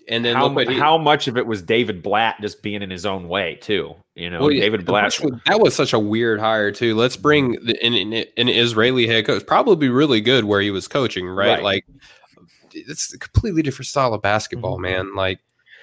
and 0.09 0.24
then 0.24 0.36
how, 0.36 0.55
how 0.72 0.99
much 0.99 1.28
of 1.28 1.36
it 1.36 1.46
was 1.46 1.61
David 1.61 2.03
Blatt 2.03 2.40
just 2.40 2.62
being 2.62 2.82
in 2.82 2.90
his 2.90 3.05
own 3.05 3.28
way 3.28 3.57
too? 3.61 3.94
You 4.14 4.30
know, 4.30 4.40
well, 4.40 4.49
David 4.49 4.86
Blatt. 4.86 5.12
That 5.46 5.61
was 5.61 5.74
such 5.74 5.92
a 5.92 5.99
weird 5.99 6.40
hire 6.40 6.72
too. 6.72 6.94
Let's 6.94 7.16
bring 7.16 7.53
the, 7.64 7.78
an, 7.84 8.14
an, 8.36 8.49
Israeli 8.49 9.07
head 9.07 9.26
coach, 9.26 9.46
probably 9.46 9.90
really 9.90 10.20
good 10.22 10.44
where 10.44 10.61
he 10.61 10.70
was 10.70 10.88
coaching, 10.88 11.26
right? 11.28 11.49
right. 11.49 11.62
Like 11.62 11.86
it's 12.72 13.12
a 13.12 13.18
completely 13.18 13.62
different 13.62 13.86
style 13.86 14.14
of 14.14 14.22
basketball, 14.22 14.74
mm-hmm. 14.74 14.82
man. 14.82 15.14
Like 15.14 15.40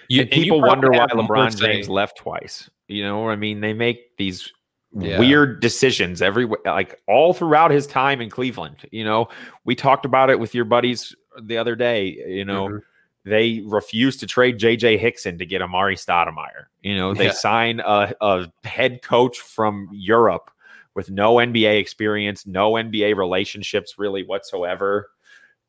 you, 0.09 0.21
and 0.21 0.31
people 0.31 0.57
you 0.57 0.63
wonder 0.63 0.89
why 0.89 1.05
LeBron 1.07 1.57
James 1.59 1.87
left 1.87 2.17
twice. 2.17 2.69
You 2.87 3.03
know, 3.03 3.29
I 3.29 3.35
mean, 3.35 3.61
they 3.61 3.73
make 3.73 4.17
these 4.17 4.51
yeah. 4.91 5.19
weird 5.19 5.59
decisions 5.59 6.21
every 6.23 6.47
like 6.65 6.99
all 7.07 7.33
throughout 7.33 7.69
his 7.69 7.85
time 7.85 8.21
in 8.21 8.31
Cleveland. 8.31 8.87
You 8.91 9.03
know, 9.03 9.29
we 9.65 9.75
talked 9.75 10.05
about 10.05 10.31
it 10.31 10.39
with 10.39 10.55
your 10.55 10.65
buddies 10.65 11.15
the 11.41 11.57
other 11.57 11.75
day. 11.75 12.07
You 12.27 12.43
know, 12.45 12.67
mm-hmm. 12.67 12.77
They 13.25 13.61
refuse 13.65 14.17
to 14.17 14.27
trade 14.27 14.59
JJ 14.59 14.99
Hickson 14.99 15.37
to 15.39 15.45
get 15.45 15.61
Amar'e 15.61 15.97
Stoudemire. 15.97 16.67
You 16.81 16.95
know, 16.95 17.13
they 17.13 17.25
yeah. 17.25 17.31
sign 17.31 17.79
a, 17.79 18.13
a 18.21 18.47
head 18.63 19.01
coach 19.01 19.39
from 19.39 19.89
Europe 19.91 20.51
with 20.93 21.09
no 21.09 21.35
NBA 21.35 21.79
experience, 21.79 22.47
no 22.47 22.73
NBA 22.73 23.17
relationships 23.17 23.97
really 23.97 24.23
whatsoever 24.23 25.09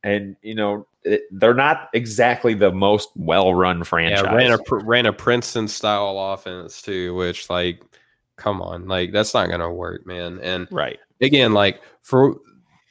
and 0.06 0.36
you 0.40 0.54
know 0.54 0.86
it, 1.02 1.22
they're 1.32 1.52
not 1.52 1.88
exactly 1.92 2.54
the 2.54 2.70
most 2.70 3.10
well-run 3.16 3.82
franchise. 3.84 4.22
Yeah, 4.24 4.34
ran 4.34 4.52
a 4.52 4.76
ran 4.84 5.06
a 5.06 5.12
Princeton 5.12 5.68
style 5.68 6.16
offense 6.32 6.80
too, 6.80 7.14
which 7.14 7.50
like, 7.50 7.82
come 8.36 8.62
on, 8.62 8.86
like 8.86 9.12
that's 9.12 9.34
not 9.34 9.50
gonna 9.50 9.72
work, 9.72 10.06
man. 10.06 10.38
And 10.40 10.68
right 10.70 10.98
again, 11.20 11.52
like 11.52 11.82
for 12.02 12.36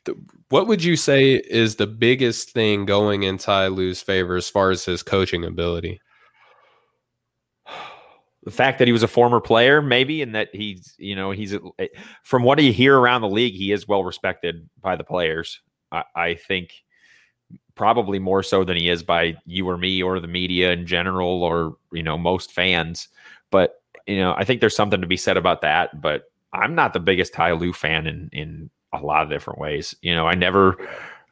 the, 0.04 0.16
what 0.50 0.68
would 0.68 0.84
you 0.84 0.96
say 0.96 1.36
is 1.36 1.76
the 1.76 1.88
biggest 1.88 2.52
thing 2.52 2.86
going 2.86 3.24
in 3.24 3.38
Ty 3.38 3.68
Lue's 3.68 4.02
favor 4.02 4.36
as 4.36 4.50
far 4.50 4.72
as 4.72 4.86
his 4.86 5.02
coaching 5.04 5.44
ability? 5.44 6.00
The 8.44 8.52
fact 8.52 8.78
that 8.78 8.88
he 8.88 8.92
was 8.92 9.02
a 9.02 9.08
former 9.08 9.42
player, 9.42 9.82
maybe, 9.82 10.22
and 10.22 10.36
that 10.36 10.50
he's, 10.54 10.94
you 11.00 11.16
know, 11.16 11.32
he's 11.32 11.56
eh, 11.80 11.88
from 12.24 12.44
what 12.44 12.62
you 12.62 12.72
hear 12.72 12.96
around 12.96 13.22
the 13.22 13.28
league, 13.28 13.56
he 13.56 13.72
is 13.72 13.88
well 13.88 14.04
respected 14.04 14.70
by 14.80 14.96
the 14.96 15.04
players. 15.04 15.62
I, 15.92 16.04
I 16.16 16.34
think 16.36 16.72
probably 17.74 18.20
more 18.20 18.44
so 18.44 18.64
than 18.64 18.78
he 18.78 18.88
is 18.90 19.04
by 19.04 19.36
you 19.46 19.68
or 19.68 19.78
me 19.78 20.02
or 20.02 20.20
the 20.20 20.28
media 20.28 20.72
in 20.72 20.86
general 20.86 21.44
or 21.44 21.76
you 21.92 22.02
know 22.02 22.18
most 22.18 22.52
fans 22.52 23.10
but 23.52 23.82
you 24.08 24.18
know 24.18 24.34
i 24.38 24.44
think 24.44 24.62
there's 24.62 24.76
something 24.76 25.02
to 25.02 25.08
be 25.08 25.18
said 25.18 25.38
about 25.38 25.62
that 25.62 26.02
but 26.02 26.24
i'm 26.54 26.74
not 26.74 26.94
the 26.94 27.00
biggest 27.00 27.34
Ty 27.34 27.52
Lue 27.52 27.74
fan 27.74 28.08
in 28.08 28.30
in 28.32 28.70
a 29.02 29.06
lot 29.06 29.24
of 29.24 29.30
different 29.30 29.60
ways 29.60 29.96
you 30.02 30.14
know 30.14 30.28
i 30.28 30.34
never 30.34 30.76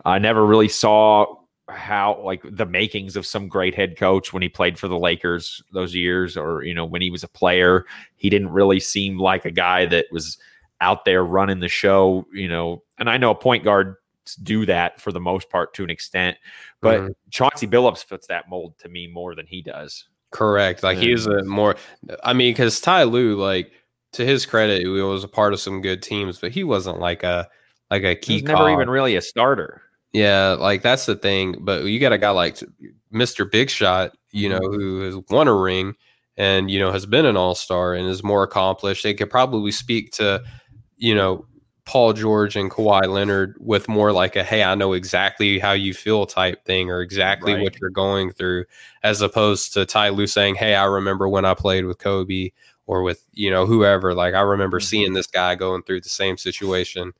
i 0.06 0.20
never 0.20 0.46
really 0.46 0.68
saw 0.68 1.26
how 1.70 2.22
like 2.24 2.42
the 2.44 2.66
makings 2.66 3.16
of 3.16 3.26
some 3.26 3.48
great 3.48 3.74
head 3.74 3.98
coach 3.98 4.34
when 4.34 4.42
he 4.42 4.50
played 4.50 4.78
for 4.78 4.90
the 4.90 5.00
Lakers 5.00 5.64
those 5.72 5.96
years 5.96 6.36
or 6.36 6.62
you 6.62 6.74
know 6.74 6.84
when 6.84 7.02
he 7.02 7.10
was 7.10 7.24
a 7.24 7.28
player 7.28 7.86
he 8.18 8.30
didn't 8.30 8.50
really 8.50 8.82
seem 8.82 9.18
like 9.18 9.46
a 9.46 9.52
guy 9.52 9.86
that 9.86 10.06
was 10.12 10.38
out 10.82 11.06
there 11.06 11.24
running 11.24 11.62
the 11.62 11.70
show 11.70 12.28
you 12.34 12.50
know 12.50 12.84
and 13.00 13.10
I 13.10 13.16
know 13.18 13.32
a 13.32 13.36
point 13.36 13.64
guard 13.64 13.96
do 14.42 14.66
that 14.66 15.02
for 15.02 15.12
the 15.12 15.20
most 15.20 15.50
part 15.50 15.74
to 15.76 15.84
an 15.84 15.90
extent. 15.90 16.38
But 16.82 17.00
mm-hmm. 17.00 17.12
Chauncey 17.30 17.68
Billups 17.68 18.04
fits 18.04 18.28
that 18.28 18.50
mold 18.50 18.78
to 18.80 18.90
me 18.90 19.08
more 19.08 19.36
than 19.36 19.48
he 19.48 19.62
does. 19.62 20.08
Correct. 20.32 20.84
Like 20.84 20.98
he's 20.98 21.26
a 21.28 21.44
more, 21.44 21.76
I 22.24 22.34
mean, 22.34 22.54
because 22.54 22.82
Ty 22.82 23.04
Lue, 23.04 23.36
like 23.36 23.72
to 24.14 24.26
his 24.26 24.46
credit, 24.46 24.82
he 24.82 24.88
was 24.88 25.24
a 25.24 25.28
part 25.28 25.54
of 25.54 25.60
some 25.60 25.82
good 25.82 26.02
teams, 26.02 26.40
but 26.40 26.52
he 26.52 26.64
wasn't 26.64 27.00
like 27.00 27.24
a 27.24 27.48
like 27.92 28.04
a 28.04 28.16
key. 28.16 28.36
He's 28.36 28.44
never 28.44 28.70
even 28.72 28.90
really 28.90 29.16
a 29.16 29.22
starter. 29.22 29.82
Yeah, 30.14 30.56
like 30.60 30.82
that's 30.82 31.06
the 31.06 31.16
thing. 31.16 31.58
But 31.60 31.84
you 31.86 32.00
got 32.00 32.14
a 32.14 32.18
guy 32.18 32.30
like 32.30 32.60
Mr. 33.14 33.50
Big 33.50 33.70
Shot, 33.70 34.12
you 34.32 34.50
know, 34.50 34.60
mm-hmm. 34.60 34.80
who 34.80 35.02
has 35.02 35.16
won 35.30 35.48
a 35.48 35.54
ring 35.54 35.96
and 36.36 36.72
you 36.72 36.80
know 36.80 36.92
has 36.92 37.06
been 37.06 37.26
an 37.26 37.38
all 37.38 37.56
star 37.56 37.94
and 37.94 38.08
is 38.08 38.24
more 38.24 38.44
accomplished. 38.44 39.04
They 39.04 39.14
could 39.14 39.30
probably 39.30 39.72
speak 39.72 40.12
to, 40.14 40.44
you 40.98 41.16
know, 41.16 41.46
Paul 41.86 42.14
George 42.14 42.56
and 42.56 42.72
Kawhi 42.72 43.08
Leonard 43.08 43.58
with 43.60 43.90
more 43.90 44.12
like 44.12 44.36
a 44.36 44.44
hey, 44.44 44.64
I 44.64 44.76
know 44.76 44.94
exactly 44.94 45.60
how 45.60 45.74
you 45.74 45.94
feel 45.94 46.26
type 46.26 46.64
thing 46.66 46.90
or 46.90 47.02
exactly 47.02 47.54
right. 47.54 47.64
what 47.64 47.80
you're 47.80 47.90
going 47.90 48.32
through, 48.32 48.66
as 49.04 49.22
opposed 49.22 49.74
to 49.74 49.86
Ty 49.86 50.10
Lue 50.10 50.28
saying, 50.28 50.56
Hey, 50.56 50.76
I 50.76 50.86
remember 50.86 51.28
when 51.28 51.46
I 51.46 51.54
played 51.54 51.86
with 51.86 51.98
Kobe 51.98 52.52
or 52.86 53.04
with, 53.04 53.26
you 53.34 53.50
know, 53.50 53.66
whoever. 53.66 54.14
Like 54.14 54.34
I 54.34 54.42
remember 54.42 54.80
mm-hmm. 54.80 54.86
seeing 54.86 55.14
this 55.14 55.28
guy 55.28 55.56
going 55.56 55.84
through 55.84 56.02
the 56.02 56.10
same 56.10 56.38
situation. 56.38 57.14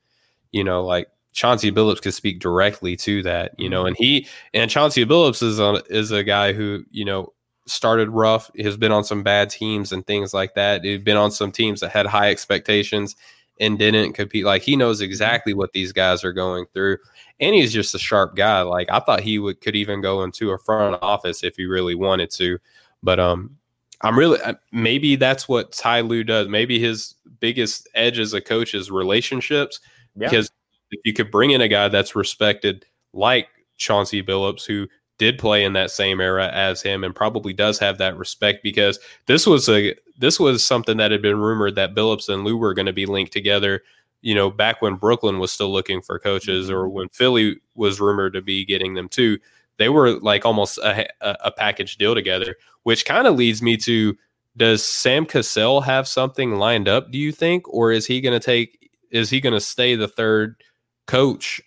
You 0.52 0.64
know, 0.64 0.84
like 0.84 1.08
Chauncey 1.32 1.72
Billups 1.72 2.00
could 2.00 2.14
speak 2.14 2.38
directly 2.38 2.96
to 2.96 3.22
that, 3.24 3.58
you 3.58 3.68
know, 3.68 3.80
mm-hmm. 3.80 3.88
and 3.88 3.96
he 3.96 4.28
and 4.54 4.70
Chauncey 4.70 5.04
Billups 5.04 5.42
is 5.42 5.58
a 5.58 5.82
is 5.90 6.12
a 6.12 6.22
guy 6.22 6.52
who, 6.52 6.84
you 6.90 7.04
know, 7.04 7.32
started 7.66 8.08
rough, 8.10 8.50
has 8.58 8.76
been 8.76 8.92
on 8.92 9.04
some 9.04 9.22
bad 9.22 9.50
teams 9.50 9.92
and 9.92 10.06
things 10.06 10.32
like 10.32 10.54
that. 10.54 10.84
He's 10.84 11.00
been 11.00 11.16
on 11.16 11.30
some 11.30 11.50
teams 11.50 11.80
that 11.80 11.90
had 11.90 12.06
high 12.06 12.30
expectations 12.30 13.16
and 13.60 13.78
didn't 13.78 14.12
compete. 14.12 14.44
Like 14.44 14.62
he 14.62 14.76
knows 14.76 14.98
mm-hmm. 14.98 15.06
exactly 15.06 15.54
what 15.54 15.72
these 15.72 15.92
guys 15.92 16.24
are 16.24 16.32
going 16.32 16.66
through, 16.72 16.98
and 17.40 17.54
he's 17.54 17.72
just 17.72 17.94
a 17.94 17.98
sharp 17.98 18.36
guy. 18.36 18.62
Like 18.62 18.88
I 18.90 19.00
thought 19.00 19.20
he 19.20 19.40
would 19.40 19.60
could 19.60 19.76
even 19.76 20.00
go 20.00 20.22
into 20.22 20.52
a 20.52 20.58
front 20.58 20.98
office 21.02 21.42
if 21.42 21.56
he 21.56 21.64
really 21.64 21.96
wanted 21.96 22.30
to, 22.32 22.58
but 23.02 23.18
um, 23.18 23.56
I'm 24.04 24.18
really 24.18 24.40
uh, 24.42 24.54
maybe 24.70 25.16
that's 25.16 25.48
what 25.48 25.72
Ty 25.72 26.02
Lue 26.02 26.24
does. 26.24 26.46
Maybe 26.46 26.78
his 26.78 27.14
biggest 27.40 27.88
edge 27.94 28.18
as 28.18 28.34
a 28.34 28.40
coach 28.40 28.74
is 28.74 28.90
relationships 28.90 29.80
yeah. 30.14 30.28
because 30.28 30.50
if 30.90 31.00
you 31.04 31.14
could 31.14 31.30
bring 31.30 31.50
in 31.50 31.62
a 31.62 31.68
guy 31.68 31.88
that's 31.88 32.14
respected 32.14 32.84
like 33.14 33.48
Chauncey 33.78 34.22
Billups, 34.22 34.66
who 34.66 34.86
did 35.18 35.38
play 35.38 35.64
in 35.64 35.72
that 35.72 35.90
same 35.90 36.20
era 36.20 36.50
as 36.52 36.82
him 36.82 37.02
and 37.02 37.14
probably 37.14 37.52
does 37.52 37.78
have 37.78 37.98
that 37.98 38.16
respect 38.18 38.62
because 38.62 38.98
this 39.26 39.46
was 39.46 39.68
a 39.68 39.94
this 40.18 40.38
was 40.38 40.64
something 40.64 40.98
that 40.98 41.10
had 41.10 41.22
been 41.22 41.38
rumored 41.38 41.74
that 41.76 41.94
Billups 41.94 42.28
and 42.28 42.44
Lue 42.44 42.58
were 42.58 42.74
going 42.74 42.86
to 42.86 42.92
be 42.92 43.06
linked 43.06 43.32
together. 43.32 43.82
You 44.20 44.34
know, 44.34 44.50
back 44.50 44.82
when 44.82 44.96
Brooklyn 44.96 45.38
was 45.38 45.50
still 45.50 45.72
looking 45.72 46.02
for 46.02 46.18
coaches, 46.18 46.70
or 46.70 46.84
mm-hmm. 46.84 46.94
when 46.94 47.08
Philly 47.08 47.56
was 47.74 48.00
rumored 48.00 48.34
to 48.34 48.42
be 48.42 48.66
getting 48.66 48.94
them 48.94 49.08
too, 49.08 49.38
they 49.78 49.88
were 49.88 50.18
like 50.20 50.44
almost 50.44 50.78
a, 50.78 51.08
a 51.20 51.50
package 51.50 51.96
deal 51.96 52.14
together. 52.14 52.56
Which 52.84 53.04
kind 53.04 53.26
of 53.26 53.36
leads 53.36 53.62
me 53.62 53.76
to: 53.78 54.16
Does 54.56 54.84
Sam 54.84 55.26
Cassell 55.26 55.80
have 55.80 56.06
something 56.06 56.56
lined 56.56 56.88
up? 56.88 57.10
Do 57.10 57.18
you 57.18 57.32
think, 57.32 57.66
or 57.68 57.92
is 57.92 58.06
he 58.06 58.20
going 58.20 58.38
to 58.38 58.44
take? 58.44 58.90
Is 59.10 59.30
he 59.30 59.40
going 59.40 59.54
to 59.54 59.60
stay 59.60 59.94
the 59.94 60.08
third 60.08 60.62
coach 61.06 61.60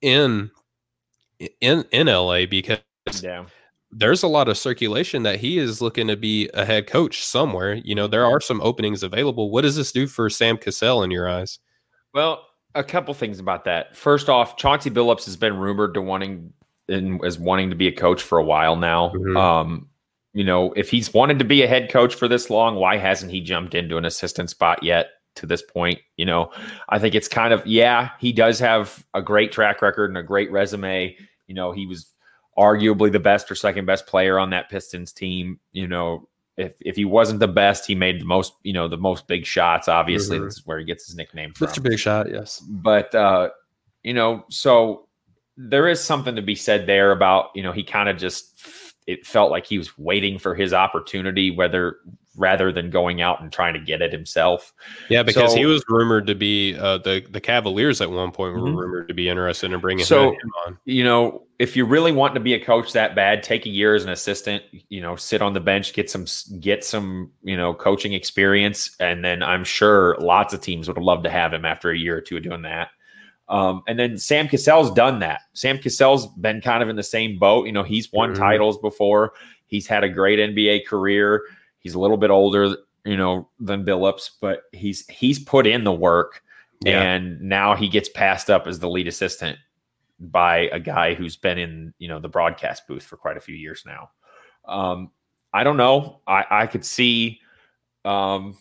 in 0.00 0.50
in 1.60 1.84
in 1.90 2.06
LA 2.06 2.46
because 2.46 2.78
yeah. 3.22 3.44
there's 3.90 4.22
a 4.22 4.28
lot 4.28 4.48
of 4.48 4.58
circulation 4.58 5.22
that 5.22 5.40
he 5.40 5.58
is 5.58 5.80
looking 5.80 6.06
to 6.08 6.16
be 6.16 6.48
a 6.54 6.64
head 6.64 6.86
coach 6.86 7.24
somewhere. 7.24 7.74
You 7.74 7.94
know, 7.94 8.06
there 8.06 8.26
are 8.26 8.40
some 8.40 8.60
openings 8.60 9.02
available. 9.02 9.50
What 9.50 9.62
does 9.62 9.76
this 9.76 9.92
do 9.92 10.06
for 10.06 10.28
Sam 10.30 10.56
Cassell 10.56 11.02
in 11.02 11.10
your 11.10 11.28
eyes? 11.28 11.58
Well, 12.12 12.46
a 12.74 12.84
couple 12.84 13.14
things 13.14 13.38
about 13.38 13.64
that. 13.64 13.96
First 13.96 14.28
off, 14.28 14.56
Chauncey 14.56 14.90
Billups 14.90 15.24
has 15.24 15.36
been 15.36 15.56
rumored 15.56 15.94
to 15.94 16.02
wanting 16.02 16.52
and 16.90 17.24
is 17.24 17.38
wanting 17.38 17.70
to 17.70 17.76
be 17.76 17.88
a 17.88 17.92
coach 17.92 18.22
for 18.22 18.38
a 18.38 18.44
while 18.44 18.76
now. 18.76 19.10
Mm-hmm. 19.10 19.36
Um, 19.36 19.88
you 20.32 20.44
know, 20.44 20.72
if 20.74 20.90
he's 20.90 21.12
wanted 21.12 21.38
to 21.38 21.44
be 21.44 21.62
a 21.62 21.66
head 21.66 21.90
coach 21.90 22.14
for 22.14 22.28
this 22.28 22.50
long, 22.50 22.76
why 22.76 22.96
hasn't 22.96 23.32
he 23.32 23.40
jumped 23.40 23.74
into 23.74 23.96
an 23.96 24.04
assistant 24.04 24.50
spot 24.50 24.82
yet? 24.82 25.08
to 25.36 25.46
this 25.46 25.62
point. 25.62 26.00
You 26.16 26.26
know, 26.26 26.50
I 26.88 26.98
think 26.98 27.14
it's 27.14 27.28
kind 27.28 27.52
of, 27.52 27.66
yeah, 27.66 28.10
he 28.18 28.32
does 28.32 28.58
have 28.58 29.04
a 29.14 29.22
great 29.22 29.52
track 29.52 29.82
record 29.82 30.10
and 30.10 30.18
a 30.18 30.22
great 30.22 30.50
resume. 30.50 31.16
You 31.46 31.54
know, 31.54 31.72
he 31.72 31.86
was 31.86 32.12
arguably 32.58 33.10
the 33.10 33.20
best 33.20 33.50
or 33.50 33.54
second 33.54 33.86
best 33.86 34.06
player 34.06 34.38
on 34.38 34.50
that 34.50 34.68
Pistons 34.70 35.12
team. 35.12 35.58
You 35.72 35.88
know, 35.88 36.28
if 36.56 36.74
if 36.80 36.96
he 36.96 37.04
wasn't 37.04 37.40
the 37.40 37.48
best, 37.48 37.86
he 37.86 37.94
made 37.94 38.20
the 38.20 38.24
most, 38.24 38.54
you 38.62 38.72
know, 38.72 38.88
the 38.88 38.98
most 38.98 39.26
big 39.26 39.46
shots. 39.46 39.88
Obviously, 39.88 40.36
mm-hmm. 40.36 40.46
this 40.46 40.58
is 40.58 40.66
where 40.66 40.78
he 40.78 40.84
gets 40.84 41.06
his 41.06 41.16
nickname 41.16 41.52
from. 41.52 41.68
Such 41.68 41.78
a 41.78 41.80
big 41.80 41.98
shot, 41.98 42.30
yes. 42.30 42.60
But 42.60 43.14
uh, 43.14 43.50
you 44.02 44.14
know, 44.14 44.44
so 44.48 45.08
there 45.68 45.88
is 45.88 46.02
something 46.02 46.36
to 46.36 46.42
be 46.42 46.54
said 46.54 46.86
there 46.86 47.12
about, 47.12 47.50
you 47.54 47.62
know, 47.62 47.72
he 47.72 47.82
kind 47.82 48.08
of 48.08 48.16
just 48.16 48.60
it 49.06 49.26
felt 49.26 49.50
like 49.50 49.66
he 49.66 49.76
was 49.76 49.98
waiting 49.98 50.38
for 50.38 50.54
his 50.54 50.72
opportunity, 50.72 51.50
whether 51.50 51.96
rather 52.36 52.70
than 52.72 52.90
going 52.90 53.20
out 53.20 53.42
and 53.42 53.52
trying 53.52 53.74
to 53.74 53.80
get 53.80 54.00
it 54.00 54.12
himself. 54.12 54.72
Yeah, 55.08 55.22
because 55.22 55.52
so, 55.52 55.58
he 55.58 55.66
was 55.66 55.82
rumored 55.88 56.26
to 56.28 56.34
be 56.34 56.76
uh, 56.76 56.98
the 56.98 57.24
the 57.28 57.40
Cavaliers 57.40 58.00
at 58.00 58.10
one 58.10 58.30
point 58.30 58.54
were 58.54 58.60
mm-hmm. 58.60 58.76
rumored 58.76 59.08
to 59.08 59.14
be 59.14 59.28
interested 59.28 59.72
in 59.72 59.80
bringing 59.80 60.04
so, 60.04 60.30
him 60.30 60.52
on. 60.66 60.78
You 60.84 61.04
know, 61.04 61.42
if 61.58 61.76
you 61.76 61.84
really 61.84 62.12
want 62.12 62.34
to 62.34 62.40
be 62.40 62.54
a 62.54 62.64
coach 62.64 62.92
that 62.92 63.14
bad, 63.14 63.42
take 63.42 63.66
a 63.66 63.70
year 63.70 63.94
as 63.94 64.04
an 64.04 64.10
assistant. 64.10 64.62
You 64.88 65.02
know, 65.02 65.16
sit 65.16 65.42
on 65.42 65.52
the 65.52 65.60
bench, 65.60 65.92
get 65.92 66.08
some 66.08 66.26
get 66.60 66.84
some 66.84 67.32
you 67.42 67.56
know 67.56 67.74
coaching 67.74 68.12
experience, 68.12 68.96
and 69.00 69.24
then 69.24 69.42
I'm 69.42 69.64
sure 69.64 70.16
lots 70.20 70.54
of 70.54 70.60
teams 70.60 70.88
would 70.88 70.98
love 70.98 71.24
to 71.24 71.30
have 71.30 71.52
him 71.52 71.64
after 71.64 71.90
a 71.90 71.98
year 71.98 72.16
or 72.16 72.20
two 72.20 72.38
of 72.38 72.44
doing 72.44 72.62
that. 72.62 72.88
Um, 73.50 73.82
and 73.88 73.98
then 73.98 74.16
Sam 74.16 74.46
Cassell's 74.46 74.92
done 74.92 75.18
that. 75.18 75.42
Sam 75.54 75.78
Cassell's 75.78 76.28
been 76.28 76.60
kind 76.60 76.84
of 76.84 76.88
in 76.88 76.94
the 76.94 77.02
same 77.02 77.36
boat. 77.36 77.66
You 77.66 77.72
know, 77.72 77.82
he's 77.82 78.10
won 78.12 78.30
mm-hmm. 78.30 78.40
titles 78.40 78.78
before. 78.78 79.32
He's 79.66 79.88
had 79.88 80.04
a 80.04 80.08
great 80.08 80.38
NBA 80.38 80.86
career. 80.86 81.42
He's 81.80 81.94
a 81.94 81.98
little 81.98 82.16
bit 82.16 82.30
older, 82.30 82.76
you 83.04 83.16
know, 83.16 83.48
than 83.58 83.84
Billups, 83.84 84.30
but 84.40 84.62
he's 84.72 85.06
he's 85.08 85.38
put 85.38 85.66
in 85.66 85.82
the 85.82 85.92
work, 85.92 86.42
yeah. 86.84 87.02
and 87.02 87.40
now 87.40 87.74
he 87.74 87.88
gets 87.88 88.08
passed 88.08 88.50
up 88.50 88.66
as 88.66 88.78
the 88.78 88.88
lead 88.88 89.08
assistant 89.08 89.58
by 90.20 90.68
a 90.72 90.78
guy 90.78 91.14
who's 91.14 91.36
been 91.36 91.58
in 91.58 91.94
you 91.98 92.06
know 92.06 92.20
the 92.20 92.28
broadcast 92.28 92.86
booth 92.86 93.02
for 93.02 93.16
quite 93.16 93.36
a 93.36 93.40
few 93.40 93.56
years 93.56 93.84
now. 93.84 94.10
Um, 94.66 95.10
I 95.52 95.64
don't 95.64 95.76
know. 95.76 96.20
I 96.26 96.44
I 96.50 96.66
could 96.66 96.84
see. 96.84 97.40
Um, 98.04 98.56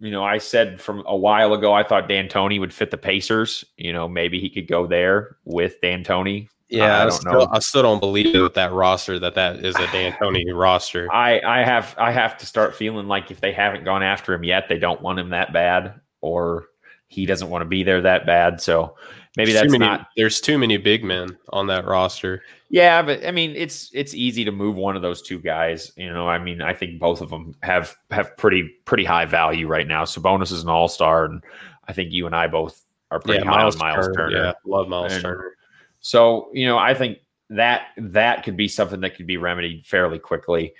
you 0.00 0.10
know, 0.10 0.24
I 0.24 0.38
said 0.38 0.80
from 0.80 1.02
a 1.06 1.16
while 1.16 1.54
ago 1.54 1.72
I 1.72 1.82
thought 1.82 2.08
D'Antoni 2.08 2.58
would 2.58 2.72
fit 2.72 2.90
the 2.90 2.98
Pacers. 2.98 3.64
You 3.76 3.92
know, 3.92 4.08
maybe 4.08 4.40
he 4.40 4.50
could 4.50 4.66
go 4.66 4.86
there 4.86 5.36
with 5.44 5.80
D'Antoni 5.80 6.48
yeah, 6.70 6.98
I, 6.98 7.00
I 7.00 7.02
don't 7.02 7.12
still, 7.12 7.32
know. 7.32 7.48
I 7.50 7.58
still 7.58 7.82
don't 7.82 7.98
believe 7.98 8.34
it 8.34 8.40
with 8.40 8.54
that 8.54 8.72
roster 8.72 9.18
that 9.18 9.34
that 9.34 9.64
is 9.64 9.74
a 9.74 9.86
D'Antoni 9.88 10.44
roster. 10.54 11.12
I 11.12 11.40
I 11.40 11.64
have 11.64 11.94
I 11.98 12.12
have 12.12 12.38
to 12.38 12.46
start 12.46 12.76
feeling 12.76 13.08
like 13.08 13.30
if 13.30 13.40
they 13.40 13.52
haven't 13.52 13.84
gone 13.84 14.02
after 14.02 14.32
him 14.32 14.44
yet, 14.44 14.68
they 14.68 14.78
don't 14.78 15.02
want 15.02 15.18
him 15.18 15.30
that 15.30 15.52
bad, 15.52 16.00
or 16.20 16.66
he 17.08 17.26
doesn't 17.26 17.50
want 17.50 17.62
to 17.62 17.68
be 17.68 17.82
there 17.82 18.00
that 18.02 18.24
bad. 18.24 18.60
So 18.60 18.96
maybe 19.36 19.52
there's 19.52 19.62
that's 19.62 19.72
many, 19.72 19.84
not. 19.84 20.08
There's 20.16 20.40
too 20.40 20.58
many 20.58 20.76
big 20.76 21.04
men 21.04 21.36
on 21.50 21.66
that 21.68 21.86
roster. 21.86 22.42
Yeah, 22.68 23.02
but 23.02 23.26
I 23.26 23.30
mean, 23.30 23.54
it's 23.56 23.90
it's 23.92 24.14
easy 24.14 24.44
to 24.44 24.52
move 24.52 24.76
one 24.76 24.96
of 24.96 25.02
those 25.02 25.22
two 25.22 25.38
guys. 25.38 25.92
You 25.96 26.12
know, 26.12 26.28
I 26.28 26.38
mean, 26.38 26.62
I 26.62 26.72
think 26.72 27.00
both 27.00 27.20
of 27.20 27.30
them 27.30 27.54
have 27.62 27.96
have 28.10 28.36
pretty 28.36 28.68
pretty 28.84 29.04
high 29.04 29.24
value 29.24 29.66
right 29.66 29.86
now. 29.86 30.04
Sabonis 30.04 30.52
is 30.52 30.62
an 30.62 30.68
all 30.68 30.88
star, 30.88 31.24
and 31.24 31.42
I 31.88 31.92
think 31.92 32.12
you 32.12 32.26
and 32.26 32.34
I 32.34 32.46
both 32.46 32.84
are 33.10 33.20
pretty 33.20 33.44
yeah, 33.44 33.50
high 33.50 33.58
Miles 33.58 33.76
on 33.76 33.80
Miles 33.80 34.06
Turner. 34.06 34.14
Turner. 34.14 34.44
Yeah, 34.44 34.52
love 34.64 34.88
Miles 34.88 35.12
and, 35.12 35.22
Turner. 35.22 35.56
So, 36.00 36.50
you 36.52 36.66
know, 36.66 36.78
I 36.78 36.94
think 36.94 37.18
that 37.50 37.88
that 37.96 38.44
could 38.44 38.56
be 38.56 38.68
something 38.68 39.00
that 39.00 39.16
could 39.16 39.26
be 39.26 39.36
remedied 39.36 39.86
fairly 39.86 40.18
quickly. 40.18 40.74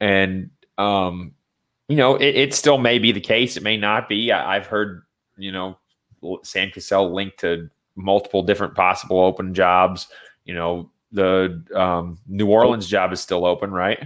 And 0.00 0.50
um, 0.78 1.34
you 1.88 1.96
know, 1.96 2.16
it, 2.16 2.34
it 2.34 2.54
still 2.54 2.78
may 2.78 2.98
be 2.98 3.12
the 3.12 3.20
case. 3.20 3.56
It 3.56 3.62
may 3.62 3.76
not 3.76 4.08
be. 4.08 4.32
I, 4.32 4.54
have 4.54 4.66
heard, 4.66 5.02
you 5.36 5.52
know, 5.52 5.78
Sam 6.42 6.70
Cassell 6.70 7.14
linked 7.14 7.40
to 7.40 7.70
multiple 7.96 8.42
different 8.42 8.74
possible 8.74 9.20
open 9.20 9.54
jobs. 9.54 10.08
You 10.44 10.54
know, 10.54 10.90
the 11.12 11.64
um, 11.74 12.18
New 12.26 12.48
Orleans 12.48 12.86
job 12.86 13.12
is 13.12 13.20
still 13.20 13.44
open, 13.44 13.70
right? 13.70 14.02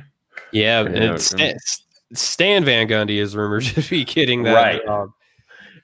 Yeah, 0.52 0.80
and 0.82 1.20
Stan, 1.20 1.56
Stan, 2.12 2.64
Van 2.64 2.88
Gundy 2.88 3.18
is 3.18 3.34
rumored 3.34 3.64
to 3.74 3.82
be 3.82 4.04
getting 4.04 4.44
that 4.44 4.54
right. 4.54 4.84
Job. 4.84 5.10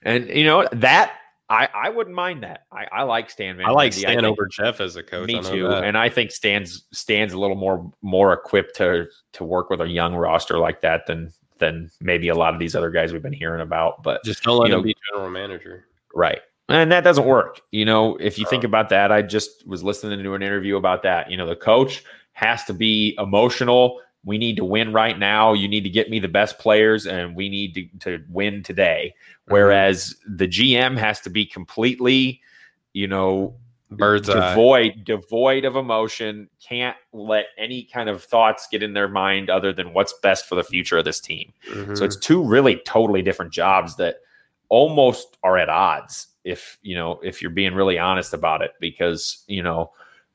And 0.02 0.28
you 0.28 0.44
know 0.44 0.68
that 0.72 1.14
I, 1.48 1.68
I 1.74 1.88
wouldn't 1.90 2.16
mind 2.16 2.42
that. 2.42 2.64
I, 2.72 2.86
I 2.90 3.02
like 3.02 3.30
Stan. 3.30 3.57
Van 3.57 3.66
I 3.66 3.70
like 3.70 3.92
Stan 3.92 4.11
I 4.11 4.14
think, 4.14 4.26
over 4.26 4.46
Jeff 4.46 4.80
as 4.80 4.96
a 4.96 5.02
coach. 5.02 5.28
Me 5.28 5.42
too. 5.42 5.68
That. 5.68 5.84
And 5.84 5.96
I 5.96 6.09
think 6.09 6.30
Stan's 6.30 6.84
Stan's 6.92 7.32
a 7.32 7.38
little 7.38 7.57
more 7.57 7.90
more 8.02 8.32
equipped 8.32 8.76
to 8.76 9.07
to 9.32 9.44
work 9.44 9.70
with 9.70 9.80
a 9.80 9.88
young 9.88 10.14
roster 10.14 10.59
like 10.59 10.80
that 10.80 11.07
than 11.07 11.32
than 11.59 11.90
maybe 12.00 12.28
a 12.28 12.34
lot 12.34 12.55
of 12.55 12.61
these 12.61 12.74
other 12.74 12.90
guys 12.90 13.12
we've 13.12 13.22
been 13.22 13.32
hearing 13.32 13.61
about. 13.61 14.02
But 14.02 14.24
just 14.24 14.42
don't 14.42 14.59
let 14.59 14.70
him 14.70 14.78
know, 14.78 14.82
be 14.82 14.96
general 15.11 15.30
manager. 15.30 15.86
Right. 16.14 16.40
And 16.68 16.90
that 16.92 17.04
doesn't 17.04 17.26
work. 17.26 17.60
You 17.72 17.84
know, 17.84 18.16
if 18.16 18.38
you 18.38 18.46
think 18.46 18.64
about 18.64 18.88
that, 18.88 19.12
I 19.12 19.20
just 19.20 19.66
was 19.66 19.82
listening 19.82 20.22
to 20.22 20.34
an 20.34 20.42
interview 20.42 20.76
about 20.76 21.02
that. 21.02 21.30
You 21.30 21.36
know, 21.36 21.46
the 21.46 21.56
coach 21.56 22.02
has 22.32 22.64
to 22.64 22.72
be 22.72 23.14
emotional 23.18 24.00
we 24.24 24.38
need 24.38 24.56
to 24.56 24.64
win 24.64 24.92
right 24.92 25.18
now. 25.18 25.52
You 25.52 25.68
need 25.68 25.82
to 25.84 25.90
get 25.90 26.10
me 26.10 26.18
the 26.18 26.28
best 26.28 26.58
players, 26.58 27.06
and 27.06 27.36
we 27.36 27.48
need 27.48 27.74
to, 27.74 27.98
to 28.00 28.24
win 28.28 28.62
today. 28.62 29.14
Mm-hmm. 29.14 29.52
Whereas 29.52 30.16
the 30.26 30.48
GM 30.48 30.98
has 30.98 31.20
to 31.20 31.30
be 31.30 31.44
completely, 31.44 32.40
you 32.92 33.06
know, 33.06 33.56
Bird's 33.90 34.26
devoid 34.26 34.92
eye. 34.92 35.02
devoid 35.04 35.64
of 35.64 35.76
emotion. 35.76 36.48
Can't 36.66 36.96
let 37.12 37.46
any 37.58 37.84
kind 37.84 38.08
of 38.08 38.24
thoughts 38.24 38.66
get 38.70 38.82
in 38.82 38.94
their 38.94 39.08
mind 39.08 39.50
other 39.50 39.72
than 39.72 39.92
what's 39.92 40.14
best 40.22 40.46
for 40.46 40.54
the 40.54 40.64
future 40.64 40.98
of 40.98 41.04
this 41.04 41.20
team. 41.20 41.52
Mm-hmm. 41.70 41.94
So 41.94 42.04
it's 42.04 42.16
two 42.16 42.42
really 42.42 42.76
totally 42.86 43.22
different 43.22 43.52
jobs 43.52 43.96
that 43.96 44.16
almost 44.75 45.37
are 45.43 45.57
at 45.57 45.68
odds. 45.68 46.27
If 46.45 46.79
you 46.83 46.97
know, 46.97 47.20
if 47.22 47.41
you're 47.41 47.51
being 47.51 47.75
really 47.75 47.99
honest 47.99 48.35
about 48.35 48.62
it, 48.62 48.72
because 48.81 49.45
you 49.47 49.62
know 49.62 49.93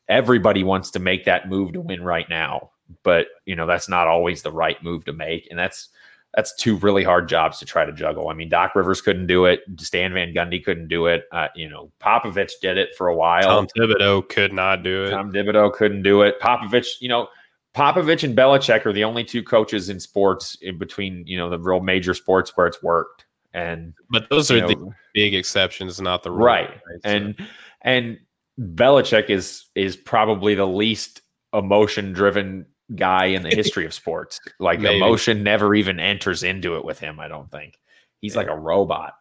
everybody 0.07 0.63
wants 0.63 0.91
to 0.91 0.99
make 0.99 1.25
that 1.25 1.49
move 1.49 1.73
to 1.73 1.81
win 1.81 2.03
right 2.03 2.27
now 2.29 2.71
but 3.03 3.27
you 3.45 3.55
know 3.55 3.67
that's 3.67 3.87
not 3.87 4.07
always 4.07 4.41
the 4.41 4.51
right 4.51 4.83
move 4.83 5.05
to 5.05 5.13
make 5.13 5.47
and 5.51 5.59
that's 5.59 5.89
that's 6.35 6.53
two 6.55 6.77
really 6.77 7.03
hard 7.03 7.27
jobs 7.27 7.57
to 7.59 7.65
try 7.65 7.85
to 7.85 7.91
juggle. 7.91 8.29
I 8.29 8.33
mean, 8.33 8.49
Doc 8.49 8.75
Rivers 8.75 9.01
couldn't 9.01 9.27
do 9.27 9.45
it. 9.45 9.61
Stan 9.79 10.13
Van 10.13 10.33
Gundy 10.33 10.63
couldn't 10.63 10.87
do 10.87 11.07
it. 11.07 11.23
Uh, 11.31 11.47
you 11.55 11.67
know, 11.67 11.91
Popovich 11.99 12.51
did 12.61 12.77
it 12.77 12.89
for 12.95 13.07
a 13.07 13.15
while. 13.15 13.41
Tom 13.41 13.67
Thibodeau 13.75 14.27
could 14.29 14.53
not 14.53 14.83
do 14.83 15.05
it. 15.05 15.09
Tom 15.09 15.31
Thibodeau 15.31 15.73
couldn't 15.73 16.03
do 16.03 16.21
it. 16.21 16.39
Popovich, 16.39 17.01
you 17.01 17.09
know, 17.09 17.27
Popovich 17.75 18.23
and 18.23 18.37
Belichick 18.37 18.85
are 18.85 18.93
the 18.93 19.03
only 19.03 19.23
two 19.23 19.41
coaches 19.41 19.89
in 19.89 19.99
sports 19.99 20.55
in 20.61 20.77
between, 20.77 21.25
you 21.25 21.37
know, 21.37 21.49
the 21.49 21.57
real 21.57 21.79
major 21.79 22.13
sports 22.13 22.55
where 22.55 22.67
it's 22.67 22.83
worked. 22.83 23.25
And 23.53 23.93
but 24.09 24.29
those 24.29 24.51
are 24.51 24.59
know, 24.59 24.67
the 24.67 24.91
big 25.13 25.33
exceptions, 25.33 25.99
not 25.99 26.23
the 26.23 26.31
rule, 26.31 26.45
right. 26.45 26.69
right? 26.69 27.01
So. 27.03 27.09
And 27.09 27.47
and 27.81 28.19
Belichick 28.59 29.29
is 29.29 29.65
is 29.75 29.95
probably 29.95 30.55
the 30.55 30.67
least 30.67 31.21
emotion 31.53 32.13
driven 32.13 32.65
guy 32.95 33.25
in 33.25 33.43
the 33.43 33.49
history 33.55 33.85
of 33.85 33.93
sports. 33.93 34.39
Like 34.59 34.79
Maybe. 34.79 34.97
emotion 34.97 35.43
never 35.43 35.73
even 35.75 35.99
enters 35.99 36.43
into 36.43 36.75
it 36.75 36.85
with 36.85 36.99
him. 36.99 37.19
I 37.19 37.27
don't 37.27 37.49
think 37.49 37.79
he's 38.19 38.33
yeah. 38.33 38.41
like 38.41 38.49
a 38.49 38.57
robot. 38.57 39.13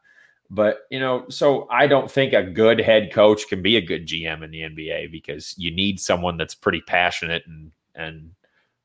But 0.50 0.80
you 0.90 0.98
know, 0.98 1.26
so 1.28 1.66
I 1.70 1.86
don't 1.86 2.10
think 2.10 2.32
a 2.32 2.42
good 2.42 2.80
head 2.80 3.12
coach 3.12 3.48
can 3.48 3.62
be 3.62 3.76
a 3.76 3.82
good 3.82 4.06
GM 4.06 4.42
in 4.42 4.50
the 4.50 4.60
NBA 4.60 5.12
because 5.12 5.54
you 5.58 5.70
need 5.70 6.00
someone 6.00 6.36
that's 6.36 6.54
pretty 6.54 6.80
passionate 6.80 7.44
and 7.46 7.70
and 7.94 8.30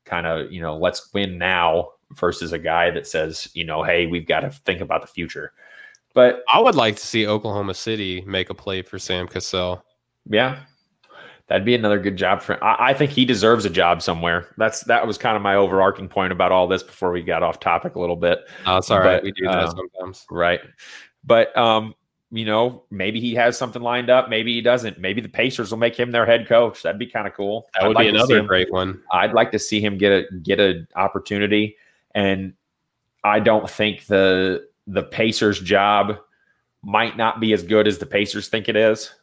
kind 0.05 0.27
of 0.27 0.51
you 0.51 0.61
know 0.61 0.77
let's 0.77 1.13
win 1.13 1.37
now 1.37 1.89
versus 2.13 2.51
a 2.51 2.59
guy 2.59 2.91
that 2.91 3.07
says 3.07 3.49
you 3.53 3.63
know 3.63 3.83
hey 3.83 4.05
we've 4.05 4.27
got 4.27 4.41
to 4.41 4.51
think 4.51 4.81
about 4.81 5.01
the 5.01 5.07
future. 5.07 5.53
But 6.13 6.43
I 6.47 6.59
would 6.59 6.75
like 6.75 6.95
to 6.97 7.05
see 7.05 7.25
Oklahoma 7.25 7.73
City 7.73 8.21
make 8.27 8.51
a 8.51 8.53
play 8.53 8.83
for 8.83 8.99
Sam 8.99 9.27
Cassell. 9.27 9.83
Yeah, 10.29 10.59
that'd 11.47 11.65
be 11.65 11.75
another 11.75 11.99
good 11.99 12.17
job 12.17 12.41
for 12.41 12.53
him. 12.53 12.59
I, 12.61 12.75
I, 12.79 12.93
think 12.93 13.11
he 13.11 13.25
deserves 13.25 13.65
a 13.65 13.69
job 13.69 14.01
somewhere. 14.01 14.53
That's 14.57 14.81
that 14.81 15.05
was 15.05 15.17
kind 15.17 15.35
of 15.35 15.41
my 15.41 15.55
overarching 15.55 16.07
point 16.07 16.31
about 16.31 16.51
all 16.51 16.67
this 16.67 16.83
before 16.83 17.11
we 17.11 17.21
got 17.21 17.43
off 17.43 17.59
topic 17.59 17.95
a 17.95 17.99
little 17.99 18.15
bit. 18.15 18.39
Oh, 18.65 18.77
it's 18.77 18.91
all 18.91 18.99
but, 18.99 19.05
right. 19.05 19.23
We 19.23 19.31
do 19.31 19.45
that 19.45 19.57
uh, 19.57 19.71
sometimes. 19.71 20.25
Right. 20.29 20.61
But 21.23 21.55
um, 21.57 21.95
you 22.31 22.45
know, 22.45 22.83
maybe 22.89 23.19
he 23.19 23.35
has 23.35 23.57
something 23.57 23.81
lined 23.81 24.09
up, 24.09 24.29
maybe 24.29 24.53
he 24.53 24.61
doesn't. 24.61 24.99
Maybe 24.99 25.21
the 25.21 25.29
Pacers 25.29 25.71
will 25.71 25.77
make 25.77 25.95
him 25.95 26.11
their 26.11 26.25
head 26.25 26.47
coach. 26.47 26.81
That'd 26.81 26.99
be 26.99 27.07
kind 27.07 27.27
of 27.27 27.33
cool. 27.33 27.67
That 27.73 27.87
would 27.87 27.95
like 27.95 28.05
be 28.05 28.09
another 28.09 28.41
great 28.41 28.71
one. 28.71 29.01
I'd 29.11 29.33
like 29.33 29.51
to 29.51 29.59
see 29.59 29.79
him 29.79 29.97
get 29.97 30.11
a 30.11 30.35
get 30.37 30.59
an 30.59 30.87
opportunity. 30.95 31.77
And 32.15 32.53
I 33.23 33.39
don't 33.39 33.69
think 33.69 34.05
the 34.05 34.67
the 34.87 35.03
Pacers 35.03 35.59
job 35.59 36.17
might 36.83 37.15
not 37.15 37.39
be 37.39 37.53
as 37.53 37.63
good 37.63 37.87
as 37.87 37.97
the 37.97 38.05
Pacers 38.05 38.49
think 38.49 38.67
it 38.67 38.75
is. 38.75 39.13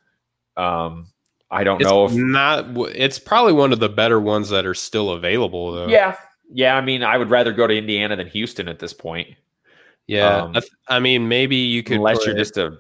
Um, 0.57 1.09
I 1.51 1.64
don't 1.64 1.80
it's 1.80 1.91
know 1.91 2.07
if 2.07 2.14
not. 2.14 2.66
It's 2.95 3.18
probably 3.18 3.53
one 3.53 3.72
of 3.72 3.80
the 3.80 3.88
better 3.88 4.20
ones 4.20 4.49
that 4.51 4.64
are 4.64 4.74
still 4.74 5.11
available, 5.11 5.72
though. 5.72 5.88
Yeah, 5.88 6.16
yeah. 6.53 6.76
I 6.76 6.80
mean, 6.80 7.03
I 7.03 7.18
would 7.18 7.30
rather 7.30 7.53
go 7.53 7.66
to 7.66 7.76
Indiana 7.76 8.16
than 8.16 8.28
Houston 8.28 8.68
at 8.68 8.78
this 8.78 8.93
point. 8.93 9.28
Yeah, 10.07 10.43
um, 10.43 10.57
I 10.88 10.99
mean, 10.99 11.28
maybe 11.28 11.57
you 11.57 11.82
could 11.82 11.99
unless 11.99 12.26
you're 12.26 12.34
just 12.34 12.57
a 12.57 12.78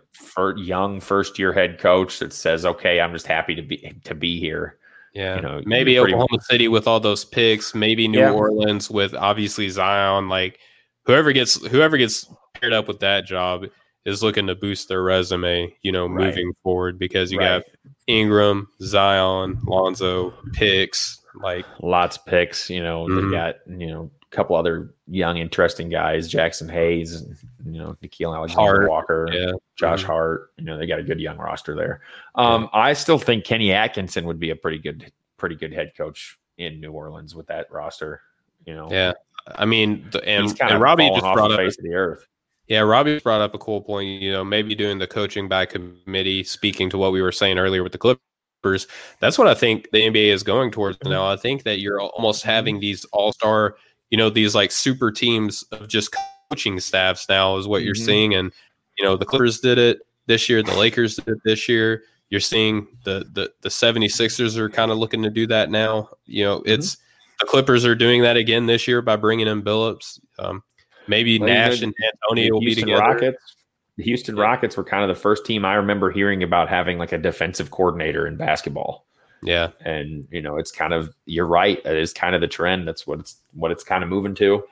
young 0.56 1.00
first 1.00 1.38
year 1.38 1.52
head 1.52 1.78
coach 1.78 2.18
that 2.18 2.32
says, 2.32 2.64
"Okay, 2.64 3.00
I'm 3.00 3.12
just 3.12 3.26
happy 3.26 3.54
to 3.54 3.62
be 3.62 3.76
to 4.04 4.14
be 4.14 4.40
here." 4.40 4.79
Yeah, 5.12 5.36
you 5.36 5.42
know, 5.42 5.62
maybe 5.64 5.98
Oklahoma 5.98 6.26
much. 6.30 6.42
City 6.42 6.68
with 6.68 6.86
all 6.86 7.00
those 7.00 7.24
picks, 7.24 7.74
maybe 7.74 8.06
New 8.06 8.20
yeah. 8.20 8.30
Orleans 8.30 8.90
with 8.90 9.14
obviously 9.14 9.68
Zion. 9.68 10.28
Like 10.28 10.58
whoever 11.04 11.32
gets 11.32 11.64
whoever 11.66 11.96
gets 11.96 12.26
paired 12.54 12.72
up 12.72 12.86
with 12.86 13.00
that 13.00 13.26
job 13.26 13.64
is 14.04 14.22
looking 14.22 14.46
to 14.46 14.54
boost 14.54 14.88
their 14.88 15.02
resume, 15.02 15.74
you 15.82 15.92
know, 15.92 16.06
right. 16.06 16.26
moving 16.26 16.52
forward 16.62 16.98
because 16.98 17.32
you 17.32 17.38
right. 17.38 17.62
got 17.62 17.64
Ingram, 18.06 18.68
Zion, 18.82 19.60
Lonzo, 19.64 20.32
picks, 20.52 21.20
like 21.42 21.66
lots 21.82 22.16
of 22.16 22.24
picks. 22.26 22.70
You 22.70 22.82
know, 22.82 23.06
mm-hmm. 23.06 23.30
they 23.30 23.36
got 23.36 23.54
you 23.66 23.88
know 23.88 24.10
a 24.19 24.19
couple 24.30 24.56
other 24.56 24.94
young, 25.08 25.38
interesting 25.38 25.88
guys, 25.88 26.32
Jaxson 26.32 26.70
Hayes, 26.70 27.22
you 27.64 27.80
know, 27.80 27.96
Nickeil 28.02 28.34
Alexander 28.34 28.82
Hart, 28.82 28.88
Walker, 28.88 29.28
yeah. 29.32 29.52
Josh 29.76 30.00
mm-hmm. 30.00 30.12
Hart. 30.12 30.52
You 30.56 30.64
know, 30.64 30.78
they 30.78 30.86
got 30.86 30.98
a 30.98 31.02
good 31.02 31.20
young 31.20 31.38
roster 31.38 31.74
there. 31.74 32.02
Um. 32.34 32.68
I 32.72 32.92
still 32.92 33.18
think 33.18 33.44
Kenny 33.44 33.72
Atkinson 33.72 34.24
would 34.26 34.38
be 34.38 34.50
a 34.50 34.56
pretty 34.56 34.78
good, 34.78 35.12
pretty 35.36 35.56
good 35.56 35.72
head 35.72 35.92
coach 35.96 36.38
in 36.58 36.80
New 36.80 36.92
Orleans 36.92 37.34
with 37.34 37.46
that 37.48 37.70
roster. 37.70 38.20
You 38.66 38.74
know, 38.74 38.88
yeah. 38.90 39.12
I 39.56 39.64
mean, 39.64 40.06
the, 40.12 40.22
and, 40.24 40.54
and 40.60 40.80
Robbie 40.80 41.08
just 41.08 41.22
brought 41.22 41.48
the 41.48 41.54
up 41.54 41.60
face 41.60 41.78
of 41.78 41.84
the 41.84 41.94
earth. 41.94 42.26
Yeah, 42.68 42.80
Robbie 42.80 43.18
brought 43.18 43.40
up 43.40 43.54
a 43.54 43.58
cool 43.58 43.80
point. 43.80 44.22
You 44.22 44.32
know, 44.32 44.44
maybe 44.44 44.74
doing 44.74 44.98
the 44.98 45.06
coaching 45.06 45.48
by 45.48 45.66
committee, 45.66 46.44
speaking 46.44 46.88
to 46.90 46.98
what 46.98 47.12
we 47.12 47.20
were 47.20 47.32
saying 47.32 47.58
earlier 47.58 47.82
with 47.82 47.92
the 47.92 47.98
Clippers. 47.98 48.86
That's 49.18 49.38
what 49.38 49.48
I 49.48 49.54
think 49.54 49.90
the 49.90 50.02
NBA 50.02 50.32
is 50.32 50.42
going 50.42 50.70
towards 50.70 50.98
now. 51.04 51.26
I 51.26 51.36
think 51.36 51.64
that 51.64 51.80
you're 51.80 52.00
almost 52.00 52.44
having 52.44 52.78
these 52.78 53.04
all 53.06 53.32
star, 53.32 53.76
you 54.10 54.18
know, 54.18 54.30
these 54.30 54.54
like 54.54 54.72
super 54.72 55.10
teams 55.10 55.62
of 55.72 55.88
just 55.88 56.14
coaching 56.50 56.78
staffs 56.80 57.28
now 57.28 57.56
is 57.56 57.66
what 57.66 57.82
you're 57.82 57.94
mm-hmm. 57.94 58.04
seeing. 58.04 58.34
And, 58.34 58.52
you 58.98 59.04
know, 59.04 59.16
the 59.16 59.24
Clippers 59.24 59.60
did 59.60 59.78
it 59.78 60.00
this 60.26 60.48
year, 60.48 60.62
the 60.62 60.74
Lakers 60.74 61.16
did 61.16 61.28
it 61.28 61.38
this 61.44 61.68
year. 61.68 62.02
You're 62.28 62.40
seeing 62.40 62.86
the 63.04 63.26
the 63.32 63.50
the 63.62 63.68
76ers 63.68 64.56
are 64.56 64.70
kind 64.70 64.92
of 64.92 64.98
looking 64.98 65.22
to 65.24 65.30
do 65.30 65.48
that 65.48 65.70
now. 65.70 66.10
You 66.26 66.44
know, 66.44 66.62
it's 66.64 66.94
mm-hmm. 66.94 67.36
the 67.40 67.46
Clippers 67.46 67.84
are 67.84 67.96
doing 67.96 68.22
that 68.22 68.36
again 68.36 68.66
this 68.66 68.86
year 68.86 69.02
by 69.02 69.16
bringing 69.16 69.48
in 69.48 69.62
Billups. 69.62 70.20
Um, 70.38 70.62
Maybe 71.08 71.40
well, 71.40 71.48
Nash 71.48 71.82
and 71.82 71.92
D'Antoni 71.92 72.52
will 72.52 72.60
be 72.60 72.74
together. 72.74 73.00
Rockets, 73.00 73.56
the 73.96 74.04
Houston 74.04 74.36
Rockets 74.36 74.76
were 74.76 74.84
kind 74.84 75.02
of 75.02 75.14
the 75.14 75.20
first 75.20 75.44
team 75.44 75.64
I 75.64 75.74
remember 75.74 76.10
hearing 76.10 76.44
about 76.44 76.68
having 76.68 76.98
like 76.98 77.10
a 77.10 77.18
defensive 77.18 77.72
coordinator 77.72 78.28
in 78.28 78.36
basketball. 78.36 79.06
Yeah, 79.42 79.70
and 79.84 80.26
you 80.30 80.42
know 80.42 80.56
it's 80.56 80.72
kind 80.72 80.92
of 80.92 81.14
you're 81.26 81.46
right. 81.46 81.78
It 81.84 81.96
is 81.96 82.12
kind 82.12 82.34
of 82.34 82.40
the 82.40 82.48
trend. 82.48 82.86
That's 82.86 83.06
what 83.06 83.20
it's 83.20 83.36
what 83.52 83.70
it's 83.70 83.84
kind 83.84 84.04
of 84.04 84.10
moving 84.10 84.34
to. 84.36 84.64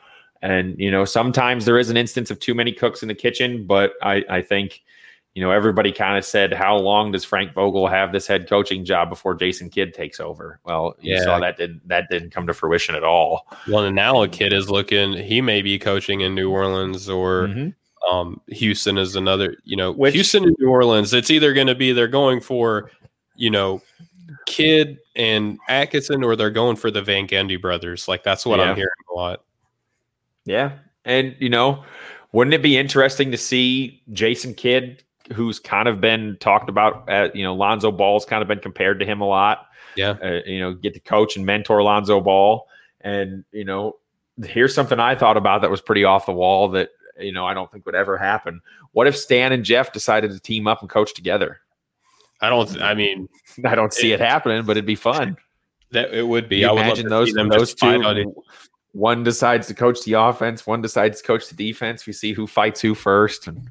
And 0.42 0.78
you 0.78 0.90
know 0.90 1.04
sometimes 1.04 1.64
there 1.64 1.78
is 1.78 1.90
an 1.90 1.96
instance 1.96 2.30
of 2.30 2.38
too 2.38 2.54
many 2.54 2.72
cooks 2.72 3.02
in 3.02 3.08
the 3.08 3.14
kitchen, 3.14 3.66
but 3.66 3.92
I 4.02 4.24
I 4.28 4.42
think 4.42 4.82
you 5.38 5.44
know, 5.44 5.52
everybody 5.52 5.92
kind 5.92 6.18
of 6.18 6.24
said, 6.24 6.52
how 6.52 6.76
long 6.76 7.12
does 7.12 7.24
Frank 7.24 7.52
Vogel 7.52 7.86
have 7.86 8.10
this 8.10 8.26
head 8.26 8.48
coaching 8.48 8.84
job 8.84 9.08
before 9.08 9.36
Jason 9.36 9.70
Kidd 9.70 9.94
takes 9.94 10.18
over? 10.18 10.58
Well, 10.64 10.96
you 11.00 11.14
yeah. 11.14 11.22
saw 11.22 11.38
that 11.38 11.56
did 11.56 11.80
that 11.86 12.08
didn't 12.10 12.30
come 12.30 12.48
to 12.48 12.52
fruition 12.52 12.96
at 12.96 13.04
all. 13.04 13.46
Well, 13.68 13.84
and 13.84 13.94
now 13.94 14.20
a 14.22 14.26
Kidd 14.26 14.52
is 14.52 14.68
looking; 14.68 15.12
he 15.12 15.40
may 15.40 15.62
be 15.62 15.78
coaching 15.78 16.22
in 16.22 16.34
New 16.34 16.50
Orleans 16.50 17.08
or 17.08 17.46
mm-hmm. 17.46 18.12
um, 18.12 18.40
Houston 18.48 18.98
is 18.98 19.14
another. 19.14 19.56
You 19.62 19.76
know, 19.76 19.92
Which, 19.92 20.14
Houston 20.14 20.42
and 20.42 20.56
New 20.58 20.70
Orleans. 20.70 21.14
It's 21.14 21.30
either 21.30 21.52
going 21.52 21.68
to 21.68 21.76
be 21.76 21.92
they're 21.92 22.08
going 22.08 22.40
for, 22.40 22.90
you 23.36 23.50
know, 23.50 23.80
Kidd 24.46 24.98
and 25.16 25.58
Atkinson, 25.68 26.24
or 26.24 26.36
they're 26.36 26.50
going 26.50 26.76
for 26.76 26.90
the 26.90 27.02
Van 27.02 27.26
Gundy 27.26 27.60
brothers. 27.60 28.08
Like 28.08 28.22
that's 28.22 28.44
what 28.44 28.58
yeah. 28.58 28.66
I'm 28.66 28.76
hearing 28.76 28.90
a 29.12 29.14
lot. 29.14 29.44
Yeah, 30.44 30.78
and 31.04 31.36
you 31.38 31.48
know, 31.48 31.84
wouldn't 32.32 32.54
it 32.54 32.62
be 32.62 32.76
interesting 32.76 33.30
to 33.30 33.38
see 33.38 34.02
Jason 34.12 34.54
Kidd 34.54 35.02
who's 35.32 35.58
kind 35.58 35.88
of 35.88 36.00
been 36.00 36.36
talked 36.40 36.68
about. 36.68 37.08
At, 37.08 37.34
you 37.36 37.42
know, 37.42 37.54
Lonzo 37.54 37.92
Ball's 37.92 38.24
kind 38.24 38.42
of 38.42 38.48
been 38.48 38.60
compared 38.60 38.98
to 39.00 39.06
him 39.06 39.20
a 39.20 39.26
lot. 39.26 39.66
Yeah, 39.96 40.10
uh, 40.22 40.40
you 40.46 40.60
know, 40.60 40.74
get 40.74 40.94
to 40.94 41.00
coach 41.00 41.36
and 41.36 41.44
mentor 41.44 41.82
Lonzo 41.82 42.20
Ball, 42.20 42.66
and 43.00 43.44
you 43.52 43.64
know, 43.64 43.96
here's 44.44 44.74
something 44.74 45.00
I 45.00 45.14
thought 45.14 45.36
about 45.36 45.62
that 45.62 45.70
was 45.70 45.80
pretty 45.80 46.04
off 46.04 46.26
the 46.26 46.32
wall 46.32 46.68
that 46.68 46.90
you 47.18 47.32
know 47.32 47.46
I 47.46 47.54
don't 47.54 47.70
think 47.72 47.84
would 47.86 47.94
ever 47.94 48.16
happen. 48.16 48.60
What 48.92 49.06
if 49.06 49.16
Stan 49.16 49.52
and 49.52 49.64
Jeff 49.64 49.92
decided 49.92 50.30
to 50.30 50.40
team 50.40 50.68
up 50.68 50.82
and 50.82 50.90
coach 50.90 51.14
together? 51.14 51.60
I 52.40 52.48
don't. 52.48 52.80
I 52.80 52.94
mean, 52.94 53.28
I 53.64 53.74
don't 53.74 53.92
see 53.92 54.12
it, 54.12 54.20
it 54.20 54.24
happening, 54.24 54.64
but 54.64 54.72
it'd 54.72 54.86
be 54.86 54.94
fun. 54.94 55.36
That 55.90 56.12
it 56.12 56.26
would 56.26 56.48
be. 56.48 56.64
I 56.64 56.72
would 56.72 56.82
imagine 56.82 57.08
those 57.08 57.32
those 57.32 57.74
two. 57.74 58.34
One 58.92 59.22
decides 59.22 59.66
to 59.68 59.74
coach 59.74 60.02
the 60.04 60.14
offense. 60.14 60.66
One 60.66 60.80
decides 60.82 61.20
to 61.20 61.26
coach 61.26 61.48
the 61.48 61.54
defense. 61.54 62.06
We 62.06 62.12
see 62.12 62.32
who 62.32 62.46
fights 62.46 62.80
who 62.80 62.94
first. 62.94 63.46
And 63.46 63.68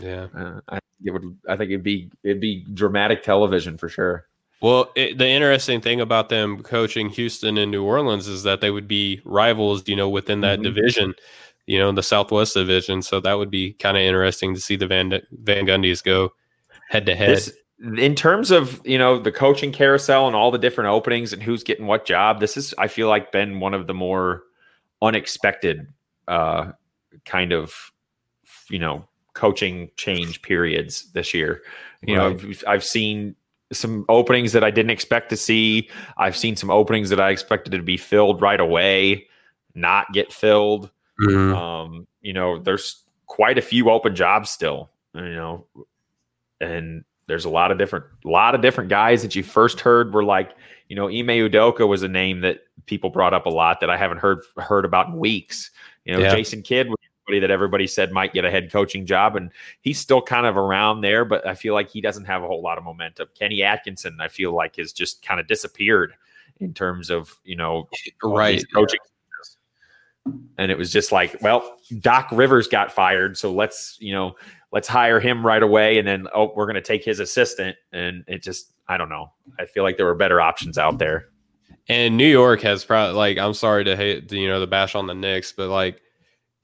yeah, 0.00 0.28
uh, 0.36 0.60
I 0.68 0.78
it 1.04 1.10
would. 1.12 1.36
I 1.48 1.56
think 1.56 1.70
it'd 1.70 1.82
be 1.82 2.10
it'd 2.22 2.40
be 2.40 2.64
dramatic 2.72 3.22
television 3.22 3.76
for 3.76 3.88
sure. 3.88 4.26
Well, 4.60 4.92
it, 4.94 5.16
the 5.16 5.26
interesting 5.26 5.80
thing 5.80 6.00
about 6.00 6.28
them 6.28 6.62
coaching 6.62 7.08
Houston 7.10 7.56
and 7.56 7.70
New 7.70 7.82
Orleans 7.82 8.28
is 8.28 8.42
that 8.42 8.60
they 8.60 8.70
would 8.70 8.86
be 8.86 9.22
rivals, 9.24 9.88
you 9.88 9.96
know, 9.96 10.08
within 10.08 10.42
that 10.42 10.58
mm-hmm. 10.58 10.74
division, 10.74 11.14
you 11.66 11.78
know, 11.78 11.88
in 11.88 11.94
the 11.94 12.02
Southwest 12.02 12.54
division. 12.54 13.00
So 13.00 13.20
that 13.20 13.34
would 13.34 13.50
be 13.50 13.72
kind 13.74 13.96
of 13.96 14.02
interesting 14.02 14.54
to 14.54 14.60
see 14.60 14.76
the 14.76 14.86
Van 14.86 15.20
Van 15.32 15.64
Gundys 15.64 16.04
go 16.04 16.32
head 16.88 17.06
to 17.06 17.16
head. 17.16 17.40
In 17.82 18.14
terms 18.14 18.50
of 18.50 18.80
you 18.84 18.98
know 18.98 19.18
the 19.18 19.32
coaching 19.32 19.72
carousel 19.72 20.26
and 20.26 20.36
all 20.36 20.50
the 20.50 20.58
different 20.58 20.90
openings 20.90 21.32
and 21.32 21.42
who's 21.42 21.62
getting 21.62 21.86
what 21.86 22.04
job, 22.04 22.40
this 22.40 22.56
is 22.56 22.74
I 22.78 22.88
feel 22.88 23.08
like 23.08 23.32
been 23.32 23.60
one 23.60 23.74
of 23.74 23.86
the 23.86 23.94
more 23.94 24.42
unexpected 25.00 25.86
uh, 26.28 26.72
kind 27.24 27.52
of 27.52 27.92
you 28.68 28.78
know 28.78 29.08
coaching 29.32 29.90
change 29.96 30.42
periods 30.42 31.10
this 31.12 31.32
year. 31.32 31.62
You 32.02 32.18
right. 32.18 32.42
know, 32.42 32.48
I've, 32.48 32.64
I've 32.66 32.84
seen 32.84 33.34
some 33.72 34.04
openings 34.08 34.52
that 34.52 34.64
I 34.64 34.70
didn't 34.70 34.90
expect 34.90 35.30
to 35.30 35.36
see. 35.36 35.88
I've 36.16 36.36
seen 36.36 36.56
some 36.56 36.70
openings 36.70 37.10
that 37.10 37.20
I 37.20 37.30
expected 37.30 37.70
to 37.72 37.82
be 37.82 37.96
filled 37.96 38.42
right 38.42 38.60
away, 38.60 39.26
not 39.74 40.12
get 40.12 40.32
filled. 40.32 40.90
Mm-hmm. 41.20 41.54
Um, 41.54 42.06
you 42.20 42.32
know, 42.32 42.58
there's 42.58 43.04
quite 43.26 43.58
a 43.58 43.62
few 43.62 43.90
open 43.90 44.16
jobs 44.16 44.50
still, 44.50 44.90
you 45.14 45.22
know, 45.22 45.66
and 46.60 47.04
there's 47.30 47.44
a 47.44 47.50
lot 47.50 47.70
of 47.70 47.78
different, 47.78 48.04
lot 48.24 48.54
of 48.54 48.60
different 48.60 48.90
guys 48.90 49.22
that 49.22 49.36
you 49.36 49.42
first 49.42 49.80
heard 49.80 50.12
were 50.12 50.24
like, 50.24 50.50
you 50.88 50.96
know, 50.96 51.06
Ime 51.06 51.28
Udoka 51.28 51.86
was 51.86 52.02
a 52.02 52.08
name 52.08 52.40
that 52.40 52.62
people 52.86 53.08
brought 53.08 53.32
up 53.32 53.46
a 53.46 53.50
lot 53.50 53.80
that 53.80 53.88
I 53.88 53.96
haven't 53.96 54.18
heard 54.18 54.40
heard 54.56 54.84
about 54.84 55.06
in 55.06 55.16
weeks. 55.16 55.70
You 56.04 56.14
know, 56.14 56.20
yeah. 56.20 56.34
Jason 56.34 56.62
Kidd 56.62 56.88
was 56.88 56.98
somebody 57.24 57.38
that 57.38 57.52
everybody 57.52 57.86
said 57.86 58.10
might 58.10 58.32
get 58.32 58.44
a 58.44 58.50
head 58.50 58.72
coaching 58.72 59.06
job, 59.06 59.36
and 59.36 59.52
he's 59.82 60.00
still 60.00 60.20
kind 60.20 60.46
of 60.46 60.56
around 60.56 61.00
there. 61.02 61.24
But 61.24 61.46
I 61.46 61.54
feel 61.54 61.74
like 61.74 61.88
he 61.88 62.00
doesn't 62.00 62.24
have 62.24 62.42
a 62.42 62.48
whole 62.48 62.60
lot 62.60 62.76
of 62.76 62.82
momentum. 62.82 63.28
Kenny 63.38 63.62
Atkinson, 63.62 64.16
I 64.20 64.26
feel 64.26 64.52
like, 64.52 64.76
has 64.76 64.92
just 64.92 65.22
kind 65.22 65.38
of 65.38 65.46
disappeared 65.46 66.14
in 66.58 66.74
terms 66.74 67.08
of 67.08 67.38
you 67.44 67.54
know 67.54 67.88
right 68.24 68.62
coaching. 68.74 68.98
And 70.58 70.70
it 70.70 70.76
was 70.76 70.92
just 70.92 71.12
like, 71.12 71.40
well, 71.40 71.78
Doc 72.00 72.28
Rivers 72.32 72.66
got 72.66 72.90
fired, 72.90 73.38
so 73.38 73.52
let's 73.52 73.96
you 74.00 74.12
know 74.12 74.34
let's 74.72 74.88
hire 74.88 75.20
him 75.20 75.44
right 75.44 75.62
away, 75.62 75.98
and 75.98 76.06
then 76.06 76.28
oh, 76.34 76.52
we're 76.54 76.66
going 76.66 76.74
to 76.74 76.80
take 76.80 77.04
his 77.04 77.20
assistant, 77.20 77.76
and 77.92 78.24
it 78.26 78.42
just 78.42 78.72
I 78.88 78.96
don't 78.96 79.08
know. 79.08 79.32
I 79.58 79.66
feel 79.66 79.82
like 79.82 79.96
there 79.96 80.06
were 80.06 80.14
better 80.14 80.40
options 80.40 80.78
out 80.78 80.98
there. 80.98 81.26
And 81.88 82.16
New 82.16 82.26
York 82.26 82.60
has 82.62 82.84
probably 82.84 83.14
like 83.14 83.38
I'm 83.38 83.54
sorry 83.54 83.84
to 83.84 83.96
hate 83.96 84.30
you 84.32 84.48
know 84.48 84.60
the 84.60 84.66
bash 84.66 84.94
on 84.94 85.06
the 85.06 85.14
Knicks, 85.14 85.52
but 85.52 85.68
like, 85.68 86.00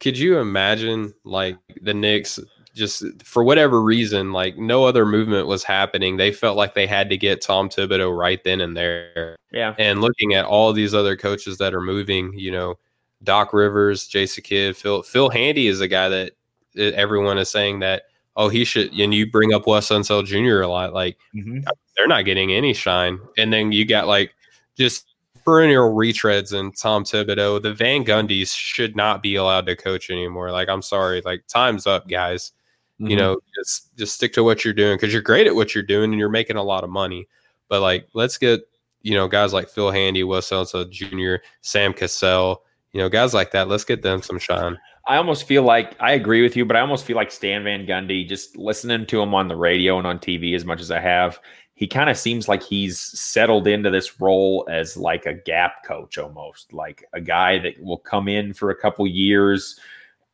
could 0.01 0.19
you 0.19 0.39
imagine 0.39 1.15
like 1.24 1.57
the 1.83 1.95
Knicks 1.95 2.39
just 2.74 3.05
for 3.24 3.43
whatever 3.43 3.83
reason 3.83 4.33
like 4.33 4.59
no 4.59 4.85
other 4.85 5.07
movement 5.07 5.47
was 5.47 5.65
happening? 5.65 6.16
They 6.16 6.33
felt 6.33 6.57
like 6.57 6.74
they 6.74 6.87
had 6.87 7.09
to 7.11 7.16
get 7.16 7.41
Tom 7.41 7.69
Thibodeau 7.69 8.16
right 8.16 8.43
then 8.45 8.61
and 8.61 8.77
there. 8.77 9.37
Yeah. 9.51 9.74
And 9.78 10.01
looking 10.01 10.35
at 10.35 10.45
all 10.45 10.73
these 10.73 10.95
other 10.95 11.16
coaches 11.16 11.59
that 11.59 11.74
are 11.74 11.81
moving, 11.81 12.39
you 12.39 12.53
know, 12.53 12.74
Doc 13.23 13.53
Rivers, 13.53 14.07
Jason 14.07 14.45
Kidd, 14.45 14.77
Phil 14.77 15.03
Phil 15.03 15.31
Handy 15.31 15.66
is 15.66 15.81
a 15.81 15.89
guy 15.89 16.09
that 16.09 16.33
everyone 16.77 17.39
is 17.39 17.51
saying 17.51 17.81
that 17.81 18.05
oh 18.36 18.48
he 18.48 18.65
should 18.65 18.93
and 18.93 19.15
you 19.15 19.31
bring 19.31 19.55
up 19.55 19.66
Wes 19.66 19.89
Unseld 19.89 20.27
Jr. 20.27 20.62
a 20.62 20.69
lot 20.69 20.93
like 20.93 21.16
mm-hmm. 21.35 21.61
they're 21.97 22.07
not 22.07 22.24
getting 22.24 22.53
any 22.53 22.74
shine. 22.74 23.19
And 23.39 23.53
then 23.53 23.73
you 23.73 23.85
got 23.85 24.07
like 24.07 24.35
just 24.77 25.07
perennial 25.47 25.94
retreads 25.94 26.53
and 26.53 26.77
Tom 26.77 27.05
Thibodeau, 27.05 27.62
the 27.62 27.73
Van 27.73 28.05
Gundys 28.05 28.55
should 28.55 28.97
not 28.97 29.23
be 29.23 29.36
allowed 29.36 29.65
to 29.66 29.77
coach 29.77 30.11
anymore. 30.11 30.51
Like, 30.51 30.69
I'm 30.69 30.82
sorry, 30.82 31.23
like 31.24 31.47
time's 31.47 31.86
up, 31.86 32.09
guys. 32.09 32.53
Mm-hmm. 33.01 33.11
You 33.11 33.16
know, 33.16 33.40
just 33.55 33.97
just 33.97 34.15
stick 34.15 34.32
to 34.35 34.43
what 34.43 34.65
you're 34.65 34.74
doing 34.74 34.97
because 34.97 35.12
you're 35.12 35.23
great 35.23 35.47
at 35.47 35.55
what 35.55 35.74
you're 35.74 35.85
doing 35.85 36.11
and 36.11 36.19
you're 36.19 36.28
making 36.28 36.57
a 36.57 36.62
lot 36.62 36.82
of 36.82 36.90
money. 36.90 37.28
But 37.69 37.81
like, 37.81 38.09
let's 38.12 38.39
get 38.39 38.62
you 39.03 39.15
know 39.15 39.28
guys 39.28 39.53
like 39.53 39.69
Phil 39.69 39.90
Handy, 39.90 40.24
Wes 40.24 40.51
Unseld 40.51 40.90
Jr., 40.90 41.44
Sam 41.61 41.93
Cassell, 41.93 42.62
you 42.93 43.01
know, 43.01 43.09
guys 43.09 43.32
like 43.32 43.53
that. 43.53 43.69
Let's 43.69 43.85
get 43.85 44.03
them 44.03 44.23
some 44.23 44.39
shine. 44.39 44.78
I 45.07 45.16
almost 45.16 45.45
feel 45.45 45.62
like 45.62 45.95
I 46.01 46.12
agree 46.12 46.43
with 46.43 46.57
you, 46.57 46.65
but 46.65 46.77
I 46.77 46.81
almost 46.81 47.05
feel 47.05 47.16
like 47.16 47.31
Stan 47.31 47.65
Van 47.65 47.87
Gundy, 47.87 48.28
just 48.28 48.57
listening 48.57 49.07
to 49.07 49.20
him 49.20 49.35
on 49.35 49.49
the 49.49 49.57
radio 49.57 49.99
and 49.99 50.07
on 50.07 50.19
TV 50.19 50.55
as 50.55 50.65
much 50.65 50.81
as 50.81 50.91
I 50.91 51.01
have, 51.01 51.39
he 51.74 51.87
kind 51.87 52.11
of 52.11 52.16
seems 52.16 52.49
like 52.49 52.62
he's 52.62 52.99
settled 52.99 53.66
into 53.66 53.91
this 53.91 54.20
role 54.20 54.66
as 54.70 54.97
like 54.97 55.27
a 55.27 55.35
gap 55.35 55.85
coach 55.85 56.19
almost 56.19 56.73
like 56.73 57.05
a 57.12 57.20
guy 57.20 57.59
that 57.59 57.74
will 57.83 57.99
come 57.99 58.28
in 58.28 58.55
for 58.55 58.70
a 58.70 58.77
couple 58.77 59.07
years 59.07 59.78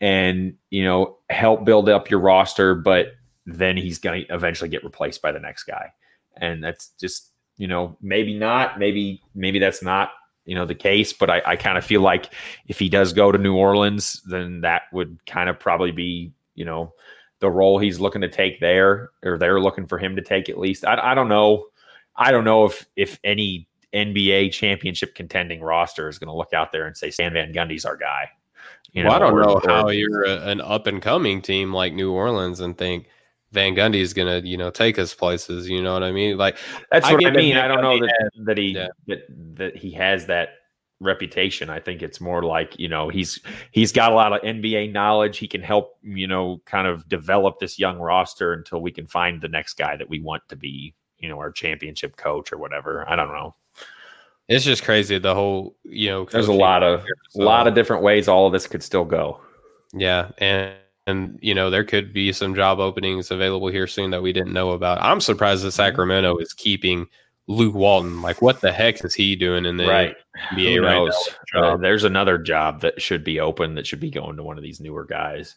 and 0.01 0.55
you 0.71 0.85
know 0.85 1.19
help 1.31 1.65
build 1.65 1.89
up 1.89 2.11
your 2.11 2.21
roster 2.21 2.75
but 2.75 3.15
then 3.47 3.77
he's 3.77 3.99
going 3.99 4.25
to 4.25 4.35
eventually 4.35 4.69
get 4.69 4.85
replaced 4.85 5.23
by 5.23 5.33
the 5.33 5.41
next 5.41 5.65
guy. 5.65 5.93
And 6.37 6.63
that's 6.63 6.91
just 7.01 7.31
you 7.57 7.69
know 7.69 7.97
maybe 8.01 8.39
not 8.39 8.79
maybe 8.79 9.23
maybe 9.35 9.59
that's 9.59 9.83
not 9.83 10.11
you 10.45 10.55
know 10.55 10.67
the 10.67 10.75
case 10.75 11.13
but 11.13 11.31
i, 11.31 11.41
I 11.47 11.57
kind 11.57 11.79
of 11.79 11.85
feel 11.85 12.01
like 12.01 12.33
if 12.67 12.79
he 12.79 12.89
does 12.89 13.13
go 13.13 13.31
to 13.31 13.39
new 13.39 13.55
orleans 13.55 14.21
then 14.27 14.63
that 14.63 14.83
would 14.93 15.19
kind 15.27 15.49
of 15.49 15.59
probably 15.59 15.93
be 15.93 16.33
you 16.55 16.65
know 16.65 16.93
the 17.43 17.51
role 17.51 17.79
he's 17.79 18.01
looking 18.01 18.23
to 18.23 18.29
take 18.29 18.61
there, 18.61 19.11
or 19.23 19.37
they're 19.37 19.61
looking 19.61 19.87
for 19.87 19.99
him 19.99 20.17
to 20.17 20.23
take 20.23 20.49
at 20.49 20.59
least. 20.59 20.87
I, 20.87 21.11
I 21.11 21.15
don't 21.15 21.29
know. 21.29 21.67
I 22.17 22.31
don't 22.31 22.45
know 22.45 22.65
if 22.65 22.87
if 22.97 23.19
any 23.25 23.69
NBA 23.93 24.53
championship 24.53 25.15
contending 25.15 25.61
roster 25.61 26.09
is 26.09 26.19
going 26.19 26.29
to 26.29 26.37
look 26.37 26.55
out 26.55 26.73
there 26.73 26.87
and 26.87 26.97
say 26.97 27.11
Stan 27.11 27.35
Van 27.35 27.53
Gundy's 27.53 27.85
our 27.85 27.97
guy. 27.97 28.31
You 28.93 29.03
know, 29.03 29.09
well, 29.09 29.17
I 29.17 29.19
don't 29.19 29.35
or, 29.35 29.43
know 29.43 29.61
how 29.67 29.87
or, 29.87 29.93
you're 29.93 30.25
a, 30.25 30.47
an 30.47 30.61
up 30.61 30.87
and 30.87 31.03
coming 31.03 31.43
team 31.43 31.73
like 31.73 31.93
New 31.93 32.13
Orleans 32.13 32.61
and 32.61 32.79
think 32.79 33.09
Van 33.53 33.75
Gundy 33.75 34.01
is 34.01 34.15
going 34.15 34.43
to, 34.43 34.49
you 34.49 34.57
know, 34.57 34.71
take 34.71 34.99
us 34.99 35.15
places. 35.15 35.69
You 35.69 35.83
know 35.83 35.93
what 35.93 36.03
I 36.03 36.11
mean? 36.11 36.37
Like 36.37 36.57
that's 36.91 37.11
what 37.11 37.25
I, 37.25 37.29
I 37.29 37.33
mean. 37.33 37.57
I 37.57 37.69
don't 37.69 37.83
know 37.83 37.99
that, 37.99 38.31
that 38.45 38.59
he 38.59 38.69
yeah. 38.69 38.89
that 39.07 39.19
that 39.57 39.77
he 39.77 39.93
has 39.93 40.27
that 40.27 40.51
reputation. 41.01 41.69
I 41.69 41.81
think 41.81 42.03
it's 42.03 42.21
more 42.21 42.43
like, 42.43 42.79
you 42.79 42.89
know, 42.89 43.09
he's 43.09 43.39
he's 43.71 43.93
got 43.93 44.13
a 44.13 44.15
lot 44.15 44.33
of 44.33 44.41
NBA 44.43 44.93
knowledge. 44.93 45.39
He 45.39 45.47
can 45.47 45.63
help, 45.63 45.99
you 46.03 46.27
know, 46.27 46.63
kind 46.65 46.87
of 46.87 47.09
develop 47.09 47.59
this 47.59 47.79
young 47.79 47.99
roster 47.99 48.55
until 48.55 48.81
we 48.81 48.91
can 48.91 49.07
find 49.07 49.41
the 49.41 49.49
next 49.49 49.75
guy 49.75 49.97
that 49.97 50.09
we 50.09 50.21
want 50.21 50.43
to 50.49 50.57
be, 50.57 50.95
you 51.19 51.29
know, 51.29 51.39
our 51.39 51.53
championship 51.53 52.17
coach 52.17 52.53
or 52.53 52.59
whatever. 52.59 53.09
I 53.09 53.17
don't 53.17 53.33
know. 53.33 53.55
It's 54.49 54.65
just 54.65 54.85
crazy 54.85 55.19
the 55.19 55.35
whole, 55.35 55.77
you 55.85 56.09
know, 56.09 56.25
there's 56.25 56.49
a 56.49 56.53
lot 56.53 56.83
of 56.83 57.05
a 57.37 57.43
lot 57.43 57.67
of 57.67 57.75
different 57.75 58.03
ways 58.03 58.29
all 58.29 58.47
of 58.47 58.53
this 58.53 58.67
could 58.67 58.83
still 58.83 59.05
go. 59.05 59.41
Yeah, 59.93 60.31
and 60.39 60.75
and 61.07 61.39
you 61.43 61.55
know 61.55 61.71
there 61.71 61.85
could 61.85 62.13
be 62.13 62.33
some 62.33 62.55
job 62.55 62.79
openings 62.79 63.31
available 63.31 63.69
here 63.69 63.87
soon 63.87 64.11
that 64.11 64.23
we 64.23 64.33
didn't 64.33 64.53
know 64.53 64.71
about. 64.71 65.01
I'm 65.01 65.21
surprised 65.21 65.63
that 65.65 65.69
mm-hmm. 65.69 65.77
Sacramento 65.77 66.37
is 66.39 66.53
keeping 66.53 67.07
Luke 67.49 67.75
Walton. 67.75 68.23
Like, 68.23 68.41
what 68.41 68.61
the 68.61 68.73
heck 68.73 69.05
is 69.05 69.15
he 69.15 69.37
doing 69.37 69.65
in 69.65 69.77
the 69.77 69.87
right. 69.87 70.17
NBA 70.53 70.77
Who 70.77 70.83
right 70.83 71.13
now? 71.55 71.61
Uh, 71.61 71.77
there's 71.77 72.05
another 72.05 72.39
job 72.39 72.81
that 72.83 73.01
should 73.01 73.25
be 73.25 73.41
open 73.41 73.75
that 73.75 73.87
should 73.87 74.01
be 74.01 74.11
going 74.11 74.37
to 74.37 74.43
one 74.43 74.57
of 74.57 74.63
these 74.63 74.81
newer 74.81 75.05
guys. 75.05 75.57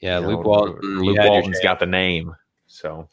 Yeah, 0.00 0.20
you 0.20 0.26
Luke 0.26 0.44
know, 0.44 0.48
Walton. 0.48 1.00
Luke 1.00 1.18
Walton's 1.18 1.60
got 1.62 1.78
the 1.78 1.86
name. 1.86 2.34
So 2.66 3.08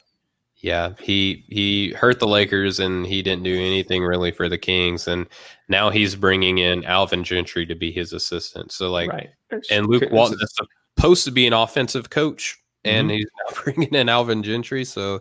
yeah, 0.56 0.92
he 1.00 1.44
he 1.48 1.92
hurt 1.92 2.20
the 2.20 2.28
Lakers 2.28 2.80
and 2.80 3.06
he 3.06 3.22
didn't 3.22 3.44
do 3.44 3.54
anything 3.54 4.04
really 4.04 4.30
for 4.30 4.48
the 4.48 4.58
Kings, 4.58 5.08
and 5.08 5.26
now 5.68 5.90
he's 5.90 6.14
bringing 6.14 6.58
in 6.58 6.84
Alvin 6.84 7.24
Gentry 7.24 7.66
to 7.66 7.74
be 7.74 7.90
his 7.90 8.12
assistant. 8.12 8.72
So 8.72 8.90
like, 8.90 9.10
right. 9.10 9.30
and 9.70 9.86
Luke 9.86 10.10
Walton 10.12 10.38
is 10.40 10.54
supposed 10.96 11.24
to 11.24 11.30
be 11.30 11.46
an 11.46 11.52
offensive 11.52 12.10
coach, 12.10 12.58
and 12.84 13.08
mm-hmm. 13.08 13.16
he's 13.16 13.26
now 13.48 13.62
bringing 13.64 13.94
in 13.94 14.08
Alvin 14.08 14.42
Gentry. 14.42 14.84
So 14.84 15.20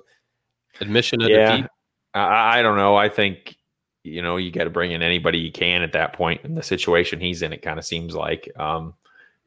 admission 0.80 1.22
of 1.22 1.30
yeah. 1.30 1.58
defeat. 1.58 1.72
I, 2.14 2.60
I 2.60 2.62
don't 2.62 2.78
know. 2.78 2.96
I 2.96 3.10
think 3.10 3.56
you 4.04 4.22
know 4.22 4.38
you 4.38 4.52
got 4.52 4.66
to 4.66 4.70
bring 4.70 4.92
in 4.92 5.02
anybody 5.02 5.40
you 5.40 5.52
can 5.52 5.82
at 5.82 5.94
that 5.94 6.14
point 6.14 6.42
in 6.44 6.56
the 6.56 6.64
situation 6.64 7.20
he's 7.20 7.42
in. 7.42 7.54
It 7.54 7.62
kind 7.62 7.80
of 7.80 7.86
seems 7.86 8.16
like. 8.16 8.50
Um, 8.58 8.94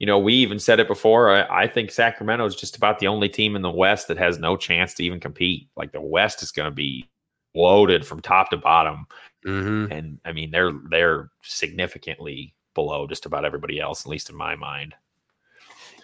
you 0.01 0.07
know, 0.07 0.19
we 0.19 0.35
even 0.35 0.59
said 0.59 0.81
it 0.81 0.89
before. 0.89 1.31
I, 1.31 1.63
I, 1.63 1.69
think 1.69 1.93
Sacramento 1.93 2.45
is 2.45 2.57
just 2.57 2.77
about 2.77 2.99
the 2.99 3.07
only 3.07 3.29
team 3.29 3.55
in 3.55 3.63
the 3.63 3.71
West 3.71 4.09
that 4.09 4.19
has 4.19 4.41
no 4.41 4.57
chance 4.57 4.93
to 4.95 5.05
even 5.05 5.21
compete. 5.21 5.69
Like 5.77 5.93
the 5.93 6.01
West 6.01 6.43
is 6.43 6.51
going 6.51 6.67
to 6.67 6.75
be 6.75 7.09
loaded 7.55 8.05
from 8.05 8.21
top 8.21 8.51
to 8.51 8.57
bottom, 8.57 9.07
mm-hmm. 9.47 9.93
and 9.93 10.19
I 10.25 10.33
mean 10.33 10.51
they're 10.51 10.73
they're 10.91 11.31
significantly 11.43 12.55
below 12.75 13.07
just 13.07 13.25
about 13.25 13.45
everybody 13.45 13.81
else, 13.81 14.05
at 14.05 14.11
least 14.11 14.31
in 14.31 14.37
my 14.37 14.57
mind. 14.57 14.95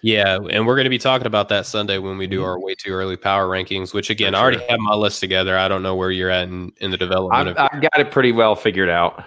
Yeah, 0.02 0.38
and 0.50 0.66
we're 0.66 0.76
going 0.76 0.84
to 0.84 0.90
be 0.90 0.98
talking 0.98 1.26
about 1.26 1.48
that 1.50 1.66
Sunday 1.66 1.98
when 1.98 2.16
we 2.16 2.26
do 2.26 2.38
mm-hmm. 2.38 2.46
our 2.46 2.58
way 2.58 2.74
too 2.74 2.92
early 2.92 3.16
power 3.16 3.48
rankings. 3.48 3.92
Which 3.92 4.10
again, 4.10 4.32
sure. 4.32 4.38
I 4.38 4.42
already 4.42 4.64
have 4.68 4.80
my 4.80 4.94
list 4.94 5.20
together. 5.20 5.56
I 5.58 5.68
don't 5.68 5.82
know 5.82 5.94
where 5.94 6.10
you're 6.10 6.30
at 6.30 6.48
in, 6.48 6.72
in 6.78 6.90
the 6.90 6.96
development. 6.96 7.58
I've, 7.58 7.70
I've 7.72 7.82
got 7.82 7.98
it 7.98 8.10
pretty 8.10 8.32
well 8.32 8.54
figured 8.54 8.88
out. 8.88 9.24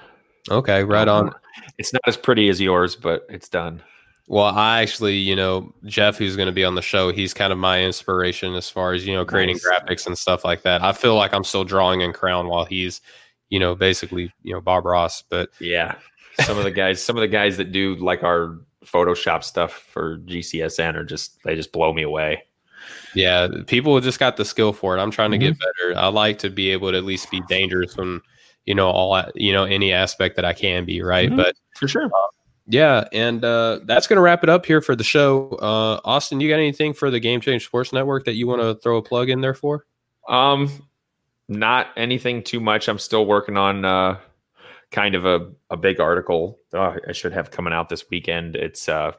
Okay, 0.49 0.83
right 0.83 1.07
on. 1.07 1.33
It's 1.77 1.93
not 1.93 2.01
as 2.07 2.17
pretty 2.17 2.49
as 2.49 2.59
yours, 2.59 2.95
but 2.95 3.25
it's 3.29 3.49
done. 3.49 3.81
Well, 4.27 4.45
I 4.45 4.81
actually, 4.81 5.17
you 5.17 5.35
know, 5.35 5.73
Jeff, 5.85 6.17
who's 6.17 6.35
going 6.35 6.47
to 6.47 6.53
be 6.53 6.63
on 6.63 6.75
the 6.75 6.81
show, 6.81 7.11
he's 7.11 7.33
kind 7.33 7.51
of 7.51 7.59
my 7.59 7.83
inspiration 7.83 8.55
as 8.55 8.69
far 8.69 8.93
as 8.93 9.05
you 9.05 9.13
know 9.13 9.25
creating 9.25 9.57
nice. 9.57 9.65
graphics 9.65 10.07
and 10.07 10.17
stuff 10.17 10.45
like 10.45 10.61
that. 10.63 10.81
I 10.81 10.93
feel 10.93 11.15
like 11.15 11.33
I'm 11.33 11.43
still 11.43 11.63
drawing 11.63 12.01
in 12.01 12.13
Crown 12.13 12.47
while 12.47 12.65
he's, 12.65 13.01
you 13.49 13.59
know, 13.59 13.75
basically, 13.75 14.33
you 14.41 14.53
know, 14.53 14.61
Bob 14.61 14.85
Ross. 14.85 15.21
But 15.21 15.49
yeah, 15.59 15.95
some 16.39 16.57
of 16.57 16.63
the 16.63 16.71
guys, 16.71 17.03
some 17.03 17.17
of 17.17 17.21
the 17.21 17.27
guys 17.27 17.57
that 17.57 17.71
do 17.71 17.95
like 17.95 18.23
our 18.23 18.57
Photoshop 18.83 19.43
stuff 19.43 19.73
for 19.73 20.17
GCSN 20.19 20.95
are 20.95 21.03
just 21.03 21.41
they 21.43 21.55
just 21.55 21.71
blow 21.71 21.93
me 21.93 22.03
away. 22.03 22.43
Yeah, 23.15 23.47
people 23.67 23.99
just 24.01 24.19
got 24.19 24.37
the 24.37 24.45
skill 24.45 24.73
for 24.73 24.97
it. 24.97 25.01
I'm 25.01 25.11
trying 25.11 25.31
to 25.31 25.37
mm-hmm. 25.37 25.53
get 25.53 25.59
better. 25.59 25.99
I 25.99 26.07
like 26.07 26.39
to 26.39 26.49
be 26.49 26.69
able 26.71 26.91
to 26.91 26.97
at 26.97 27.03
least 27.03 27.31
be 27.31 27.41
dangerous 27.47 27.95
when 27.95 28.21
you 28.65 28.75
know 28.75 28.89
all 28.89 29.23
you 29.35 29.53
know 29.53 29.63
any 29.63 29.91
aspect 29.91 30.35
that 30.35 30.45
I 30.45 30.53
can 30.53 30.85
be 30.85 31.01
right. 31.01 31.27
Mm-hmm. 31.27 31.37
But 31.37 31.55
for 31.79 31.87
sure, 31.87 32.05
uh, 32.05 32.27
yeah, 32.67 33.07
and 33.11 33.43
uh, 33.43 33.79
that's 33.85 34.07
going 34.07 34.17
to 34.17 34.21
wrap 34.21 34.43
it 34.43 34.49
up 34.49 34.65
here 34.65 34.81
for 34.81 34.95
the 34.95 35.03
show. 35.03 35.49
Uh, 35.61 35.99
Austin, 36.05 36.39
you 36.39 36.49
got 36.49 36.59
anything 36.59 36.93
for 36.93 37.11
the 37.11 37.19
Game 37.19 37.41
Change 37.41 37.65
Sports 37.65 37.93
Network 37.93 38.25
that 38.25 38.35
you 38.35 38.47
want 38.47 38.61
to 38.61 38.75
throw 38.75 38.97
a 38.97 39.01
plug 39.01 39.29
in 39.29 39.41
there 39.41 39.53
for? 39.53 39.85
Um, 40.27 40.69
not 41.49 41.87
anything 41.97 42.43
too 42.43 42.59
much. 42.59 42.87
I'm 42.87 42.99
still 42.99 43.25
working 43.25 43.57
on 43.57 43.85
uh 43.85 44.17
kind 44.93 45.15
of 45.15 45.25
a, 45.25 45.51
a 45.71 45.75
big 45.75 45.99
article 45.99 46.59
oh, 46.73 46.95
I 47.07 47.11
should 47.11 47.33
have 47.33 47.51
coming 47.51 47.73
out 47.73 47.89
this 47.89 48.09
weekend. 48.09 48.55
It's 48.55 48.87
uh 48.87 49.11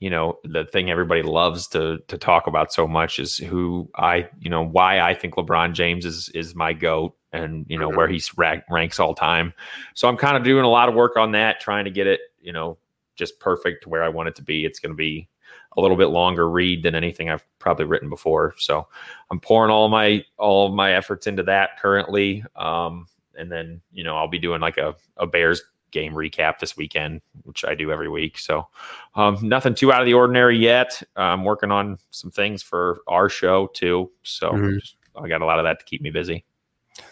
you 0.00 0.10
know 0.10 0.38
the 0.44 0.64
thing 0.64 0.90
everybody 0.90 1.22
loves 1.22 1.68
to 1.68 1.98
to 2.08 2.18
talk 2.18 2.46
about 2.46 2.72
so 2.72 2.86
much 2.86 3.18
is 3.18 3.38
who 3.38 3.88
I 3.96 4.28
you 4.40 4.50
know 4.50 4.64
why 4.64 5.00
I 5.00 5.14
think 5.14 5.34
LeBron 5.34 5.72
James 5.72 6.04
is 6.04 6.28
is 6.30 6.54
my 6.54 6.72
goat 6.72 7.16
and 7.32 7.64
you 7.68 7.78
know 7.78 7.88
mm-hmm. 7.88 7.96
where 7.96 8.08
he's 8.08 8.36
rank, 8.36 8.64
ranks 8.68 8.98
all 8.98 9.14
time. 9.14 9.54
So 9.94 10.08
I'm 10.08 10.16
kind 10.16 10.36
of 10.36 10.44
doing 10.44 10.64
a 10.64 10.68
lot 10.68 10.88
of 10.88 10.94
work 10.94 11.16
on 11.16 11.32
that, 11.32 11.60
trying 11.60 11.84
to 11.84 11.90
get 11.90 12.06
it 12.06 12.20
you 12.40 12.52
know 12.52 12.76
just 13.16 13.40
perfect 13.40 13.86
where 13.86 14.02
I 14.02 14.08
want 14.08 14.28
it 14.28 14.36
to 14.36 14.42
be. 14.42 14.64
It's 14.64 14.78
going 14.78 14.92
to 14.92 14.96
be 14.96 15.28
a 15.76 15.80
little 15.80 15.96
bit 15.96 16.06
longer 16.06 16.48
read 16.48 16.82
than 16.82 16.94
anything 16.94 17.30
I've 17.30 17.44
probably 17.58 17.84
written 17.84 18.08
before. 18.08 18.54
So 18.58 18.88
I'm 19.30 19.40
pouring 19.40 19.70
all 19.70 19.88
my 19.88 20.24
all 20.38 20.66
of 20.68 20.74
my 20.74 20.94
efforts 20.94 21.26
into 21.26 21.42
that 21.44 21.78
currently. 21.80 22.44
Um, 22.56 23.06
and 23.38 23.50
then 23.50 23.80
you 23.92 24.04
know 24.04 24.16
I'll 24.16 24.28
be 24.28 24.38
doing 24.38 24.60
like 24.60 24.76
a, 24.76 24.94
a 25.16 25.26
Bears 25.26 25.62
game 25.90 26.12
recap 26.12 26.58
this 26.58 26.76
weekend, 26.76 27.20
which 27.44 27.64
I 27.64 27.74
do 27.74 27.90
every 27.90 28.08
week. 28.08 28.38
So 28.38 28.66
um, 29.14 29.38
nothing 29.42 29.74
too 29.74 29.92
out 29.92 30.00
of 30.00 30.06
the 30.06 30.14
ordinary 30.14 30.58
yet. 30.58 31.02
I'm 31.16 31.44
working 31.44 31.70
on 31.70 31.98
some 32.10 32.30
things 32.30 32.62
for 32.62 33.00
our 33.06 33.28
show 33.28 33.68
too. 33.68 34.10
So 34.22 34.50
mm-hmm. 34.50 34.78
just, 34.78 34.96
I 35.16 35.28
got 35.28 35.40
a 35.42 35.46
lot 35.46 35.58
of 35.58 35.64
that 35.64 35.78
to 35.80 35.84
keep 35.84 36.02
me 36.02 36.10
busy. 36.10 36.44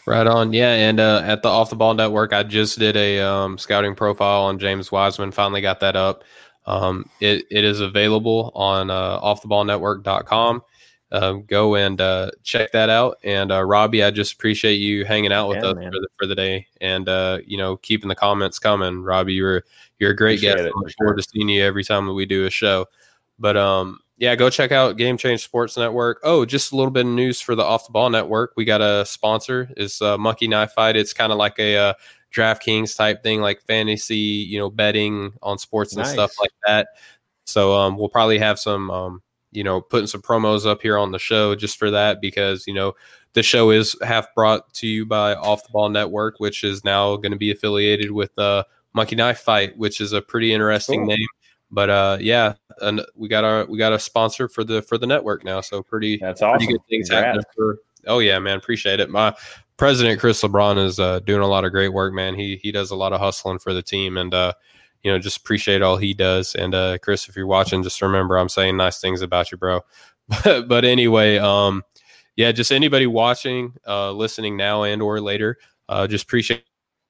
Right 0.04 0.26
on, 0.26 0.52
yeah. 0.52 0.72
And 0.72 0.98
uh, 0.98 1.22
at 1.24 1.42
the 1.42 1.48
Off 1.48 1.70
the 1.70 1.76
Ball 1.76 1.94
Network, 1.94 2.32
I 2.32 2.42
just 2.42 2.78
did 2.78 2.96
a 2.96 3.20
um, 3.20 3.56
scouting 3.56 3.94
profile 3.94 4.42
on 4.42 4.58
James 4.58 4.90
Wiseman. 4.90 5.30
Finally 5.30 5.60
got 5.60 5.80
that 5.80 5.96
up. 5.96 6.24
Um, 6.66 7.08
it, 7.20 7.44
it 7.50 7.64
is 7.64 7.80
available 7.80 8.50
on 8.54 8.90
uh, 8.90 9.20
offtheballnetwork.com. 9.20 10.62
Um, 11.12 11.44
go 11.44 11.76
and 11.76 12.00
uh, 12.00 12.30
check 12.42 12.72
that 12.72 12.90
out. 12.90 13.18
And 13.22 13.52
uh, 13.52 13.62
Robbie, 13.62 14.02
I 14.02 14.10
just 14.10 14.32
appreciate 14.32 14.74
you 14.74 15.04
hanging 15.04 15.32
out 15.32 15.48
with 15.48 15.62
yeah, 15.62 15.70
us 15.70 15.74
for 15.74 15.90
the, 15.90 16.08
for 16.18 16.26
the 16.26 16.34
day 16.34 16.66
and 16.80 17.08
uh, 17.08 17.38
you 17.46 17.56
know 17.56 17.76
keeping 17.76 18.08
the 18.08 18.14
comments 18.14 18.58
coming. 18.58 19.02
Robbie, 19.02 19.34
you're 19.34 19.64
you're 19.98 20.10
a 20.10 20.16
great 20.16 20.40
appreciate 20.40 20.64
guest. 20.64 20.74
I 20.74 20.78
look 20.78 20.92
forward 20.98 21.16
to 21.18 21.22
seeing 21.22 21.48
you 21.48 21.62
every 21.62 21.84
time 21.84 22.06
that 22.06 22.14
we 22.14 22.26
do 22.26 22.46
a 22.46 22.50
show. 22.50 22.86
But 23.38 23.56
um, 23.56 24.00
yeah, 24.18 24.34
go 24.34 24.50
check 24.50 24.72
out 24.72 24.96
Game 24.96 25.16
Change 25.16 25.42
Sports 25.42 25.76
Network. 25.76 26.20
Oh, 26.22 26.44
just 26.44 26.72
a 26.72 26.76
little 26.76 26.90
bit 26.90 27.06
of 27.06 27.12
news 27.12 27.40
for 27.40 27.54
the 27.54 27.62
Off 27.62 27.86
the 27.86 27.92
Ball 27.92 28.10
Network. 28.10 28.54
We 28.56 28.64
got 28.64 28.80
a 28.80 29.04
sponsor. 29.04 29.70
It's 29.76 30.00
uh, 30.00 30.16
Monkey 30.16 30.48
Knife 30.48 30.72
Fight. 30.72 30.96
It's 30.96 31.12
kind 31.12 31.32
of 31.32 31.38
like 31.38 31.58
a 31.58 31.76
uh, 31.76 31.94
DraftKings 32.34 32.96
type 32.96 33.22
thing, 33.22 33.40
like 33.40 33.62
fantasy, 33.62 34.16
you 34.16 34.58
know, 34.58 34.70
betting 34.70 35.34
on 35.42 35.58
sports 35.58 35.94
and 35.94 36.02
nice. 36.02 36.12
stuff 36.12 36.32
like 36.40 36.52
that. 36.66 36.88
So 37.44 37.74
um, 37.74 37.96
we'll 37.96 38.08
probably 38.08 38.38
have 38.38 38.58
some, 38.58 38.90
um, 38.90 39.22
you 39.56 39.64
know, 39.64 39.80
putting 39.80 40.06
some 40.06 40.20
promos 40.20 40.66
up 40.66 40.82
here 40.82 40.98
on 40.98 41.12
the 41.12 41.18
show 41.18 41.54
just 41.54 41.78
for 41.78 41.90
that 41.90 42.20
because 42.20 42.66
you 42.66 42.74
know 42.74 42.94
the 43.32 43.42
show 43.42 43.70
is 43.70 43.96
half 44.02 44.32
brought 44.34 44.72
to 44.74 44.86
you 44.86 45.06
by 45.06 45.34
Off 45.34 45.62
the 45.64 45.72
Ball 45.72 45.88
Network, 45.88 46.38
which 46.38 46.62
is 46.62 46.84
now 46.84 47.16
going 47.16 47.32
to 47.32 47.38
be 47.38 47.50
affiliated 47.50 48.10
with 48.10 48.38
uh, 48.38 48.64
Monkey 48.92 49.16
Knife 49.16 49.40
Fight, 49.40 49.76
which 49.76 50.00
is 50.00 50.12
a 50.12 50.20
pretty 50.20 50.52
interesting 50.52 51.00
cool. 51.00 51.16
name. 51.16 51.26
But 51.70 51.90
uh, 51.90 52.18
yeah, 52.20 52.54
and 52.82 53.00
we 53.14 53.28
got 53.28 53.44
our 53.44 53.64
we 53.64 53.78
got 53.78 53.94
a 53.94 53.98
sponsor 53.98 54.46
for 54.46 54.62
the 54.62 54.82
for 54.82 54.98
the 54.98 55.06
network 55.06 55.42
now, 55.42 55.62
so 55.62 55.82
pretty 55.82 56.18
that's 56.18 56.42
awesome. 56.42 56.58
Pretty 56.58 56.72
good 56.74 56.82
things 56.88 57.10
happening 57.10 57.42
for. 57.56 57.78
Oh 58.06 58.18
yeah, 58.20 58.38
man, 58.38 58.58
appreciate 58.58 59.00
it. 59.00 59.10
My 59.10 59.34
president 59.78 60.20
Chris 60.20 60.42
LeBron 60.42 60.84
is 60.84 61.00
uh, 61.00 61.20
doing 61.20 61.40
a 61.40 61.46
lot 61.46 61.64
of 61.64 61.72
great 61.72 61.92
work, 61.92 62.12
man. 62.12 62.34
He 62.34 62.56
he 62.56 62.72
does 62.72 62.90
a 62.90 62.96
lot 62.96 63.12
of 63.12 63.20
hustling 63.20 63.58
for 63.58 63.72
the 63.72 63.82
team, 63.82 64.16
and 64.16 64.32
uh, 64.32 64.52
you 65.06 65.12
know, 65.12 65.20
just 65.20 65.36
appreciate 65.36 65.82
all 65.82 65.96
he 65.96 66.12
does. 66.12 66.56
And 66.56 66.74
uh, 66.74 66.98
Chris, 66.98 67.28
if 67.28 67.36
you're 67.36 67.46
watching, 67.46 67.80
just 67.80 68.02
remember 68.02 68.36
I'm 68.38 68.48
saying 68.48 68.76
nice 68.76 69.00
things 69.00 69.22
about 69.22 69.52
you, 69.52 69.56
bro. 69.56 69.82
but, 70.42 70.66
but 70.66 70.84
anyway, 70.84 71.38
um, 71.38 71.84
yeah, 72.34 72.50
just 72.50 72.72
anybody 72.72 73.06
watching, 73.06 73.72
uh, 73.86 74.10
listening 74.10 74.56
now 74.56 74.82
and 74.82 75.00
or 75.00 75.20
later, 75.20 75.58
uh, 75.88 76.08
just 76.08 76.24
appreciate 76.24 76.64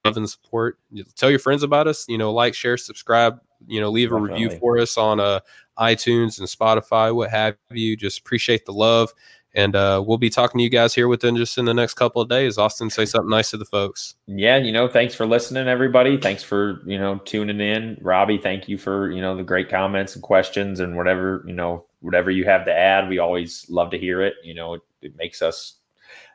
love 0.05 0.19
and 0.19 0.29
support. 0.29 0.79
Tell 1.15 1.31
your 1.31 1.39
friends 1.39 1.63
about 1.63 1.89
us. 1.89 2.05
You 2.07 2.19
know, 2.19 2.35
like, 2.35 2.53
share, 2.53 2.77
subscribe. 2.77 3.41
You 3.67 3.81
know, 3.81 3.89
leave 3.89 4.11
Definitely. 4.11 4.29
a 4.29 4.49
review 4.49 4.59
for 4.59 4.77
us 4.77 4.99
on 4.99 5.19
uh, 5.19 5.41
iTunes 5.79 6.39
and 6.39 6.47
Spotify, 6.47 7.15
what 7.15 7.31
have 7.31 7.57
you. 7.71 7.97
Just 7.97 8.19
appreciate 8.19 8.67
the 8.67 8.75
love 8.75 9.11
and 9.57 9.75
uh, 9.75 10.05
we'll 10.07 10.19
be 10.19 10.29
talking 10.29 10.59
to 10.59 10.63
you 10.63 10.69
guys 10.69 10.95
here 10.95 11.09
within 11.09 11.35
just 11.35 11.57
in 11.57 11.65
the 11.65 11.73
next 11.73 11.95
couple 11.95 12.21
of 12.21 12.29
days. 12.29 12.59
Austin, 12.59 12.91
say 12.91 13.07
something 13.07 13.31
nice 13.31 13.51
to 13.51 13.57
the 13.57 13.65
folks. 13.65 14.15
Yeah, 14.27 14.59
you 14.59 14.71
know, 14.71 14.87
thanks 14.87 15.15
for 15.15 15.27
listening, 15.27 15.67
everybody. 15.67 16.19
Thanks 16.19 16.43
for 16.43 16.83
you 16.85 16.99
know 16.99 17.17
tuning 17.25 17.61
in, 17.61 17.99
Robbie. 18.03 18.39
Thank 18.39 18.69
you 18.69 18.77
for 18.77 19.11
you 19.11 19.23
know 19.23 19.35
the 19.35 19.43
great 19.43 19.71
comments 19.71 20.15
and 20.15 20.23
questions 20.23 20.79
and 20.79 20.95
whatever 20.95 21.43
you 21.47 21.55
know 21.55 21.87
whatever 22.01 22.31
you 22.31 22.45
have 22.45 22.67
to 22.67 22.73
add. 22.73 23.09
We 23.09 23.19
always 23.19 23.69
love 23.71 23.91
to 23.93 23.99
hear 23.99 24.21
it. 24.21 24.35
You 24.45 24.55
know, 24.55 24.75
it, 24.75 24.83
it 25.01 25.17
makes 25.17 25.41
us. 25.41 25.77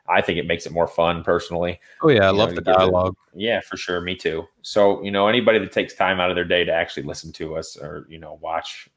I 0.08 0.20
think 0.20 0.36
it 0.38 0.48
makes 0.48 0.66
it 0.66 0.72
more 0.72 0.88
fun 0.88 1.22
personally. 1.22 1.78
Oh 2.02 2.08
yeah, 2.08 2.26
I 2.26 2.32
you 2.32 2.36
love 2.36 2.50
know, 2.50 2.56
the 2.56 2.62
dialogue. 2.62 3.14
yeah, 3.34 3.60
for 3.60 3.76
sure. 3.76 4.00
Me 4.00 4.16
too. 4.16 4.48
So 4.62 5.00
you 5.04 5.12
know, 5.12 5.28
anybody 5.28 5.60
that 5.60 5.70
takes 5.70 5.94
time 5.94 6.18
out 6.18 6.30
of 6.30 6.34
their 6.34 6.44
day 6.44 6.64
to 6.64 6.72
actually 6.72 7.04
listen 7.04 7.32
to 7.34 7.54
us 7.54 7.76
or 7.76 8.04
you 8.10 8.18
know 8.18 8.40
watch 8.42 8.88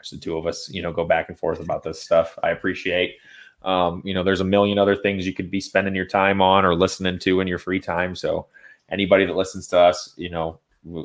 watch 0.00 0.10
the 0.10 0.18
two 0.18 0.36
of 0.36 0.46
us, 0.46 0.70
you 0.70 0.82
know, 0.82 0.92
go 0.92 1.04
back 1.04 1.28
and 1.28 1.38
forth 1.38 1.60
about 1.60 1.82
this 1.82 2.02
stuff, 2.02 2.38
I 2.42 2.50
appreciate. 2.50 3.16
Um, 3.62 4.02
you 4.04 4.14
know, 4.14 4.22
there's 4.22 4.40
a 4.40 4.44
million 4.44 4.78
other 4.78 4.96
things 4.96 5.26
you 5.26 5.34
could 5.34 5.50
be 5.50 5.60
spending 5.60 5.94
your 5.94 6.06
time 6.06 6.40
on 6.40 6.64
or 6.64 6.74
listening 6.74 7.18
to 7.20 7.40
in 7.40 7.46
your 7.46 7.58
free 7.58 7.80
time. 7.80 8.14
So 8.16 8.46
anybody 8.90 9.26
that 9.26 9.36
listens 9.36 9.66
to 9.68 9.78
us, 9.78 10.14
you 10.16 10.30
know, 10.30 10.58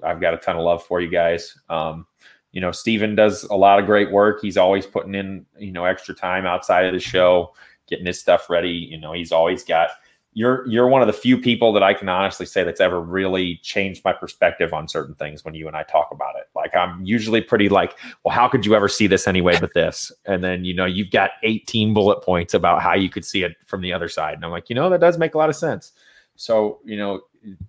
I've 0.03 0.21
got 0.21 0.33
a 0.33 0.37
ton 0.37 0.55
of 0.55 0.63
love 0.63 0.83
for 0.83 1.01
you 1.01 1.09
guys. 1.09 1.57
Um, 1.69 2.07
you 2.51 2.61
know, 2.61 2.71
Stephen 2.71 3.15
does 3.15 3.43
a 3.43 3.55
lot 3.55 3.79
of 3.79 3.85
great 3.85 4.11
work. 4.11 4.39
He's 4.41 4.57
always 4.57 4.85
putting 4.85 5.15
in, 5.15 5.45
you 5.59 5.73
know, 5.73 5.83
extra 5.83 6.15
time 6.15 6.45
outside 6.45 6.85
of 6.85 6.93
the 6.93 6.99
show, 6.99 7.53
getting 7.87 8.05
his 8.05 8.19
stuff 8.19 8.49
ready. 8.49 8.69
You 8.69 8.97
know, 8.97 9.11
he's 9.11 9.33
always 9.33 9.65
got 9.65 9.89
you're 10.35 10.67
you're 10.67 10.87
one 10.87 11.01
of 11.01 11.07
the 11.07 11.13
few 11.13 11.37
people 11.37 11.71
that 11.71 11.81
I 11.81 11.93
can 11.93 12.09
honestly 12.09 12.45
say 12.45 12.65
that's 12.65 12.81
ever 12.81 12.99
really 13.01 13.55
changed 13.63 14.03
my 14.03 14.11
perspective 14.11 14.73
on 14.73 14.89
certain 14.89 15.15
things 15.15 15.45
when 15.45 15.55
you 15.55 15.67
and 15.67 15.77
I 15.77 15.83
talk 15.83 16.09
about 16.11 16.35
it. 16.35 16.49
Like 16.53 16.75
I'm 16.75 17.03
usually 17.05 17.39
pretty 17.39 17.69
like, 17.69 17.97
well, 18.23 18.35
how 18.35 18.49
could 18.49 18.65
you 18.65 18.75
ever 18.75 18.89
see 18.89 19.07
this 19.07 19.29
anyway 19.29 19.57
but 19.59 19.73
this? 19.73 20.11
And 20.25 20.43
then 20.43 20.65
you 20.65 20.73
know 20.73 20.85
you've 20.85 21.09
got 21.09 21.31
18 21.43 21.93
bullet 21.93 22.21
points 22.21 22.53
about 22.53 22.81
how 22.81 22.93
you 22.93 23.09
could 23.09 23.23
see 23.23 23.43
it 23.43 23.55
from 23.65 23.79
the 23.81 23.93
other 23.93 24.09
side. 24.09 24.33
And 24.33 24.43
I'm 24.43 24.51
like, 24.51 24.69
you 24.69 24.75
know, 24.75 24.89
that 24.89 24.99
does 24.99 25.17
make 25.17 25.35
a 25.35 25.37
lot 25.37 25.49
of 25.49 25.55
sense. 25.55 25.93
So, 26.35 26.79
you 26.83 26.97
know, 26.97 27.21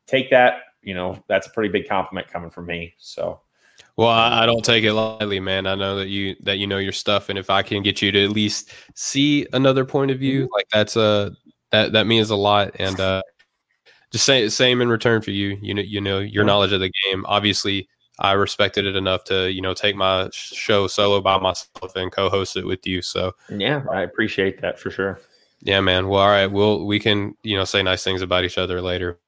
take 0.09 0.28
that, 0.30 0.62
you 0.82 0.93
know, 0.93 1.22
that's 1.28 1.47
a 1.47 1.51
pretty 1.51 1.70
big 1.70 1.88
compliment 1.88 2.26
coming 2.26 2.51
from 2.51 2.66
me. 2.66 2.94
So 2.98 3.43
well, 3.97 4.09
I, 4.09 4.44
don't 4.44 4.64
take 4.64 4.84
it 4.84 4.93
lightly, 4.93 5.40
man. 5.40 5.66
I 5.66 5.74
know 5.74 5.97
that 5.97 6.09
you 6.09 6.36
that 6.40 6.59
you 6.59 6.66
know 6.66 6.76
your 6.76 6.93
stuff, 6.93 7.30
and 7.30 7.38
if 7.38 7.48
I 7.48 7.62
can 7.62 7.82
get 7.82 8.02
you 8.02 8.12
to 8.12 8.24
at 8.24 8.30
least 8.30 8.72
see 8.94 9.47
another 9.55 9.86
point 9.86 10.10
of 10.10 10.18
view, 10.18 10.44
mm-hmm. 10.44 10.52
like 10.52 10.68
that's 10.70 10.97
a 10.97 11.34
that 11.72 11.93
that 11.93 12.06
means 12.06 12.30
a 12.30 12.36
lot. 12.36 12.76
And 12.78 12.98
uh, 12.98 13.22
just 14.12 14.24
say 14.24 14.48
same 14.48 14.80
in 14.80 14.88
return 14.88 15.22
for 15.22 15.30
you. 15.30 15.59
You 15.60 15.74
know, 15.74 15.82
you 15.82 16.01
know 16.01 16.18
your 16.18 16.44
knowledge 16.44 16.72
of 16.72 16.80
the 16.80 16.93
game. 17.05 17.24
Obviously, 17.26 17.88
I 18.18 18.32
respected 18.32 18.86
it 18.86 18.97
enough 18.97 19.24
to 19.24 19.51
you 19.51 19.60
know 19.60 19.74
take 19.74 19.97
my 19.97 20.28
show 20.32 20.86
solo 20.86 21.20
by 21.20 21.38
myself 21.38 21.94
and 21.97 22.10
co-host 22.10 22.56
it 22.56 22.66
with 22.66 22.86
you. 22.86 23.02
So 23.02 23.32
yeah, 23.51 23.82
I 23.90 24.02
appreciate 24.02 24.60
that 24.62 24.78
for 24.78 24.90
sure. 24.90 25.20
Yeah, 25.60 25.80
man. 25.80 26.09
Well, 26.09 26.22
all 26.22 26.28
right. 26.28 26.47
We'll 26.47 26.86
we 26.86 27.01
can 27.01 27.34
you 27.43 27.56
know 27.56 27.64
say 27.64 27.82
nice 27.82 28.05
things 28.05 28.22
about 28.22 28.44
each 28.44 28.59
other 28.59 28.80
later. 28.80 29.18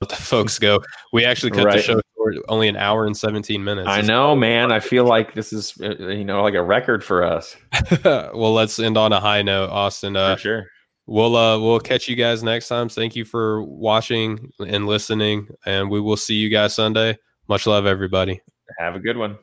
Let 0.00 0.10
the 0.10 0.16
folks 0.16 0.58
go. 0.58 0.80
We 1.12 1.24
actually 1.24 1.52
cut 1.52 1.64
right. 1.64 1.76
the 1.76 1.82
show 1.82 2.00
short, 2.16 2.34
only 2.48 2.68
an 2.68 2.76
hour 2.76 3.06
and 3.06 3.16
seventeen 3.16 3.64
minutes. 3.64 3.88
I 3.88 4.02
know, 4.02 4.36
man. 4.36 4.70
I 4.70 4.80
feel 4.80 5.06
like 5.06 5.34
this 5.34 5.52
is 5.52 5.72
uh, 5.80 5.96
you 6.08 6.24
know 6.24 6.42
like 6.42 6.54
a 6.54 6.62
record 6.62 7.02
for 7.02 7.24
us. 7.24 7.56
well, 8.04 8.52
let's 8.52 8.78
end 8.78 8.98
on 8.98 9.12
a 9.12 9.20
high 9.20 9.42
note, 9.42 9.70
Austin. 9.70 10.16
Uh, 10.16 10.36
for 10.36 10.40
sure 10.40 10.66
We'll 11.06 11.36
uh 11.36 11.58
we'll 11.58 11.80
catch 11.80 12.08
you 12.08 12.16
guys 12.16 12.42
next 12.42 12.68
time. 12.68 12.88
Thank 12.88 13.14
you 13.14 13.24
for 13.24 13.62
watching 13.62 14.52
and 14.58 14.86
listening, 14.86 15.48
and 15.64 15.90
we 15.90 16.00
will 16.00 16.16
see 16.16 16.34
you 16.34 16.48
guys 16.48 16.74
Sunday. 16.74 17.16
Much 17.48 17.66
love, 17.66 17.86
everybody. 17.86 18.40
Have 18.78 18.96
a 18.96 19.00
good 19.00 19.16
one. 19.16 19.38